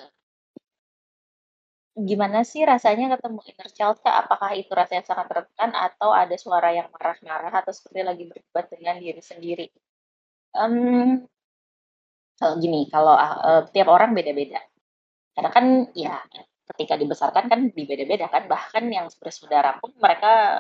gimana 2.00 2.48
sih 2.48 2.64
rasanya 2.64 3.20
ketemu 3.20 3.40
inner 3.50 3.70
child? 3.76 3.98
Apakah 4.04 4.56
itu 4.56 4.72
rasanya 4.72 5.04
sangat 5.04 5.28
tertekan 5.28 5.72
atau 5.76 6.10
ada 6.16 6.36
suara 6.40 6.72
yang 6.72 6.88
marah-marah 6.96 7.52
atau 7.52 7.72
seperti 7.76 8.02
lagi 8.08 8.24
berdebat 8.30 8.66
dengan 8.72 8.96
diri 9.00 9.22
sendiri? 9.24 9.66
Um, 10.56 11.28
kalau 12.40 12.56
gini, 12.64 12.88
kalau, 12.88 13.16
uh, 13.20 13.68
tiap 13.70 13.92
orang 13.92 14.16
beda-beda. 14.16 14.64
Karena 15.36 15.50
kan 15.52 15.66
ya 15.96 16.24
ketika 16.74 16.96
dibesarkan 16.96 17.46
kan 17.52 17.60
dibeda-beda 17.76 18.32
kan, 18.32 18.48
bahkan 18.48 18.88
yang 18.88 19.08
bersaudara 19.20 19.76
pun 19.82 19.92
mereka 20.00 20.60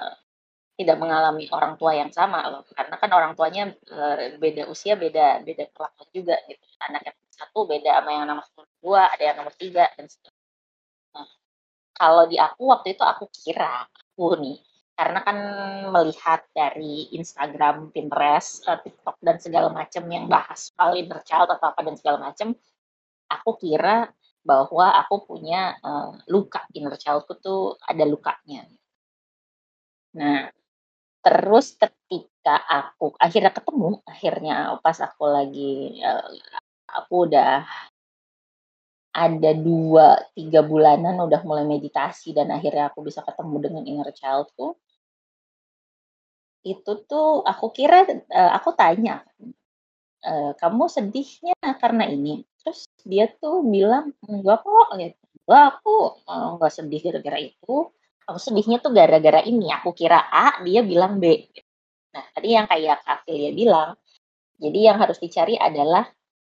tidak 0.79 0.95
mengalami 0.95 1.51
orang 1.51 1.75
tua 1.75 1.91
yang 1.91 2.07
sama 2.15 2.39
loh, 2.47 2.63
karena 2.71 2.95
kan 2.95 3.11
orang 3.11 3.31
tuanya, 3.35 3.75
uh, 3.91 4.39
beda 4.39 4.71
usia, 4.71 4.95
beda 4.95 5.43
beda 5.43 5.67
kelakuan 5.75 6.09
juga 6.15 6.35
gitu. 6.47 6.63
Anak 6.87 7.01
yang 7.11 7.17
satu 7.39 7.59
beda 7.67 7.99
sama 7.99 8.09
yang 8.15 8.25
nomor 8.31 8.45
dua 8.83 9.11
ada 9.11 9.23
yang 9.23 9.37
nomor 9.39 9.55
tiga 9.55 9.87
dan 9.95 10.07
sebagainya 10.07 10.39
nah, 11.15 11.27
kalau 11.95 12.23
di 12.27 12.35
aku 12.35 12.63
waktu 12.71 12.95
itu 12.95 13.03
aku 13.03 13.25
kira 13.31 13.87
aku 13.87 14.35
nih 14.39 14.59
karena 14.99 15.19
kan 15.23 15.37
melihat 15.95 16.43
dari 16.51 17.07
Instagram, 17.15 17.95
Pinterest, 17.95 18.67
uh, 18.67 18.75
TikTok 18.83 19.15
dan 19.23 19.39
segala 19.39 19.71
macam 19.71 20.03
yang 20.11 20.27
bahas 20.27 20.75
soal 20.75 20.99
inner 20.99 21.23
atau 21.23 21.55
apa 21.55 21.79
dan 21.87 21.95
segala 21.95 22.19
macam, 22.19 22.51
aku 23.31 23.51
kira 23.63 24.11
bahwa 24.43 24.91
aku 24.99 25.23
punya 25.23 25.79
uh, 25.79 26.19
luka 26.27 26.67
inner 26.75 26.99
childku 26.99 27.39
tuh 27.39 27.79
ada 27.79 28.03
lukanya. 28.03 28.67
Nah, 30.19 30.51
terus 31.29 31.77
ketika 31.77 32.57
aku 32.65 33.13
akhirnya 33.21 33.53
ketemu, 33.53 34.01
akhirnya 34.01 34.81
pas 34.81 34.97
aku 34.97 35.29
lagi 35.29 36.01
uh, 36.01 36.25
aku 36.89 37.29
udah 37.29 37.69
ada 39.13 39.51
dua 39.53 40.17
tiga 40.33 40.65
bulanan 40.65 41.21
udah 41.21 41.41
mulai 41.45 41.69
meditasi 41.69 42.33
dan 42.33 42.49
akhirnya 42.49 42.89
aku 42.89 43.05
bisa 43.05 43.21
ketemu 43.21 43.55
dengan 43.61 43.83
inner 43.85 44.09
childku. 44.09 44.73
Itu 46.65 47.05
tuh 47.05 47.45
aku 47.45 47.69
kira, 47.77 48.09
uh, 48.09 48.51
aku 48.57 48.73
tanya, 48.73 49.21
uh, 50.25 50.51
"Kamu 50.57 50.89
sedihnya 50.89 51.53
karena 51.77 52.09
ini?" 52.09 52.41
Terus 52.57 52.89
dia 53.05 53.29
tuh 53.37 53.61
bilang, 53.69 54.17
"Enggak 54.25 54.65
kok," 54.65 54.89
gitu, 54.97 55.21
"Enggak, 55.45 55.63
aku, 55.77 55.95
enggak 56.25 56.71
sedih 56.73 57.01
gara-gara 57.05 57.39
itu, 57.39 57.75
aku 58.29 58.39
sedihnya 58.39 58.77
tuh 58.79 58.93
gara-gara 58.93 59.41
ini." 59.43 59.73
Aku 59.81 59.91
kira 59.97 60.29
A, 60.29 60.61
dia 60.61 60.81
bilang 60.85 61.17
B. 61.17 61.49
Nah, 62.13 62.25
tadi 62.33 62.53
yang 62.53 62.65
kayak 62.69 63.05
Kak 63.05 63.19
Filia 63.25 63.51
bilang, 63.53 63.89
jadi 64.59 64.79
yang 64.93 64.97
harus 65.01 65.17
dicari 65.17 65.55
adalah 65.57 66.05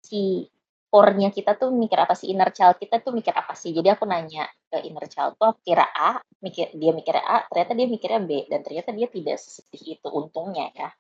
si 0.03 0.45
core-nya 0.93 1.33
kita 1.33 1.57
tuh 1.57 1.73
mikir 1.73 1.97
apa 1.97 2.13
sih 2.13 2.29
inner 2.29 2.53
child 2.53 2.77
kita 2.77 3.01
tuh 3.01 3.17
mikir 3.17 3.33
apa 3.33 3.57
sih 3.57 3.73
jadi 3.73 3.97
aku 3.97 4.05
nanya 4.05 4.45
ke 4.69 4.85
inner 4.85 5.09
child 5.09 5.41
tuh 5.41 5.57
aku 5.57 5.65
kira 5.65 5.89
A 5.89 6.21
mikir 6.45 6.69
dia 6.77 6.93
mikir 6.93 7.17
A 7.17 7.49
ternyata 7.49 7.73
dia 7.73 7.89
mikirnya 7.89 8.21
B 8.21 8.45
dan 8.53 8.61
ternyata 8.61 8.93
dia 8.93 9.09
tidak 9.09 9.41
sesedih 9.41 9.97
itu 9.97 10.09
untungnya 10.13 10.69
ya 10.77 10.93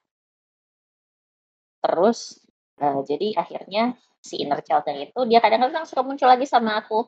terus 1.85 2.40
uh, 2.81 3.05
jadi 3.05 3.36
akhirnya 3.36 3.93
si 4.24 4.40
inner 4.40 4.65
child 4.65 4.89
yang 4.89 5.05
itu 5.05 5.20
dia 5.28 5.44
kadang-kadang 5.44 5.85
suka 5.85 6.01
muncul 6.01 6.24
lagi 6.31 6.49
sama 6.49 6.81
aku 6.81 7.05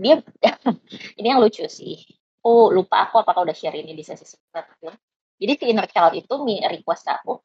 dia 0.00 0.24
ini 1.20 1.26
yang 1.28 1.44
lucu 1.44 1.68
sih 1.68 2.00
aku 2.40 2.72
lupa 2.72 3.04
aku 3.04 3.20
apakah 3.20 3.44
udah 3.44 3.56
share 3.56 3.76
ini 3.76 3.92
di 3.92 4.00
sesi 4.00 4.24
sebelumnya. 4.24 4.96
Jadi 5.40 5.52
si 5.56 5.64
inner 5.68 5.86
child 5.88 6.16
itu 6.16 6.34
request 6.68 7.04
aku 7.08 7.40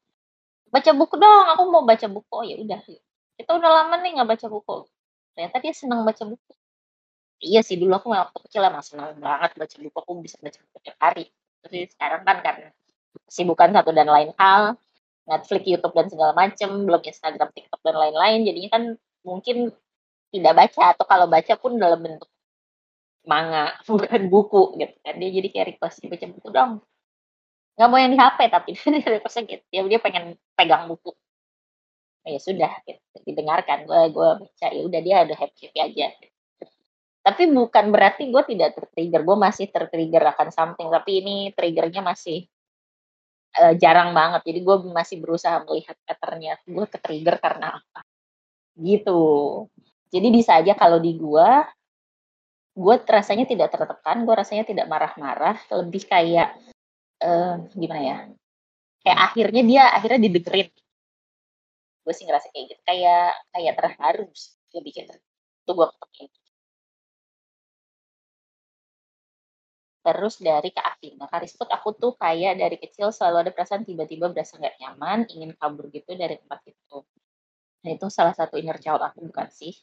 baca 0.72 0.90
buku 0.92 1.14
dong 1.16 1.46
aku 1.52 1.62
mau 1.70 1.84
baca 1.86 2.06
buku. 2.10 2.32
Oh 2.32 2.44
ya 2.44 2.56
udah. 2.60 2.80
Kita 3.36 3.50
udah 3.56 3.70
lama 3.70 3.94
nih 4.00 4.20
nggak 4.20 4.28
baca 4.28 4.46
buku. 4.48 4.76
Ternyata 5.36 5.56
dia 5.60 5.72
senang 5.76 6.00
baca 6.02 6.22
buku. 6.24 6.52
Iya 7.36 7.60
sih 7.60 7.76
dulu 7.76 7.92
aku 7.96 8.08
waktu 8.12 8.38
kecil 8.48 8.64
emang 8.64 8.80
senang 8.80 9.12
banget 9.20 9.52
baca 9.56 9.76
buku 9.76 9.96
aku 10.00 10.12
bisa 10.24 10.36
baca 10.40 10.58
buku 10.58 10.78
tiap 10.84 10.98
hari. 11.00 11.24
Tapi 11.60 11.76
sekarang 11.92 12.22
kan 12.24 12.36
karena 12.40 12.68
kesibukan 13.28 13.68
satu 13.72 13.90
dan 13.92 14.08
lain 14.08 14.30
hal 14.40 14.76
Netflix, 15.26 15.62
YouTube 15.66 15.94
dan 15.98 16.06
segala 16.06 16.32
macem 16.38 16.70
belum 16.86 17.02
Instagram, 17.02 17.48
TikTok 17.50 17.80
dan 17.82 17.96
lain-lain 17.98 18.46
jadinya 18.46 18.70
kan 18.78 18.82
mungkin 19.26 19.74
tidak 20.30 20.52
baca 20.54 20.82
atau 20.94 21.04
kalau 21.08 21.26
baca 21.26 21.54
pun 21.58 21.72
dalam 21.74 21.98
bentuk 21.98 22.30
manga 23.26 23.74
bukan 23.90 24.22
buku 24.30 24.78
gitu 24.80 24.94
kan. 25.02 25.14
Dia 25.18 25.30
jadi 25.34 25.48
kayak 25.52 25.66
request 25.76 26.06
baca 26.06 26.26
buku 26.30 26.48
dong. 26.54 26.72
Nggak 27.76 27.88
mau 27.92 27.98
yang 28.00 28.12
di 28.14 28.18
HP 28.18 28.38
tapi 28.48 28.70
dia 28.96 29.08
requestnya 29.20 29.42
gitu. 29.44 29.64
Dia 29.68 29.80
dia 29.84 30.00
pengen 30.00 30.24
pegang 30.56 30.88
buku. 30.88 31.12
Ya 32.26 32.42
sudah 32.42 32.72
gitu. 32.86 33.02
didengarkan 33.26 33.86
gue 33.86 34.00
gue 34.14 34.28
baca. 34.46 34.66
Ya 34.70 34.82
udah 34.82 35.00
dia 35.02 35.16
ada 35.26 35.34
happy 35.34 35.68
happy 35.68 35.80
aja. 35.82 36.06
Tapi 37.26 37.42
bukan 37.50 37.90
berarti 37.90 38.30
gue 38.30 38.42
tidak 38.46 38.78
tertrigger. 38.78 39.20
Gue 39.26 39.36
masih 39.36 39.66
tertrigger 39.68 40.22
akan 40.30 40.48
something 40.54 40.88
tapi 40.88 41.22
ini 41.22 41.36
triggernya 41.54 42.02
masih 42.02 42.46
uh, 43.58 43.74
jarang 43.78 44.14
banget. 44.14 44.46
Jadi 44.46 44.60
gue 44.62 44.76
masih 44.90 45.16
berusaha 45.18 45.62
melihat 45.66 45.98
patternnya. 46.06 46.58
Gue 46.66 46.86
ke 46.86 46.98
trigger 47.02 47.36
karena 47.42 47.78
apa? 47.82 48.00
Gitu. 48.78 49.22
Jadi 50.10 50.28
bisa 50.30 50.62
aja 50.62 50.72
kalau 50.78 51.02
di 51.02 51.18
gue 51.18 51.48
gue 52.76 52.94
rasanya 53.08 53.48
tidak 53.48 53.72
tertekan 53.72 54.28
gue 54.28 54.34
rasanya 54.36 54.64
tidak 54.68 54.86
marah-marah 54.86 55.56
lebih 55.72 56.04
kayak 56.04 56.52
uh, 57.24 57.56
gimana 57.72 58.02
ya 58.04 58.16
kayak 59.00 59.18
akhirnya 59.32 59.62
dia 59.64 59.82
akhirnya 59.96 60.20
didengerin 60.28 60.68
gue 62.04 62.14
sih 62.14 62.24
ngerasa 62.28 62.52
kayak 62.52 62.64
gitu 62.70 62.82
kayak 62.84 63.32
kayak 63.56 63.72
terharu 63.80 64.28
gue 64.70 64.80
bikin 64.84 65.08
itu 65.08 65.70
gue 65.72 65.86
ketemu 65.88 66.28
terus 70.06 70.38
dari 70.38 70.70
Kak 70.70 70.86
Afin. 70.86 71.18
Karisput 71.18 71.66
aku 71.66 71.90
tuh 71.98 72.14
kayak 72.14 72.62
dari 72.62 72.78
kecil 72.78 73.10
selalu 73.10 73.42
ada 73.42 73.50
perasaan 73.50 73.82
tiba-tiba 73.82 74.30
berasa 74.30 74.54
nggak 74.54 74.78
nyaman, 74.78 75.26
ingin 75.34 75.50
kabur 75.58 75.90
gitu 75.90 76.14
dari 76.14 76.38
tempat 76.38 76.62
itu. 76.70 77.02
Nah, 77.82 77.90
itu 77.90 78.06
salah 78.06 78.30
satu 78.30 78.54
inner 78.54 78.78
child 78.78 79.02
aku 79.02 79.26
bukan 79.26 79.50
sih? 79.50 79.74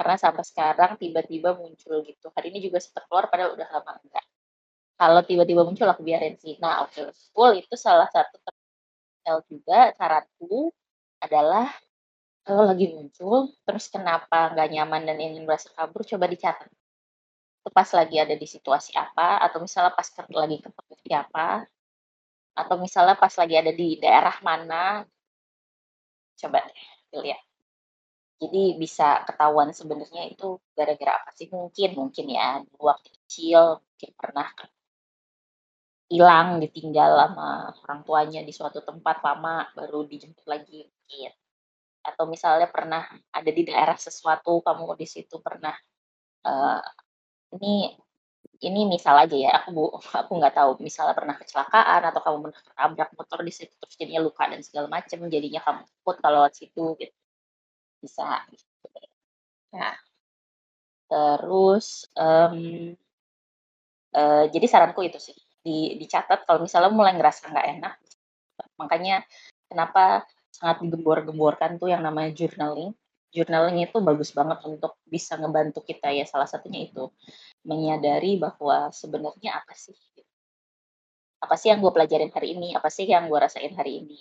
Karena 0.00 0.16
sampai 0.16 0.44
sekarang 0.48 0.96
tiba-tiba 0.96 1.52
muncul 1.52 2.00
gitu. 2.08 2.32
Hari 2.32 2.48
ini 2.48 2.64
juga 2.64 2.80
sempat 2.80 3.04
keluar 3.04 3.28
padahal 3.28 3.52
udah 3.52 3.68
lama 3.68 4.00
enggak. 4.00 4.24
Kalau 4.96 5.20
tiba-tiba 5.28 5.60
muncul 5.60 5.84
aku 5.92 6.00
biarin 6.00 6.40
sih. 6.40 6.56
Nah, 6.56 6.88
okay. 6.88 7.12
school 7.12 7.52
itu 7.52 7.76
salah 7.76 8.08
satu 8.08 8.40
juga 9.46 9.92
saranku 9.94 10.72
adalah 11.20 11.68
kalau 12.40 12.64
lagi 12.64 12.88
muncul, 12.96 13.52
terus 13.68 13.92
kenapa 13.92 14.56
nggak 14.56 14.68
nyaman 14.72 15.04
dan 15.04 15.20
ingin 15.20 15.44
merasa 15.44 15.68
kabur, 15.76 16.02
coba 16.08 16.26
dicatat. 16.26 16.66
Itu 17.60 17.68
pas 17.68 17.86
lagi 17.92 18.16
ada 18.16 18.32
di 18.32 18.46
situasi 18.48 18.96
apa, 18.96 19.44
atau 19.44 19.60
misalnya 19.60 19.92
pas 19.92 20.08
lagi 20.32 20.56
ketemu 20.64 20.94
siapa, 21.04 21.48
atau 22.56 22.74
misalnya 22.80 23.14
pas 23.20 23.34
lagi 23.36 23.54
ada 23.60 23.72
di 23.76 24.00
daerah 24.00 24.36
mana, 24.40 25.04
coba 26.40 26.64
deh 26.64 27.20
lihat. 27.20 27.49
Jadi 28.40 28.80
bisa 28.80 29.20
ketahuan 29.28 29.70
sebenarnya 29.76 30.32
itu 30.32 30.56
gara-gara 30.72 31.12
apa 31.20 31.30
sih? 31.36 31.46
Mungkin, 31.52 31.90
mungkin 32.00 32.26
ya, 32.32 32.64
waktu 32.80 33.08
kecil, 33.20 33.84
mungkin 33.84 34.10
pernah 34.16 34.48
hilang, 36.10 36.48
ditinggal 36.62 37.10
sama 37.20 37.48
orang 37.84 38.00
tuanya 38.08 38.40
di 38.48 38.52
suatu 38.56 38.80
tempat 38.80 39.16
lama, 39.22 39.68
baru 39.76 40.08
dijemput 40.08 40.46
lagi 40.48 40.88
mungkin 40.88 41.32
atau 42.00 42.24
misalnya 42.24 42.68
pernah 42.68 43.04
ada 43.28 43.50
di 43.52 43.62
daerah 43.68 43.96
sesuatu 43.96 44.64
kamu 44.64 44.96
di 44.96 45.06
situ 45.08 45.36
pernah 45.44 45.74
uh, 46.48 46.80
ini 47.56 47.92
ini 48.60 48.80
misal 48.88 49.16
aja 49.20 49.36
ya 49.36 49.50
aku 49.60 49.68
bu 49.72 49.84
aku 50.20 50.32
nggak 50.36 50.54
tahu 50.56 50.70
misalnya 50.80 51.16
pernah 51.16 51.36
kecelakaan 51.36 52.02
atau 52.12 52.20
kamu 52.24 52.36
pernah 52.48 52.60
tabrak 52.76 53.10
motor 53.16 53.40
di 53.44 53.52
situ 53.52 53.72
terus 53.76 53.94
jadinya 53.96 54.20
luka 54.24 54.44
dan 54.48 54.60
segala 54.64 54.86
macam 54.88 55.18
jadinya 55.28 55.60
kamu 55.64 55.82
takut 55.84 56.16
kalau 56.24 56.40
situ 56.52 56.84
gitu 57.00 57.16
bisa 58.02 58.44
nah 59.70 59.94
terus 61.10 62.10
um, 62.18 62.94
uh, 64.16 64.44
jadi 64.50 64.66
saranku 64.66 65.06
itu 65.06 65.18
sih 65.22 65.36
di, 65.60 65.94
dicatat 66.00 66.48
kalau 66.48 66.64
misalnya 66.64 66.90
mulai 66.90 67.14
ngerasa 67.14 67.50
nggak 67.52 67.68
enak 67.78 67.94
makanya 68.80 69.22
kenapa 69.70 70.24
sangat 70.60 70.84
digembor-gemborkan 70.84 71.80
tuh 71.80 71.88
yang 71.88 72.04
namanya 72.04 72.36
journaling. 72.36 72.92
Journaling 73.30 73.86
itu 73.86 73.96
bagus 74.02 74.34
banget 74.34 74.58
untuk 74.66 74.98
bisa 75.06 75.38
ngebantu 75.38 75.80
kita 75.86 76.10
ya. 76.10 76.26
Salah 76.26 76.50
satunya 76.50 76.84
itu 76.90 77.08
menyadari 77.62 78.36
bahwa 78.36 78.90
sebenarnya 78.90 79.62
apa 79.62 79.72
sih? 79.72 79.96
Apa 81.40 81.56
sih 81.56 81.72
yang 81.72 81.80
gue 81.80 81.92
pelajarin 81.94 82.28
hari 82.34 82.58
ini? 82.58 82.76
Apa 82.76 82.90
sih 82.92 83.08
yang 83.08 83.30
gue 83.30 83.38
rasain 83.38 83.72
hari 83.72 84.04
ini? 84.04 84.18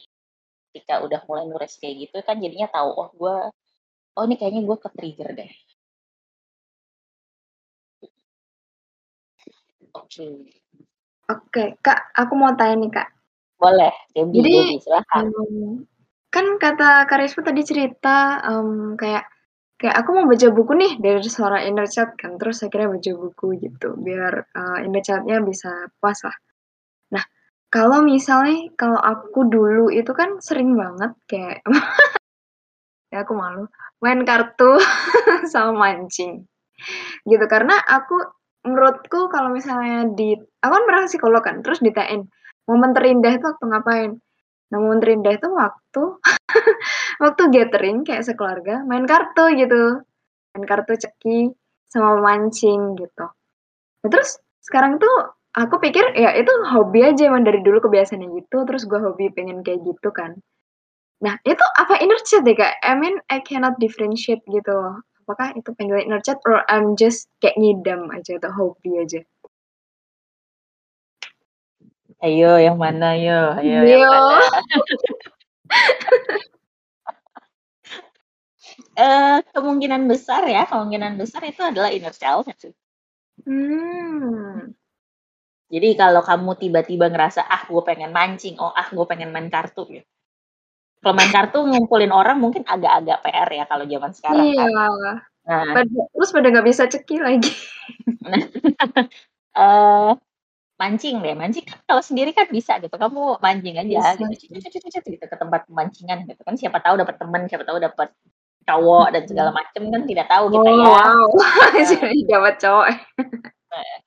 Ketika 0.69 1.01
udah 1.01 1.25
mulai 1.25 1.49
nulis 1.49 1.75
kayak 1.81 2.07
gitu 2.07 2.17
kan 2.21 2.37
jadinya 2.37 2.69
tahu 2.69 2.89
oh 2.93 3.09
gue 3.17 3.35
oh 4.17 4.23
ini 4.25 4.35
kayaknya 4.39 4.61
gue 4.65 4.77
ke 4.79 4.89
trigger 4.95 5.29
deh. 5.35 5.51
Oke. 9.93 10.05
Okay. 10.09 10.33
Oke, 11.29 11.45
okay, 11.53 11.67
Kak, 11.85 12.09
aku 12.17 12.33
mau 12.33 12.57
tanya 12.57 12.81
nih, 12.81 12.89
Kak. 12.89 13.09
Boleh, 13.61 13.93
Debbie, 14.17 14.41
Jadi, 14.41 14.53
Debbie, 14.57 14.81
silahkan. 14.81 15.25
Um, 15.29 15.85
kan 16.29 16.45
kata 16.61 17.09
Karisma 17.09 17.41
tadi 17.41 17.61
cerita 17.65 18.41
um, 18.45 18.93
kayak 18.93 19.25
kayak 19.81 19.95
aku 19.97 20.09
mau 20.13 20.29
baca 20.29 20.47
buku 20.53 20.73
nih 20.77 20.93
dari 21.01 21.25
suara 21.25 21.65
inner 21.65 21.89
child 21.89 22.13
kan 22.19 22.37
terus 22.37 22.61
akhirnya 22.61 22.93
baca 22.93 23.11
buku 23.17 23.47
gitu 23.57 23.97
biar 23.97 24.45
uh, 24.53 24.77
inner 24.85 25.01
childnya 25.01 25.41
bisa 25.41 25.89
puas 25.97 26.21
lah 26.21 26.37
nah 27.09 27.25
kalau 27.73 28.05
misalnya 28.05 28.69
kalau 28.77 29.01
aku 29.01 29.49
dulu 29.49 29.89
itu 29.89 30.13
kan 30.13 30.37
sering 30.37 30.77
banget 30.77 31.17
kayak 31.25 31.65
ya 33.09 33.25
aku 33.25 33.33
malu 33.35 33.65
main 34.01 34.21
kartu 34.23 34.77
sama 35.51 35.75
mancing 35.75 36.45
gitu 37.27 37.45
karena 37.51 37.75
aku 37.83 38.15
menurutku 38.63 39.27
kalau 39.33 39.51
misalnya 39.51 40.07
di 40.13 40.35
aku 40.35 40.71
kan 40.71 40.83
pernah 40.87 41.03
psikolog 41.09 41.43
kan 41.43 41.59
terus 41.65 41.83
ditain 41.83 42.27
momen 42.69 42.93
terindah 42.95 43.35
itu 43.35 43.45
waktu 43.49 43.65
ngapain 43.65 44.11
Nah, 44.69 44.77
momen 44.77 45.01
terindah 45.01 45.33
itu 45.33 45.49
waktu 45.49 46.03
waktu 47.23 47.43
gathering 47.49 48.05
kayak 48.05 48.25
sekeluarga 48.25 48.85
main 48.85 49.05
kartu 49.09 49.49
gitu. 49.57 50.05
Main 50.53 50.65
kartu 50.69 50.93
ceki 50.93 51.53
sama 51.89 52.21
mancing 52.21 52.93
gitu. 52.97 53.25
Nah, 54.05 54.09
terus 54.13 54.37
sekarang 54.61 55.01
tuh 55.01 55.33
aku 55.57 55.81
pikir 55.81 56.13
ya 56.13 56.37
itu 56.37 56.53
hobi 56.69 57.01
aja 57.01 57.33
emang 57.33 57.41
dari 57.41 57.65
dulu 57.65 57.81
kebiasaannya 57.81 58.29
gitu 58.45 58.57
terus 58.69 58.85
gue 58.85 59.01
hobi 59.01 59.33
pengen 59.33 59.65
kayak 59.65 59.81
gitu 59.81 60.13
kan. 60.13 60.37
Nah, 61.19 61.35
itu 61.43 61.65
apa 61.75 61.99
inner 61.99 62.19
child 62.23 62.47
deh 62.47 62.55
kak? 62.55 62.79
I 62.79 62.95
mean, 62.95 63.19
I 63.27 63.43
cannot 63.43 63.75
differentiate 63.75 64.39
gitu. 64.47 64.75
Apakah 65.27 65.51
itu 65.59 65.75
pengen 65.75 65.99
inner 65.99 66.23
child 66.23 66.39
or 66.47 66.63
I'm 66.71 66.95
just 66.95 67.27
kayak 67.43 67.59
ngidam 67.59 68.07
aja 68.15 68.39
atau 68.39 68.51
hobi 68.55 69.03
aja? 69.03 69.19
Ayo 72.23 72.55
yang 72.59 72.79
mana 72.79 73.19
yo? 73.19 73.51
Ayo 73.59 73.79
yang 73.83 74.03
mana? 74.07 74.47
uh, 78.95 79.37
kemungkinan 79.55 80.07
besar 80.07 80.47
ya, 80.47 80.67
kemungkinan 80.71 81.19
besar 81.19 81.43
itu 81.43 81.59
adalah 81.63 81.91
inner 81.91 82.15
child 82.15 82.47
Hmm. 83.47 84.75
Jadi 85.69 85.89
kalau 85.95 86.19
kamu 86.19 86.59
tiba-tiba 86.59 87.07
ngerasa 87.07 87.43
ah 87.45 87.63
gue 87.67 87.81
pengen 87.87 88.11
mancing, 88.11 88.59
oh 88.59 88.71
ah 88.71 88.87
gue 88.87 89.05
pengen 89.07 89.31
main 89.31 89.47
kartu 89.47 89.87
gitu. 89.87 90.07
Kalau 90.99 91.13
main 91.15 91.31
kartu 91.31 91.63
ngumpulin 91.63 92.11
orang 92.11 92.37
mungkin 92.43 92.67
agak-agak 92.67 93.23
PR 93.23 93.49
ya 93.55 93.63
kalau 93.71 93.87
zaman 93.87 94.11
sekarang 94.11 94.45
iya. 94.51 94.67
kan. 94.67 94.69
Nah, 95.49 95.81
terus 96.11 96.29
pada 96.35 96.47
nggak 96.51 96.67
bisa 96.67 96.83
ceki 96.91 97.15
lagi. 97.23 97.51
uh, 99.55 100.11
mancing 100.79 101.23
deh, 101.23 101.35
mancing 101.35 101.63
kan 101.63 101.79
kalau 101.87 102.03
sendiri 102.03 102.35
kan 102.35 102.47
bisa 102.51 102.79
gitu, 102.83 102.91
kamu 102.95 103.39
mancing 103.39 103.75
aja 103.79 104.15
bisa. 104.15 104.15
gitu, 104.15 104.87
gitu 104.87 105.25
ke 105.27 105.37
tempat 105.39 105.67
pemancingan 105.67 106.23
gitu 106.27 106.39
kan, 106.43 106.55
siapa 106.55 106.79
tahu 106.83 106.99
dapat 106.99 107.15
teman, 107.19 107.47
siapa 107.51 107.63
tahu 107.67 107.79
dapat 107.79 108.11
cowok 108.69 109.07
dan 109.11 109.23
segala 109.25 109.51
macem 109.51 109.83
kan 109.89 110.01
tidak 110.05 110.27
tahu 110.29 110.45
Oh, 110.47 110.53
kita 110.61 110.69
ya. 110.69 110.85
wow. 110.85 111.27
Nah, 111.33 111.71
Jadi 111.89 112.17
dapat 112.29 112.53
cowok. 112.61 112.87
eh, 113.73 113.97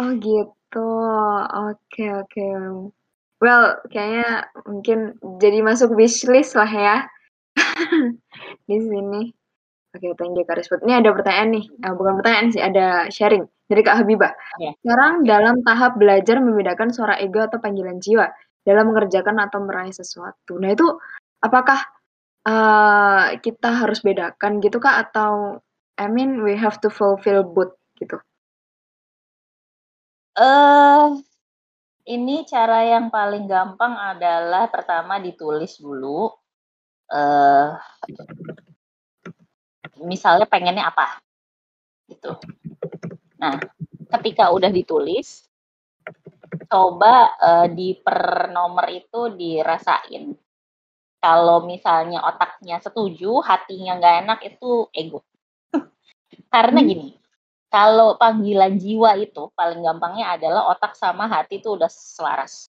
Oh, 0.00 0.10
gitu. 0.18 0.90
Oke, 1.68 2.04
oke. 2.10 2.48
Well, 3.42 3.82
kayaknya 3.90 4.46
mungkin 4.70 5.18
jadi 5.42 5.66
masuk 5.66 5.98
wishlist 5.98 6.54
lah 6.54 6.70
ya 6.70 6.96
di 8.70 8.78
sini. 8.78 9.34
Oke, 9.92 10.14
thank 10.14 10.38
you 10.38 10.46
Kak 10.46 10.62
Rizput. 10.62 10.86
Ini 10.86 11.02
ada 11.02 11.10
pertanyaan 11.10 11.58
nih, 11.58 11.64
eh, 11.68 11.92
bukan 11.92 12.22
pertanyaan 12.22 12.48
sih, 12.54 12.62
ada 12.62 13.10
sharing 13.10 13.44
dari 13.66 13.82
Kak 13.82 13.98
Habibah. 13.98 14.30
oke. 14.30 14.78
Sekarang 14.80 15.26
dalam 15.26 15.60
tahap 15.66 15.98
belajar 15.98 16.38
membedakan 16.38 16.94
suara 16.94 17.18
ego 17.18 17.42
atau 17.42 17.58
panggilan 17.58 17.98
jiwa 17.98 18.30
dalam 18.62 18.94
mengerjakan 18.94 19.42
atau 19.42 19.58
meraih 19.66 19.92
sesuatu. 19.92 20.62
Nah, 20.62 20.70
itu 20.70 20.86
apakah 21.42 21.82
eh, 22.46 23.26
kita 23.42 23.84
harus 23.84 24.06
bedakan 24.06 24.62
gitu 24.62 24.78
Kak 24.78 25.10
atau 25.10 25.58
I 25.98 26.06
mean 26.06 26.46
we 26.46 26.54
have 26.54 26.78
to 26.80 26.88
fulfill 26.88 27.42
both 27.42 27.74
gitu? 27.98 28.22
Eh, 30.38 31.06
ini 32.06 32.42
cara 32.48 32.82
yang 32.82 33.10
paling 33.12 33.46
gampang 33.46 33.94
adalah 33.94 34.66
pertama 34.66 35.22
ditulis 35.22 35.78
dulu. 35.78 36.30
Eh, 37.12 37.68
misalnya 40.02 40.46
pengennya 40.48 40.88
apa, 40.88 41.20
gitu. 42.10 42.34
Nah, 43.38 43.58
ketika 44.18 44.50
udah 44.50 44.70
ditulis, 44.72 45.46
coba 46.66 47.32
eh, 47.38 47.66
di 47.72 47.94
per 47.98 48.50
nomor 48.50 48.86
itu 48.90 49.32
dirasain. 49.34 50.34
Kalau 51.22 51.62
misalnya 51.62 52.18
otaknya 52.26 52.82
setuju, 52.82 53.38
hatinya 53.46 53.94
nggak 54.02 54.16
enak 54.26 54.40
itu 54.42 54.90
ego. 54.90 55.22
Karena 56.54 56.82
Hmm. 56.82 56.88
gini, 56.88 57.08
kalau 57.72 58.20
panggilan 58.20 58.76
jiwa 58.76 59.16
itu 59.16 59.48
paling 59.56 59.80
gampangnya 59.80 60.36
adalah 60.36 60.68
otak 60.76 60.92
sama 60.92 61.24
hati 61.24 61.64
itu 61.64 61.72
udah 61.72 61.88
selaras. 61.88 62.68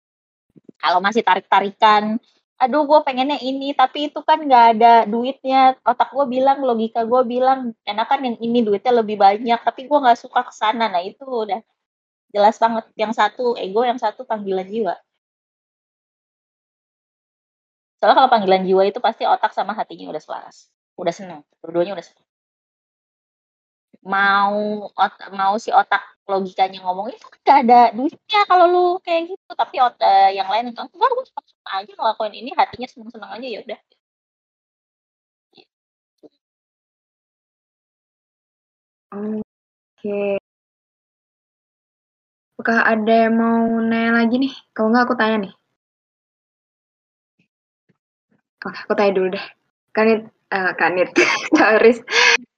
Kalau 0.78 1.02
masih 1.02 1.26
tarik-tarikan, 1.26 2.22
aduh 2.62 2.86
gue 2.86 3.00
pengennya 3.02 3.42
ini, 3.42 3.74
tapi 3.74 4.06
itu 4.12 4.22
kan 4.22 4.38
nggak 4.46 4.64
ada 4.78 4.92
duitnya. 5.10 5.74
Otak 5.82 6.14
gue 6.14 6.26
bilang, 6.30 6.62
logika 6.62 7.02
gue 7.02 7.22
bilang, 7.26 7.74
enakan 7.82 8.20
yang 8.22 8.36
ini 8.38 8.62
duitnya 8.62 8.92
lebih 9.02 9.18
banyak, 9.18 9.58
tapi 9.66 9.90
gue 9.90 9.98
nggak 9.98 10.18
suka 10.22 10.46
ke 10.46 10.52
sana. 10.54 10.86
Nah 10.86 11.02
itu 11.02 11.26
udah 11.26 11.58
jelas 12.30 12.54
banget. 12.62 12.84
Yang 12.94 13.12
satu 13.18 13.58
ego, 13.58 13.82
yang 13.82 13.98
satu 13.98 14.22
panggilan 14.22 14.68
jiwa. 14.70 14.94
Soalnya 17.98 18.16
kalau 18.20 18.30
panggilan 18.30 18.62
jiwa 18.68 18.82
itu 18.86 19.00
pasti 19.02 19.24
otak 19.26 19.50
sama 19.56 19.72
hatinya 19.74 20.12
udah 20.14 20.22
selaras. 20.22 20.70
Udah 20.94 21.10
seneng, 21.10 21.40
dua-duanya 21.64 21.98
udah 21.98 22.06
seneng. 22.06 22.26
Mau 24.12 24.56
ot 25.04 25.12
mau 25.38 25.54
si 25.64 25.70
otak 25.80 26.02
logikanya 26.30 26.78
ngomong, 26.84 27.06
"Itu 27.16 27.26
kan 27.32 27.38
nggak 27.44 27.58
ada 27.64 27.80
duitnya 27.96 28.40
kalau 28.50 28.66
lu 28.74 28.84
kayak 29.04 29.22
gitu." 29.32 29.50
Tapi 29.60 29.76
ot 29.86 29.94
eee, 30.08 30.36
yang 30.38 30.48
lain 30.52 30.70
itu, 30.72 30.80
"Enggak, 30.94 31.10
gue 31.16 31.24
suka-suka 31.30 31.70
aja 31.80 31.92
ngelakuin 31.96 32.34
ini, 32.40 32.50
hatinya 32.58 32.88
seneng-seneng 32.92 33.30
aja, 33.36 33.46
ya 33.54 33.58
udah." 33.64 33.78
Oke. 39.12 40.38
Apakah 42.58 42.86
ada 42.86 43.14
yang 43.26 43.34
mau 43.42 43.66
nanya 43.90 44.10
lagi 44.22 44.36
nih? 44.42 44.52
Kalau 44.74 44.88
nggak 44.94 45.04
aku 45.10 45.14
tanya 45.18 45.36
nih. 45.42 45.52
Oke, 48.64 48.76
aku 48.84 48.92
tanya 48.98 49.12
dulu 49.16 49.28
deh. 49.36 49.44
Kanit, 49.96 50.20
eh 50.54 50.72
Kanit, 50.80 51.08
Riz. 51.82 51.98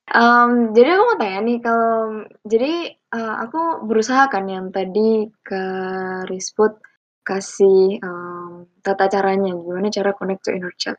Mmm, 0.06 0.70
jadi 0.70 0.94
aku 0.94 1.02
mau 1.02 1.18
tanya 1.18 1.38
nih, 1.42 1.58
kalau 1.66 2.22
jadi, 2.46 2.72
eee, 2.94 3.34
aku 3.42 3.82
berusaha 3.90 4.30
kan 4.30 4.46
yang 4.46 4.70
tadi 4.70 5.26
Kak 5.42 6.30
Rizput 6.30 6.78
kasih, 7.26 7.98
mmm, 7.98 8.70
tata 8.86 9.10
caranya, 9.10 9.50
gimana 9.58 9.90
cara 9.90 10.14
connect 10.14 10.46
to 10.46 10.54
inner 10.54 10.70
child. 10.78 10.94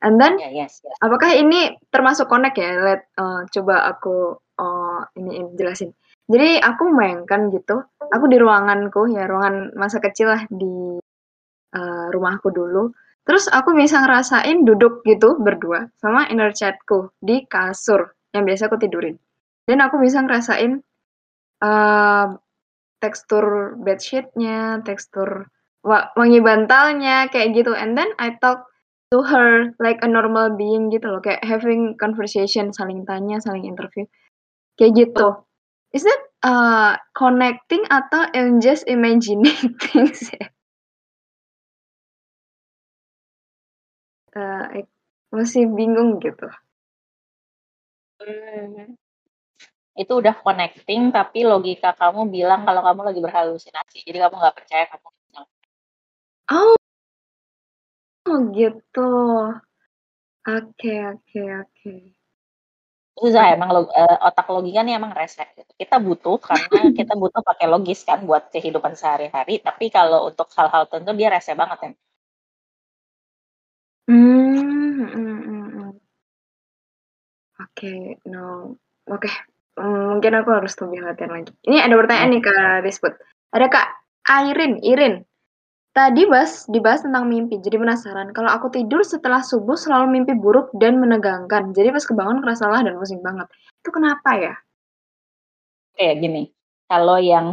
And 0.00 0.16
then, 0.16 0.40
Ya, 0.40 0.48
yes 0.48 0.80
yes. 0.80 0.96
apakah 1.04 1.36
ini 1.36 1.76
termasuk 1.92 2.32
connect 2.32 2.56
ya? 2.56 2.72
Let 2.80 3.02
eee, 3.20 3.40
coba 3.52 3.92
aku, 3.92 4.40
eee, 4.56 5.00
iniin, 5.20 5.46
jelasin. 5.60 5.92
Jadi 6.24 6.56
aku 6.56 6.82
membayangkan 6.88 7.52
gitu, 7.52 7.76
aku 8.08 8.24
di 8.32 8.38
ruanganku 8.40 9.04
ya, 9.12 9.28
ruangan 9.28 9.76
masa 9.76 10.00
kecil 10.00 10.32
lah 10.32 10.42
di, 10.48 10.96
eee, 11.76 12.06
rumahku 12.14 12.50
dulu. 12.54 12.92
Terus 13.28 13.46
aku 13.52 13.76
bisa 13.76 14.02
ngerasain 14.04 14.64
duduk 14.64 15.04
gitu 15.06 15.36
berdua 15.38 15.86
sama 16.00 16.26
inner 16.32 16.50
child-ku 16.56 17.12
di 17.20 17.44
kasur 17.46 18.15
yang 18.36 18.46
biasa 18.48 18.68
aku 18.70 18.78
tidurin. 18.80 19.16
Dan 19.66 19.80
aku 19.82 19.98
bisa 20.02 20.20
ngerasain, 20.22 20.82
eee, 21.64 22.26
tekstur 23.02 23.76
bedsheet-nya, 23.84 24.82
tekstur 24.86 25.48
wa 25.86 26.10
wangi 26.18 26.40
bantalnya, 26.42 27.28
kayak 27.32 27.54
gitu. 27.58 27.72
And 27.76 27.94
then 27.98 28.10
I 28.18 28.36
talk 28.42 28.66
to 29.14 29.22
her 29.22 29.72
like 29.78 30.00
a 30.02 30.08
normal 30.10 30.56
being 30.58 30.90
gitu 30.94 31.06
loh, 31.12 31.22
kayak 31.22 31.44
having 31.46 31.94
conversation, 32.00 32.72
saling 32.74 33.06
tanya, 33.06 33.38
saling 33.42 33.64
interview, 33.68 34.04
kayak 34.80 34.94
gitu. 34.98 35.28
Is 35.96 36.04
that, 36.04 36.22
eee, 36.44 36.92
connecting 37.16 37.84
atau 37.88 38.28
I'm 38.34 38.60
just 38.62 38.84
imagining 38.90 39.76
things 39.84 40.28
ya? 40.34 40.48
Ik 44.78 44.86
masih 45.32 45.64
bingung 45.76 46.20
gitu. 46.24 46.46
Mmm. 48.20 48.96
Itu 50.02 50.12
udah 50.20 50.34
connecting, 50.44 51.02
tapi 51.16 51.38
logika 51.50 51.90
kamu 52.00 52.20
bilang 52.36 52.60
kalau 52.68 52.82
kamu 52.86 53.00
lagi 53.08 53.20
berhalusinasi. 53.26 53.96
Jadi 54.08 54.18
kamu 54.22 54.34
nggak 54.40 54.56
percaya 54.58 54.84
kamu 54.92 55.08
sedang 55.28 55.46
Oh. 56.50 56.76
Oh, 58.28 58.38
gitu. 58.58 59.00
Oke 60.48 60.90
oke 61.12 61.40
oke. 61.62 61.92
Susah 63.16 63.44
emang 63.56 63.70
log 63.72 63.86
eee, 63.96 64.16
otak 64.28 64.46
logika 64.52 64.80
nih 64.84 64.94
emang 65.00 65.12
rese 65.16 65.40
gitu. 65.56 65.72
Kita 65.80 65.96
butuh 66.06 66.36
karena 66.48 66.68
kita 66.98 67.12
butuh 67.22 67.40
pakai 67.48 67.66
logis 67.72 68.00
kan 68.08 68.18
buat 68.28 68.44
kehidupan 68.52 68.92
sehari-hari, 69.00 69.52
tapi 69.64 69.84
kalau 69.96 70.28
untuk 70.28 70.46
hal-hal 70.56 70.84
tertentu 70.84 71.12
dia 71.20 71.28
rese 71.32 71.52
banget 71.56 71.78
em 71.88 71.96
Mmm, 74.08 75.02
mhm 75.02 75.42
mhm. 75.46 75.55
Oke, 77.60 78.20
no 78.28 78.76
oke, 79.08 79.30
mmm, 79.80 80.02
mungkin 80.12 80.32
aku 80.36 80.50
harus 80.52 80.76
lebih 80.76 81.00
latihan 81.08 81.32
lagi. 81.40 81.52
Ini 81.64 81.88
ada 81.88 81.94
pertanyaan 81.96 82.30
nih 82.36 82.42
Kak 82.44 82.84
Rizput. 82.84 83.12
Ada 83.56 83.66
Kak 83.72 83.86
Airin 84.28 84.76
Irin. 84.84 85.24
Tadi 85.96 86.22
bahas 86.30 86.68
dibahas 86.70 87.02
tentang 87.02 87.26
mimpi, 87.28 87.58
jadi 87.60 87.76
penasaran, 87.80 88.30
kalau 88.36 88.48
aku 88.52 88.68
tidur 88.70 89.02
setelah 89.02 89.42
subuh 89.42 89.74
selalu 89.76 90.06
mimpi 90.22 90.32
buruk 90.38 90.70
dan 90.78 91.00
menegangkan, 91.02 91.74
jadi 91.74 91.90
pas 91.90 92.04
kebangun 92.06 92.40
kerasa 92.44 92.68
lelah 92.70 92.84
dan 92.86 92.94
pusing 93.00 93.20
banget. 93.24 93.48
Itu 93.82 93.90
kenapa 93.92 94.30
ya? 94.38 94.54
Kayak 95.94 96.16
gini, 96.24 96.42
kalau 96.90 97.18
yang, 97.22 97.46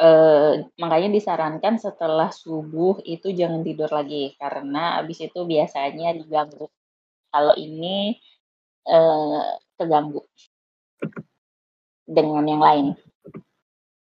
eee, 0.00 0.66
makanya 0.80 1.10
disarankan 1.18 1.76
setelah 1.80 2.30
subuh 2.32 3.00
itu 3.06 3.30
jangan 3.34 3.62
tidur 3.66 3.90
lagi, 3.92 4.34
karena 4.40 5.00
habis 5.02 5.18
itu 5.24 5.40
biasanya 5.46 6.14
diganggu. 6.18 6.68
Kalau 7.32 7.54
ini, 7.58 8.16
eee, 8.86 9.42
keganggu. 9.78 10.20
Dengan 12.08 12.44
yang 12.48 12.62
lain. 12.62 12.86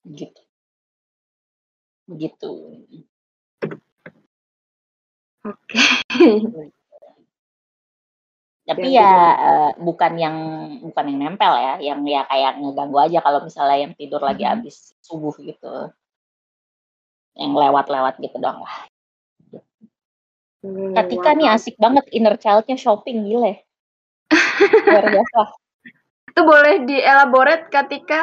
Gitu. 0.07 0.41
Begitu. 2.09 2.49
Oke. 5.45 5.79
Tapi 8.67 8.87
Yang 8.91 8.95
ya, 8.99 9.11
eee, 9.39 9.71
bukan 9.87 10.13
yang 10.19 10.37
bukan 10.91 11.05
yang 11.11 11.19
nempel 11.23 11.53
ya, 11.57 11.73
yang 11.79 12.01
ya 12.09 12.21
kayak 12.27 12.53
ngeganggu 12.59 12.99
aja 13.07 13.19
kalau 13.23 13.41
misalnya 13.47 13.77
yang 13.87 13.93
tidur 13.95 14.21
lagi 14.25 14.43
habis 14.49 14.93
subuh 15.05 15.35
gitu. 15.39 15.93
Yang 17.37 17.53
lewat-lewat 17.61 18.15
gitu 18.25 18.37
doang 18.41 18.61
lah. 18.65 18.77
Ketika 20.97 21.31
nih 21.37 21.49
asik 21.53 21.77
banget 21.77 22.05
inner 22.17 22.37
child-nya 22.41 22.77
shopping, 22.81 23.29
gile. 23.29 23.68
Luar 24.89 25.05
biasa. 25.13 25.39
Itu 26.33 26.41
boleh 26.47 26.75
di-elaborate 26.89 27.65
ketika 27.73 28.21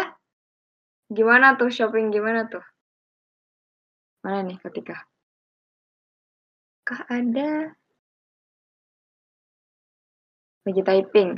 gimana 1.11 1.55
tuh 1.59 1.69
shopping 1.73 2.11
gimana 2.13 2.47
tuh? 2.51 2.63
Mana 4.23 4.41
nih 4.47 4.57
ketika? 4.63 5.05
Kah 6.87 7.01
ada? 7.09 7.75
Lagi 10.65 10.81
typing. 10.81 11.37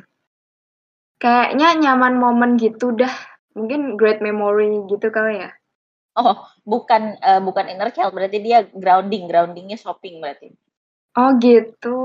Kayaknya 1.21 1.67
nyaman 1.81 2.13
momen 2.21 2.51
gitu 2.61 2.93
dah, 2.93 3.09
mungkin 3.57 3.97
great 3.97 4.21
memory 4.21 4.85
gitu 4.85 5.09
kali 5.09 5.41
ya? 5.41 5.49
Oh, 6.19 6.45
bukan, 6.67 7.17
eee, 7.21 7.41
bukan 7.45 7.65
inner 7.71 7.89
child, 7.95 8.13
berarti 8.13 8.39
dia 8.43 8.65
grounding, 8.69 9.25
grounding-nya 9.31 9.77
shopping 9.81 10.21
berarti. 10.21 10.53
Oh 11.17 11.31
gitu. 11.41 11.95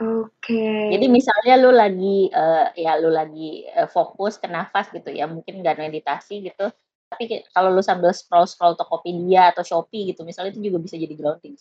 Oke. 0.00 0.88
Jadi 0.96 1.06
misalnya 1.12 1.54
lu 1.60 1.68
lagi, 1.68 2.32
uh, 2.32 2.72
ya 2.72 2.96
lu 2.96 3.12
lagi, 3.12 3.68
uh, 3.76 3.84
fokus 3.84 4.40
ke 4.40 4.48
nafas 4.48 4.88
gitu 4.88 5.12
ya, 5.12 5.28
mungkin 5.28 5.60
nggak 5.60 5.76
meditasi 5.76 6.48
gitu, 6.48 6.72
tapi 7.12 7.44
kalau 7.52 7.68
lu 7.76 7.84
sambil 7.84 8.08
scroll-scroll 8.16 8.72
Tokopedia 8.72 9.52
atau 9.52 9.60
Shopee 9.60 10.08
gitu 10.08 10.24
misalnya 10.24 10.56
itu 10.56 10.64
juga 10.64 10.80
bisa 10.80 10.96
jadi 10.96 11.12
grounding. 11.12 11.60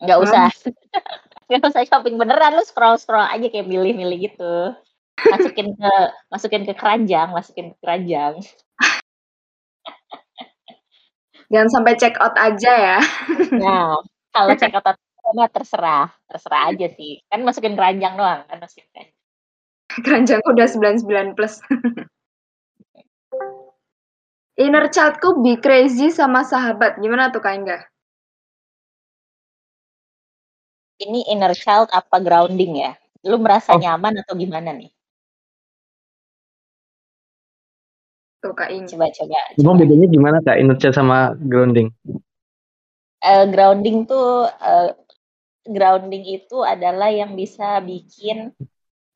Nggak 0.00 0.18
usah 0.24 0.48
nggak 1.52 1.60
usah 1.68 1.84
shopping 1.84 2.16
beneran, 2.16 2.56
lu 2.56 2.64
scroll-scroll 2.64 3.28
aja 3.28 3.46
kayak 3.52 3.68
milih-milih 3.68 4.32
gitu. 4.32 4.72
Masukin 5.20 5.76
ke 5.76 5.92
masukin 6.32 6.64
ke 6.64 6.72
keranjang 6.72 7.28
masukin 7.36 7.76
ke 7.76 7.76
keranjang. 7.84 8.40
Jangan 11.52 11.68
sampai 11.68 11.92
check 12.00 12.16
out 12.16 12.32
aja 12.40 12.72
ya. 12.72 12.98
Nah, 13.60 14.00
kalau 14.32 14.54
check 14.56 14.72
out 14.72 14.96
mah 15.34 15.48
terserah, 15.50 16.08
terserah 16.28 16.70
aja 16.70 16.86
sih. 16.94 17.22
Kan 17.30 17.42
masukin 17.46 17.74
keranjang 17.78 18.14
doang 18.18 18.46
kan 18.48 18.56
masukin 18.58 18.86
keranjang. 18.92 19.16
Keranjang 19.90 20.40
udah 20.46 20.66
99 20.70 21.36
plus. 21.36 21.54
Inner 24.60 24.92
childku 24.92 25.40
be 25.40 25.56
crazy 25.56 26.12
sama 26.12 26.44
sahabat. 26.44 27.00
Gimana 27.00 27.32
tuh 27.32 27.40
Kak 27.40 27.56
Inga? 27.56 27.80
Ini 31.00 31.32
inner 31.32 31.56
child 31.56 31.88
apa 31.88 32.20
grounding 32.20 32.76
ya? 32.76 32.92
Lu 33.24 33.40
merasa 33.40 33.72
oh. 33.72 33.80
nyaman 33.80 34.20
atau 34.20 34.36
gimana 34.36 34.76
nih? 34.76 34.92
Tuh 38.44 38.52
Kak 38.52 38.68
Inga. 38.68 38.92
Coba 38.92 39.08
coba. 39.16 39.40
Coba 39.56 39.72
bedanya 39.80 40.06
gimana 40.12 40.36
Kak 40.44 40.60
inner 40.60 40.76
child 40.76 40.92
sama 40.92 41.32
grounding? 41.40 41.88
Uh, 43.24 43.48
grounding 43.48 44.04
tuh 44.04 44.44
uh, 44.60 44.92
grounding 45.66 46.24
itu 46.24 46.64
adalah 46.64 47.12
yang 47.12 47.36
bisa 47.36 47.80
bikin 47.84 48.52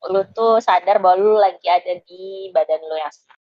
lu 0.05 0.21
tuh 0.37 0.61
sadar 0.61 1.01
bahwa 1.01 1.17
lu 1.17 1.33
lagi 1.41 1.65
ada 1.65 1.97
di 2.05 2.53
badan 2.53 2.81
lu 2.85 2.95
yang 2.97 3.09
sekarang. 3.09 3.43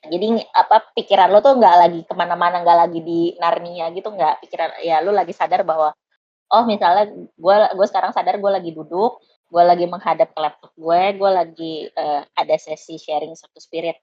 Jadi 0.00 0.26
apa 0.56 0.76
pikiran 0.96 1.28
lo 1.28 1.44
tuh 1.44 1.58
nggak 1.60 1.76
lagi 1.76 2.00
ke 2.08 2.14
mana-mana 2.16 2.62
nggak 2.64 2.78
lagi 2.88 3.00
di 3.04 3.20
Narnia 3.36 3.92
gitu 3.92 4.08
nggak 4.08 4.40
pikiran 4.46 4.70
ya 4.80 5.04
lo 5.04 5.12
lagi 5.12 5.34
sadar 5.36 5.60
bahwa 5.60 5.92
oh 6.50 6.64
misalnya 6.64 7.12
gue 7.36 7.56
gue 7.76 7.86
sekarang 7.90 8.12
sadar 8.16 8.40
gue 8.40 8.50
lagi 8.50 8.70
duduk 8.72 9.20
gue 9.50 9.62
lagi 9.62 9.84
menghadap 9.84 10.32
ke 10.32 10.40
laptop 10.40 10.72
gue 10.78 11.00
gue 11.20 11.30
lagi 11.30 11.72
uh, 11.92 12.22
ada 12.32 12.56
sesi 12.56 12.96
sharing 12.96 13.34
satu 13.36 13.58
spirit. 13.60 13.98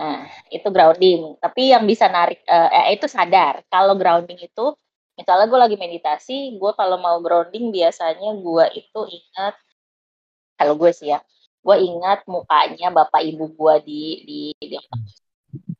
Nah 0.00 0.28
itu 0.52 0.68
grounding. 0.72 1.36
Tapi 1.40 1.72
yang 1.72 1.84
bisa 1.84 2.08
narik 2.08 2.40
uh, 2.48 2.68
eh, 2.72 2.96
itu 2.96 3.08
sadar. 3.08 3.64
Kalau 3.68 3.96
grounding 4.00 4.40
itu 4.40 4.76
misalnya 5.16 5.46
gue 5.48 5.60
lagi 5.60 5.76
meditasi 5.80 6.60
gue 6.60 6.72
kalau 6.76 7.00
mau 7.00 7.18
grounding 7.24 7.72
biasanya 7.72 8.36
gue 8.36 8.64
itu 8.76 9.00
ingat 9.08 9.54
kalau 10.60 10.76
gue 10.76 10.92
sih 10.92 11.12
ya 11.12 11.20
gue 11.66 11.76
ingat 11.82 12.22
mukanya 12.30 12.94
bapak 12.94 13.26
ibu 13.26 13.50
gue 13.50 13.74
di 13.82 14.02
di, 14.22 14.40
di 14.54 14.76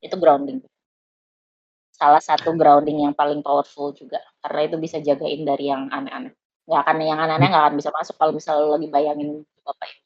itu 0.02 0.16
grounding. 0.18 0.58
Salah 1.94 2.20
satu 2.20 2.52
grounding 2.52 3.08
yang 3.08 3.14
paling 3.16 3.40
powerful 3.40 3.94
juga 3.96 4.20
karena 4.44 4.60
itu 4.68 4.76
bisa 4.76 4.96
jagain 5.00 5.42
dari 5.46 5.72
yang 5.72 5.88
aneh-aneh. 5.88 6.34
Nggak 6.66 6.80
akan 6.82 6.96
yang 7.00 7.20
aneh-aneh 7.22 7.48
nggak 7.54 7.64
akan 7.70 7.74
bisa 7.78 7.90
masuk 7.94 8.14
kalau 8.20 8.32
misalnya 8.36 8.66
lo 8.66 8.76
lagi 8.76 8.88
bayangin 8.90 9.28
bapak 9.64 9.86
ibu. 9.94 10.02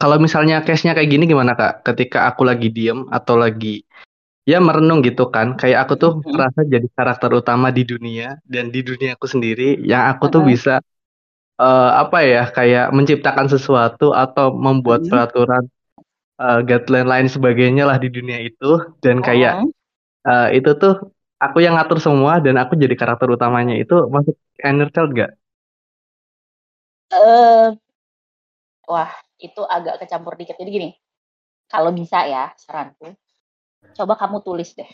Kalau 0.00 0.16
misalnya 0.16 0.64
case-nya 0.64 0.96
kayak 0.96 1.12
gini 1.12 1.28
gimana 1.28 1.52
kak? 1.52 1.84
Ketika 1.84 2.24
aku 2.32 2.48
lagi 2.48 2.72
diem 2.72 3.04
atau 3.12 3.36
lagi 3.36 3.84
ya 4.50 4.58
merenung 4.58 5.00
gitu 5.06 5.30
kan 5.30 5.54
kayak 5.54 5.86
aku 5.86 5.94
tuh 6.02 6.12
mm 6.18 6.20
-hmm. 6.26 6.32
merasa 6.34 6.60
jadi 6.66 6.86
karakter 6.98 7.30
utama 7.30 7.70
di 7.70 7.82
dunia 7.86 8.42
dan 8.50 8.74
di 8.74 8.80
dunia 8.82 9.14
aku 9.14 9.30
sendiri 9.30 9.78
yang 9.86 10.10
aku 10.10 10.26
tuh 10.26 10.42
bisa 10.42 10.82
uh, 11.60 11.90
apa 12.02 12.18
ya 12.24 12.42
kayak 12.48 12.90
menciptakan 12.96 13.46
sesuatu 13.46 14.16
atau 14.16 14.56
membuat 14.56 15.04
hmm. 15.04 15.10
peraturan 15.12 15.64
uh, 16.40 16.60
guideline 16.64 17.08
lain 17.08 17.28
sebagainya 17.28 17.84
lah 17.84 18.00
di 18.00 18.08
dunia 18.08 18.40
itu 18.40 18.96
dan 19.04 19.20
kayak 19.20 19.68
uh, 20.24 20.48
itu 20.50 20.70
tuh 20.80 21.12
aku 21.36 21.60
yang 21.60 21.76
ngatur 21.76 22.00
semua 22.00 22.40
dan 22.40 22.56
aku 22.56 22.74
jadi 22.74 22.96
karakter 22.96 23.28
utamanya 23.28 23.76
itu 23.76 24.08
masuk 24.08 24.34
inner 24.60 24.88
child 24.90 25.12
gak? 25.12 25.32
Uh, 27.10 27.74
wah 28.88 29.10
itu 29.40 29.62
agak 29.66 30.00
kecampur 30.00 30.38
dikit 30.38 30.56
jadi 30.56 30.70
gini 30.70 30.90
kalau 31.70 31.90
bisa 31.94 32.26
ya 32.26 32.54
saranku 32.58 33.14
coba 33.96 34.14
kamu 34.16 34.44
tulis 34.44 34.72
deh 34.76 34.90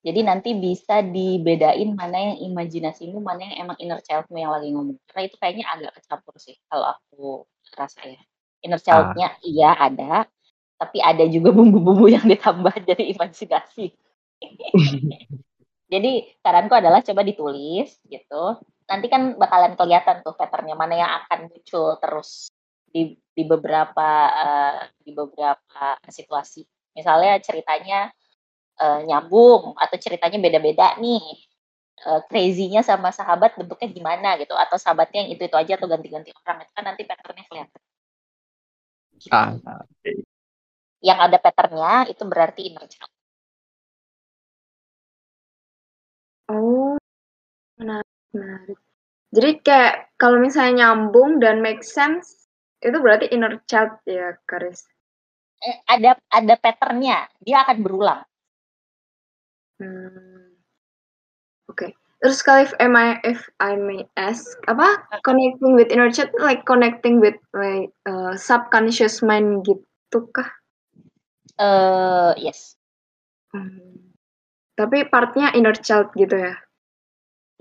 jadi 0.00 0.20
nanti 0.24 0.56
bisa 0.56 1.04
dibedain 1.04 1.92
mana 1.92 2.32
yang 2.32 2.38
imajinasimu, 2.52 3.20
mana 3.20 3.52
yang 3.52 3.68
emang 3.68 3.76
inner 3.76 4.00
childmu 4.00 4.40
yang 4.40 4.48
lagi 4.48 4.72
ngomong. 4.72 4.96
Karena 5.04 5.22
itu 5.28 5.36
kayaknya 5.36 5.64
agak 5.68 5.92
kecampur 6.00 6.34
sih 6.40 6.56
kalau 6.72 6.96
aku 6.96 7.44
rasa 7.76 8.08
ya. 8.08 8.20
Inner 8.64 8.80
childnya 8.80 9.36
ah. 9.36 9.44
iya 9.44 9.70
ada, 9.76 10.24
tapi 10.80 11.04
ada 11.04 11.24
juga 11.28 11.52
bumbu-bumbu 11.56 12.08
yang 12.08 12.24
ditambah 12.24 12.72
jadi 12.88 13.12
imajinasi. 13.12 13.92
jadi 15.92 16.12
saranku 16.40 16.72
adalah 16.72 17.04
coba 17.04 17.20
ditulis 17.20 18.00
gitu. 18.08 18.56
Nanti 18.88 19.06
kan 19.12 19.36
bakalan 19.36 19.76
kelihatan 19.76 20.24
tuh 20.24 20.32
patternnya 20.32 20.80
mana 20.80 20.96
yang 20.96 21.12
akan 21.24 21.52
muncul 21.52 22.00
terus 22.00 22.48
di 22.88 23.20
di 23.36 23.42
beberapa 23.44 24.08
uh, 24.32 24.80
di 25.04 25.12
beberapa 25.12 26.00
situasi. 26.08 26.64
Misalnya 26.96 27.38
ceritanya 27.40 28.10
uh, 28.80 29.00
nyambung 29.04 29.76
atau 29.76 29.96
ceritanya 30.00 30.38
beda-beda 30.40 30.96
nih 30.98 31.22
uh, 32.08 32.20
crazy-nya 32.26 32.80
sama 32.80 33.12
sahabat 33.12 33.56
bentuknya 33.60 33.88
gimana 33.92 34.40
gitu 34.40 34.56
atau 34.56 34.76
sahabatnya 34.80 35.26
yang 35.26 35.30
itu 35.36 35.42
itu 35.46 35.56
aja 35.56 35.76
atau 35.76 35.88
ganti-ganti 35.88 36.32
orang 36.32 36.64
itu 36.64 36.72
kan 36.72 36.84
nanti 36.84 37.02
patternnya 37.04 37.44
kelihatan 37.46 37.80
gitu. 39.20 39.32
ah, 39.36 39.52
okay. 39.84 40.24
yang 41.04 41.18
ada 41.20 41.36
patternnya 41.36 42.08
itu 42.08 42.22
berarti 42.24 42.60
inner 42.72 42.86
child 42.88 43.12
oh 46.48 46.96
menarik 47.76 48.16
menarik 48.32 48.78
jadi 49.30 49.50
kayak 49.62 49.94
kalau 50.18 50.42
misalnya 50.42 50.90
nyambung 50.90 51.38
dan 51.38 51.62
make 51.62 51.84
sense 51.84 52.48
itu 52.80 52.96
berarti 52.96 53.28
inner 53.28 53.60
child 53.68 54.00
ya 54.08 54.40
Karis 54.48 54.88
ada 55.84 56.16
ada 56.32 56.54
patternnya 56.56 57.28
dia 57.44 57.64
akan 57.64 57.78
berulang 57.84 58.22
Hmm. 59.80 60.60
Oke. 61.72 61.96
Terus 62.20 62.44
kalau 62.44 62.60
if 62.68 62.76
I 62.76 63.16
if 63.24 63.40
I 63.64 63.80
may 63.80 64.04
ask 64.20 64.44
apa 64.68 65.08
connecting 65.24 65.72
with 65.72 65.88
inner 65.88 66.12
child 66.12 66.36
like 66.36 66.68
connecting 66.68 67.16
with 67.16 67.40
like 67.56 67.88
uh, 68.04 68.36
subconscious 68.36 69.24
mind 69.24 69.64
gitu 69.64 70.28
kah? 70.36 70.52
Uh, 71.56 72.36
yes. 72.36 72.76
Hmm. 73.56 74.12
Tapi 74.76 75.08
partnya 75.08 75.56
inner 75.56 75.72
child 75.80 76.12
gitu 76.12 76.36
ya? 76.36 76.60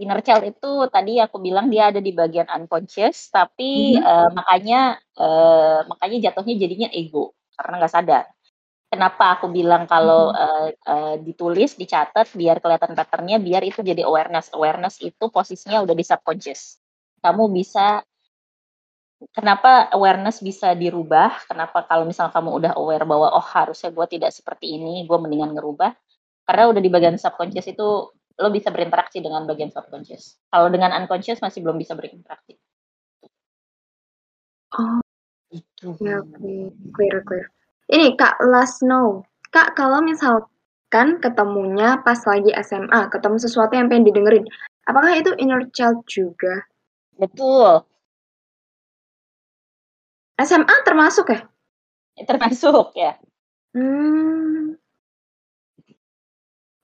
Inner 0.03 0.19
child 0.19 0.43
itu 0.43 0.71
tadi 0.91 1.23
aku 1.23 1.39
bilang 1.39 1.71
dia 1.71 1.88
ada 1.88 2.03
di 2.03 2.11
bagian 2.11 2.51
unconscious, 2.51 3.31
tapi 3.31 3.95
-hmm. 3.95 4.03
uh, 4.03 4.30
makanya 4.35 4.99
uh, 5.15 5.88
makanya 5.88 6.31
jatuhnya 6.31 6.55
jadinya 6.59 6.91
ego 6.91 7.39
karena 7.60 7.84
nggak 7.84 7.94
sadar 7.94 8.26
kenapa 8.90 9.38
aku 9.38 9.53
bilang 9.53 9.86
kalau 9.86 10.34
uh, 10.34 10.69
uh, 10.73 11.15
ditulis, 11.22 11.77
dicatat 11.77 12.34
biar 12.34 12.57
kelihatan 12.60 12.98
patternnya, 12.98 13.38
biar 13.38 13.61
itu 13.61 13.86
jadi 13.86 14.03
awareness. 14.03 14.49
Awareness 14.52 14.98
itu 14.99 15.30
posisinya 15.30 15.86
udah 15.86 15.94
di 15.94 16.03
subconscious. 16.03 16.81
Kamu 17.22 17.53
bisa 17.53 18.02
kenapa 19.31 19.94
awareness 19.94 20.41
bisa 20.41 20.73
dirubah? 20.73 21.45
Kenapa 21.45 21.86
kalau 21.86 22.10
misalnya 22.10 22.34
kamu 22.34 22.49
udah 22.49 22.72
aware 22.76 23.06
bahwa 23.06 23.30
oh 23.38 23.45
harusnya 23.45 23.94
gue 23.94 24.06
tidak 24.10 24.34
seperti 24.34 24.81
ini, 24.81 25.06
gue 25.06 25.18
mendingan 25.22 25.53
ngerubah? 25.53 25.94
Karena 26.49 26.73
udah 26.73 26.81
di 26.81 26.90
bagian 26.90 27.15
subconscious 27.22 27.69
itu 27.69 27.88
lo 28.40 28.49
bisa 28.49 28.73
berinteraksi 28.73 29.22
dengan 29.22 29.45
bagian 29.45 29.69
subconscious. 29.69 30.41
Kalau 30.49 30.72
dengan 30.73 30.98
unconscious 30.98 31.44
masih 31.45 31.61
belum 31.61 31.77
bisa 31.77 31.94
berinteraksi. 31.94 32.57
Oh, 34.69 35.02
itu. 35.80 35.95
Ya, 36.03 36.19
okay. 36.19 36.76
clear, 36.91 37.18
clear. 37.23 37.47
Ini 37.89 38.19
Kak 38.19 38.43
last 38.43 38.84
know. 38.84 39.23
Kak 39.49 39.73
kalau 39.73 40.03
misalkan 40.03 41.18
ketemunya 41.23 42.03
pas 42.03 42.19
lagi 42.27 42.51
SMA, 42.61 43.10
ketemu 43.10 43.38
sesuatu 43.39 43.73
yang 43.73 43.88
pengen 43.88 44.06
didengerin, 44.11 44.45
apakah 44.85 45.15
itu 45.15 45.31
inner 45.39 45.65
child 45.72 46.03
juga? 46.06 46.68
Betul. 47.18 47.88
SMA 50.39 50.76
termasuk 50.85 51.31
ya? 51.34 51.39
Termasuk 52.19 52.93
ya. 52.95 53.15
Hmm. 53.73 54.76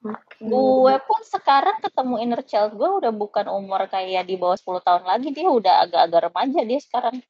Okay. 0.05 0.45
Gue 0.45 0.95
pun 1.01 1.21
sekarang 1.25 1.81
ketemu 1.81 2.15
inner 2.21 2.41
child 2.45 2.77
gue 2.77 2.89
udah 3.01 3.09
bukan 3.09 3.49
umur 3.49 3.89
kayak 3.89 4.29
di 4.29 4.37
bawah 4.37 4.53
10 4.53 4.85
tahun 4.85 5.03
lagi, 5.05 5.33
dia 5.33 5.49
udah 5.49 5.81
agak-agak 5.87 6.29
remaja 6.29 6.61
dia 6.61 6.79
sekarang 6.81 7.25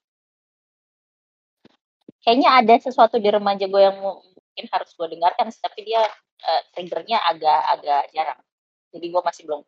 kayaknya 2.26 2.50
ada 2.58 2.76
sesuatu 2.82 3.22
di 3.22 3.30
remaja 3.30 3.70
gue 3.70 3.82
yang 3.82 3.98
mungkin 4.02 4.66
harus 4.74 4.90
gue 4.98 5.08
dengarkan 5.14 5.54
tapi 5.54 5.80
dia 5.86 6.02
uh, 6.42 6.62
triggernya 6.74 7.22
agak 7.30 7.62
agak 7.78 8.04
jarang 8.12 8.42
jadi 8.92 9.06
gue 9.14 9.22
masih 9.22 9.44
belum 9.46 9.62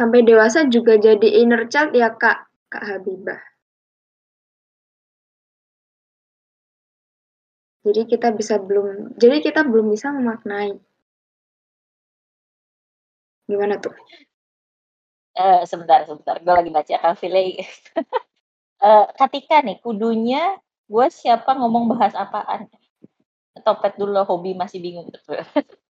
sampai 0.00 0.24
dewasa 0.24 0.64
juga 0.72 0.96
jadi 0.96 1.28
inner 1.44 1.68
child 1.68 1.92
ya 1.92 2.08
Kak, 2.16 2.48
Kak 2.72 2.84
Habibah. 2.88 3.36
Jadi 7.84 8.08
kita 8.08 8.32
bisa 8.32 8.56
belum, 8.60 9.16
jadi 9.20 9.40
kita 9.44 9.60
belum 9.68 9.92
bisa 9.92 10.08
memaknai. 10.12 10.76
Gimana 13.48 13.76
tuh? 13.80 13.92
Uh, 15.36 15.64
sebentar, 15.68 16.04
sebentar. 16.08 16.36
Gue 16.44 16.52
lagi 16.52 16.70
baca 16.72 16.94
Kavile. 17.00 17.64
uh, 18.82 19.06
ketika 19.16 19.62
nih, 19.62 19.78
kudunya 19.84 20.56
gue 20.90 21.06
siapa 21.12 21.54
ngomong 21.54 21.94
bahas 21.94 22.12
apaan? 22.16 22.66
Topet 23.60 23.94
dulu 24.00 24.24
hobi 24.24 24.56
masih 24.56 24.80
bingung. 24.80 25.08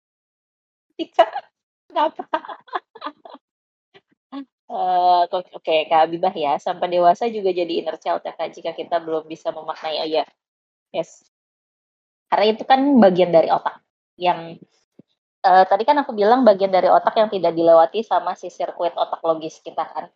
Ketika, 0.96 1.28
kenapa? 1.90 2.24
Uh, 4.66 5.22
Oke, 5.30 5.46
okay, 5.62 5.78
Kak 5.86 6.10
Abibah 6.10 6.34
ya, 6.34 6.58
sampai 6.58 6.90
dewasa 6.90 7.30
juga 7.30 7.54
jadi 7.54 7.70
inner 7.70 8.02
child 8.02 8.26
ya 8.26 8.34
Kak, 8.34 8.50
jika 8.50 8.74
kita 8.74 8.98
belum 8.98 9.30
bisa 9.30 9.54
memaknai, 9.54 10.02
oh 10.02 10.08
ya, 10.10 10.26
yes. 10.90 11.22
Karena 12.26 12.50
itu 12.50 12.66
kan 12.66 12.82
bagian 12.98 13.30
dari 13.30 13.46
otak, 13.46 13.78
yang 14.18 14.58
uh, 15.46 15.64
tadi 15.70 15.86
kan 15.86 16.02
aku 16.02 16.18
bilang 16.18 16.42
bagian 16.42 16.74
dari 16.74 16.90
otak 16.90 17.14
yang 17.14 17.30
tidak 17.30 17.54
dilewati 17.54 18.02
sama 18.02 18.34
si 18.34 18.50
sirkuit 18.50 18.90
otak 18.98 19.22
logis 19.22 19.62
kita 19.62 19.86
kan. 19.86 20.10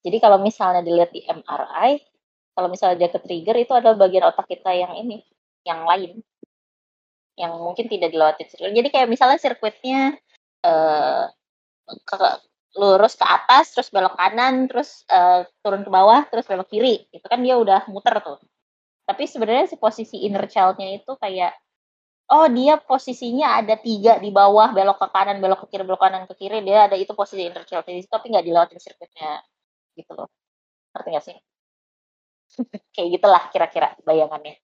Jadi 0.00 0.16
kalau 0.16 0.40
misalnya 0.40 0.80
dilihat 0.80 1.12
di 1.12 1.20
MRI, 1.28 2.00
kalau 2.56 2.68
misalnya 2.72 2.96
dia 3.06 3.10
ke-trigger 3.12 3.56
itu 3.60 3.72
adalah 3.76 3.96
bagian 4.00 4.24
otak 4.32 4.48
kita 4.48 4.72
yang 4.72 4.96
ini, 4.96 5.20
yang 5.64 5.84
lain. 5.84 6.24
Yang 7.36 7.52
mungkin 7.60 7.86
tidak 7.88 8.08
dilewati 8.12 8.42
sirkuit. 8.48 8.72
Jadi 8.76 8.88
kayak 8.88 9.08
misalnya 9.08 9.38
sirkuitnya 9.40 10.16
uh, 10.64 11.24
ke 11.88 12.16
lurus 12.80 13.16
ke 13.16 13.26
atas, 13.26 13.76
terus 13.76 13.88
belok 13.92 14.16
kanan, 14.16 14.70
terus 14.70 15.04
uh, 15.12 15.44
turun 15.60 15.84
ke 15.84 15.90
bawah, 15.92 16.24
terus 16.32 16.48
belok 16.48 16.68
kiri. 16.68 17.04
Itu 17.12 17.26
kan 17.28 17.40
dia 17.44 17.60
udah 17.60 17.88
muter 17.92 18.16
tuh. 18.24 18.40
Tapi 19.04 19.24
sebenarnya 19.26 19.66
si 19.68 19.76
posisi 19.76 20.22
inner 20.24 20.46
child-nya 20.46 20.96
itu 20.96 21.12
kayak, 21.18 21.52
oh 22.30 22.46
dia 22.46 22.78
posisinya 22.78 23.58
ada 23.58 23.74
tiga 23.74 24.22
di 24.22 24.30
bawah, 24.30 24.70
belok 24.70 25.02
ke 25.02 25.08
kanan, 25.10 25.42
belok 25.42 25.66
ke 25.66 25.76
kiri, 25.76 25.82
belok 25.82 26.00
kanan 26.00 26.24
ke 26.30 26.34
kiri, 26.38 26.62
dia 26.62 26.86
ada 26.86 26.94
itu 26.96 27.10
posisi 27.12 27.42
inner 27.44 27.66
child 27.66 27.84
di 27.90 28.06
tapi 28.06 28.30
nggak 28.30 28.44
dilewatin 28.46 28.78
sirkuitnya 28.78 29.42
gitu 29.98 30.12
loh. 30.18 30.28
Ngerti 30.94 31.08
nggak 31.12 31.26
sih? 31.28 31.36
kayak 32.94 33.08
gitulah 33.14 33.42
kira-kira 33.52 33.88
bayangannya. 34.06 34.54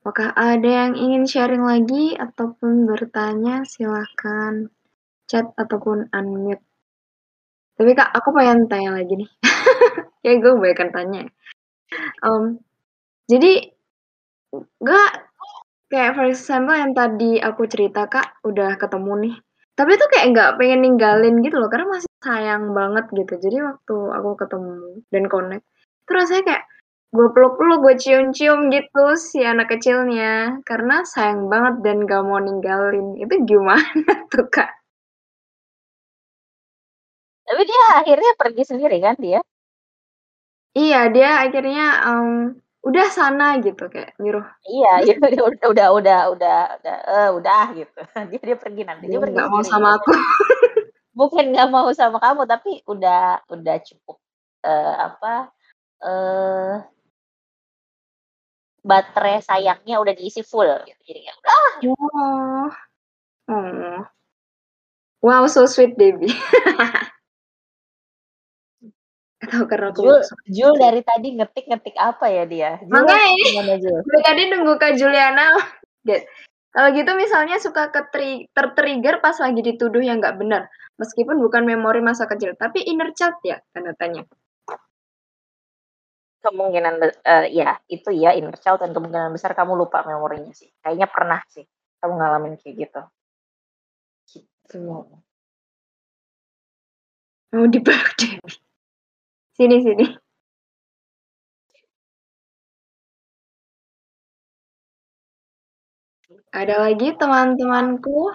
Apakah 0.00 0.32
ada 0.32 0.70
yang 0.80 0.92
ingin 1.04 1.24
sharing 1.28 1.60
lagi 1.60 2.16
ataupun 2.16 2.88
bertanya? 2.88 3.68
Silahkan 3.68 4.72
chat 5.30 5.46
ataupun 5.62 5.98
unmute. 6.18 6.64
Tapi 7.78 7.90
kak, 7.98 8.10
aku 8.18 8.28
pengen 8.36 8.68
tanya 8.70 8.90
lagi 8.98 9.14
nih. 9.20 9.30
Kayak 10.22 10.36
gue 10.42 10.52
banyak 10.62 10.90
tanya. 10.96 11.22
Um, 12.22 12.60
jadi, 13.30 13.72
gak 14.82 15.10
kayak 15.92 16.12
for 16.18 16.26
example 16.28 16.76
yang 16.76 16.92
tadi 16.96 17.38
aku 17.42 17.64
cerita 17.70 18.06
kak, 18.10 18.40
udah 18.46 18.76
ketemu 18.80 19.12
nih. 19.24 19.36
Tapi 19.78 19.92
tuh 20.00 20.08
kayak 20.12 20.26
nggak 20.34 20.50
pengen 20.60 20.80
ninggalin 20.86 21.36
gitu 21.46 21.56
loh, 21.62 21.70
karena 21.72 21.88
masih 21.98 22.10
sayang 22.22 22.72
banget 22.76 23.06
gitu. 23.16 23.34
Jadi 23.44 23.56
waktu 23.64 23.96
aku 24.18 24.30
ketemu 24.40 24.72
dan 25.14 25.24
connect, 25.32 25.64
itu 26.06 26.12
rasanya 26.14 26.42
kayak 26.48 26.64
gue 27.16 27.28
peluk-peluk, 27.34 27.78
gue 27.86 27.94
cium-cium 28.02 28.60
gitu 28.74 29.04
si 29.18 29.40
anak 29.46 29.68
kecilnya 29.72 30.60
karena 30.68 31.02
sayang 31.06 31.48
banget 31.52 31.74
dan 31.86 31.96
gak 32.08 32.22
mau 32.26 32.40
ninggalin. 32.42 33.16
Itu 33.20 33.34
gimana 33.48 33.82
tuh 34.32 34.46
kak? 34.52 34.70
Tapi 37.48 37.62
dia 37.64 37.82
akhirnya 38.00 38.30
pergi 38.36 38.62
sendiri 38.68 38.96
kan 39.00 39.16
dia? 39.20 39.40
Iya 40.70 41.10
dia 41.10 41.30
akhirnya 41.42 41.86
um, 42.06 42.54
udah 42.80 43.06
sana 43.12 43.60
gitu 43.60 43.90
kayak 43.90 44.16
nyuruh. 44.16 44.46
Iya, 44.64 44.92
iya 45.04 45.14
udah 45.18 45.42
udah 45.50 45.66
udah 45.68 45.88
udah 45.98 46.20
udah 46.32 46.58
udah, 46.80 46.96
uh, 47.10 47.28
udah 47.36 47.64
gitu. 47.76 48.00
Dia 48.30 48.40
dia 48.40 48.56
pergi 48.56 48.82
nanti 48.86 49.04
dia, 49.10 49.18
dia 49.18 49.20
pergi. 49.20 49.36
Gak 49.36 49.50
mau 49.50 49.62
sama 49.66 49.98
gitu. 49.98 49.98
aku. 50.00 50.10
Bukan 51.20 51.44
nggak 51.52 51.68
mau 51.68 51.90
sama 51.92 52.16
kamu 52.22 52.42
tapi 52.48 52.80
udah 52.86 53.44
udah 53.50 53.76
cukup 53.82 54.16
uh, 54.64 54.94
apa 55.10 55.34
uh, 56.06 56.74
baterai 58.80 59.44
sayangnya 59.44 60.00
udah 60.00 60.14
diisi 60.16 60.40
full 60.40 60.70
gitu. 60.86 61.02
Jadi 61.04 61.20
ya 61.28 61.34
udah. 61.34 61.54
Oh. 61.90 62.68
oh. 63.52 64.00
Wow, 65.20 65.44
so 65.52 65.68
sweet 65.68 66.00
baby. 66.00 66.32
Atau 69.40 69.64
karena 69.64 69.88
aku 69.88 70.04
Jul, 70.04 70.20
Jul 70.52 70.72
dari 70.76 71.00
tadi 71.00 71.32
ngetik-ngetik 71.32 71.96
apa 71.96 72.28
ya 72.28 72.44
dia? 72.44 72.70
Jul, 72.84 72.92
Makanya 72.92 73.76
Dari 74.08 74.20
tadi 74.20 74.42
nunggu 74.52 74.76
Kak 74.76 74.92
Juliana. 75.00 75.56
Kalau 76.70 76.88
gitu 76.94 77.10
misalnya 77.16 77.56
suka 77.58 77.90
tertrigger 78.52 79.18
pas 79.18 79.34
lagi 79.40 79.60
dituduh 79.64 80.04
yang 80.04 80.20
nggak 80.20 80.36
benar. 80.36 80.68
Meskipun 81.00 81.40
bukan 81.40 81.64
memori 81.64 82.04
masa 82.04 82.28
kecil, 82.28 82.52
tapi 82.60 82.84
inner 82.84 83.16
child 83.16 83.40
ya, 83.40 83.56
tanda 83.72 83.96
tanya. 83.96 84.28
Kemungkinan 86.44 86.94
uh, 87.24 87.46
ya 87.48 87.80
itu 87.88 88.12
ya 88.12 88.36
inner 88.36 88.56
child 88.60 88.84
dan 88.84 88.92
kemungkinan 88.92 89.32
besar 89.32 89.56
kamu 89.56 89.72
lupa 89.80 90.04
memorinya 90.04 90.52
sih. 90.52 90.68
Kayaknya 90.84 91.08
pernah 91.08 91.40
sih 91.48 91.64
kamu 92.04 92.12
ngalamin 92.20 92.54
kayak 92.60 92.74
gitu. 92.76 93.02
Gitu. 94.28 94.78
Mau 97.50 97.66
deh 97.66 97.82
sini 99.56 99.76
sini 99.84 100.04
ada 106.50 106.74
lagi 106.84 107.14
teman-temanku 107.14 108.34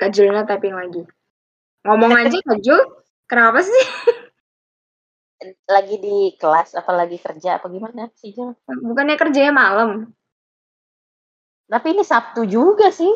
Kak 0.00 0.10
Julina 0.14 0.42
typing 0.48 0.74
lagi 0.74 1.02
ngomong 1.84 2.12
aja 2.16 2.38
Kak 2.40 2.58
Jul 2.64 2.80
kenapa 3.28 3.60
sih 3.62 3.82
lagi 5.66 5.98
di 5.98 6.34
kelas 6.38 6.78
apa 6.78 6.92
lagi 6.94 7.18
kerja 7.18 7.58
apa 7.58 7.66
gimana 7.66 8.06
sih 8.18 8.30
Jel? 8.30 8.54
Bukannya 8.66 9.18
kerjanya 9.18 9.50
malam. 9.50 10.14
Tapi 11.66 11.86
ini 11.96 12.04
Sabtu 12.04 12.46
juga 12.46 12.92
sih. 12.92 13.10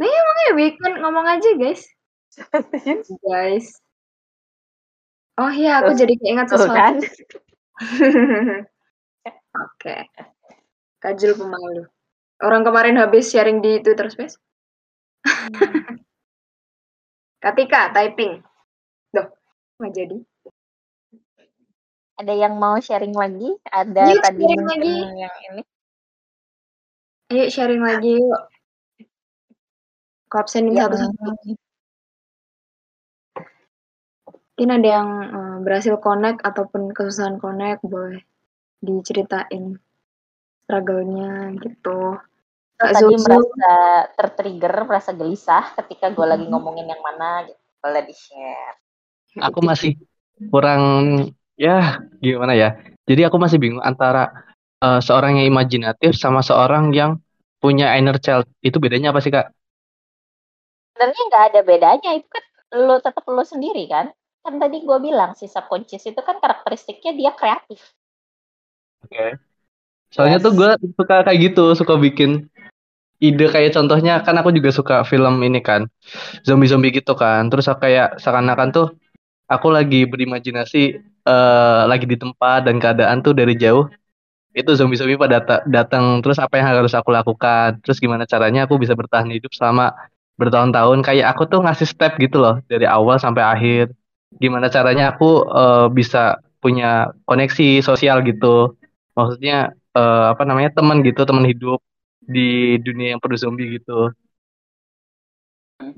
Iya, 0.00 0.20
makanya 0.24 0.52
weekend 0.56 0.94
ngomong 1.04 1.26
aja, 1.28 1.48
guys. 1.60 1.84
guys. 3.28 3.76
Oh 5.38 5.50
iya, 5.52 5.84
aku 5.84 5.94
jadi 5.94 6.14
keinget 6.18 6.46
sesuatu. 6.50 6.74
Kan? 6.74 6.94
Oke. 9.60 9.70
Okay. 9.78 10.00
Kajul 11.00 11.32
pemalu. 11.38 11.86
Orang 12.40 12.64
kemarin 12.64 12.96
habis 12.96 13.28
sharing 13.28 13.60
di 13.60 13.80
Twitter 13.84 14.08
Space. 14.08 14.36
Katika, 17.44 17.92
typing. 17.92 18.40
Duh, 19.12 19.28
nggak 19.80 19.92
jadi. 19.96 20.16
Ada 22.20 22.34
yang 22.36 22.60
mau 22.60 22.76
sharing 22.76 23.16
lagi? 23.16 23.56
Ada 23.64 24.12
yuk, 24.12 24.20
tadi 24.20 24.44
sharing 24.44 24.68
lagi. 24.68 24.96
yang 25.16 25.34
ini. 25.48 25.62
Ayo 27.32 27.44
sharing 27.48 27.80
lagi 27.80 28.12
yuk. 28.20 28.42
Aku 30.28 30.36
absenin 30.36 30.76
ya, 30.76 30.84
satu-satu. 30.86 31.56
Mungkin 34.60 34.76
ada 34.76 34.88
yang 34.92 35.08
uh, 35.32 35.58
berhasil 35.64 35.96
connect 36.04 36.44
ataupun 36.44 36.92
kesusahan 36.92 37.40
connect, 37.40 37.80
boleh 37.80 38.20
diceritain 38.84 39.80
struggle-nya 40.68 41.56
gitu. 41.64 42.20
Kak 42.76 42.92
tadi 42.92 43.16
Zuzu. 43.16 43.24
merasa 43.24 43.72
tertrigger, 44.20 44.74
merasa 44.84 45.10
gelisah 45.16 45.64
ketika 45.80 46.12
gue 46.12 46.26
lagi 46.28 46.44
ngomongin 46.44 46.92
yang 46.92 47.00
mana 47.00 47.48
gitu. 47.48 47.56
Boleh 47.80 48.04
di-share. 48.04 48.76
Aku 49.40 49.64
masih 49.64 49.96
kurang 50.52 50.84
ya 51.56 52.00
gimana 52.20 52.56
ya 52.56 52.76
jadi 53.10 53.26
aku 53.26 53.42
masih 53.42 53.58
bingung 53.58 53.82
antara 53.82 54.30
uh, 54.78 55.02
seorang 55.02 55.42
yang 55.42 55.50
imajinatif 55.50 56.14
sama 56.14 56.46
seorang 56.46 56.94
yang 56.94 57.18
punya 57.58 57.90
inner 57.98 58.22
child 58.22 58.46
itu 58.62 58.78
bedanya 58.78 59.10
apa 59.10 59.18
sih 59.18 59.34
kak? 59.34 59.50
Sebenarnya 60.94 61.22
nggak 61.26 61.44
ada 61.50 61.60
bedanya 61.66 62.10
itu 62.14 62.28
kan 62.30 62.44
lo 62.86 63.02
tetap 63.02 63.26
lo 63.26 63.42
sendiri 63.42 63.90
kan 63.90 64.14
kan 64.40 64.56
tadi 64.56 64.82
gue 64.82 64.98
bilang 65.00 65.36
si 65.36 65.46
subconscious 65.46 66.08
itu 66.08 66.20
kan 66.24 66.40
karakteristiknya 66.40 67.12
dia 67.12 67.30
kreatif. 67.36 67.80
Oke. 69.04 69.12
Okay. 69.12 69.30
Soalnya 70.10 70.42
yes. 70.42 70.44
tuh 70.44 70.52
gue 70.58 70.70
suka 70.98 71.16
kayak 71.22 71.38
gitu 71.38 71.64
suka 71.78 71.94
bikin 71.94 72.50
ide 73.20 73.46
kayak 73.52 73.76
contohnya 73.76 74.24
kan 74.24 74.34
aku 74.40 74.50
juga 74.50 74.72
suka 74.72 74.96
film 75.04 75.44
ini 75.44 75.60
kan 75.60 75.86
zombie 76.42 76.66
zombie 76.66 76.90
gitu 76.90 77.12
kan 77.12 77.52
terus 77.52 77.68
kayak 77.68 78.16
seakan-akan 78.16 78.72
tuh 78.72 78.86
aku 79.44 79.68
lagi 79.68 80.08
berimajinasi 80.08 81.04
uh, 81.28 81.84
lagi 81.84 82.08
di 82.08 82.16
tempat 82.16 82.64
dan 82.64 82.80
keadaan 82.80 83.20
tuh 83.20 83.36
dari 83.36 83.54
jauh 83.60 83.86
itu 84.50 84.74
zombie-zombie 84.74 85.14
pada 85.14 85.62
datang 85.62 86.18
terus 86.26 86.42
apa 86.42 86.58
yang 86.58 86.66
harus 86.74 86.90
aku 86.90 87.14
lakukan 87.14 87.78
terus 87.86 88.02
gimana 88.02 88.26
caranya 88.26 88.66
aku 88.66 88.82
bisa 88.82 88.98
bertahan 88.98 89.30
hidup 89.30 89.54
selama 89.54 89.94
bertahun-tahun 90.34 91.06
kayak 91.06 91.26
aku 91.30 91.46
tuh 91.46 91.62
ngasih 91.62 91.86
step 91.86 92.18
gitu 92.18 92.42
loh 92.42 92.58
dari 92.66 92.82
awal 92.82 93.20
sampai 93.22 93.46
akhir 93.46 93.94
gimana 94.38 94.70
caranya 94.70 95.10
aku 95.16 95.42
uh, 95.48 95.90
bisa 95.90 96.38
punya 96.62 97.10
koneksi 97.26 97.82
sosial 97.82 98.22
gitu. 98.22 98.76
Maksudnya 99.16 99.74
uh, 99.96 100.30
apa 100.36 100.46
namanya 100.46 100.70
teman 100.76 101.02
gitu 101.02 101.26
teman 101.26 101.48
hidup 101.48 101.82
di 102.22 102.78
dunia 102.78 103.16
yang 103.16 103.20
penuh 103.20 103.40
zombie 103.40 103.80
gitu. 103.80 104.14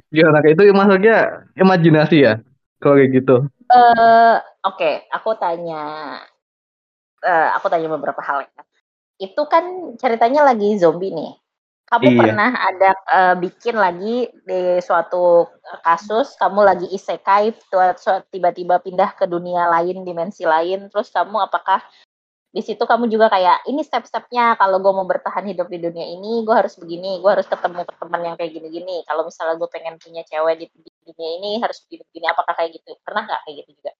Gimana 0.08 0.40
kayak 0.40 0.54
itu? 0.56 0.62
Maksudnya 0.72 1.16
imajinasi 1.58 2.16
ya 2.22 2.34
kalau 2.80 2.96
kayak 2.96 3.10
gitu? 3.20 3.36
Uh, 3.68 4.38
oke 4.64 4.78
okay. 4.78 5.04
aku 5.10 5.34
tanya 5.36 5.82
uh, 7.26 7.48
aku 7.58 7.66
tanya 7.68 7.90
beberapa 7.92 8.22
hal 8.24 8.46
ya. 8.46 8.62
Itu 9.20 9.44
kan 9.50 9.98
ceritanya 10.00 10.46
lagi 10.46 10.78
zombie 10.80 11.12
nih 11.12 11.41
kamu 11.92 12.08
iya. 12.08 12.18
pernah 12.24 12.50
ada 12.56 12.90
uh, 13.12 13.34
bikin 13.36 13.76
lagi 13.76 14.32
di 14.48 14.80
suatu 14.80 15.44
kasus 15.84 16.32
kamu 16.40 16.60
lagi 16.64 16.86
isekai 16.88 17.52
tiba-tiba 18.32 18.80
pindah 18.80 19.12
ke 19.12 19.28
dunia 19.28 19.68
lain 19.68 20.00
dimensi 20.00 20.48
lain 20.48 20.88
terus 20.88 21.12
kamu 21.12 21.36
apakah 21.44 21.84
di 22.52 22.60
situ 22.60 22.84
kamu 22.84 23.08
juga 23.08 23.32
kayak 23.32 23.64
ini 23.64 23.80
step-stepnya 23.80 24.60
kalau 24.60 24.76
gue 24.76 24.92
mau 24.92 25.08
bertahan 25.08 25.48
hidup 25.48 25.72
di 25.72 25.80
dunia 25.80 26.04
ini 26.04 26.44
gue 26.44 26.52
harus 26.52 26.76
begini 26.76 27.16
gue 27.24 27.30
harus 27.32 27.48
ketemu 27.48 27.80
teman 27.96 28.20
yang 28.20 28.36
kayak 28.36 28.52
gini-gini. 28.52 29.00
Kalau 29.08 29.24
misalnya 29.24 29.56
gue 29.56 29.68
pengen 29.72 29.96
punya 29.96 30.20
cewek 30.28 30.60
di, 30.60 30.66
di 30.68 30.92
dunia 31.08 31.30
ini 31.40 31.50
harus 31.64 31.80
begini-begini. 31.88 32.26
Apakah 32.28 32.52
kayak 32.60 32.76
gitu? 32.76 32.92
Pernah 33.00 33.24
nggak 33.24 33.40
kayak 33.48 33.56
gitu 33.64 33.70
juga? 33.80 33.92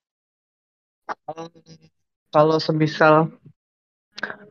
Kalau 2.29 2.57
semisal 2.61 3.33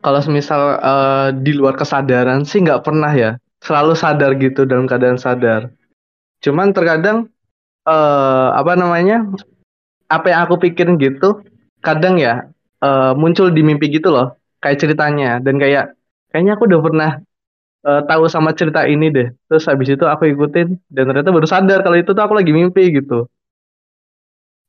kalau 0.02 0.20
semisal 0.20 0.82
uh, 0.82 1.30
di 1.30 1.54
luar 1.54 1.78
kesadaran 1.78 2.42
sih 2.42 2.60
nggak 2.66 2.82
pernah 2.82 3.14
ya. 3.14 3.32
Selalu 3.62 3.94
sadar 3.94 4.34
gitu 4.42 4.66
dalam 4.66 4.90
keadaan 4.90 5.22
sadar. 5.22 5.70
Cuman 6.42 6.74
terkadang 6.74 7.30
uh, 7.86 8.50
apa 8.58 8.74
namanya 8.74 9.22
apa 10.10 10.34
yang 10.34 10.42
aku 10.50 10.58
pikirin 10.58 10.98
gitu 10.98 11.46
kadang 11.86 12.18
ya 12.18 12.50
uh, 12.82 13.14
muncul 13.14 13.54
di 13.54 13.62
mimpi 13.62 13.94
gitu 13.94 14.10
loh 14.10 14.34
kayak 14.66 14.82
ceritanya. 14.82 15.38
Dan 15.38 15.62
kayak 15.62 15.94
kayaknya 16.34 16.58
aku 16.58 16.66
udah 16.66 16.82
pernah 16.82 17.12
uh, 17.86 18.02
tahu 18.10 18.26
sama 18.26 18.58
cerita 18.58 18.90
ini 18.90 19.14
deh. 19.14 19.30
Terus 19.46 19.70
habis 19.70 19.94
itu 19.94 20.10
aku 20.10 20.34
ikutin 20.34 20.82
dan 20.90 21.04
ternyata 21.06 21.30
baru 21.30 21.46
sadar 21.46 21.86
kalau 21.86 21.98
itu 22.02 22.10
tuh 22.18 22.24
aku 22.26 22.34
lagi 22.34 22.50
mimpi 22.50 22.90
gitu. 22.98 23.30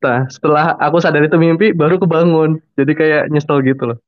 Nah 0.04 0.28
setelah 0.28 0.76
aku 0.76 1.00
sadar 1.00 1.24
itu 1.24 1.40
mimpi 1.40 1.72
baru 1.72 1.96
kebangun. 1.96 2.60
Jadi 2.76 2.92
kayak 2.92 3.32
nyesel 3.32 3.64
gitu 3.64 3.96
loh 3.96 3.98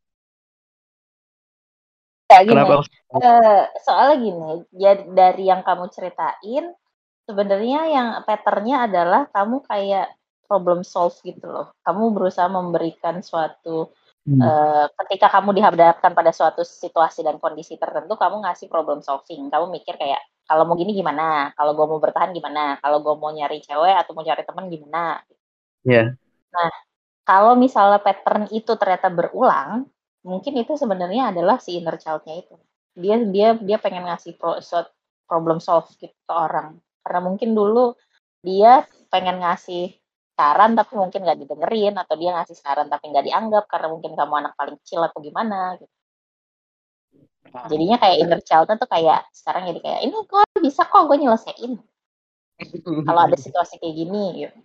ya, 2.34 2.46
gini, 2.46 2.58
Kenapa? 2.58 2.74
Uh, 3.14 3.62
soalnya 3.86 4.16
gini 4.18 4.50
ya 4.74 4.92
dari 5.06 5.44
yang 5.46 5.62
kamu 5.62 5.86
ceritain 5.94 6.74
sebenarnya 7.24 7.80
yang 7.88 8.08
patternnya 8.26 8.84
adalah 8.90 9.30
kamu 9.32 9.64
kayak 9.64 10.12
problem 10.44 10.84
solve 10.84 11.16
gitu 11.24 11.48
loh. 11.48 11.72
Kamu 11.82 12.12
berusaha 12.12 12.46
memberikan 12.52 13.24
suatu 13.24 13.90
hmm. 14.28 14.40
uh, 14.40 14.86
ketika 15.04 15.32
kamu 15.32 15.56
dihadapkan 15.56 16.12
pada 16.12 16.30
suatu 16.30 16.62
situasi 16.62 17.24
dan 17.24 17.40
kondisi 17.40 17.80
tertentu, 17.80 18.14
kamu 18.14 18.44
ngasih 18.44 18.68
problem 18.68 19.00
solving. 19.00 19.48
Kamu 19.48 19.72
mikir 19.72 19.96
kayak 19.96 20.20
kalau 20.44 20.68
mau 20.68 20.76
gini 20.76 20.92
gimana, 20.92 21.56
kalau 21.56 21.72
gue 21.72 21.86
mau 21.88 22.00
bertahan 22.00 22.36
gimana, 22.36 22.76
kalau 22.84 23.00
gue 23.00 23.14
mau 23.16 23.32
nyari 23.32 23.64
cewek 23.64 23.96
atau 23.96 24.12
mau 24.12 24.24
cari 24.24 24.44
teman 24.44 24.68
gimana. 24.68 25.24
Iya. 25.88 25.96
Yeah. 25.96 26.06
Nah, 26.52 26.72
kalau 27.24 27.56
misalnya 27.56 28.04
pattern 28.04 28.52
itu 28.52 28.76
ternyata 28.76 29.08
berulang, 29.08 29.88
mungkin 30.24 30.52
itu 30.56 30.72
sebenarnya 30.74 31.30
adalah 31.30 31.60
si 31.60 31.76
inner 31.76 32.00
child-nya 32.00 32.40
itu. 32.40 32.56
Dia 32.96 33.20
dia 33.28 33.48
dia 33.60 33.76
pengen 33.78 34.08
ngasih 34.08 34.40
pro, 34.40 34.56
problem 35.28 35.60
solve 35.60 35.92
gitu 36.00 36.16
ke 36.16 36.34
orang. 36.34 36.80
Karena 37.04 37.20
mungkin 37.20 37.52
dulu 37.52 37.94
dia 38.40 38.88
pengen 39.12 39.44
ngasih 39.44 39.92
saran 40.34 40.74
tapi 40.74 40.98
mungkin 40.98 41.22
nggak 41.22 41.38
didengerin 41.46 41.94
atau 41.94 42.14
dia 42.18 42.34
ngasih 42.34 42.56
saran 42.58 42.90
tapi 42.90 43.12
nggak 43.12 43.22
dianggap 43.30 43.64
karena 43.70 43.86
mungkin 43.92 44.18
kamu 44.18 44.34
anak 44.42 44.52
paling 44.58 44.76
kecil 44.82 45.04
atau 45.06 45.22
gimana 45.22 45.78
gitu. 45.78 45.94
Jadinya 47.70 48.02
kayak 48.02 48.18
inner 48.18 48.42
child 48.42 48.66
tuh 48.66 48.90
kayak 48.90 49.30
sekarang 49.30 49.70
jadi 49.70 49.80
kayak 49.84 50.00
ini 50.10 50.16
kok 50.26 50.42
bisa 50.58 50.82
kok 50.90 51.06
gue 51.06 51.16
nyelesain. 51.22 51.72
Kalau 53.06 53.20
ada 53.20 53.36
situasi 53.38 53.78
kayak 53.78 53.94
gini 53.94 54.24
gitu. 54.42 54.58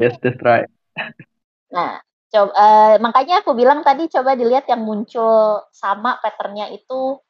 Yes, 0.00 0.16
that's 0.24 0.40
right. 0.40 0.72
Nah, 1.68 2.00
coba 2.32 2.50
uh, 2.56 2.96
makanya 3.04 3.44
aku 3.44 3.52
bilang 3.52 3.84
tadi 3.84 4.08
coba 4.08 4.32
dilihat 4.32 4.64
yang 4.64 4.80
muncul 4.80 5.68
sama 5.68 6.16
patternnya 6.24 6.72
itu 6.72 7.20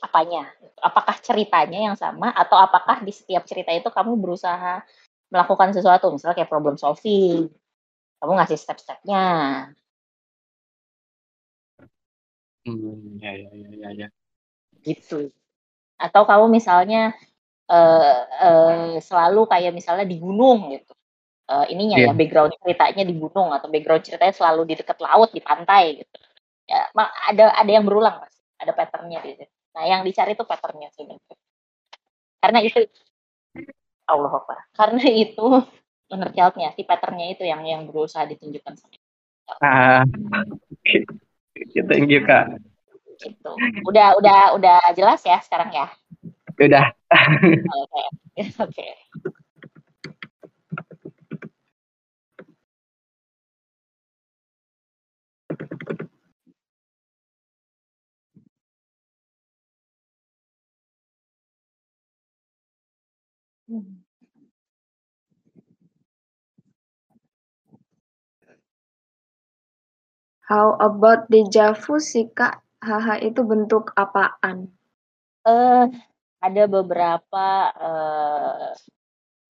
apanya. 0.00 0.48
Apakah 0.80 1.20
ceritanya 1.20 1.92
yang 1.92 1.96
sama 1.96 2.32
atau 2.32 2.56
apakah 2.56 3.04
di 3.04 3.12
setiap 3.12 3.44
cerita 3.44 3.68
itu 3.70 3.92
kamu 3.92 4.16
berusaha 4.16 4.80
melakukan 5.30 5.70
sesuatu, 5.76 6.10
misalnya 6.10 6.42
kayak 6.42 6.50
problem 6.50 6.74
solving, 6.74 7.52
kamu 8.18 8.32
ngasih 8.40 8.58
step-stepnya. 8.58 9.24
Hmm, 12.66 13.16
ya, 13.20 13.32
ya, 13.32 13.50
ya, 13.54 13.68
ya, 13.72 13.88
ya. 14.04 14.08
Gitu. 14.84 15.32
Atau 15.96 16.24
kamu 16.28 16.48
misalnya 16.52 17.12
uh, 17.68 18.20
uh, 18.40 18.92
selalu 19.00 19.48
kayak 19.48 19.72
misalnya 19.72 20.04
di 20.04 20.20
gunung 20.20 20.74
gitu. 20.74 20.92
Uh, 21.50 21.66
ininya 21.66 21.98
yeah. 21.98 22.14
ya 22.14 22.14
background 22.14 22.54
ceritanya 22.62 23.02
di 23.02 23.14
gunung 23.18 23.50
atau 23.50 23.66
background 23.66 24.06
ceritanya 24.06 24.30
selalu 24.30 24.70
di 24.70 24.74
dekat 24.78 25.02
laut 25.02 25.34
di 25.34 25.42
pantai 25.42 25.98
gitu. 25.98 26.16
Ya, 26.70 26.86
ada 27.26 27.50
ada 27.58 27.66
yang 27.66 27.82
berulang 27.82 28.22
mas, 28.22 28.30
ada 28.54 28.70
patternnya 28.70 29.18
di 29.26 29.34
situ. 29.34 29.50
Nah, 29.74 29.82
yang 29.82 30.06
dicari 30.06 30.38
itu 30.38 30.46
patternnya 30.46 30.94
sih. 30.94 31.10
Karena 32.38 32.62
itu 32.62 32.86
Allah 34.06 34.30
Akbar. 34.30 34.62
Karena 34.78 35.02
itu 35.10 35.46
inner 36.10 36.30
child-nya, 36.30 36.70
si 36.78 36.86
pattern-nya 36.86 37.34
itu 37.34 37.42
yang 37.42 37.66
yang 37.66 37.82
berusaha 37.90 38.22
ditunjukkan 38.30 38.78
sama 38.78 38.94
Ah, 39.58 40.06
thank 41.90 42.06
you 42.06 42.22
kak. 42.22 42.62
Gitu. 43.18 43.50
Udah 43.90 44.14
udah 44.22 44.54
udah 44.54 44.78
jelas 44.94 45.18
ya 45.26 45.42
sekarang 45.42 45.74
ya. 45.74 45.90
Udah. 46.54 46.94
Oke 47.10 48.02
oke. 48.62 48.86
How 70.50 70.74
about 70.82 71.30
deja 71.30 71.70
vu 71.78 72.02
sih 72.02 72.26
Kak? 72.34 72.58
Haha 72.82 73.22
itu 73.22 73.46
bentuk 73.46 73.94
apaan? 73.94 74.66
uh, 75.46 75.86
ada 76.40 76.62
beberapa, 76.66 77.46
uh, 77.76 78.72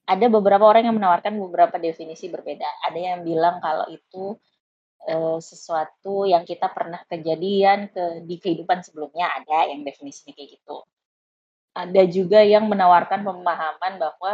ada 0.07 0.27
beberapa 0.27 0.65
orang 0.67 0.91
yang 0.91 0.97
menawarkan 0.99 1.39
beberapa 1.39 1.77
definisi 1.79 2.27
berbeda. 2.27 2.67
Ada 2.91 2.99
yang 2.99 3.21
bilang 3.23 3.63
kalau 3.63 3.87
itu, 3.91 4.35
uh, 5.09 5.39
sesuatu 5.41 6.29
yang 6.29 6.45
kita 6.45 6.69
pernah 6.69 7.01
kejadian 7.09 7.89
ke 7.89 8.25
di 8.27 8.37
kehidupan 8.37 8.85
sebelumnya, 8.85 9.31
ada 9.33 9.73
yang 9.73 9.87
definisinya 9.87 10.37
kayak 10.37 10.61
gitu. 10.61 10.85
Ada 11.73 12.03
juga 12.11 12.43
yang 12.43 12.67
menawarkan 12.67 13.23
pemahaman 13.23 13.93
bahwa 13.97 14.33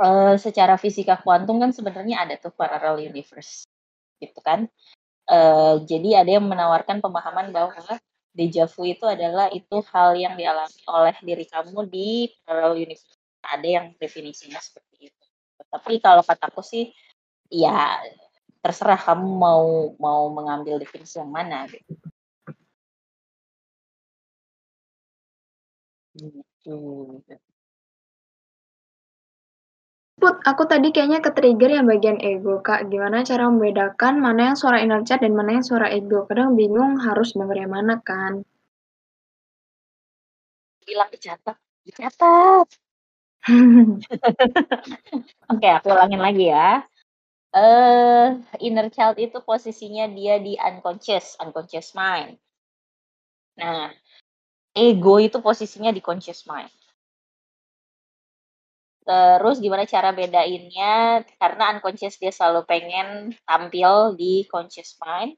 uh, 0.00 0.34
secara 0.40 0.80
fisika 0.80 1.20
kuantum 1.20 1.60
kan 1.60 1.70
sebenarnya 1.70 2.24
ada 2.24 2.34
tuh 2.40 2.50
parallel 2.56 3.12
universe, 3.12 3.68
gitu 4.18 4.40
kan. 4.40 4.66
Uh, 5.28 5.78
jadi 5.86 6.24
ada 6.24 6.40
yang 6.40 6.46
menawarkan 6.48 6.98
pemahaman 6.98 7.54
bahwa 7.54 7.78
deja 8.32 8.64
vu 8.64 8.88
itu 8.88 9.04
adalah 9.04 9.52
itu 9.52 9.84
hal 9.92 10.16
yang 10.16 10.34
dialami 10.40 10.80
oleh 10.88 11.14
diri 11.20 11.44
kamu 11.44 11.84
di 11.86 12.32
parallel 12.42 12.80
universe. 12.80 13.20
Ada 13.44 13.68
yang 13.68 13.86
definisinya 14.00 14.58
seperti 14.58 15.12
itu. 15.12 15.24
Tapi 15.68 16.00
kalau 16.00 16.24
kataku 16.24 16.64
sih, 16.64 16.90
ya 17.52 18.00
terserah 18.64 19.00
kamu 19.06 19.28
mau 19.44 19.64
mau 20.04 20.22
mengambil 20.36 20.74
definisi 20.82 21.14
yang 21.20 21.30
mana 21.38 21.58
gitu. 21.72 21.92
Gitu. 26.14 26.72
Put, 30.20 30.34
aku 30.50 30.62
tadi 30.72 30.88
kayaknya 30.94 31.20
ke-trigger 31.26 31.70
yang 31.76 31.86
bagian 31.92 32.18
ego, 32.30 32.54
Kak. 32.66 32.80
Gimana 32.92 33.18
cara 33.28 33.44
membedakan 33.50 34.14
mana 34.24 34.40
yang 34.52 34.56
suara 34.60 34.76
inner 34.84 35.00
child 35.06 35.20
dan 35.24 35.32
mana 35.38 35.50
yang 35.56 35.64
suara 35.70 35.86
ego? 35.98 36.18
Kadang 36.28 36.50
bingung 36.60 36.92
harus 37.06 37.28
denger 37.38 37.56
yang 37.64 37.72
mana 37.76 37.94
kan. 38.08 38.32
Bilang 40.86 41.08
dicatat, 41.14 41.56
dicatat. 41.86 42.66
Oke, 45.52 45.68
aku 45.70 45.88
ulangin 45.94 46.20
lagi 46.22 46.44
ya. 46.52 46.84
Uh, 47.52 48.40
inner 48.64 48.88
child 48.88 49.20
itu 49.20 49.36
posisinya 49.44 50.08
dia 50.08 50.40
di 50.40 50.56
unconscious, 50.56 51.36
unconscious 51.36 51.92
mind. 51.92 52.40
Nah, 53.60 53.92
ego 54.72 55.20
itu 55.20 55.36
posisinya 55.44 55.92
di 55.92 56.00
conscious 56.00 56.48
mind. 56.48 56.72
Terus 59.02 59.60
gimana 59.60 59.84
cara 59.84 60.16
bedainnya? 60.16 61.26
Karena 61.36 61.76
unconscious 61.76 62.16
dia 62.16 62.32
selalu 62.32 62.64
pengen 62.64 63.36
tampil 63.44 64.16
di 64.16 64.48
conscious 64.48 64.96
mind. 65.02 65.36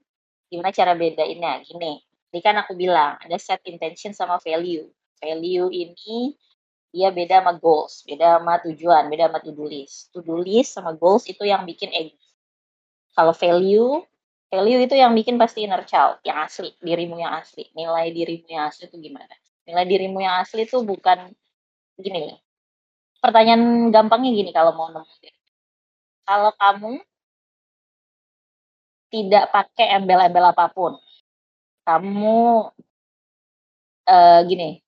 Gimana 0.53 0.71
cara 0.71 0.95
bedainnya? 0.95 1.67
Gini, 1.67 1.99
ini 2.31 2.41
kan 2.45 2.55
aku 2.63 2.79
bilang 2.79 3.19
ada 3.19 3.35
set 3.43 3.59
intention 3.67 4.15
sama 4.15 4.39
value. 4.39 4.87
Value 5.19 5.67
ini 5.73 6.37
dia 6.95 7.11
beda 7.11 7.43
sama 7.43 7.59
goals, 7.59 8.07
beda 8.07 8.39
sama 8.39 8.63
tujuan, 8.63 9.11
beda 9.11 9.27
sama 9.27 9.43
to-do 9.43 9.67
list. 9.67 10.15
To-do 10.15 10.39
list 10.39 10.79
sama 10.79 10.95
goals 10.95 11.27
itu 11.27 11.43
yang 11.43 11.67
bikin 11.67 11.91
ego. 11.91 12.15
Kalau 13.19 13.35
value, 13.35 13.99
value 14.47 14.81
itu 14.87 14.95
yang 14.95 15.11
bikin 15.11 15.35
pasti 15.35 15.67
inner 15.67 15.83
child, 15.83 16.23
yang 16.23 16.39
asli, 16.47 16.71
dirimu 16.79 17.19
yang 17.19 17.35
asli. 17.35 17.67
Nilai 17.75 18.15
dirimu 18.15 18.47
yang 18.47 18.71
asli 18.71 18.87
itu 18.87 19.03
gimana? 19.03 19.35
Nilai 19.67 19.85
dirimu 19.91 20.23
yang 20.23 20.39
asli 20.39 20.63
itu 20.63 20.79
bukan 20.87 21.35
gini. 21.99 22.39
Pertanyaan 23.19 23.91
gampangnya 23.91 24.31
gini 24.31 24.55
kalau 24.55 24.79
mau 24.79 24.87
nemu. 24.95 25.11
Kalau 26.25 26.55
kamu 26.55 27.03
tidak 29.11 29.51
pakai 29.51 29.99
embel-embel 29.99 30.47
apa 30.51 30.71
pun, 30.71 30.95
kamu 31.87 32.71
uh, 34.09 34.41
gini, 34.47 34.84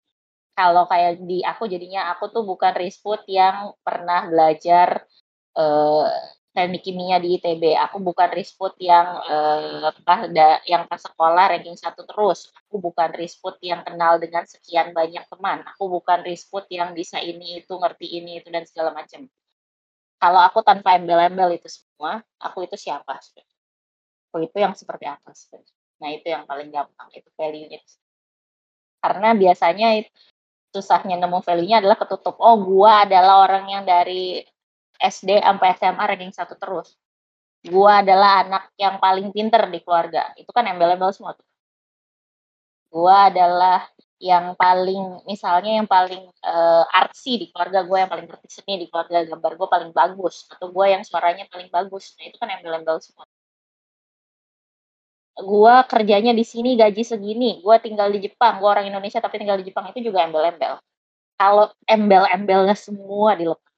kalau 0.56 0.88
kayak 0.88 1.20
di 1.20 1.44
aku 1.44 1.68
jadinya 1.68 2.08
aku 2.16 2.32
tuh 2.32 2.42
bukan 2.48 2.72
Risput 2.72 3.28
yang 3.28 3.76
pernah 3.84 4.24
belajar 4.24 5.04
uh, 5.52 6.08
teknik 6.56 6.88
kimia 6.88 7.20
di 7.20 7.36
ITB. 7.36 7.76
Aku 7.76 8.00
bukan 8.00 8.32
Risput 8.32 8.80
yang 8.80 9.20
uh, 9.28 9.92
yang 10.64 10.88
pas 10.88 11.04
sekolah 11.04 11.52
ranking 11.52 11.76
satu 11.76 12.08
terus. 12.08 12.48
Aku 12.64 12.80
bukan 12.80 13.12
Risput 13.12 13.60
yang 13.60 13.84
kenal 13.84 14.16
dengan 14.16 14.48
sekian 14.48 14.96
banyak 14.96 15.28
teman. 15.28 15.60
Aku 15.76 15.92
bukan 15.92 16.24
Risput 16.24 16.64
yang 16.72 16.96
bisa 16.96 17.20
ini 17.20 17.60
itu 17.60 17.76
ngerti 17.76 18.08
ini 18.16 18.40
itu 18.40 18.48
dan 18.48 18.64
segala 18.64 18.96
macam. 18.96 19.28
Kalau 20.16 20.40
aku 20.40 20.64
tanpa 20.64 20.96
embel-embel 20.96 21.60
itu 21.60 21.68
semua, 21.68 22.24
aku 22.40 22.64
itu 22.64 22.80
siapa? 22.80 23.20
Aku 24.32 24.40
itu 24.40 24.56
yang 24.56 24.72
seperti 24.72 25.04
apa? 25.04 25.28
Nah 26.00 26.08
itu 26.08 26.32
yang 26.32 26.48
paling 26.48 26.72
gampang 26.72 27.12
itu 27.12 27.28
value-nya. 27.36 27.84
Karena 29.04 29.36
biasanya 29.36 30.00
susahnya 30.76 31.16
nemu 31.16 31.40
value-nya 31.40 31.80
adalah 31.80 31.96
ketutup. 31.96 32.36
Oh, 32.38 32.56
gua 32.60 33.08
adalah 33.08 33.48
orang 33.48 33.64
yang 33.72 33.82
dari 33.88 34.44
SD 35.00 35.40
sampai 35.40 35.68
SMA 35.80 36.04
ranking 36.04 36.32
satu 36.36 36.54
terus. 36.60 36.96
Gua 37.64 38.04
adalah 38.04 38.44
anak 38.44 38.64
yang 38.76 39.00
paling 39.00 39.32
pinter 39.34 39.64
di 39.72 39.80
keluarga. 39.82 40.32
Itu 40.36 40.52
kan 40.52 40.68
embel-embel 40.68 41.10
semua 41.16 41.32
tuh. 41.34 41.46
Gua 42.92 43.32
adalah 43.32 43.88
yang 44.16 44.56
paling 44.56 45.28
misalnya 45.28 45.76
yang 45.76 45.88
paling 45.88 46.24
uh, 46.40 46.84
artsy 46.88 47.36
di 47.36 47.46
keluarga 47.52 47.84
gue 47.84 47.98
yang 48.00 48.08
paling 48.08 48.24
ngerti 48.24 48.48
seni 48.48 48.80
di 48.80 48.88
keluarga 48.88 49.28
gambar 49.28 49.52
gue 49.60 49.68
paling 49.68 49.90
bagus 49.92 50.48
atau 50.48 50.72
gue 50.72 50.86
yang 50.88 51.04
suaranya 51.04 51.44
paling 51.52 51.68
bagus 51.68 52.16
nah 52.16 52.24
itu 52.24 52.40
kan 52.40 52.48
embel-embel 52.48 52.96
semua 53.04 53.28
gua 55.40 55.84
kerjanya 55.88 56.32
di 56.36 56.44
sini 56.44 56.76
gaji 56.80 57.02
segini, 57.04 57.60
gua 57.64 57.76
tinggal 57.84 58.08
di 58.14 58.18
Jepang, 58.24 58.60
gua 58.60 58.78
orang 58.80 58.88
Indonesia 58.92 59.20
tapi 59.20 59.36
tinggal 59.40 59.58
di 59.60 59.66
Jepang 59.68 59.86
itu 59.92 60.00
juga 60.08 60.24
embel-embel. 60.26 60.74
Kalau 61.40 61.66
embel-embelnya 61.88 62.76
semua 62.78 63.36
dilepas, 63.40 63.72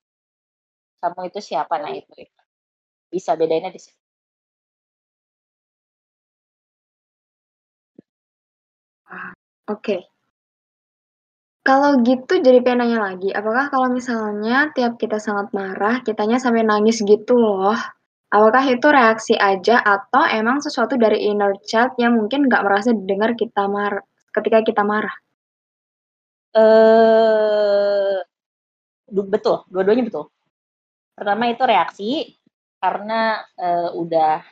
kamu 1.03 1.21
itu 1.31 1.41
siapa? 1.49 1.75
Nah 1.83 1.93
itu, 1.95 2.13
itu. 2.25 2.41
bisa 3.15 3.33
bedainnya 3.41 3.73
di 3.77 3.81
sini. 3.85 3.99
Oke. 9.69 9.83
Okay. 9.83 10.01
Kalau 11.69 11.91
gitu 12.09 12.33
jadi 12.47 12.59
pengen 12.65 12.79
nanya 12.83 12.99
lagi, 13.13 13.29
apakah 13.39 13.65
kalau 13.73 13.89
misalnya 13.99 14.57
tiap 14.77 14.93
kita 15.03 15.19
sangat 15.27 15.47
marah, 15.59 16.01
kitanya 16.07 16.39
sampai 16.45 16.63
nangis 16.65 16.99
gitu 17.05 17.35
loh, 17.45 17.77
Apakah 18.29 18.61
itu 18.69 18.87
reaksi 18.93 19.35
aja 19.41 19.81
atau 19.81 20.21
emang 20.29 20.61
sesuatu 20.61 21.01
dari 21.01 21.33
inner 21.33 21.57
child 21.65 21.97
yang 21.97 22.13
mungkin 22.13 22.45
nggak 22.45 22.61
merasa 22.61 22.93
didengar 22.93 23.33
kita 23.33 23.65
mar 23.65 24.05
ketika 24.37 24.61
kita 24.61 24.83
marah? 24.85 25.17
Eh, 26.53 28.21
betul, 29.09 29.65
dua-duanya 29.73 30.05
betul. 30.05 30.29
Pertama 31.17 31.49
itu 31.49 31.63
reaksi 31.65 32.11
karena 32.79 33.43
uh, 33.59 33.91
udah 33.97 34.45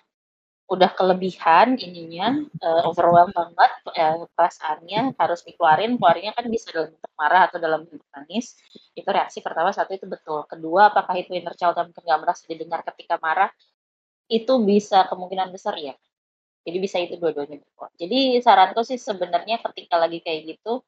udah 0.67 0.91
kelebihan 0.99 1.79
ininya 1.79 2.43
uh, 2.59 2.91
overwhelm 2.91 3.31
banget 3.31 3.73
uh, 3.95 4.27
perasaannya 4.35 5.15
harus 5.15 5.47
dikeluarin 5.47 5.95
keluarinnya 5.95 6.35
kan 6.35 6.51
bisa 6.51 6.75
dalam 6.75 6.91
bentuk 6.91 7.13
marah 7.15 7.47
atau 7.47 7.63
dalam 7.63 7.87
bentuk 7.87 8.09
nangis 8.11 8.59
itu 8.99 9.07
reaksi 9.07 9.39
pertama 9.47 9.71
satu 9.71 9.95
itu 9.95 10.11
betul. 10.11 10.43
Kedua 10.51 10.91
apakah 10.91 11.15
itu 11.23 11.31
inner 11.39 11.55
child 11.55 11.79
yang 11.79 11.95
nggak 11.95 12.19
merasa 12.19 12.43
didengar 12.51 12.83
ketika 12.83 13.15
marah? 13.23 13.51
Itu 14.27 14.59
bisa 14.67 15.07
kemungkinan 15.07 15.55
besar 15.55 15.79
ya 15.79 15.95
jadi 16.67 16.79
bisa 16.83 16.99
itu 16.99 17.15
dua-duanya 17.17 17.63
betul 17.63 17.89
jadi 17.95 18.43
saranku 18.43 18.83
sih 18.83 18.99
sebenarnya 18.99 19.63
ketika 19.71 19.95
lagi 20.03 20.19
kayak 20.19 20.59
gitu 20.59 20.83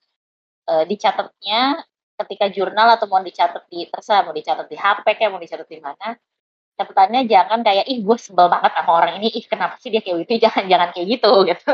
uh, 0.67 0.85
dicatatnya 0.85 1.87
ketika 2.19 2.51
jurnal 2.51 2.99
atau 2.99 3.07
mau 3.07 3.23
dicatat 3.23 3.71
di 3.71 3.87
terserah 3.87 4.27
mau 4.27 4.35
dicatat 4.35 4.67
di 4.67 4.75
HP 4.75 5.07
kayak 5.07 5.31
mau 5.31 5.39
dicatat 5.39 5.71
di 5.71 5.79
mana 5.79 6.19
catatannya 6.79 7.27
jangan 7.27 7.61
kayak 7.67 7.85
ih 7.91 7.99
gue 8.07 8.17
sebel 8.17 8.47
banget 8.47 8.71
sama 8.79 8.93
orang 8.95 9.13
ini. 9.19 9.29
Ih 9.35 9.45
kenapa 9.51 9.75
sih 9.83 9.91
dia 9.91 10.01
kayak 10.01 10.25
gitu? 10.25 10.33
Jangan 10.47 10.65
jangan 10.71 10.89
kayak 10.95 11.07
gitu 11.19 11.33
gitu. 11.51 11.73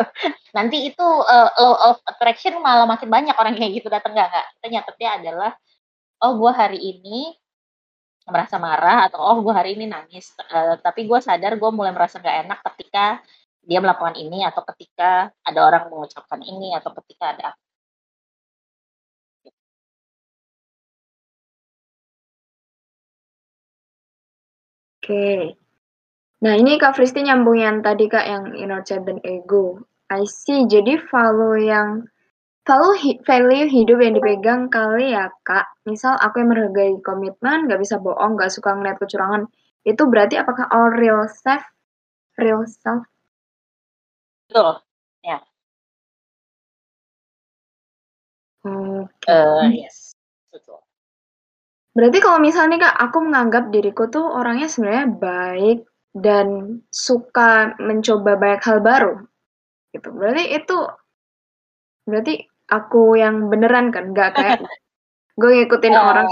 Nanti 0.56 0.76
itu 0.88 1.06
uh, 1.06 1.48
law 1.60 1.76
of 1.92 1.96
attraction 2.08 2.56
malah 2.64 2.88
makin 2.88 3.08
banyak 3.12 3.36
orang 3.36 3.54
kayak 3.54 3.84
gitu 3.84 3.92
datang. 3.92 4.16
Nggak 4.16 4.28
nggak. 4.32 4.46
Kita 4.56 4.66
nyatetnya 4.72 5.10
adalah 5.20 5.50
oh 6.24 6.32
gue 6.40 6.52
hari 6.56 6.80
ini 6.80 7.36
merasa 8.24 8.56
marah 8.56 9.04
atau 9.12 9.20
oh 9.20 9.38
gue 9.44 9.52
hari 9.52 9.76
ini 9.76 9.84
nangis. 9.84 10.32
Uh, 10.48 10.80
tapi 10.80 11.04
gue 11.04 11.20
sadar 11.20 11.60
gue 11.60 11.70
mulai 11.70 11.92
merasa 11.92 12.16
gak 12.18 12.48
enak 12.48 12.58
ketika 12.72 13.20
dia 13.64 13.80
melakukan 13.80 14.16
ini 14.16 14.44
atau 14.44 14.60
ketika 14.72 15.32
ada 15.44 15.60
orang 15.64 15.88
mengucapkan 15.88 16.40
ini 16.44 16.76
atau 16.76 16.92
ketika 17.00 17.32
ada 17.36 17.48
Oke. 25.04 25.52
Nah, 26.40 26.56
ini 26.56 26.80
Kak 26.80 26.96
Fristi 26.96 27.20
nyambung 27.20 27.60
yang 27.60 27.84
tadi 27.84 28.08
Kak, 28.08 28.24
yang 28.24 28.56
inner 28.56 28.80
child 28.80 29.04
dan 29.04 29.20
ego. 29.20 29.84
I 30.08 30.24
see. 30.24 30.64
Jadi 30.64 30.96
value 31.12 31.60
yang 31.60 32.08
value, 32.64 33.20
value 33.28 33.68
hidup 33.68 34.00
yang 34.00 34.16
dipegang 34.16 34.72
kali 34.72 35.12
ya 35.12 35.28
Kak. 35.44 35.76
Misal 35.84 36.16
aku 36.16 36.40
yang 36.40 36.56
menghargai 36.56 36.96
komitmen, 37.04 37.68
nggak 37.68 37.84
bisa 37.84 38.00
bohong, 38.00 38.40
nggak 38.40 38.48
suka 38.48 38.72
ngeliat 38.72 38.96
kecurangan. 38.96 39.44
Itu 39.84 40.08
berarti 40.08 40.40
apakah 40.40 40.72
all 40.72 40.88
real 40.96 41.28
self? 41.28 41.60
Real 42.40 42.64
self? 42.64 43.04
Betul. 44.48 44.80
Ya. 45.20 45.44
Oke. 48.64 49.12
Okay. 49.20 49.36
Uh, 49.36 49.68
yes. 49.68 50.13
Berarti 51.94 52.18
kalau 52.18 52.42
misalnya 52.42 52.90
Kak, 52.90 52.96
aku 53.06 53.18
menganggap 53.22 53.70
diriku 53.70 54.10
tuh 54.10 54.26
orangnya 54.26 54.66
sebenarnya 54.66 55.14
baik 55.14 55.78
dan 56.10 56.78
suka 56.90 57.78
mencoba 57.78 58.34
banyak 58.34 58.62
hal 58.66 58.78
baru, 58.82 59.12
gitu. 59.94 60.10
Berarti 60.10 60.44
itu 60.58 60.78
berarti 62.04 62.34
aku 62.66 63.14
yang 63.14 63.46
beneran 63.46 63.94
kan, 63.94 64.10
nggak 64.10 64.30
kayak 64.34 64.58
gue 65.40 65.50
ngikutin 65.62 65.94
uh, 65.94 66.02
orang. 66.02 66.26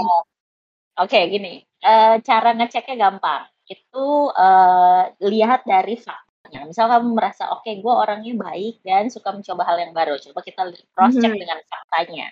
Oke, 0.99 1.15
okay, 1.15 1.31
gini, 1.31 1.63
uh, 1.79 2.19
cara 2.19 2.51
ngeceknya 2.59 2.95
gampang. 2.99 3.47
Itu 3.63 4.35
uh, 4.35 5.15
lihat 5.23 5.63
dari 5.63 5.95
faktanya. 5.95 6.67
Misal 6.67 6.91
kamu 6.91 7.15
merasa, 7.15 7.55
oke, 7.55 7.63
okay, 7.63 7.79
gue 7.79 7.93
orangnya 7.95 8.35
baik 8.35 8.83
dan 8.83 9.07
suka 9.07 9.31
mencoba 9.31 9.63
hal 9.63 9.79
yang 9.79 9.95
baru. 9.95 10.19
Coba 10.19 10.43
kita 10.43 10.67
cross 10.91 11.15
check 11.15 11.31
mm 11.31 11.39
-hmm. 11.39 11.39
dengan 11.39 11.59
faktanya 11.71 12.27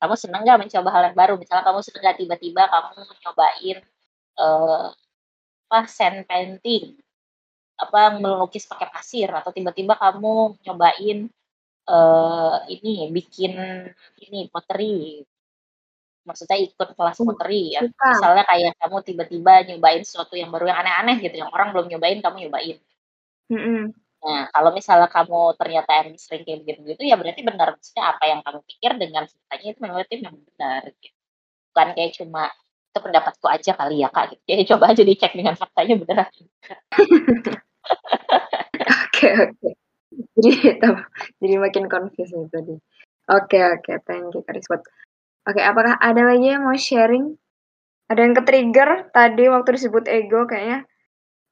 kamu 0.00 0.14
seneng 0.16 0.48
gak 0.48 0.60
mencoba 0.64 0.88
hal 0.88 1.02
yang 1.12 1.18
baru? 1.18 1.34
Misalnya 1.36 1.64
kamu 1.68 1.80
seneng 1.84 2.02
gak 2.08 2.18
tiba-tiba 2.18 2.62
kamu 2.72 3.00
nyobain 3.20 3.78
uh, 4.40 4.88
apa 5.70 5.86
sand 5.86 6.26
painting 6.26 6.98
apa 7.80 8.20
melukis 8.20 8.68
pakai 8.68 8.92
pasir 8.92 9.30
atau 9.32 9.54
tiba-tiba 9.56 9.96
kamu 9.96 10.60
nyobain 10.66 11.18
uh, 11.88 12.56
ini 12.68 13.08
bikin 13.12 13.52
ini 14.20 14.48
pottery. 14.52 15.24
Maksudnya 16.24 16.60
ikut 16.60 16.88
kelas 16.96 17.20
pottery 17.20 17.76
ya. 17.76 17.80
misalnya 17.84 18.44
kayak 18.44 18.76
kamu 18.80 18.96
tiba-tiba 19.04 19.52
nyobain 19.68 20.04
sesuatu 20.04 20.36
yang 20.36 20.52
baru 20.52 20.68
yang 20.68 20.80
aneh-aneh 20.84 21.16
gitu 21.24 21.36
yang 21.40 21.50
orang 21.52 21.72
belum 21.72 21.88
nyobain 21.88 22.20
kamu 22.20 22.48
nyobain. 22.48 22.76
Mm 23.52 23.60
-hmm. 23.60 23.82
Nah, 24.20 24.52
kalau 24.52 24.70
misalnya 24.76 25.08
kamu 25.08 25.40
ternyata 25.56 25.90
yang 26.04 26.08
sering 26.20 26.42
kayak 26.44 26.60
gitu-gitu, 26.68 27.02
ya 27.08 27.16
berarti 27.16 27.40
benar. 27.40 27.72
Maksudnya 27.72 28.04
apa 28.12 28.24
yang 28.28 28.40
kamu 28.44 28.60
pikir 28.68 28.90
dengan 29.00 29.22
ceritanya 29.24 29.66
itu 29.72 29.78
memang 29.80 29.96
berarti 29.96 30.14
memang 30.20 30.36
benar. 30.54 30.82
Gitu. 31.00 31.16
Bukan 31.72 31.88
kayak 31.96 32.12
cuma 32.20 32.42
itu 32.90 32.98
pendapatku 32.98 33.46
aja 33.46 33.72
kali 33.78 34.02
ya 34.02 34.10
kak 34.10 34.34
gitu. 34.34 34.42
jadi 34.50 34.62
coba 34.74 34.84
aja 34.90 35.02
dicek 35.06 35.32
dengan 35.38 35.54
faktanya 35.54 35.94
beneran 35.94 36.26
oke 39.06 39.28
oke 39.46 39.68
jadi 40.42 40.74
jadi 41.38 41.54
makin 41.62 41.86
confused 41.86 42.34
nih 42.34 42.50
tadi 42.50 42.74
oke 43.30 43.58
oke 43.78 43.92
thank 44.10 44.34
you 44.34 44.42
Karis 44.42 44.66
buat 44.66 44.82
oke 45.46 45.60
apakah 45.62 45.94
ada 46.02 46.22
lagi 46.26 46.50
yang 46.50 46.66
mau 46.66 46.74
sharing 46.74 47.38
ada 48.10 48.26
yang 48.26 48.34
ke-trigger 48.34 49.14
tadi 49.14 49.46
waktu 49.46 49.70
disebut 49.78 50.10
ego 50.10 50.50
kayaknya 50.50 50.82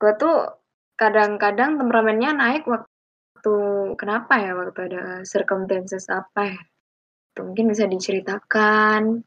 gue 0.03 0.12
tuh 0.19 0.59
kadang-kadang 0.99 1.79
temperamennya 1.79 2.35
naik 2.35 2.66
waktu 2.66 3.55
kenapa 3.95 4.43
ya 4.43 4.53
waktu 4.59 4.91
ada 4.91 5.03
circumstances 5.23 6.11
apa 6.11 6.43
ya? 6.51 6.61
Itu 7.31 7.47
mungkin 7.47 7.70
bisa 7.70 7.87
diceritakan. 7.87 9.23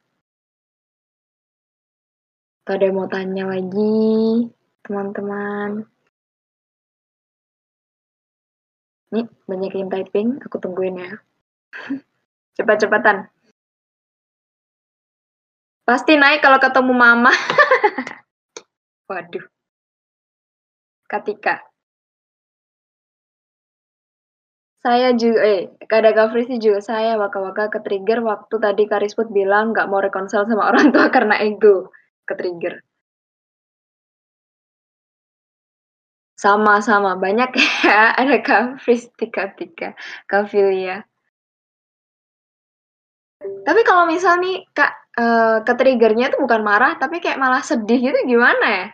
Atau 2.62 2.74
ada 2.76 2.84
yang 2.86 2.98
mau 3.00 3.08
tanya 3.08 3.48
lagi 3.48 4.52
teman-teman? 4.84 5.88
Nih 9.16 9.26
banyak 9.48 9.72
yang 9.72 9.90
typing 9.90 10.44
aku 10.44 10.60
tungguin 10.60 11.00
ya. 11.00 11.12
Cepat-cepatan. 12.60 13.32
Pasti 15.88 16.20
naik 16.20 16.44
kalau 16.44 16.60
ketemu 16.60 16.94
mama. 16.94 17.32
Waduh 19.10 19.61
Katika. 21.12 21.60
Saya 24.82 25.14
juga, 25.14 25.40
eh, 25.46 25.62
kada 25.92 26.10
Frisi 26.32 26.56
juga 26.58 26.80
saya 26.82 27.14
waka-waka 27.22 27.70
ke-trigger 27.74 28.20
waktu 28.26 28.56
tadi 28.66 28.84
Karisput 28.90 29.28
bilang 29.30 29.76
nggak 29.76 29.88
mau 29.92 30.02
rekonsel 30.02 30.48
sama 30.50 30.64
orang 30.72 30.90
tua 30.96 31.08
karena 31.14 31.36
ego. 31.44 31.92
Ke-trigger. 32.26 32.82
Sama-sama, 36.42 37.14
banyak 37.22 37.50
ya. 37.54 37.70
Ada 38.20 38.42
Kafris, 38.42 39.14
Tika-Tika, 39.14 39.94
Kafilia. 40.26 41.06
Tapi 43.68 43.82
kalau 43.86 44.10
misal 44.10 44.42
nih, 44.42 44.66
Kak, 44.74 44.92
uh, 45.22 45.58
ke-triggernya 45.68 46.34
tuh 46.34 46.42
bukan 46.46 46.62
marah, 46.66 46.98
tapi 46.98 47.22
kayak 47.22 47.38
malah 47.38 47.62
sedih 47.62 48.00
gitu 48.02 48.18
gimana 48.26 48.66
ya? 48.66 48.86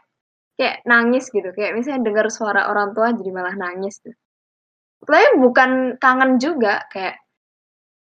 Kayak 0.57 0.83
nangis 0.89 1.29
gitu. 1.29 1.53
Kayak 1.53 1.77
misalnya 1.77 2.01
dengar 2.09 2.27
suara 2.33 2.67
orang 2.67 2.91
tua 2.97 3.13
jadi 3.13 3.29
malah 3.29 3.53
nangis 3.53 4.01
tuh. 4.01 4.17
Tapi 5.05 5.37
bukan 5.37 6.01
kangen 6.01 6.41
juga 6.41 6.83
kayak 6.89 7.21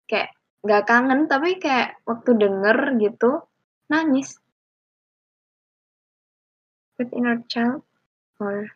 kayak 0.06 0.36
nggak 0.62 0.84
kangen 0.86 1.20
tapi 1.26 1.56
kayak 1.58 1.98
waktu 2.04 2.30
denger 2.36 2.78
gitu 3.00 3.30
nangis. 3.88 4.36
With 7.00 7.10
inner 7.16 7.40
child 7.48 7.82
or 8.36 8.68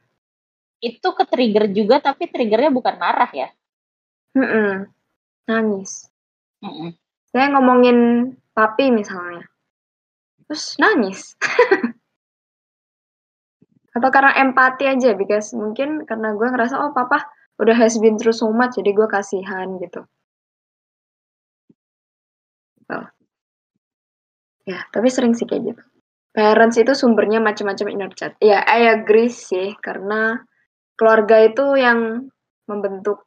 itu 0.81 1.09
ke 1.13 1.25
trigger 1.29 1.69
juga 1.71 2.01
tapi 2.01 2.33
triggernya 2.33 2.73
bukan 2.73 2.97
marah 2.97 3.31
ya? 3.31 3.49
Mm 4.33 4.49
-mm. 4.49 4.73
nangis. 5.47 6.09
Mm 6.65 6.73
-mm. 6.73 6.91
saya 7.31 7.53
ngomongin 7.53 7.99
papi 8.57 8.89
misalnya. 8.89 9.45
Terus 10.49 10.81
nangis 10.81 11.37
atau 13.97 14.13
karena 14.13 14.37
empati 14.37 14.85
aja 14.85 15.17
because 15.17 15.57
mungkin 15.57 16.05
karena 16.05 16.37
gue 16.37 16.45
ngerasa 16.45 16.77
oh 16.77 16.93
papa 16.93 17.25
udah 17.57 17.73
has 17.73 17.97
been 17.97 18.21
through 18.21 18.37
so 18.37 18.53
much 18.53 18.77
jadi 18.77 18.93
gue 18.93 19.09
kasihan 19.09 19.81
gitu. 19.81 20.05
Oh. 22.87 23.03
ya 24.63 24.85
tapi 24.93 25.09
sering 25.09 25.33
sih 25.33 25.49
kayak 25.49 25.73
gitu. 25.73 25.83
Parents 26.37 26.77
itu 26.77 26.93
sumbernya 26.93 27.41
macam-macam 27.41 27.87
inner 27.89 28.13
child. 28.13 28.37
Ya 28.45 28.61
I 28.69 28.93
agree 28.93 29.33
sih 29.33 29.73
karena 29.81 30.45
keluarga 31.01 31.49
itu 31.49 31.81
yang 31.81 32.29
membentuk 32.69 33.25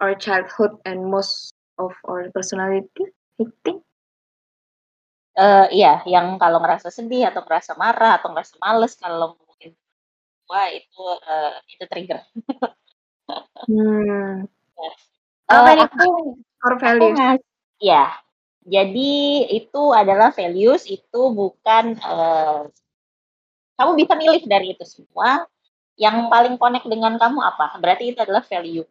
our 0.00 0.16
childhood 0.16 0.80
and 0.88 1.04
most 1.04 1.52
of 1.76 1.92
our 2.08 2.32
personality 2.32 3.12
I 3.36 3.44
think. 3.60 3.84
Uh, 5.32 5.64
iya, 5.72 6.04
yang 6.04 6.36
kalau 6.36 6.60
ngerasa 6.60 6.92
sedih 6.92 7.24
atau 7.28 7.40
ngerasa 7.44 7.72
marah 7.80 8.20
atau 8.20 8.36
ngerasa 8.36 8.60
males 8.60 8.92
kalau 9.00 9.32
wah 10.52 10.68
itu 10.68 11.00
uh, 11.24 11.56
itu 11.64 11.84
trigger. 11.88 12.20
hmm. 13.64 14.44
Apa 15.52 15.70
uh, 15.72 15.76
itu 15.88 16.08
core 16.60 16.78
values? 16.80 17.40
ya, 17.80 18.12
jadi 18.62 19.12
itu 19.48 19.82
adalah 19.90 20.30
values 20.30 20.84
itu 20.84 21.20
bukan 21.32 21.96
uh, 22.04 22.68
kamu 23.80 23.92
bisa 23.98 24.12
milih 24.14 24.42
dari 24.44 24.76
itu 24.76 24.84
semua. 24.84 25.48
Yang 25.96 26.30
paling 26.32 26.54
connect 26.56 26.88
dengan 26.88 27.20
kamu 27.20 27.38
apa? 27.40 27.76
Berarti 27.76 28.12
itu 28.12 28.18
adalah 28.20 28.40
value. 28.44 28.86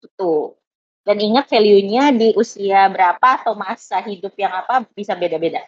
Itu. 0.00 0.56
Dan 1.04 1.20
ingat 1.20 1.52
value-nya 1.52 2.16
di 2.16 2.32
usia 2.32 2.88
berapa 2.88 3.44
atau 3.44 3.52
masa 3.52 4.00
hidup 4.00 4.32
yang 4.40 4.56
apa 4.56 4.88
bisa 4.96 5.12
beda-beda. 5.12 5.60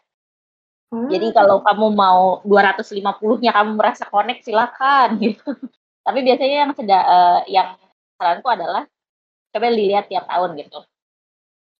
Jadi 0.86 1.28
hmm. 1.30 1.36
kalau 1.36 1.56
kamu 1.66 1.86
mau 1.98 2.40
250-nya 2.46 3.50
kamu 3.50 3.70
merasa 3.74 4.06
connect 4.06 4.46
silakan 4.46 5.18
gitu. 5.24 5.50
Tapi 6.06 6.18
biasanya 6.22 6.56
yang 6.66 6.72
sedang 6.78 7.04
uh, 7.04 7.40
yang 7.50 7.74
saranku 8.14 8.46
adalah 8.46 8.86
coba 9.50 9.66
dilihat 9.74 10.06
tiap 10.06 10.30
tahun 10.30 10.54
gitu. 10.62 10.78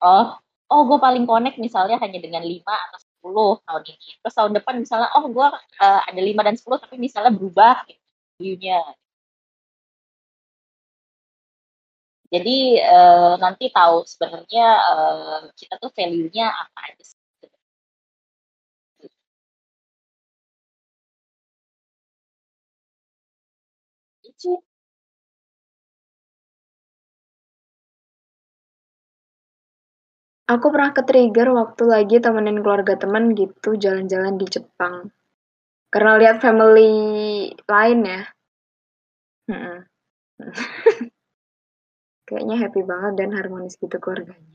Oh, 0.03 0.27
oh 0.73 0.83
gue 0.91 0.99
paling 0.99 1.25
connect 1.25 1.57
misalnya 1.63 1.97
hanya 2.03 2.19
dengan 2.19 2.43
5 2.43 2.67
atau 2.67 2.99
10 3.23 3.67
tahun 3.67 3.83
ini. 3.95 4.09
Terus 4.23 4.35
tahun 4.35 4.53
depan 4.59 4.75
misalnya 4.83 5.09
oh 5.15 5.25
gue 5.31 5.49
uh, 5.55 6.01
ada 6.03 6.21
5 6.21 6.47
dan 6.47 6.55
10 6.59 6.83
tapi 6.83 6.97
misalnya 6.99 7.31
berubah 7.31 7.87
gitu 7.87 8.03
view-nya. 8.41 8.81
Jadi 12.27 12.83
uh, 12.83 13.39
nanti 13.39 13.71
tahu 13.71 14.03
sebenarnya 14.03 14.67
uh, 14.83 15.41
kita 15.55 15.79
tuh 15.79 15.91
value-nya 15.95 16.47
apa 16.51 16.79
aja 16.91 17.03
sih? 17.07 17.26
Aku 30.47 30.71
pernah 30.71 30.95
ke-trigger 30.95 31.51
waktu 31.59 31.83
lagi 31.91 32.17
temenin 32.23 32.63
keluarga 32.63 32.95
teman 32.95 33.35
gitu 33.35 33.75
jalan-jalan 33.75 34.39
di 34.39 34.47
Jepang. 34.47 35.11
Karena 35.91 36.15
lihat 36.23 36.39
family 36.39 36.95
lain 37.67 37.99
ya. 38.07 38.23
Kayaknya 42.31 42.57
happy 42.63 42.83
banget 42.87 43.13
dan 43.19 43.31
harmonis 43.35 43.75
gitu 43.83 43.99
keluarganya. 43.99 44.55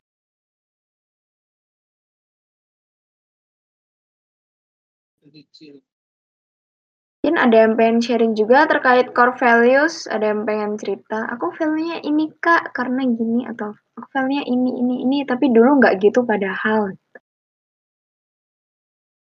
Mungkin 7.22 7.38
ada 7.38 7.54
yang 7.54 7.78
pengen 7.78 8.02
sharing 8.02 8.34
juga 8.34 8.66
terkait 8.66 9.14
core 9.14 9.38
values, 9.38 10.10
ada 10.10 10.34
yang 10.34 10.42
pengen 10.42 10.74
cerita, 10.74 11.22
aku 11.30 11.54
value-nya 11.54 12.02
ini 12.02 12.34
kak 12.42 12.74
karena 12.74 13.06
gini 13.06 13.46
atau 13.46 13.78
aku 13.94 14.10
value-nya 14.10 14.42
ini 14.42 14.70
ini 14.82 14.94
ini 15.06 15.16
tapi 15.22 15.54
dulu 15.54 15.78
nggak 15.78 16.02
gitu 16.02 16.26
padahal. 16.26 16.90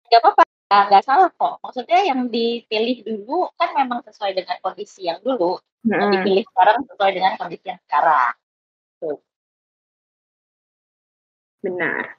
Gak 0.05 0.21
apa-apa, 0.21 0.45
nggak 0.69 1.01
salah 1.01 1.33
kok. 1.33 1.57
Maksudnya 1.65 1.99
yang 2.05 2.29
dipilih 2.29 3.09
dulu 3.09 3.49
kan 3.57 3.73
memang 3.73 4.05
sesuai 4.05 4.37
dengan 4.37 4.61
kondisi 4.61 5.09
yang 5.09 5.17
dulu, 5.25 5.57
hmm. 5.57 5.89
yang 5.89 6.09
dipilih 6.13 6.45
sekarang 6.45 6.85
sesuai 6.93 7.11
dengan 7.17 7.33
kondisi 7.41 7.65
yang 7.73 7.81
sekarang. 7.89 8.37
Tuh. 9.01 9.17
Benar. 11.65 12.18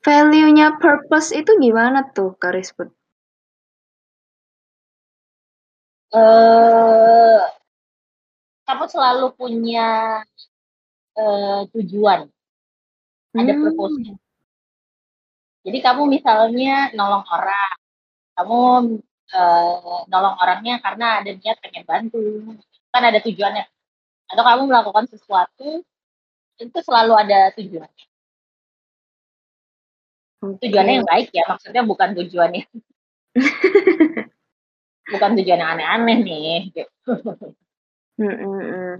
Value-nya 0.00 0.80
purpose 0.80 1.36
itu 1.36 1.52
gimana 1.60 2.08
tuh, 2.16 2.32
Kak 2.40 2.56
Rizput? 2.56 2.88
Uh, 6.10 7.38
kamu 8.66 8.84
selalu 8.90 9.26
punya 9.38 10.20
uh, 11.14 11.62
tujuan, 11.70 12.26
ada 13.30 13.52
hmm. 13.54 13.62
purpose 13.62 13.94
Jadi 15.62 15.78
kamu 15.84 16.02
misalnya 16.10 16.90
nolong 16.98 17.22
orang, 17.30 17.74
kamu 18.34 18.58
uh, 19.36 20.00
nolong 20.10 20.36
orangnya 20.40 20.82
karena 20.82 21.22
ada 21.22 21.30
niat 21.30 21.62
pengen 21.62 21.84
bantu, 21.86 22.56
kan 22.90 23.02
ada 23.06 23.22
tujuannya. 23.22 23.68
Atau 24.32 24.42
kamu 24.42 24.62
melakukan 24.66 25.06
sesuatu, 25.12 25.84
itu 26.58 26.78
selalu 26.82 27.12
ada 27.14 27.54
tujuannya. 27.54 28.09
Tujuannya 30.40 30.94
yang 31.04 31.08
baik 31.08 31.28
ya, 31.36 31.44
maksudnya 31.44 31.82
bukan 31.84 32.16
tujuannya 32.16 32.64
bukan 35.12 35.30
tujuan 35.36 35.60
yang 35.60 35.70
aneh-aneh 35.76 36.18
nih. 36.24 36.58
Gitu. 36.72 36.90
Hmm, 38.20 38.36
hmm, 38.36 38.60
hmm. 38.60 38.94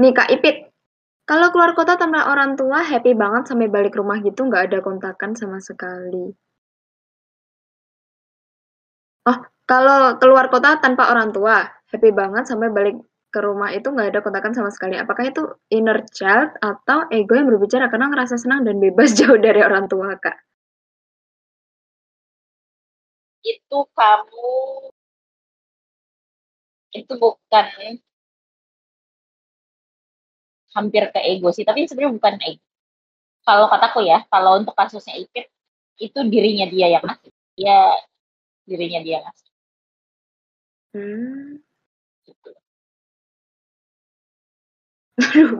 Nih 0.00 0.12
Kak 0.16 0.28
Ipit, 0.32 0.70
kalau 1.28 1.54
keluar 1.54 1.76
kota 1.78 1.94
tanpa 1.94 2.26
orang 2.26 2.58
tua 2.58 2.82
happy 2.82 3.14
banget 3.14 3.46
sampai 3.46 3.70
balik 3.70 3.94
rumah 3.94 4.18
gitu 4.18 4.46
nggak 4.48 4.70
ada 4.70 4.78
kontakan 4.82 5.38
sama 5.38 5.62
sekali. 5.62 6.34
Oh, 9.28 9.38
kalau 9.68 10.16
keluar 10.18 10.48
kota 10.48 10.80
tanpa 10.82 11.12
orang 11.12 11.30
tua 11.30 11.68
happy 11.92 12.10
banget 12.10 12.48
sampai 12.48 12.72
balik 12.72 12.96
ke 13.30 13.40
rumah 13.46 13.70
itu 13.70 13.88
nggak 13.94 14.08
ada 14.10 14.20
kontakan 14.26 14.52
sama 14.54 14.70
sekali. 14.74 14.98
Apakah 14.98 15.24
itu 15.30 15.42
inner 15.70 16.02
child 16.10 16.50
atau 16.58 17.06
ego 17.14 17.32
yang 17.38 17.48
berbicara 17.50 17.86
karena 17.92 18.10
ngerasa 18.10 18.36
senang 18.42 18.66
dan 18.66 18.76
bebas 18.82 19.14
jauh 19.18 19.38
dari 19.38 19.60
orang 19.62 19.86
tua, 19.86 20.18
Kak? 20.18 20.36
Itu 23.46 23.78
kamu 23.96 24.52
itu 26.90 27.12
bukan 27.22 27.66
hampir 30.74 31.02
ke 31.14 31.20
ego 31.22 31.48
sih, 31.54 31.62
tapi 31.62 31.86
sebenarnya 31.86 32.14
bukan 32.18 32.34
ego. 32.42 32.64
Kalau 33.46 33.66
kataku 33.72 34.04
ya, 34.04 34.18
kalau 34.28 34.60
untuk 34.60 34.74
kasusnya 34.76 35.16
Ipit, 35.16 35.48
itu 35.98 36.18
dirinya 36.28 36.66
dia 36.68 36.86
yang 36.98 37.04
ngasih. 37.06 37.32
Dia 37.56 37.78
dirinya 38.68 39.00
dia 39.06 39.18
ngasih. 39.24 39.48
Hmm. 40.94 41.69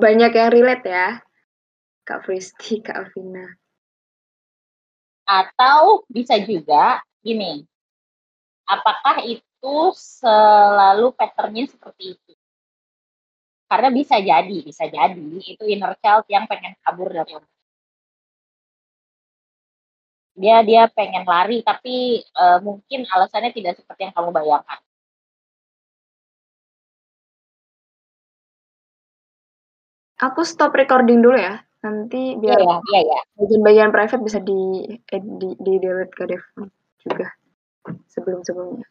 Banyak 0.02 0.32
yang 0.32 0.50
relate 0.50 0.86
ya. 0.86 1.08
Kak 2.04 2.26
Fristi, 2.26 2.82
Kak 2.82 2.96
Alvina. 3.06 3.46
Atau 5.28 6.02
bisa 6.10 6.34
juga 6.42 6.98
gini, 7.22 7.62
apakah 8.66 9.22
itu 9.22 9.76
selalu 9.94 11.14
patternnya 11.14 11.70
seperti 11.70 12.18
itu? 12.18 12.32
Karena 13.70 13.88
bisa 13.94 14.18
jadi, 14.18 14.56
bisa 14.66 14.90
jadi 14.90 15.30
itu 15.38 15.62
inner 15.70 15.94
child 16.02 16.26
yang 16.26 16.50
pengen 16.50 16.74
kabur 16.82 17.06
dari 17.14 17.38
rumah. 17.38 17.54
Dia 20.34 20.64
dia 20.66 20.88
pengen 20.90 21.22
lari 21.22 21.62
tapi 21.62 22.24
uh, 22.34 22.58
mungkin 22.64 23.06
alasannya 23.06 23.54
tidak 23.54 23.78
seperti 23.78 24.10
yang 24.10 24.14
kamu 24.16 24.34
bayangkan. 24.34 24.80
Aku 30.20 30.44
stop 30.44 30.76
recording 30.76 31.24
dulu 31.24 31.40
ya. 31.40 31.60
Nanti 31.80 32.36
biar 32.36 32.60
iya, 32.60 32.76
iya, 32.92 33.00
iya. 33.08 33.20
bagian-bagian 33.40 33.90
private 33.90 34.20
bisa 34.20 34.38
di, 34.44 34.84
di, 35.08 35.48
di 35.56 35.72
delete 35.80 36.12
ke 36.12 36.24
Devon 36.28 36.68
juga 37.00 37.32
sebelum 38.12 38.44
sebelumnya. 38.44 38.84